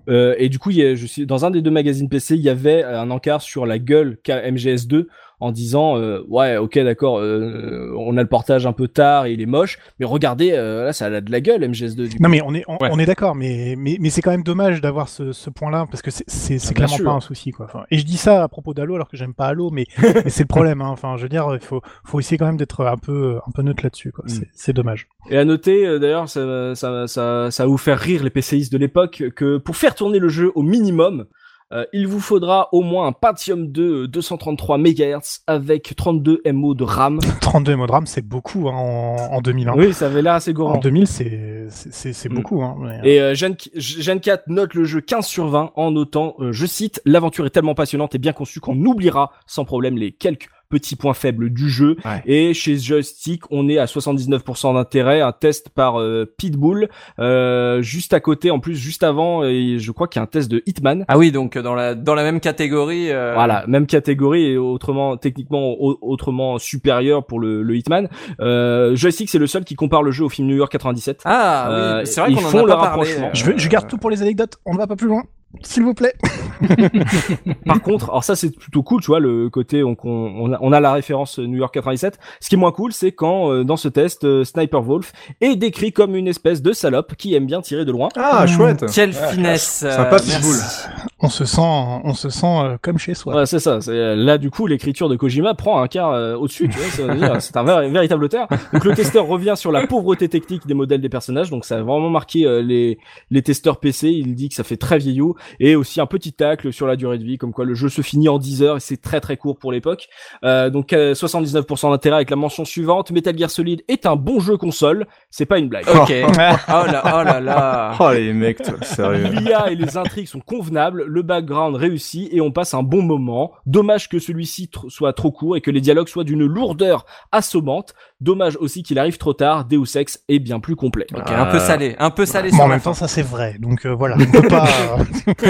[0.09, 2.49] euh, et du coup a, je suis dans un des deux magazines PC il y
[2.49, 5.07] avait un encart sur la gueule qu'a MGS2
[5.40, 9.32] en disant euh, ouais ok d'accord euh, on a le portage un peu tard et
[9.32, 12.23] il est moche mais regardez euh, là ça a de la gueule MGS2 du coup.
[12.23, 12.89] Non mais on est on, Ouais.
[12.93, 16.02] on est d'accord, mais mais, mais c'est quand même dommage d'avoir ce, ce point-là parce
[16.02, 17.05] que c'est c'est c'est Ah, clairement sûr.
[17.05, 17.66] pas un souci quoi.
[17.66, 20.31] Enfin, et je dis ça à propos d'Halo alors que j'aime pas Halo, mais, mais
[20.31, 20.81] c'est le problème.
[20.81, 20.89] Hein.
[20.90, 23.62] Enfin, je veux dire, il faut faut essayer quand même d'être un peu un peu
[23.62, 24.24] neutre là-dessus quoi.
[24.27, 24.28] Mm.
[24.28, 25.06] C'est- C'est dommage.
[25.31, 28.73] Et à noter, euh, d'ailleurs, ça, ça, ça, ça va vous faire rire les PCistes
[28.73, 31.27] de l'époque, que pour faire tourner le jeu au minimum,
[31.73, 36.85] euh, il vous faudra au moins un Pentium 2 233 MHz avec 32 MO de
[36.85, 37.19] RAM.
[37.41, 39.69] 32 MO de RAM, c'est beaucoup hein, en, en 2000.
[39.69, 39.74] hein.
[39.77, 40.78] Oui, ça avait l'air assez En gourmand.
[40.78, 42.35] 2000, c'est c'est- c'est c'est Mm.
[42.35, 42.62] beaucoup.
[42.62, 45.91] Hein, mais, euh, Et euh, Gen, Gen 4 note le jeu 15 sur 20 en
[45.91, 49.97] notant, euh, je cite, l'aventure est tellement passionnante et bien conçue qu'on oubliera sans problème
[49.97, 51.97] les quelques petit point faible du jeu.
[52.05, 52.23] Ouais.
[52.27, 56.89] Et chez Joystick, on est à 79% d'intérêt, un test par euh, Pitbull.
[57.19, 60.27] Euh, juste à côté, en plus, juste avant, et je crois qu'il y a un
[60.27, 61.05] test de Hitman.
[61.09, 63.11] Ah oui, donc euh, dans la dans la même catégorie.
[63.11, 68.09] euh, Voilà, même catégorie et autrement techniquement au- autrement supérieur pour le, le Hitman.
[68.41, 71.23] Euh, Joystick c'est le seul qui compare le jeu au film New York 97.
[71.24, 72.89] Ah Euh, oui, c'est vrai qu'on en font a pas parlé.
[72.89, 73.31] rapprochement.
[73.32, 75.23] Je, veux- je garde tout pour les anecdotes, on ne va pas plus loin.
[75.62, 76.14] S'il vous plaît.
[77.66, 80.10] Par contre, alors ça c'est plutôt cool, tu vois, le côté on, on,
[80.50, 82.18] on a, on a la référence New York 97.
[82.40, 85.54] Ce qui est moins cool, c'est quand euh, dans ce test, euh, Sniper Wolf est
[85.56, 88.08] décrit comme une espèce de salope qui aime bien tirer de loin.
[88.16, 88.48] Ah, Mmh.
[88.48, 88.84] chouette.
[88.92, 89.82] Quelle finesse.
[89.86, 90.86] euh, Sympa, merci.
[91.24, 93.34] On se sent, on se sent euh, comme chez soi.
[93.34, 93.80] Ouais, c'est ça.
[93.80, 96.68] C'est euh, là du coup l'écriture de Kojima prend un quart euh, au-dessus.
[96.68, 98.46] Tu vois, c'est un ver- véritable auteur.
[98.72, 101.48] Donc le testeur revient sur la pauvreté technique des modèles des personnages.
[101.48, 102.98] Donc ça a vraiment marqué euh, les
[103.30, 104.10] les testeurs PC.
[104.10, 107.16] Il dit que ça fait très vieillot et aussi un petit tacle sur la durée
[107.18, 109.38] de vie, comme quoi le jeu se finit en 10 heures et c'est très très
[109.38, 110.09] court pour l'époque.
[110.44, 113.10] Euh, donc euh, 79% d'intérêt avec la mention suivante.
[113.12, 115.06] Metal Gear Solid est un bon jeu console.
[115.30, 115.86] C'est pas une blague.
[115.88, 116.12] Ok.
[116.28, 117.94] oh là, oh là là.
[117.98, 119.28] Oh les mecs, toi, sérieux.
[119.32, 123.53] L'IA et les intrigues sont convenables, le background réussi et on passe un bon moment.
[123.65, 127.95] Dommage que celui-ci soit trop court et que les dialogues soient d'une lourdeur assommante.
[128.24, 129.66] Dommage aussi qu'il arrive trop tard.
[129.66, 131.06] Deus Ex est bien plus complet.
[131.14, 133.56] Ok, un peu salé, un peu salé Mais sur en même temps, ça c'est vrai.
[133.60, 134.66] Donc euh, voilà, on peut pas.
[135.28, 135.44] euh,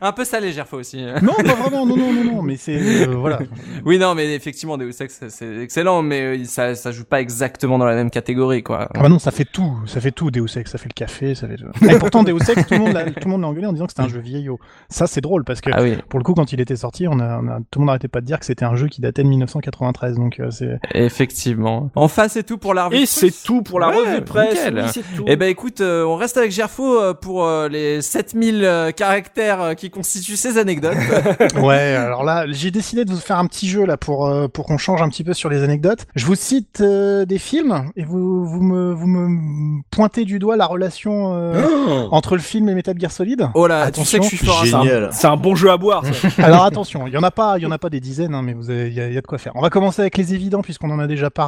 [0.00, 1.04] un peu salé, Gerfo aussi.
[1.22, 1.84] non, pas vraiment.
[1.86, 2.42] Non, non, non, non.
[2.42, 3.40] Mais c'est euh, voilà.
[3.84, 7.78] Oui, non, mais effectivement, Deus Ex, c'est- excellent, mais euh, ça, ça joue pas exactement
[7.78, 8.88] dans la même catégorie, quoi.
[8.94, 9.76] Ah bah non, ça fait tout.
[9.86, 10.30] Ça fait tout.
[10.30, 11.56] Deus Ex, ça fait le café, ça fait.
[11.92, 13.86] Et pourtant, Deus Ex, tout le monde, l'a- tout le monde l'a engueulé en disant
[13.86, 14.58] que c'était un jeu vieillot.
[14.88, 17.18] Ça, c'est drôle parce que Ah oui, pour le coup, quand il était sorti, on
[17.18, 19.00] a, on a- tout le monde n'arrêtait pas de dire que c'était un jeu qui
[19.00, 20.16] datait de 1993.
[20.16, 20.78] Donc euh, c'est.
[20.94, 21.63] effectivement.
[21.94, 22.96] Enfin, c'est tout pour la revue.
[22.98, 24.58] Et c'est tout pour la Ouais, revue de presse.
[24.72, 25.24] Oui, tout.
[25.26, 29.60] Eh ben écoute, euh, on reste avec Gerfo euh, pour euh, les 7000 euh, caractères
[29.60, 30.96] euh, qui constituent ces anecdotes.
[31.60, 31.94] Ouais.
[31.94, 34.78] Alors là, j'ai décidé de vous faire un petit jeu là pour euh, pour qu'on
[34.78, 36.06] change un petit peu sur les anecdotes.
[36.14, 40.56] Je vous cite euh, des films et vous vous me vous me pointez du doigt
[40.56, 43.48] la relation euh, entre le film et Metal Gear Solid.
[43.54, 44.18] oh là, tu sais Attention.
[44.18, 44.82] que je suis fort à ça.
[44.82, 45.08] Génial.
[45.12, 46.04] C'est un bon jeu à boire.
[46.04, 46.28] ça.
[46.44, 48.42] Alors attention, il y en a pas, il y en a pas des dizaines, hein,
[48.42, 49.52] mais vous y, il y a de quoi faire.
[49.54, 51.43] On va commencer avec les évidents puisqu'on en a déjà parlé.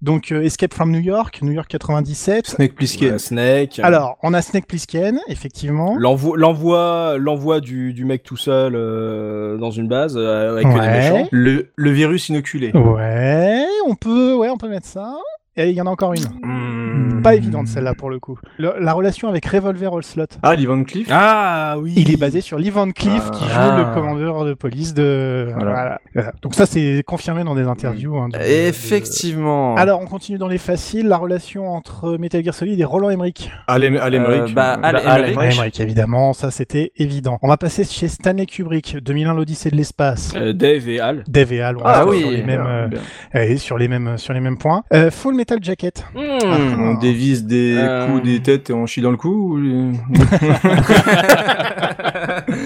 [0.00, 2.46] Donc euh, Escape from New York, New York 97.
[2.46, 3.12] Snake Plissken.
[3.14, 3.80] Ouais, Snake.
[3.82, 5.96] Alors, on a Snake Plissken, effectivement.
[5.98, 10.98] L'envoi, du, du mec tout seul euh, dans une base euh, avec que des Ouais.
[11.12, 11.28] méchants.
[11.32, 12.70] Le, le virus inoculé.
[12.76, 15.16] Ouais, on peut, ouais, on peut mettre ça.
[15.58, 16.22] Et il y en a encore une.
[16.42, 17.20] Hmm.
[17.22, 18.38] Pas évidente celle-là pour le coup.
[18.58, 20.26] Le- la relation avec Revolver Slot.
[20.44, 21.08] Ah, Lee Van Cleef.
[21.10, 21.92] Ah oui.
[21.96, 23.76] Il est basé sur Lee Van Cleef qui joue Ah.
[23.88, 25.48] le commandeur de police de.
[25.52, 25.70] Voilà.
[25.72, 26.00] Voilà.
[26.14, 26.32] Voilà.
[26.42, 28.16] Donc ça c'est confirmé dans des interviews.
[28.18, 29.74] hein, de- de- Effectivement.
[29.76, 31.08] Alors on continue dans les faciles.
[31.08, 33.50] La relation entre Metal Gear Solid et Roland Emmerich.
[33.66, 34.50] Al, Emmerich.
[34.50, 35.80] Euh, bah, Al Emmerich.
[35.80, 37.38] Évidemment, ça c'était évident.
[37.42, 40.32] On va passer chez Stanley Kubrick, 2001 l'Odyssée de l'espace.
[40.36, 41.24] Euh, Dave et Al.
[41.28, 43.00] Dave et Al, on Ah oui, sur les mêmes, Bien,
[43.34, 44.82] euh, euh, sur les mêmes, sur les mêmes points.
[44.92, 46.04] Euh, Full Metal Jacket.
[46.14, 48.06] On dévisse des Euh.
[48.06, 49.58] coups, des têtes et on chie dans le cou ou...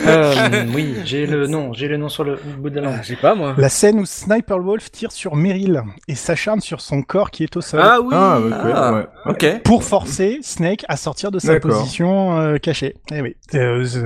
[0.06, 2.98] Euh, oui, j'ai le nom, j'ai le nom sur le bout de la langue.
[3.02, 3.54] Je sais pas moi.
[3.56, 7.56] La scène où Sniper Wolf tire sur Meryl et s'acharne sur son corps qui est
[7.56, 7.80] au sol.
[7.82, 8.08] Ah oui.
[8.12, 8.92] Ah, ok, Ah.
[8.92, 9.06] ouais.
[9.26, 9.62] Ok.
[9.64, 12.94] Pour forcer Snake à sortir de sa position euh, cachée.
[13.12, 13.36] Eh oui.
[13.54, 14.04] Euh, c'est-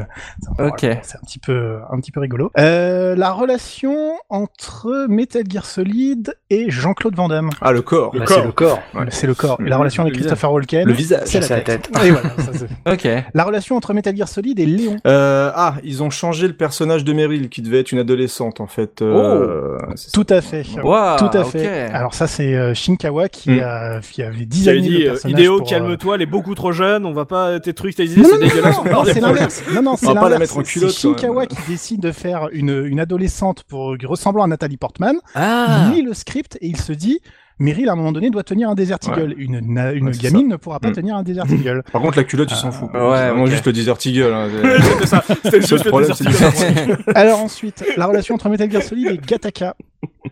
[0.59, 0.81] Ok.
[0.81, 2.51] c'est un petit peu, un petit peu rigolo.
[2.59, 7.51] Euh, la relation entre Metal Gear Solid et Jean-Claude Van Damme.
[7.61, 8.13] Ah, le corps.
[8.13, 8.81] Bah, c'est le corps.
[8.95, 9.07] Ouais.
[9.11, 9.59] C'est le corps.
[9.65, 10.15] Et la relation avec.
[10.15, 10.87] Christopher Walken.
[10.87, 11.23] Le visage.
[11.27, 11.91] C'est la la tête.
[11.93, 12.05] tête.
[12.05, 12.67] Et voilà, ça, c'est-
[13.17, 13.25] Ok.
[13.35, 14.97] la relation entre Metal Gear Solid et Léon.
[15.07, 18.67] Euh, ah, ils ont changé le personnage de Meryl qui devait être une adolescente en
[18.67, 19.01] fait.
[19.01, 20.11] Euh, ça.
[20.13, 20.65] Tout à fait.
[20.85, 21.67] Wow, Tout à fait.
[21.93, 23.61] Alors ça c'est euh, Shinkawa qui, Mm.
[23.61, 25.41] a, qui avait designé dit, le euh, personnage.
[25.41, 28.21] Idéo, pour, calme-toi, elle est beaucoup trop jeune, on va pas, tes trucs, tes idées,
[28.21, 28.77] Non, c'est non, non, dégueulasse.
[28.85, 29.63] non, c'est l'inverse.
[29.75, 30.57] Non, non, c'est va pas la l'inverse.
[30.57, 34.77] mettre en C'est Shinkawa qui décide de faire une, une adolescente pour ressemblant à Nathalie
[34.77, 35.17] Portman.
[35.35, 35.87] Ah.
[35.89, 37.21] Il lit le script et il se dit,
[37.59, 39.35] Meryl à un moment donné doit tenir un Desert Eagle.
[39.39, 40.95] Une, na- une Ouais, c'est gamine ne pourra pas Mm.
[40.95, 41.83] tenir un Desert Eagle.
[41.91, 42.93] Par contre, la culotte, ils s'en foutent.
[42.93, 43.49] ouais, c'est vraiment ok.
[43.51, 44.33] juste le Desert Eagle.
[44.35, 44.49] Hein.
[44.93, 45.25] C'était ça.
[45.27, 46.99] C'était le C'est le seul problème, c'est le Desert Desert Eagle.
[47.15, 49.75] Alors ensuite, la relation entre Metal Gear Solid et Gataka.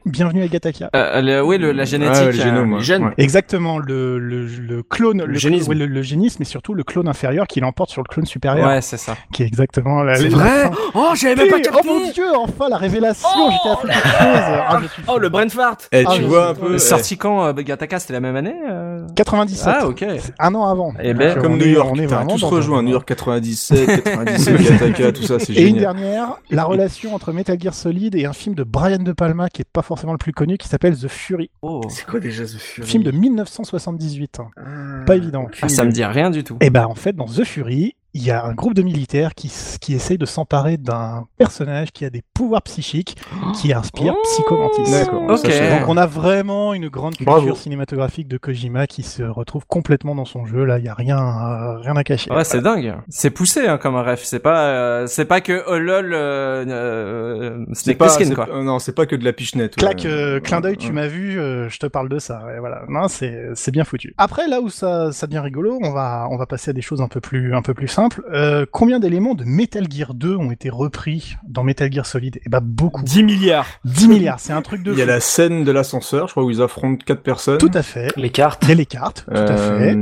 [0.06, 0.90] Bienvenue à Gataka.
[0.94, 2.16] Euh, le- oui, le, la génétique.
[2.16, 2.80] Ouais, le euh, génome, ouais.
[2.80, 3.04] gène.
[3.04, 3.14] Ouais.
[3.16, 5.66] Exactement, le, le, le clone, le, génisme.
[5.72, 8.26] clone- ouais, le, le génisme, mais surtout le clone inférieur qui l'emporte sur le clone
[8.26, 9.16] supérieur, Ouais, c'est ça.
[9.32, 10.16] qui est exactement la.
[10.16, 13.76] C'est vrai Oh, j'avais même pas Oh capté mon dieu, enfin la révélation, j'étais à
[13.76, 14.10] quelque chose.
[14.20, 16.74] Ah, je suis Oh, le brain fart Eh, Ah, tu vois un peu.
[16.74, 19.74] eh, Sorti quand euh, Gataka C'était la même année euh 97.
[19.80, 20.04] Ah, ok.
[20.18, 20.92] C'est un an avant.
[21.02, 22.82] Eh ben, Comme New York, on est vraiment tous rejoint.
[22.82, 25.94] New York 97, 97, Gataka, tout ça, c'est Et une génial.
[25.96, 29.62] dernière, la relation entre Metal Gear Solid et un film de Brian De Palma qui
[29.62, 31.80] est pas forcément le plus connu, qui s'appelle The Fury, Oh.
[31.88, 32.86] C'est quoi déjà ce Fury?
[32.86, 34.40] Film de 1978.
[34.40, 35.04] hein.
[35.06, 35.46] Pas évident.
[35.62, 36.58] Ah, ça me dit rien du tout.
[36.60, 39.52] Et ben en fait, dans The Fury, il y a un groupe de militaires qui,
[39.80, 43.16] qui essaye de s'emparer d'un personnage qui a des pouvoirs psychiques
[43.60, 44.90] qui inspire Psychomantis.
[44.90, 45.26] D'accord.
[45.26, 47.54] Donc on a vraiment une grande culture Bravo.
[47.54, 50.64] cinématographique de Kojima qui se retrouve complètement dans son jeu.
[50.64, 52.32] Là, il y a rien, euh, rien à cacher.
[52.32, 52.94] Ouais, c'est dingue.
[53.08, 54.22] C'est poussé hein, comme un ref.
[54.22, 58.48] C'est pas, euh, c'est pas que oh lol, euh, euh, C'est pas, quoi.
[58.50, 59.76] euh, non, c'est pas que de la pichenette.
[59.76, 60.06] Clac, ouais.
[60.06, 62.44] euh, clin d'œil, tu m'as vu, euh, je te parle de ça.
[62.46, 64.14] ouais, voilà, non, c'est c'est bien foutu.
[64.18, 67.00] Après, là où ça, ça devient rigolo, on va on va passer à des choses
[67.02, 68.03] un peu plus un peu plus simples.
[68.32, 72.38] Euh, combien d'éléments de Metal Gear 2 ont été repris dans Metal Gear Solid?
[72.44, 73.02] Eh ben beaucoup.
[73.02, 73.66] 10 milliards.
[73.84, 75.10] 10 milliards, c'est un truc de Il y a fou.
[75.10, 77.58] la scène de l'ascenseur, je crois, où ils affrontent quatre personnes.
[77.58, 78.08] Tout à fait.
[78.16, 78.66] Les cartes.
[78.68, 79.96] Les cartes, tout à Euh, fait.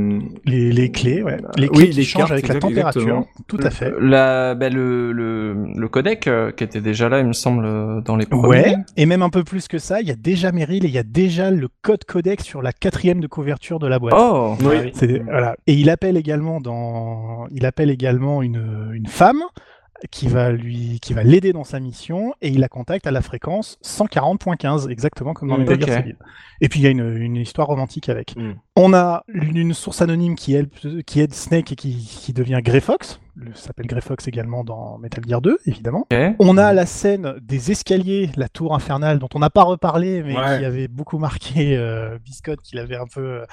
[0.45, 1.37] Les, les clés, ouais.
[1.57, 3.01] Les oui, clés qui les changent cartes, avec la température.
[3.01, 3.27] exactement.
[3.47, 3.93] Tout à fait.
[3.99, 8.01] La, ben, le, le, le codec euh, qui était déjà là, il me semble, euh,
[8.01, 8.47] dans les premiers.
[8.47, 10.93] Ouais, et même un peu plus que ça, il y a déjà Meryl et il
[10.93, 14.13] y a déjà le code codec sur la quatrième de couverture de la boîte.
[14.17, 14.55] Oh.
[14.63, 14.91] Oui.
[15.25, 15.55] Voilà.
[15.67, 19.41] Et il appelle également dans, il appelle également une, une femme
[20.11, 23.21] qui va lui, qui va l'aider dans sa mission et il la contacte à la
[23.21, 25.99] fréquence 140.15, exactement comme dans Mm, Metal Gear.
[25.99, 26.17] Solid.
[26.61, 28.35] Et puis il y a une, une histoire romantique avec.
[28.35, 28.53] Mm.
[28.75, 30.69] On a une source anonyme qui aide,
[31.05, 33.19] qui aide Snake et qui, qui devient Grey Fox.
[33.35, 36.05] Le s'appelle Grey Fox également dans Metal Gear 2, évidemment.
[36.39, 40.37] On a la scène des escaliers, la tour infernale, dont on n'a pas reparlé, mais
[40.37, 40.59] Ouais.
[40.59, 43.21] qui avait beaucoup marqué euh, Biscotte, qu'il avait un peu.
[43.41, 43.45] euh,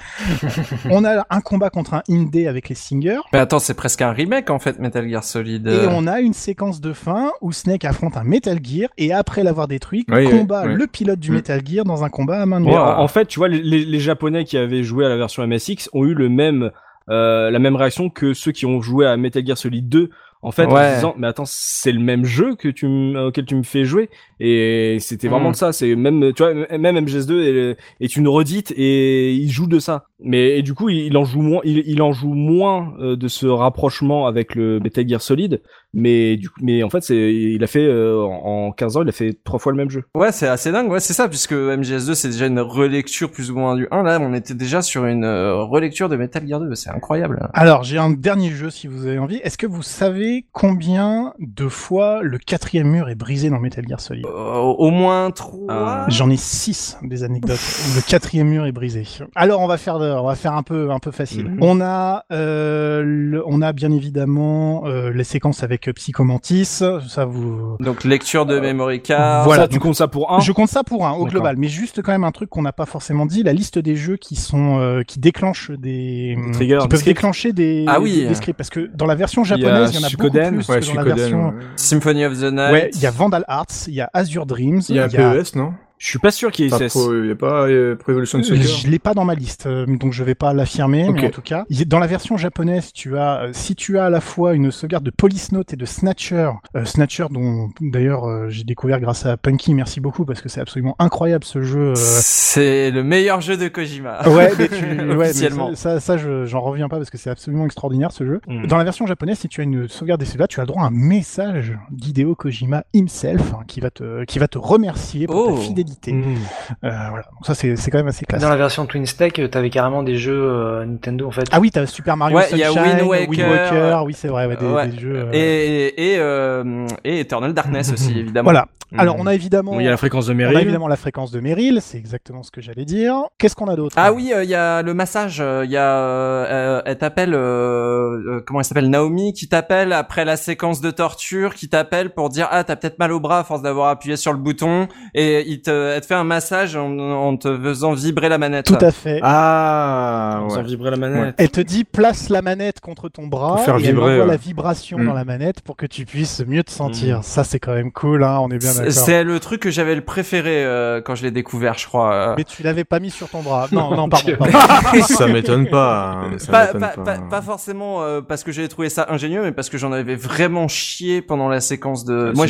[0.91, 3.21] on a un combat contre un Indé avec les Singers.
[3.33, 5.67] Mais attends, c'est presque un remake en fait, Metal Gear Solid.
[5.67, 5.89] Et euh.
[5.89, 9.67] on a une séquence de fin où Snake affronte un Metal Gear et après l'avoir
[9.67, 10.75] détruit, Oui, combat oui.
[10.75, 11.35] le pilote du Mm.
[11.35, 12.71] Metal Gear dans un combat à main nue.
[12.71, 16.03] En, fait, tu vois, les, les- Japonais qui avaient joué à la version MSX ont
[16.05, 16.71] eu le même,
[17.11, 20.09] la même réaction que ceux qui ont joué à Metal Gear Solid 2.
[20.43, 20.89] En fait, en Ouais.
[20.89, 23.85] se disant, mais attends, c'est le même jeu que tu m- auquel tu me fais
[23.85, 24.09] jouer.
[24.39, 25.51] Et c'était vraiment Mm.
[25.51, 25.71] de ça.
[25.71, 30.05] C'est même, tu vois, même MGS2 est, est une redite et il joue de ça.
[30.23, 33.15] Mais et du coup, il, il en joue moins, il, il en joue moins euh,
[33.15, 35.61] de ce rapprochement avec le Metal Gear Solid.
[35.93, 39.01] Mais du coup, mais en fait, c'est, il a fait euh, en en 15 ans,
[39.03, 40.03] il a fait trois fois le même jeu.
[40.15, 43.55] Ouais, c'est assez dingue, ouais, c'est ça, puisque MGS2 c'est déjà une relecture plus ou
[43.57, 46.73] moins du 1, là on était déjà sur une euh, relecture de Metal Gear 2,
[46.75, 47.49] c'est incroyable.
[47.53, 49.37] Alors, j'ai un dernier jeu si vous avez envie.
[49.43, 53.99] Est-ce que vous savez combien de fois le quatrième mur est brisé dans Metal Gear
[53.99, 54.25] Solid?
[54.25, 56.05] Euh, au moins 3 Ah.
[56.07, 59.03] J'en ai six des anecdotes où le quatrième mur est brisé.
[59.35, 61.45] Alors on va faire, de- on va faire un peu, un peu facile.
[61.49, 61.57] Mhm.
[61.61, 66.65] On a, euh, le- on a bien évidemment euh, les séquences avec euh, Psychomantis.
[66.65, 69.43] Ça vous, Donc lecture de memory card.
[69.45, 70.39] Voilà, ça, tu donc- comptes ça pour un.
[70.39, 72.73] je compte ça pour un au global, mais juste quand même un truc qu'on n'a
[72.73, 76.79] pas forcément dit, la liste des jeux qui sont, euh, qui déclenchent des, Des triggers,
[76.81, 78.25] qui peuvent déclencher des, Ah oui.
[78.27, 80.09] des, scripts, parce que dans la version Il y a japonaise, il y, en a
[80.11, 81.45] beaucoup plus Ouais, que dans la version.
[81.49, 81.53] ouais.
[81.75, 82.71] Symphony of the Night.
[82.71, 85.07] Ouais, il y a Vandal Hearts, il y a Azure Dreams, Il y a un
[85.09, 85.73] PES, non?
[86.03, 86.93] Je suis pas sûr qu'il y ait Enfin, SS.
[86.93, 89.67] Pro- Il y a pas euh, Pro Evolution Soccer Je l'ai pas dans ma liste,
[89.67, 93.19] euh, donc je vais pas l'affirmer, mais en tout cas, dans la version japonaise, tu
[93.19, 95.85] as, euh, si tu as à la fois une sauvegarde de Police Note et de
[95.85, 100.49] Snatcher, euh, Snatcher dont d'ailleurs euh, j'ai découvert grâce à Punky, merci beaucoup parce que
[100.49, 101.89] c'est absolument incroyable ce jeu.
[101.91, 104.27] euh, C'est le meilleur jeu de Kojima.
[104.27, 105.75] Ouais, mais tu, ouais, mais Officiellement.
[105.75, 108.41] ça, ça, ça, je- j'en reviens pas parce que c'est absolument extraordinaire ce jeu.
[108.47, 108.65] Mm.
[108.65, 110.81] Dans la version japonaise, si tu as une sauvegarde des sauvegardes, tu as le droit
[110.81, 115.35] à un message d'Hideo Kojima himself hein, qui va te, qui va te remercier pour
[115.35, 115.51] Oh.
[115.55, 115.90] ta fidélité.
[116.07, 116.35] Mmh.
[116.83, 118.41] Euh, voilà, donc ça c'est, c'est quand même assez classe.
[118.41, 121.43] Dans la version Twin Stack, euh, t'avais carrément des jeux euh, Nintendo en fait.
[121.51, 124.47] Ah oui, t'as Super Mario Ouais, il y a Sunshine, Wind Waker, oui c'est vrai,
[124.47, 124.87] ouais, des, Ouais.
[124.87, 125.15] des jeux.
[125.15, 128.45] euh, Et, et, euh, et Eternal Darkness aussi, évidemment.
[128.45, 128.67] Voilà.
[128.91, 128.99] Mm.
[128.99, 130.59] Alors on a évidemment, Il y a la fréquence de on a Meryl.
[130.59, 133.15] évidemment la fréquence de Meryl, c'est exactement ce que j'allais dire.
[133.37, 133.95] Qu'est-ce qu'on a d'autre?
[133.97, 135.37] Ah oui, euh, il y a le massage.
[135.63, 140.35] Il y a, elle t'appelle, euh, euh, comment elle s'appelle, Naomi, qui t'appelle après la
[140.35, 143.61] séquence de torture, qui t'appelle pour dire ah t'as peut-être mal au bras à force
[143.61, 147.37] d'avoir appuyé sur le bouton, et il te, elle te fait un massage en, en
[147.37, 148.65] te faisant vibrer la manette.
[148.65, 149.19] Tout à fait.
[149.23, 150.63] Ah, Sans ouais.
[150.63, 151.35] vibrer la manette.
[151.37, 154.25] Elle te dit place la manette contre ton bras Pour faire et elle vibrer, envoie
[154.25, 154.31] ouais.
[154.31, 155.05] la vibration Mm.
[155.05, 157.23] dans la manette pour que tu puisses mieux te sentir.
[157.23, 158.93] Ça c'est quand même cool, hein, on est bien C'est d'accord.
[159.05, 162.13] c'est le truc que j'avais le préféré euh, quand je l'ai découvert, je crois.
[162.13, 162.33] euh.
[162.37, 163.67] Mais tu l'avais pas mis sur ton bras.
[163.71, 164.33] Non, non, pardon.
[165.07, 166.11] Ça m'étonne pas.
[166.23, 167.03] hein, Pas, m'étonne pas, pas.
[167.03, 170.15] pas, pas forcément euh, parce que j'avais trouvé ça ingénieux, mais parce que j'en avais
[170.15, 172.27] vraiment chié pendant la séquence de.
[172.29, 172.45] Ah, moi,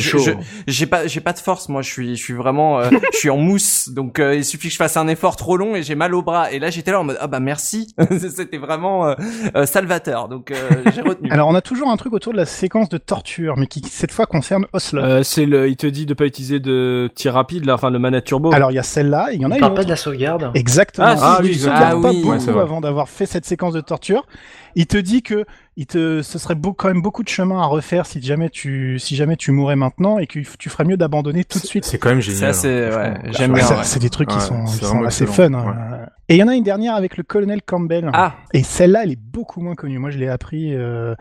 [0.66, 1.68] j'ai pas, j'ai pas de force.
[1.68, 3.88] Moi, je suis, je suis vraiment, euh, je suis en mousse.
[3.88, 6.22] Donc, euh, il suffit que je fasse un effort trop long et j'ai mal au
[6.22, 6.52] bras.
[6.52, 7.94] Et là, j'étais là en mode ah bah merci.
[8.30, 9.14] C'était vraiment euh,
[9.56, 10.28] euh, salvateur.
[10.28, 10.56] Donc, euh,
[10.94, 11.30] j'ai retenu.
[11.30, 14.12] Alors on a toujours un truc autour de la séquence de torture, mais qui cette
[14.12, 15.02] fois concerne Oslo.
[15.02, 17.98] Euh, c'est le, il te dit de pas utiliser de tir rapide, là, enfin le
[17.98, 18.52] manette turbo.
[18.52, 19.80] Alors il y a celle-là, il y en a On une parle autre.
[19.80, 20.50] pas de la sauvegarde.
[20.54, 21.06] Exactement.
[21.08, 22.22] Ah, Ah Il oui, Ah pas oui.
[22.22, 24.26] beaucoup Ouais, avant d'avoir fait cette séquence de torture.
[24.74, 25.44] Il te dit que
[25.76, 28.98] il te, ce serait beau, quand même beaucoup de chemin à refaire si jamais tu,
[28.98, 31.84] si jamais tu mourais maintenant et que tu ferais mieux d'abandonner tout de suite.
[31.86, 32.50] C'est quand même C'est génial.
[32.50, 33.32] assez, hein, ouais, franchement.
[33.32, 33.66] j'aime Ouais, bien.
[33.66, 33.84] ça- ouais.
[33.84, 35.54] C'est des trucs qui Ouais, sont, c'est qui sont vraiment assez fun.
[35.54, 36.06] hein.
[36.28, 38.10] Et il y en a une dernière avec le colonel Campbell.
[38.12, 39.98] Ah, Et celle-là, elle est beaucoup moins connue.
[39.98, 41.14] Moi, je l'ai appris, euh,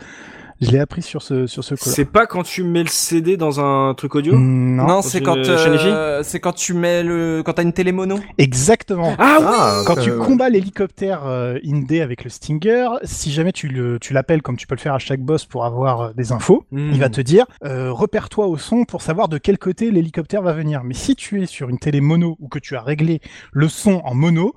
[0.62, 1.76] Je l'ai appris sur ce sur ce.
[1.76, 4.40] C'est pas quand tu mets le CD dans un truc audio Non,
[4.84, 8.20] Non, Dans c'est quand euh, c'est quand tu mets le quand t'as une télé mono.
[8.38, 9.16] exactement.
[9.18, 13.52] Ah oui Ah, Quand tu euh, combats l'hélicoptère euh, Indé avec le Stinger, si jamais
[13.54, 16.12] tu le tu l'appelles comme tu peux le faire à chaque boss pour avoir euh,
[16.16, 19.90] des infos, il va te dire euh, repère-toi au son pour savoir de quel côté
[19.90, 20.84] l'hélicoptère va venir.
[20.84, 23.20] Mais si tu es sur une télé mono ou que tu as réglé
[23.52, 24.54] le son en mono,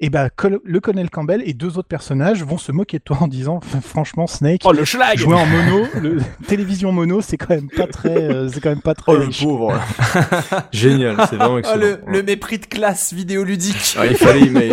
[0.00, 3.18] et ben col- le colonel Campbell et deux autres personnages vont se moquer de toi
[3.20, 7.54] en disant franchement Snake Oh le schlag jouer en mono, le télévision mono, c'est quand
[7.54, 9.72] même pas très euh, c'est quand même pas très Oh le pauvre.
[10.72, 11.80] Génial, c'est vraiment Oh, excellent.
[11.80, 13.96] le, le mépris de classe vidéoludique.
[13.98, 14.70] Ah, il fallait, mais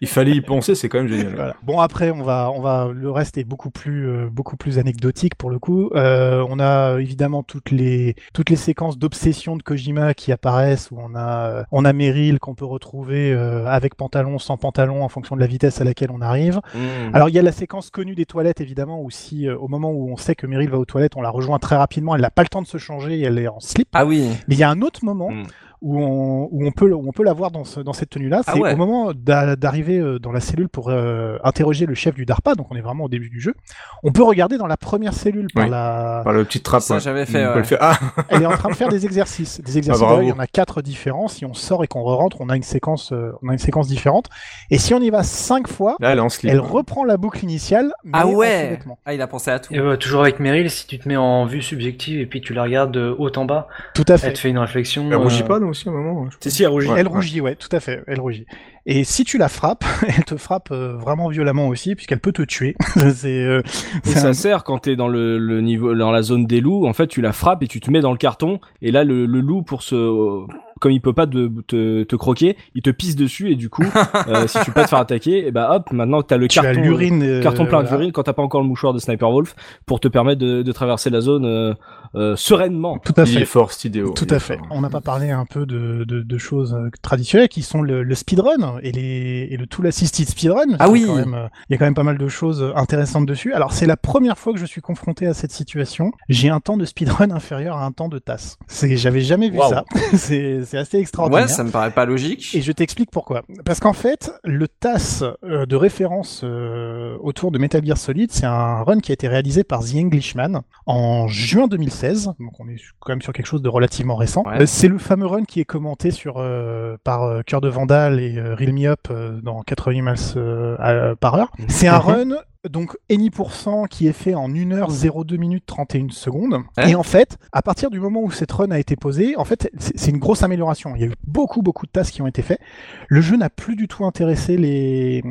[0.00, 1.34] il fallait y penser, c'est quand même génial.
[1.34, 1.56] Voilà.
[1.62, 5.34] Bon après on va on va le reste est beaucoup plus euh, beaucoup plus anecdotique
[5.34, 5.90] pour le coup.
[5.94, 10.98] Euh, on a évidemment toutes les toutes les séquences d'obsession de Kojima qui apparaissent où
[11.00, 15.34] on a on a Meryl qu'on peut retrouver euh, avec pantalon sans pantalon en fonction
[15.34, 16.60] de la vitesse à laquelle on arrive.
[16.74, 17.14] Hmm.
[17.14, 19.90] Alors il y a la séquence connue des toilettes évidemment où si euh, au moment
[19.90, 22.30] où on sait que Meryl va aux toilettes on la rejoint très rapidement elle n'a
[22.30, 23.88] pas le temps de se changer et elle est en slip.
[23.94, 24.28] Ah oui.
[24.46, 25.44] Mais il y a un autre moment Mm.
[25.82, 28.42] Où, on, où, on peut, où on peut la voir dans, ce- dans cette tenue-là.
[28.46, 28.74] Ah C'est ouais.
[28.74, 32.54] au moment d'a- d'arriver euh, dans la cellule pour euh, interroger le chef du DARPA,
[32.54, 33.54] donc on est vraiment au début du jeu.
[34.02, 35.70] On peut regarder dans la première cellule par Oui.
[35.70, 36.20] la...
[36.24, 36.82] Par le petit trappe.
[36.82, 37.00] Ça, ouais.
[37.00, 37.64] j'avais On fait, ouais.
[37.64, 37.78] faire.
[37.80, 39.60] Ah, Elle est en train de faire des exercices.
[39.60, 41.28] Des exercices, Ah, d'ailleurs, il y en a quatre différents.
[41.28, 43.88] Si on sort et qu'on re-rentre, on a une séquence, euh, on a une séquence
[43.88, 44.26] différente.
[44.70, 47.92] Et si on y va cinq fois, là, elle elle reprend la boucle initiale.
[48.04, 48.78] mais Ah ouais.
[49.06, 49.72] Ah il a pensé à tout.
[49.74, 52.52] Et bah, toujours avec Meryl, si tu te mets en vue subjective et puis tu
[52.54, 54.32] la regardes de haut en bas, Tout à elle fait.
[54.32, 55.06] te fait une réflexion.
[55.10, 56.28] Elle rougit pas, non, aussi, à un moment.
[56.30, 56.88] je Si si, elle rougit.
[56.88, 57.00] Ouais.
[57.00, 58.44] Elle rougit, ouais, tout à fait, elle rougit.
[58.86, 62.42] Et si tu la frappes, elle te frappe euh, vraiment violemment aussi, puisqu'elle peut te
[62.42, 62.76] tuer.
[63.14, 63.62] c'est euh,
[64.04, 66.86] ça un- sert quand t'es dans le, le niveau, dans la zone des loups.
[66.86, 68.60] En fait, tu la frappes et tu te mets dans le carton.
[68.82, 70.44] Et là, le, le loup, pour se,
[70.80, 73.84] comme il peut pas te, te, te croquer, il te pisse dessus et du coup,
[74.28, 76.58] euh, si tu peux pas te faire attaquer, et bah hop, maintenant t'as le tu
[76.58, 77.88] as carton, euh, carton plein voilà.
[77.88, 79.54] d'urine quand t'as pas encore le mouchoir de Sniper Wolf
[79.86, 81.74] pour te permettre de, de traverser la zone euh,
[82.16, 82.98] euh, sereinement.
[82.98, 83.42] Tout à Il fait.
[83.42, 83.70] est fort.
[83.70, 84.56] Tout Il à fait.
[84.56, 84.66] fort.
[84.70, 88.02] On n'a pas parlé un peu de, de, de choses euh, traditionnelles qui sont le,
[88.02, 90.76] le speedrun et, les, et le tool assisted speedrun.
[90.78, 91.04] Ah oui.
[91.08, 93.52] euh, Il y a quand même pas mal de choses euh, intéressantes dessus.
[93.54, 96.10] Alors c'est la première fois que je suis confronté à cette situation.
[96.28, 98.58] J'ai un temps de speedrun inférieur à un temps de tasse.
[98.66, 99.84] C'est, j'avais jamais vu ça.
[100.14, 101.46] c'est, c'est assez extraordinaire.
[101.46, 102.54] Ouais, ça me paraît pas logique.
[102.54, 103.42] Et je t'explique pourquoi.
[103.64, 108.46] Parce qu'en fait, le TAS euh, de référence euh, autour de Metal Gear Solid, c'est
[108.46, 112.34] un run qui a été réalisé par The Englishman en juin 2016.
[112.38, 114.44] Donc on est quand même sur quelque chose de relativement récent.
[114.46, 114.62] Ouais.
[114.62, 118.40] Euh, c'est le fameux run qui est commenté sur euh, par Cœur de Vandal et
[118.40, 119.08] Reel Me Up
[119.42, 121.50] dans 80 miles euh, par heure.
[121.68, 122.36] C'est un run
[122.68, 126.62] donc Any% qui est fait en 1h 02 minutes 31 secondes.
[126.86, 129.70] Et en fait, à partir du moment où cette run a été posée, en fait,
[129.78, 130.94] c'est une grosse amélioration.
[130.94, 132.60] Il y a eu beaucoup, beaucoup de tasks qui ont été faits.
[133.08, 135.22] Le jeu n'a plus du tout intéressé les,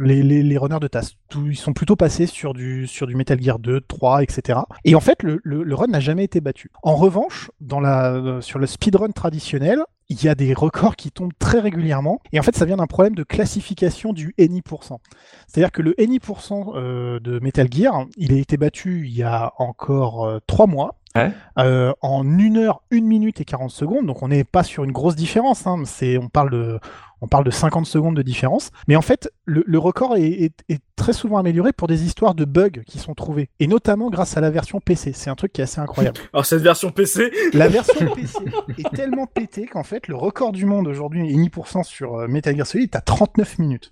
[0.00, 1.18] les, les, les runners de tasks.
[1.34, 4.60] Ils sont plutôt passés sur du, sur du Metal Gear 2, 3, etc.
[4.84, 6.70] Et en fait, le, le, le run n'a jamais été battu.
[6.82, 11.10] En revanche, dans la, euh, sur le speedrun traditionnel, il y a des records qui
[11.10, 12.20] tombent très régulièrement.
[12.32, 15.00] Et en fait, ça vient d'un problème de classification du NI%.
[15.46, 19.52] C'est-à-dire que le NI% euh, de Metal Gear, il a été battu il y a
[19.58, 20.96] encore euh, trois mois.
[21.18, 21.32] Ouais.
[21.58, 24.92] euh, en 1 heure, 1 minute et 40 secondes, donc on n'est pas sur une
[24.92, 25.82] grosse différence, hein.
[25.84, 26.78] c'est, on, parle de,
[27.20, 30.64] on parle de 50 secondes de différence, mais en fait le, le record est, est-
[30.68, 34.36] est très souvent amélioré pour des histoires de bugs qui sont trouvés, et notamment grâce
[34.36, 36.18] à la version PC, c'est un truc qui est assez incroyable.
[36.32, 38.38] Alors cette version PC, La version PC
[38.78, 42.66] est tellement pétée qu'en fait, le record du monde aujourd'hui, 1% sur euh, Metal Gear
[42.66, 43.90] Solid, est à 39 minutes.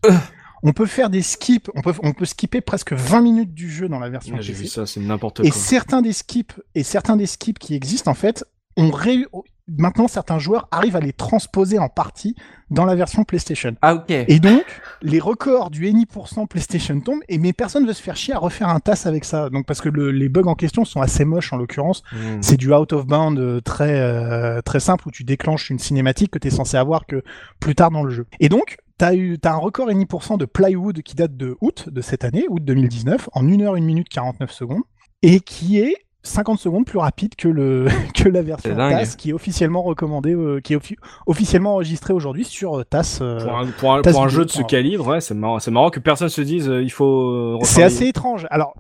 [0.69, 3.89] On peut faire des skips, on peut, on peut skipper presque 20 minutes du jeu
[3.89, 5.53] dans la version j'ai vu ça, c'est n'importe Et quoi.
[5.59, 8.45] certains des skips, et certains des skips qui existent, en fait,
[8.77, 9.25] ont ré...
[9.69, 12.35] maintenant certains joueurs arrivent à les transposer en partie
[12.69, 13.77] dans la version PlayStation.
[13.81, 14.11] Ah ok.
[14.11, 14.65] Et donc,
[15.03, 18.39] les records du NI% PlayStation tombent, et mais personne ne veut se faire chier à
[18.39, 19.49] refaire un TAS avec ça.
[19.51, 22.03] Donc, parce que le- les bugs en question sont assez moches en l'occurrence.
[22.13, 22.43] Hmm.
[22.43, 26.33] C'est du out of bound euh, très euh, très simple où tu déclenches une cinématique
[26.33, 27.23] que tu es censé avoir que
[27.61, 28.27] plus tard dans le jeu.
[28.41, 32.25] Et donc, t'as eu un record NI% de plywood qui date de août de cette
[32.25, 34.83] année, août 2019, en 1 heure 1 minute 49 secondes,
[35.23, 38.75] et qui est 50 secondes plus rapide que le que la version.
[38.77, 40.97] TAS qui est officiellement recommandée, euh, qui est offi-
[41.27, 43.19] officiellement enregistrée aujourd'hui sur euh, TAS.
[43.23, 45.35] euh, Pour un, pour un, Tasse pour un vidéo, jeu de ce calibre, ouais, c'est
[45.35, 47.59] marrant, c'est marrant que personne se dise euh, il faut.
[47.63, 48.47] C'est assez étrange.
[48.51, 48.75] Alors,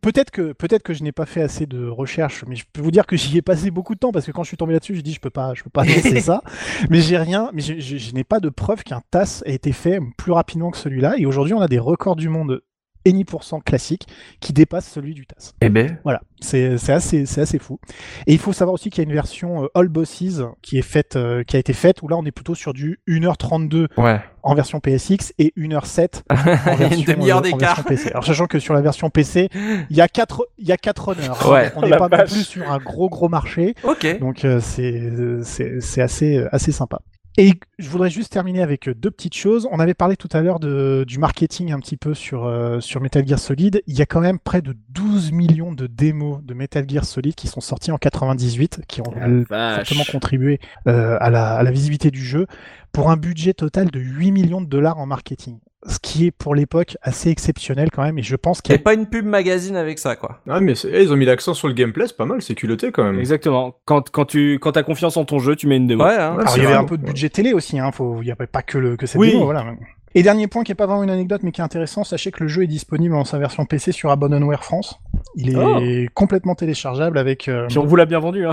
[0.00, 2.90] peut-être que peut-être que je n'ai pas fait assez de recherches, mais je peux vous
[2.90, 4.94] dire que j'y ai passé beaucoup de temps parce que quand je suis tombé là-dessus,
[4.96, 6.42] j'ai dit je peux pas, je peux pas lancer ça.
[6.90, 9.72] Mais j'ai rien, mais je, je- je n'ai pas de preuve qu'un TAS ait été
[9.72, 11.14] fait plus rapidement que celui-là.
[11.18, 12.62] Et aujourd'hui, on a des records du monde
[13.06, 14.06] Any% classique
[14.40, 15.52] qui dépasse celui du TAS.
[15.60, 15.98] Eh ben.
[16.04, 17.78] Voilà, c'est c'est assez, c'est assez fou.
[18.26, 20.22] Et il faut savoir aussi qu'il y a une version euh, All Bosses
[20.62, 23.00] qui, est faite, euh, qui a été faite, où là on est plutôt sur du
[23.08, 24.20] 1h32 Ouais.
[24.42, 27.58] en version PSX et 1h07 en Il y a version, une demi-heure euh, en d'écart.
[27.76, 28.10] version PC.
[28.10, 29.48] Alors sachant que sur la version PC,
[29.90, 31.48] il y a 4 il y a quatre honneurs.
[31.50, 31.64] Ouais.
[31.70, 33.74] Donc, on n'est pas non plus sur un gros gros marché.
[33.84, 34.18] Ok.
[34.20, 35.10] Donc euh, c'est
[35.42, 37.00] c'est c'est assez euh, assez sympa.
[37.38, 39.66] Et je voudrais juste terminer avec euh, deux petites choses.
[39.70, 43.26] On avait parlé tout à l'heure du marketing un petit peu sur, euh, sur Metal
[43.26, 43.82] Gear Solid.
[43.86, 47.34] Il y a quand même près de 12 millions de démos de Metal Gear Solid
[47.34, 51.70] qui sont sortis en 98, qui ont euh, fortement contribué euh, à, la, à la
[51.70, 52.46] visibilité du jeu,
[52.92, 55.58] pour un budget total de 8 millions de dollars en marketing.
[55.88, 58.76] Ce qui est pour l'époque assez exceptionnel quand même, et je pense Il qu'il n'y
[58.76, 60.40] y a a pas une pub magazine avec ça, quoi.
[60.48, 62.54] Ah, mais c'est- eh, ils ont mis l'accent sur le gameplay, c'est pas mal, c'est
[62.54, 63.18] culotté quand même.
[63.18, 63.74] Exactement.
[63.84, 66.04] Quand, quand tu quand as confiance en ton jeu, tu mets une démo.
[66.04, 66.36] Ouais, hein.
[66.36, 67.90] Ouais, Alors il y avait un peu de budget télé aussi, hein.
[67.90, 69.32] Faut, il n'y avait pas que le que cette Oui.
[69.32, 69.64] démo, voilà.
[70.14, 72.42] Et dernier point qui est pas vraiment une anecdote mais qui est intéressant, sachez que
[72.42, 74.98] le jeu est disponible en sa version PC sur Abandonware France.
[75.36, 75.80] Il est Oh.
[76.14, 77.48] complètement téléchargeable avec.
[77.48, 78.44] euh, Puis on vous l'a bien vendu.
[78.46, 78.52] Hein.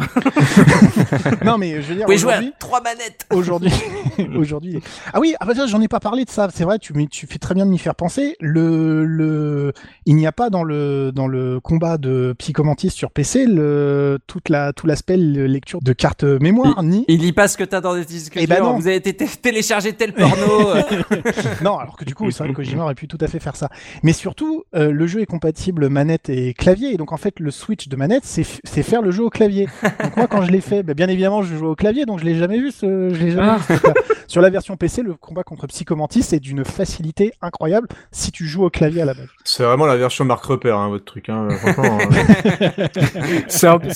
[1.46, 2.54] non mais je veux dire Vous pouvez jouer à aujourd'hui.
[2.60, 3.26] trois manettes.
[3.32, 3.72] Aujourd'hui,
[4.38, 4.80] aujourd'hui.
[5.14, 6.48] Ah oui, ah bah j'en ai pas parlé de ça.
[6.54, 6.94] C'est vrai, tu,
[7.28, 8.36] fais très bien de m'y faire penser.
[8.40, 9.74] Le, le,
[10.06, 14.50] il n'y a pas dans le dans le combat de Psychomantis sur PC le toute
[14.50, 17.82] la tout l'aspect le- lecture de carte mémoire ni Il lit pas ce que t'as
[17.82, 18.66] dans des disques Eh ben durs.
[18.66, 18.80] non.
[18.80, 20.36] Vous avez été téléchargé tel porno.
[21.64, 23.56] non, alors que du coup, c'est vrai que Kojima aurait pu tout à fait faire
[23.56, 23.69] ça.
[24.03, 27.52] Mais surtout, euh, le jeu est compatible manette et clavier, et donc en fait, le
[27.52, 28.44] switch de manette, c'est
[28.84, 29.68] faire le jeu au clavier.
[30.03, 32.26] Donc moi, quand je l'ai fait, bah, bien évidemment, je joue au clavier, donc je
[32.26, 32.72] l'ai jamais vu.
[32.72, 33.58] Ce, je l'ai jamais Ah.
[33.69, 33.76] vu.
[34.30, 38.64] Sur la version PC, le combat contre Psychomantis est d'une facilité incroyable si tu joues
[38.64, 39.25] au clavier à la base.
[39.43, 41.30] C'est vraiment la version Marc Repère, hein, votre truc.
[41.30, 41.48] Hein.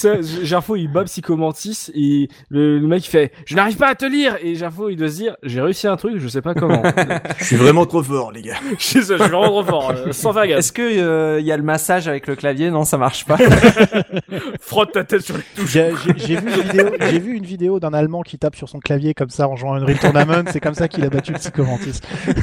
[0.05, 3.95] Euh, Gerfo, il bat Psychomantis et le, le mec il fait Je n'arrive pas à
[3.95, 6.53] te lire Et Gerfo il doit se dire J'ai réussi un truc, je sais pas
[6.53, 6.81] comment.
[7.37, 8.55] je suis vraiment trop fort, les gars.
[8.79, 10.59] je suis je suis vraiment trop fort, euh, sans faire gaffe.
[10.59, 12.71] Est-ce que euh, il y a le massage avec le clavier?
[12.71, 13.37] Non, ça marche pas.
[14.61, 15.71] Frotte ta tête sur les touches.
[15.71, 19.13] J'ai vu, une vidéo- j'ai vu une vidéo d'un Allemand qui tape sur son clavier
[19.13, 19.97] comme ça en jouant à Unreal
[20.51, 21.99] C'est comme ça qu'il a battu Psychomantis.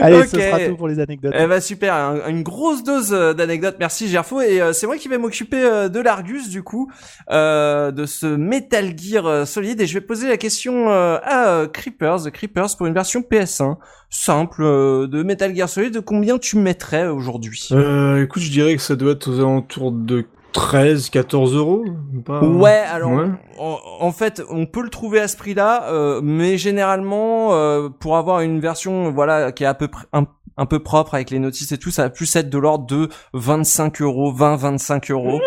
[0.00, 0.42] Allez, ce Ok.
[0.42, 1.34] sera tout pour les anecdotes.
[1.38, 3.76] Eh ben super, un- une grosse dose euh, d'anecdotes.
[3.78, 6.90] Merci Gerfo et euh, c'est moi qui vais m'occuper euh, de l'Argus du coup,
[7.30, 11.48] euh, de ce Metal Gear euh, Solid et je vais poser la question euh, à
[11.48, 13.76] euh, Creepers, The Creepers pour une version PS1
[14.10, 15.92] simple euh, de Metal Gear Solid.
[15.94, 17.68] De combien tu mettrais aujourd'hui?
[17.72, 20.24] Euh, écoute, je dirais que ça doit être aux alentours de
[20.58, 21.84] 13, 14 euros.
[22.24, 22.42] Pas...
[22.42, 23.26] Ouais, alors Ouais.
[23.58, 28.16] En, en fait, on peut le trouver à ce prix-là, euh, mais généralement, euh, pour
[28.16, 31.38] avoir une version, voilà, qui est à peu près un, un peu propre avec les
[31.38, 35.40] notices et tout, ça va plus être de l'ordre de 25 euros, 20-25 euros.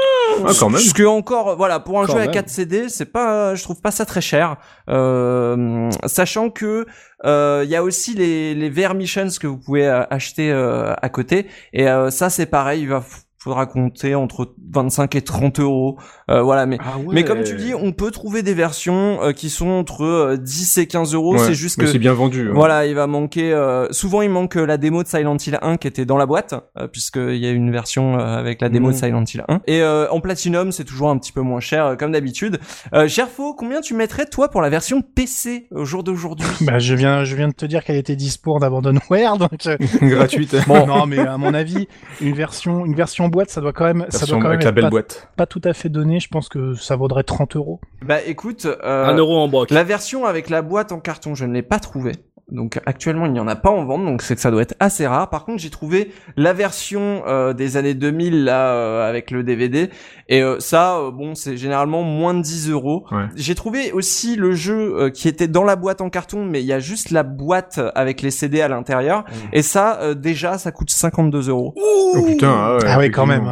[0.46, 0.80] Ah, quand même.
[0.80, 2.32] Ce que encore, voilà, pour un Quand jeu à même.
[2.32, 4.56] 4 CD, c'est pas, je trouve pas ça très cher.
[4.90, 6.86] Euh, sachant que
[7.26, 10.94] euh, il y a aussi les, les VR Missions que vous pouvez euh, acheter euh,
[11.02, 13.04] à côté, et euh, ça c'est pareil, il va
[13.44, 15.98] faudra compter entre 25 et 30 euros.
[16.30, 17.06] Euh, voilà, mais Ah ouais.
[17.16, 20.78] mais comme tu dis, on peut trouver des versions euh, qui sont entre euh, 10
[20.78, 21.34] et 15 euros.
[21.34, 22.48] Ouais, c'est juste mais que c'est bien vendu.
[22.50, 22.54] hein.
[22.54, 23.52] voilà, il va manquer.
[23.52, 26.28] euh, souvent, il manque euh, la démo de Silent Hill 1 qui était dans la
[26.28, 29.62] boîte, euh, puisqu'il y a une version euh, avec la démo de Silent Hill 1.
[29.66, 32.60] Et euh, en platinum, c'est toujours un petit peu moins cher, euh, comme d'habitude.
[32.94, 36.46] Euh, Gerfo, combien tu mettrais toi pour la version PC au jour d'aujourd'hui?
[36.62, 39.66] Bah, je viens, je viens de te dire qu'elle était dispo en Abandonware, donc.
[39.66, 40.56] euh, Gratuite.
[40.68, 41.88] Bon, non, mais à mon avis,
[42.22, 44.90] une version, une version boîte, ça doit quand même, ça doit quand même être pas,
[44.90, 45.28] boîte.
[45.36, 46.20] pas tout à fait donné.
[46.20, 47.80] Je pense que ça vaudrait 30 euros.
[48.06, 49.72] Bah écoute, euh, Un euro en broc.
[49.72, 52.12] la version avec la boîte en carton, je ne l'ai pas trouvée.
[52.50, 54.76] Donc actuellement, il n'y en a pas en vente, donc c'est que ça doit être
[54.80, 55.30] assez rare.
[55.30, 59.90] Par contre, j'ai trouvé la version euh, des années 2000 là euh, avec le DVD,
[60.28, 63.06] et euh, ça, euh, bon, c'est généralement moins de 10 euros.
[63.12, 63.24] Ouais.
[63.36, 66.66] J'ai trouvé aussi le jeu euh, qui était dans la boîte en carton, mais il
[66.66, 70.72] y a juste la boîte avec les CD à l'intérieur, et ça, euh, déjà, ça
[70.72, 71.74] coûte 52 euros.
[71.78, 72.84] Oh putain, ah ouais.
[72.88, 73.50] Ah ouais, quand même.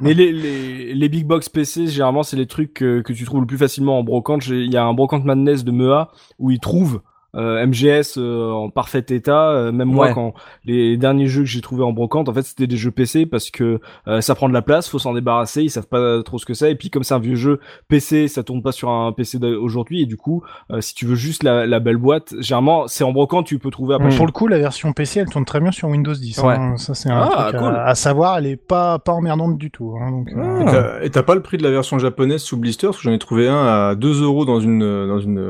[0.00, 3.40] Mais les, les, les big box PC, généralement, c'est les trucs que, que tu trouves
[3.42, 4.40] le plus facilement en brocante.
[4.42, 6.08] J'ai- Il y a un brocante Madness de Mea
[6.40, 7.00] où ils trouvent
[7.36, 9.50] euh, MGS euh, en parfait état.
[9.50, 10.34] Euh, même moi, quand
[10.64, 13.50] les derniers jeux que j'ai trouvés en brocante, en fait, c'était des jeux PC parce
[13.50, 15.62] que euh, ça prend de la place, faut s'en débarrasser.
[15.62, 16.70] Ils savent pas trop ce que c'est.
[16.72, 20.02] Et puis, comme c'est un vieux jeu PC, ça tourne pas sur un PC d'aujourd'hui.
[20.02, 20.42] Et du coup,
[20.72, 23.70] euh, si tu veux juste la, la belle boîte, généralement, c'est en brocante, tu peux
[23.70, 24.10] trouver à pas Mm.
[24.10, 24.16] cher.
[24.18, 26.38] Pour le coup, la version PC, elle tourne très bien sur Windows 10.
[26.38, 26.54] Ouais.
[26.54, 26.76] hein.
[26.76, 27.74] Ça, c'est un Ah, truc cool.
[27.74, 28.38] à, à savoir.
[28.38, 29.94] Elle est pas, pas emmerdante du tout.
[30.00, 30.10] hein.
[30.10, 32.86] Donc, euh, Et t'as- Et t'as pas le prix de la version japonaise sous blister?
[32.88, 35.40] Parce que j'en ai trouvé un à 2 euros dans une, dans une, dans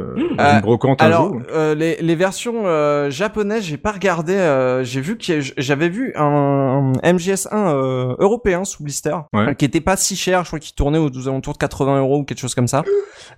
[0.44, 1.40] Euh, une brocante un Alors, jour.
[1.70, 4.34] Euh, les, les versions euh, japonaises, j'ai pas regardé.
[4.34, 9.54] euh, j'ai vu que j'avais vu un, un MGS1 euh, européen sous blister, Ouais.
[9.54, 10.42] qui était pas si cher.
[10.44, 12.82] Je crois qu'il tournait aux alentours de 80 euros ou quelque chose comme ça.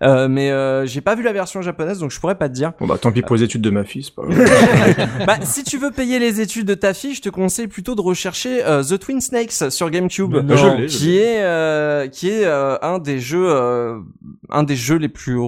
[0.03, 2.73] Euh, mais euh, j'ai pas vu la version japonaise, donc je pourrais pas te dire.
[2.81, 5.09] Bon bah tant pis pour les études de ma fille, c'est pas grave.
[5.27, 8.01] bah, si tu veux payer les études de ta fille, je te conseille plutôt de
[8.01, 10.57] rechercher euh, The Twin Snakes sur GameCube, non.
[10.57, 13.99] Je l'ai, je qui est euh, qui est euh, un des jeux euh,
[14.51, 15.39] un des jeux les plus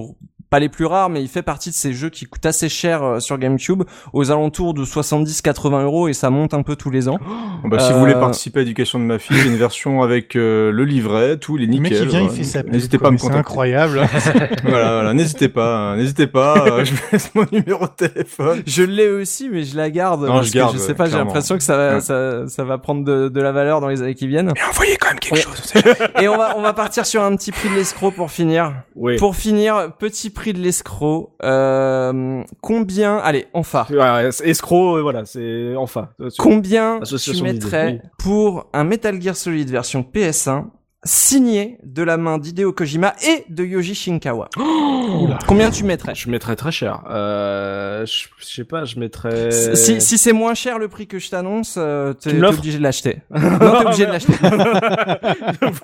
[0.49, 3.03] pas les plus rares, mais il fait partie de ces jeux qui coûtent assez cher
[3.03, 3.83] euh, sur GameCube,
[4.13, 7.17] aux alentours de 70-80 euros, et ça monte un peu tous les ans.
[7.63, 10.01] Bon, bah, si vous voulez Euh, participer à l'éducation de ma fille, j'ai une version
[10.03, 12.03] avec euh, le livret, tout, les Le mec, nickel.
[12.03, 12.37] il vient, il voilà.
[12.37, 13.39] fait sa N'hésitez pas à me mais C'est contacter.
[13.39, 14.01] incroyable.
[14.63, 16.55] voilà, voilà, n'hésitez pas, hein, n'hésitez pas.
[16.67, 18.61] euh, je vous laisse mon numéro de téléphone.
[18.65, 20.21] Je l'ai aussi, mais je la garde.
[20.21, 22.01] Non, parce je que garde, je sais ouais, pas, j'ai l'impression que ça va, Ouais.
[22.01, 24.51] ça, ça va prendre de, de la valeur dans les années qui viennent.
[24.55, 25.41] Mais envoyez quand même quelque Ouais.
[25.41, 25.73] chose.
[26.21, 28.73] Et on va, on va partir sur un petit prix de l'escroc pour finir.
[28.95, 29.15] Oui.
[29.17, 31.35] Pour finir, petit prix de l'escroc.
[31.43, 33.87] Euh, combien Allez, enfin.
[33.89, 36.09] Ouais, escroc, euh, voilà, c'est enfin.
[36.37, 40.65] Combien tu mettrais pour un Metal Gear Solid version PS1
[41.05, 44.49] signé de la main d'Hideo Kojima et de Yoji Shinkawa
[45.47, 46.15] Combien tu mettrais?
[46.15, 47.03] Je mettrais très cher.
[47.09, 49.51] Euh, je je sais pas, je mettrais.
[49.75, 53.19] Si, si c'est moins cher le prix que je t'annonce, euh, t'es obligé de l'acheter.
[53.29, 54.33] non, t'es obligé de l'acheter.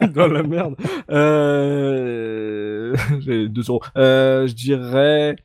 [0.14, 0.76] dans la merde.
[1.12, 2.96] Euh...
[3.20, 3.82] J'ai 2 euros.
[3.98, 5.36] Euh, je dirais,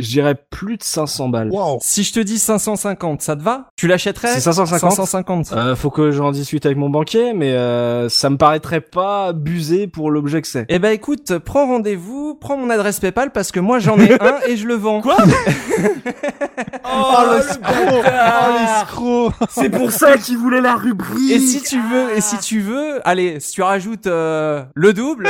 [0.00, 1.50] je dirais plus de 500 balles.
[1.80, 3.68] Si je te dis 550, ça te va?
[3.76, 4.28] Tu l'achèterais?
[4.34, 5.52] C'est 550 550.
[5.52, 9.86] Euh, faut que j'en discute avec mon banquier, mais euh, ça me paraîtrait pas abusé
[9.86, 10.66] pour l'objet que c'est.
[10.68, 14.38] Eh ben écoute, prends rendez-vous, prends mon adresse PayPal parce que moi j'en ai un
[14.48, 15.00] et je le vends.
[15.00, 15.16] Quoi?
[16.92, 21.30] Oh, l'escroc Oh, l'escroc C'est pour ça qu'il voulait la rubrique.
[21.30, 25.28] Et si tu veux, et si tu veux, allez, si tu rajoutes euh, le double,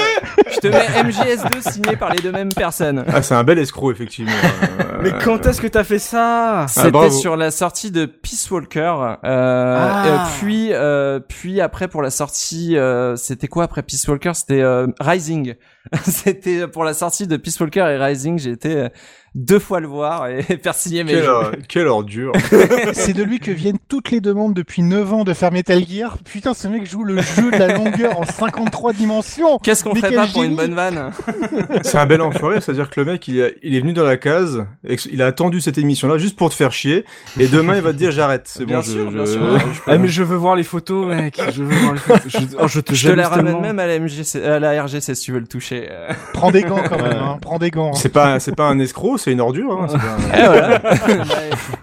[0.51, 3.05] je te mets MGS2 signé par les deux mêmes personnes.
[3.09, 4.33] Ah, c'est un bel escroc effectivement.
[5.03, 7.11] Mais quand est-ce que t'as fait ça C'était bravo.
[7.11, 10.07] sur la sortie de Peace Walker, euh, Ah.
[10.07, 14.33] euh, puis euh, puis après pour la sortie, euh, c'était quoi après Peace Walker?
[14.35, 15.55] C'était euh, Rising.
[16.05, 18.89] c'était pour la sortie de Peace Walker et Rising, j'ai été euh,
[19.35, 21.29] deux fois le voir et faire signer mes Quelle, jeux.
[21.31, 22.33] or- quelle ordure.
[22.93, 26.19] C'est de lui que viennent toutes les demandes depuis 9 ans de faire Metal Gear.
[26.25, 29.59] Putain, ce mec joue le jeu de la longueur en 53 dimensions.
[29.59, 31.13] Qu'est-ce qu'on ferait pas pour une bonne vanne
[31.83, 34.17] C'est un bel enfoiré, c'est-à-dire que le mec, il, est- il est venu dans la
[34.17, 37.05] case, et il a attendu cette émission-là juste pour te faire chier,
[37.39, 39.61] et demain il va te dire j'arrête, c'est Bien bon, sûr, je, bien je- sûr.
[39.87, 41.41] Ah mais je veux voir les photos, mec.
[41.55, 42.23] Je veux voir les photos.
[42.27, 43.61] Je, oh, je te, Je te la ramène tellement.
[43.61, 45.89] même à la MGC, à la RGC si tu veux le toucher.
[46.33, 47.39] Prends des gants quand même, hein.
[47.41, 47.93] Prends des gants.
[47.93, 49.73] C'est pas, c'est pas un escroc, c'est une ordure.
[49.73, 50.81] Hein, un- Et voilà.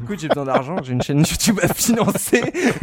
[0.04, 2.42] Écoute, j'ai besoin d'argent, j'ai une chaîne YouTube à financer,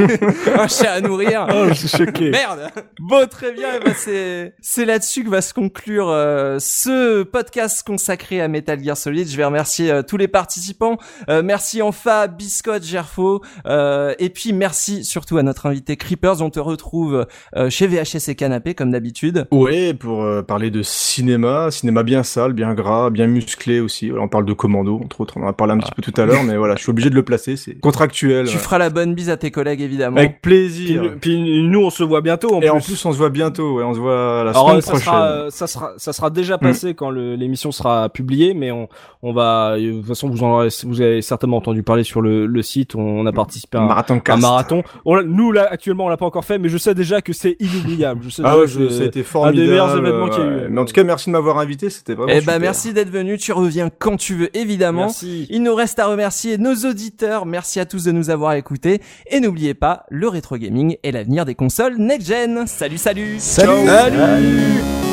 [0.58, 1.46] un chien à nourrir.
[1.54, 2.30] Oh, je suis choqué.
[2.30, 2.70] Merde.
[3.00, 3.68] Bon, très bien.
[3.80, 8.82] eh ben, c'est c'est là-dessus que va se conclure euh, ce podcast consacré à Metal
[8.82, 9.28] Gear Solid.
[9.28, 10.98] Je vais remercier euh, tous les participants.
[11.28, 16.42] Euh, merci Enfa, Biscotte, Gerfo, euh, et puis merci surtout à notre invité Creepers.
[16.42, 17.26] On te retrouve
[17.56, 19.46] euh, chez VHS et Canapé comme d'habitude.
[19.50, 24.10] Ouais, pour euh, parler de cinéma, cinéma bien sale, bien gras, bien musclé aussi.
[24.16, 26.24] On parle de Commando, entre autres, on en a parlé un petit peu tout à
[26.26, 28.46] l'heure, mais voilà, je suis obligé de le placer, c'est contractuel.
[28.46, 30.16] Tu feras la bonne bise à tes collègues évidemment.
[30.18, 31.14] Avec plaisir.
[31.20, 32.54] puis nous, on se voit bientôt.
[32.54, 32.70] En Et plus.
[32.70, 34.90] en plus, on se voit bientôt, ouais, on se voit la Alors, semaine euh, ça
[34.90, 35.04] prochaine.
[35.06, 38.88] sera, euh, ça sera, ça sera déjà passé quand le- l'émission sera publiée, mais on,
[39.22, 42.46] on va, de toute façon, vous en aurez, vous avez certainement entendu parler sur le,
[42.46, 42.94] le site.
[42.94, 44.82] On a participé à un, marathon un marathon.
[45.04, 47.56] On nous là, actuellement, on l'a pas encore fait, mais je sais déjà que c'est
[47.60, 48.20] inoubliable.
[48.24, 49.68] Je sais Ah ouais, je- a été un des formidable.
[49.68, 50.54] meilleurs événements qu'il y a eu.
[50.56, 50.66] ouais.
[50.70, 52.54] Mais en tout cas, merci de m'avoir invité, c'était vraiment Eh super.
[52.54, 53.38] ben merci d'être venu.
[53.38, 55.06] Tu reviens quand tu veux évidemment.
[55.06, 55.46] Merci.
[55.50, 57.46] Il nous reste à remercier nos auditeurs.
[57.46, 59.00] Merci à tous de nous avoir écoutés.
[59.30, 62.66] Et n'oubliez pas, le rétro gaming est l'avenir des consoles next-gen.
[62.66, 65.03] Salut, salut Salut Salut